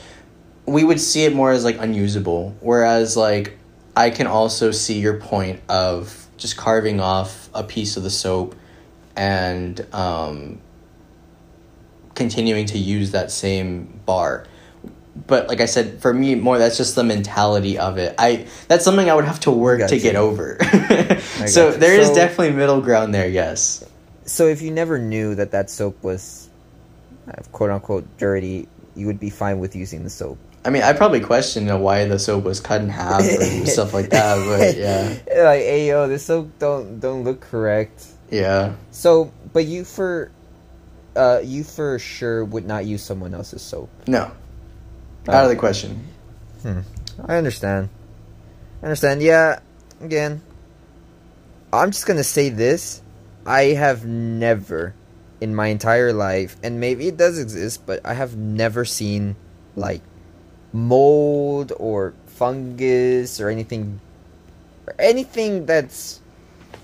we 0.65 0.83
would 0.83 0.99
see 0.99 1.25
it 1.25 1.33
more 1.33 1.51
as 1.51 1.63
like 1.63 1.77
unusable. 1.79 2.55
Whereas 2.61 3.17
like 3.17 3.57
I 3.95 4.09
can 4.09 4.27
also 4.27 4.71
see 4.71 4.99
your 4.99 5.19
point 5.19 5.61
of 5.67 6.27
just 6.37 6.55
carving 6.55 6.99
off 6.99 7.49
a 7.53 7.63
piece 7.63 7.97
of 7.97 8.03
the 8.03 8.11
soap 8.11 8.55
and 9.15 9.85
um, 9.93 10.61
continuing 12.13 12.67
to 12.67 12.77
use 12.77 13.11
that 13.11 13.31
same 13.31 13.99
bar. 14.05 14.45
But 15.25 15.47
like 15.47 15.61
I 15.61 15.65
said, 15.65 15.99
for 16.01 16.13
me, 16.13 16.35
more 16.35 16.57
that's 16.59 16.77
just 16.77 16.95
the 16.95 17.03
mentality 17.03 17.77
of 17.79 17.97
it. 17.97 18.13
I 18.19 18.45
that's 18.67 18.85
something 18.85 19.09
I 19.09 19.15
would 19.15 19.25
have 19.25 19.39
to 19.41 19.51
work 19.51 19.87
to 19.87 19.95
you. 19.95 20.01
get 20.01 20.15
over. 20.15 20.57
so 21.47 21.71
there 21.71 21.97
is 21.99 22.07
So- 22.07 22.15
definitely 22.15 22.51
middle 22.51 22.81
ground 22.81 23.13
there. 23.15 23.27
Yes. 23.27 23.83
So, 24.25 24.45
if 24.47 24.61
you 24.61 24.71
never 24.71 24.97
knew 24.99 25.35
that 25.35 25.51
that 25.51 25.69
soap 25.69 26.03
was 26.03 26.49
uh, 27.29 27.41
quote 27.53 27.69
unquote 27.71 28.05
dirty, 28.17 28.67
you 28.93 29.05
would 29.07 29.19
be 29.21 29.29
fine 29.29 29.59
with 29.59 29.73
using 29.73 30.03
the 30.03 30.09
soap. 30.09 30.37
I 30.65 30.69
mean, 30.69 30.83
I 30.83 30.91
probably 30.91 31.21
question 31.21 31.63
you 31.63 31.69
know, 31.69 31.77
why 31.77 32.03
the 32.03 32.19
soap 32.19 32.43
was 32.43 32.59
cut 32.59 32.81
in 32.81 32.89
half 32.89 33.21
or 33.21 33.65
stuff 33.65 33.93
like 33.93 34.09
that. 34.09 34.35
But 34.45 34.75
yeah, 34.75 35.15
like, 35.45 35.61
hey 35.61 35.87
yo, 35.87 36.09
this 36.09 36.25
soap 36.25 36.51
don't 36.59 36.99
don't 36.99 37.23
look 37.23 37.39
correct. 37.39 38.05
yeah. 38.29 38.73
So, 38.91 39.31
but 39.53 39.63
you 39.65 39.85
for, 39.85 40.29
uh, 41.15 41.39
you 41.41 41.63
for 41.63 41.97
sure 41.97 42.43
would 42.43 42.65
not 42.67 42.85
use 42.85 43.01
someone 43.01 43.33
else's 43.33 43.61
soap. 43.61 43.89
No, 44.07 44.29
out 45.29 45.43
of 45.45 45.49
the 45.49 45.57
uh, 45.57 45.59
question. 45.59 46.07
Hmm. 46.61 46.79
I 47.25 47.35
understand. 47.35 47.89
I 48.81 48.85
understand. 48.85 49.21
Yeah. 49.21 49.59
Again, 50.01 50.41
I'm 51.73 51.91
just 51.91 52.05
gonna 52.05 52.23
say 52.23 52.49
this: 52.49 53.01
I 53.45 53.73
have 53.73 54.05
never, 54.05 54.93
in 55.41 55.55
my 55.55 55.67
entire 55.67 56.13
life, 56.13 56.55
and 56.63 56.79
maybe 56.79 57.07
it 57.07 57.17
does 57.17 57.39
exist, 57.39 57.85
but 57.85 58.05
I 58.05 58.13
have 58.13 58.35
never 58.35 58.85
seen 58.85 59.35
like 59.75 60.01
mold 60.73 61.73
or 61.77 62.13
fungus 62.25 63.41
or 63.41 63.49
anything, 63.49 63.99
or 64.85 64.93
anything 64.99 65.65
that's 65.65 66.21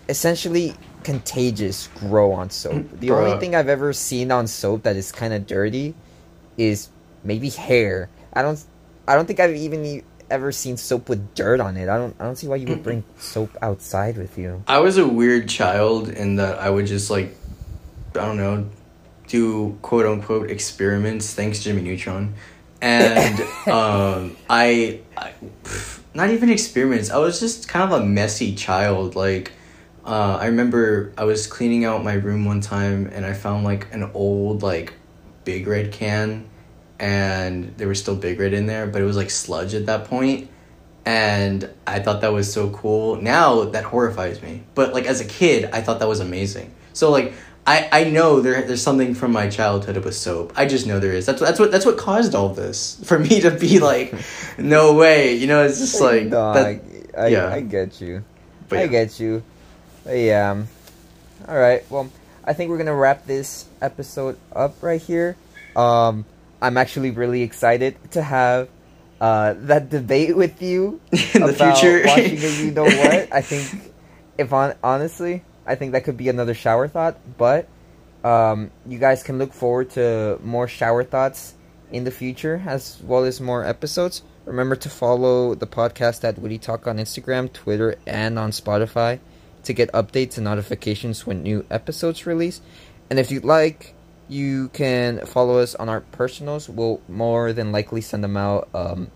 essentially 0.09 0.73
contagious 1.03 1.87
grow 1.95 2.31
on 2.31 2.49
soap. 2.49 2.85
The 2.99 3.11
only 3.11 3.37
thing 3.39 3.55
I've 3.55 3.69
ever 3.69 3.93
seen 3.93 4.31
on 4.31 4.47
soap 4.47 4.83
that 4.83 4.95
is 4.95 5.11
kind 5.11 5.33
of 5.33 5.45
dirty 5.45 5.93
is 6.57 6.89
maybe 7.23 7.49
hair. 7.49 8.09
I 8.33 8.41
don't 8.41 8.63
I 9.07 9.15
don't 9.15 9.25
think 9.25 9.39
I've 9.39 9.55
even 9.55 9.85
e- 9.85 10.03
ever 10.29 10.51
seen 10.51 10.77
soap 10.77 11.09
with 11.09 11.35
dirt 11.35 11.59
on 11.59 11.77
it. 11.77 11.89
I 11.89 11.97
don't 11.97 12.15
I 12.19 12.25
don't 12.25 12.35
see 12.35 12.47
why 12.47 12.57
you 12.57 12.67
would 12.67 12.83
bring 12.83 13.03
soap 13.17 13.55
outside 13.61 14.17
with 14.17 14.37
you. 14.37 14.63
I 14.67 14.79
was 14.79 14.97
a 14.97 15.07
weird 15.07 15.47
child 15.47 16.09
in 16.09 16.35
that 16.37 16.59
I 16.59 16.69
would 16.69 16.87
just 16.87 17.09
like, 17.09 17.35
I 18.15 18.25
don't 18.25 18.37
know, 18.37 18.69
do 19.27 19.77
quote 19.81 20.05
unquote 20.05 20.49
experiments. 20.49 21.33
Thanks, 21.33 21.63
Jimmy 21.63 21.81
Neutron, 21.81 22.33
and 22.81 23.39
um, 23.67 24.37
I, 24.49 25.01
I, 25.17 25.33
pff, 25.63 25.99
not 26.13 26.29
even 26.29 26.49
experiments. 26.49 27.09
I 27.09 27.17
was 27.17 27.39
just 27.39 27.67
kind 27.67 27.91
of 27.91 28.01
a 28.01 28.05
messy 28.05 28.55
child. 28.55 29.15
Like, 29.15 29.51
uh, 30.05 30.37
I 30.39 30.47
remember 30.47 31.13
I 31.17 31.23
was 31.23 31.47
cleaning 31.47 31.85
out 31.85 32.03
my 32.03 32.13
room 32.13 32.45
one 32.45 32.61
time 32.61 33.07
and 33.13 33.25
I 33.25 33.33
found 33.33 33.63
like 33.63 33.87
an 33.93 34.09
old 34.13 34.61
like 34.63 34.93
Big 35.45 35.67
Red 35.67 35.91
can, 35.91 36.49
and 36.99 37.75
there 37.77 37.87
was 37.87 37.99
still 37.99 38.15
Big 38.15 38.39
Red 38.39 38.53
in 38.53 38.65
there, 38.65 38.87
but 38.87 39.01
it 39.01 39.05
was 39.05 39.17
like 39.17 39.29
sludge 39.29 39.73
at 39.73 39.85
that 39.87 40.05
point 40.05 40.49
and 41.05 41.69
I 41.85 41.99
thought 41.99 42.21
that 42.21 42.31
was 42.31 42.51
so 42.51 42.69
cool. 42.69 43.21
Now 43.21 43.65
that 43.65 43.83
horrifies 43.83 44.41
me, 44.41 44.63
but 44.73 44.93
like 44.93 45.05
as 45.05 45.19
a 45.19 45.25
kid, 45.25 45.69
I 45.73 45.81
thought 45.81 45.99
that 45.99 46.07
was 46.07 46.19
amazing. 46.19 46.73
So 46.93 47.11
like 47.11 47.33
I 47.67 47.89
I 47.91 48.03
know 48.05 48.39
there 48.39 48.61
there's 48.61 48.81
something 48.81 49.13
from 49.13 49.31
my 49.31 49.49
childhood 49.49 49.97
with 50.03 50.15
soap. 50.15 50.53
I 50.55 50.65
just 50.65 50.87
know 50.87 50.99
there 50.99 51.11
is. 51.11 51.25
That's 51.25 51.41
that's 51.41 51.59
what 51.59 51.71
that's 51.71 51.85
what 51.85 51.97
caused 51.97 52.35
all 52.35 52.49
this 52.49 53.01
for 53.05 53.19
me 53.19 53.41
to 53.41 53.51
be 53.51 53.79
like, 53.79 54.13
no 54.57 54.93
way. 54.93 55.35
You 55.35 55.47
know, 55.47 55.63
it's 55.63 55.79
just 55.79 55.99
like 55.99 56.25
no, 56.25 56.53
that. 56.53 56.65
I, 57.17 57.21
I, 57.21 57.27
yeah. 57.27 57.49
I 57.49 57.61
get 57.61 57.99
you. 57.99 58.23
But 58.69 58.79
I 58.79 58.81
yeah. 58.83 58.87
get 58.87 59.19
you. 59.19 59.43
But 60.05 60.17
yeah. 60.17 60.51
um, 60.51 60.67
All 61.47 61.57
right. 61.57 61.89
Well, 61.89 62.09
I 62.45 62.53
think 62.53 62.69
we're 62.69 62.77
gonna 62.77 62.95
wrap 62.95 63.25
this 63.25 63.65
episode 63.81 64.37
up 64.53 64.81
right 64.81 65.01
here. 65.01 65.35
Um, 65.75 66.25
I'm 66.63 66.77
actually 66.77 67.11
really 67.11 67.41
excited 67.41 67.97
to 68.11 68.23
have 68.23 68.69
uh, 69.19 69.53
that 69.67 69.89
debate 69.89 70.35
with 70.37 70.61
you 70.61 71.01
In 71.33 71.45
the 71.45 71.51
future. 71.51 72.03
watching 72.05 72.37
a 72.37 72.63
you 72.63 72.71
know 72.71 72.85
what. 72.85 73.27
I 73.33 73.41
think, 73.41 73.91
if 74.37 74.53
on 74.53 74.73
honestly, 74.81 75.43
I 75.67 75.75
think 75.75 75.91
that 75.91 76.05
could 76.05 76.15
be 76.15 76.29
another 76.29 76.53
shower 76.53 76.87
thought. 76.87 77.19
But 77.37 77.67
um, 78.23 78.71
you 78.87 78.97
guys 78.97 79.23
can 79.23 79.37
look 79.39 79.51
forward 79.51 79.89
to 79.91 80.39
more 80.41 80.69
shower 80.69 81.03
thoughts 81.03 81.53
in 81.91 82.05
the 82.05 82.11
future, 82.11 82.63
as 82.65 82.97
well 83.03 83.25
as 83.25 83.41
more 83.41 83.65
episodes. 83.65 84.23
Remember 84.45 84.77
to 84.77 84.89
follow 84.89 85.55
the 85.55 85.67
podcast 85.67 86.23
at 86.23 86.39
WITY 86.39 86.59
Talk 86.59 86.87
on 86.87 86.97
Instagram, 86.97 87.51
Twitter, 87.51 87.95
and 88.07 88.39
on 88.39 88.51
Spotify 88.51 89.19
to 89.63 89.73
get 89.73 89.91
updates 89.91 90.37
and 90.37 90.45
notifications 90.45 91.27
when 91.27 91.43
new 91.43 91.65
episodes 91.69 92.25
release. 92.25 92.61
And 93.09 93.19
if 93.19 93.31
you'd 93.31 93.45
like, 93.45 93.95
you 94.33 94.69
can 94.69 95.25
follow 95.25 95.59
us 95.59 95.75
on 95.75 95.87
our 95.87 96.01
personals. 96.01 96.67
We'll 96.67 96.99
more 97.07 97.53
than 97.53 97.71
likely 97.71 98.01
send 98.01 98.23
them 98.23 98.35
out 98.35 98.67
um, 98.73 99.11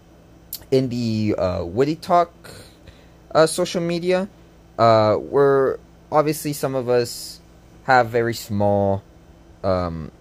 in 0.71 0.89
the 0.89 1.35
uh, 1.37 1.63
WITY 1.65 1.95
Talk 1.95 2.31
uh, 3.33 3.47
social 3.47 3.81
media. 3.81 4.29
Uh, 4.77 5.17
we're 5.19 5.79
obviously 6.11 6.53
some 6.53 6.75
of 6.75 6.87
us 6.87 7.41
have 7.83 8.09
very 8.09 8.35
small 8.35 9.03
um, 9.63 10.11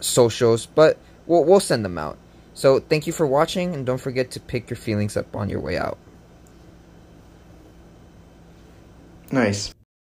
socials, 0.00 0.66
but 0.66 0.98
we'll 1.26 1.44
we'll 1.44 1.60
send 1.60 1.84
them 1.84 1.96
out. 1.96 2.18
So 2.54 2.80
thank 2.80 3.06
you 3.06 3.12
for 3.12 3.26
watching, 3.26 3.74
and 3.74 3.86
don't 3.86 4.00
forget 4.00 4.32
to 4.32 4.40
pick 4.40 4.70
your 4.70 4.76
feelings 4.76 5.16
up 5.16 5.34
on 5.36 5.48
your 5.48 5.60
way 5.60 5.76
out. 5.78 5.98
Nice. 9.30 9.74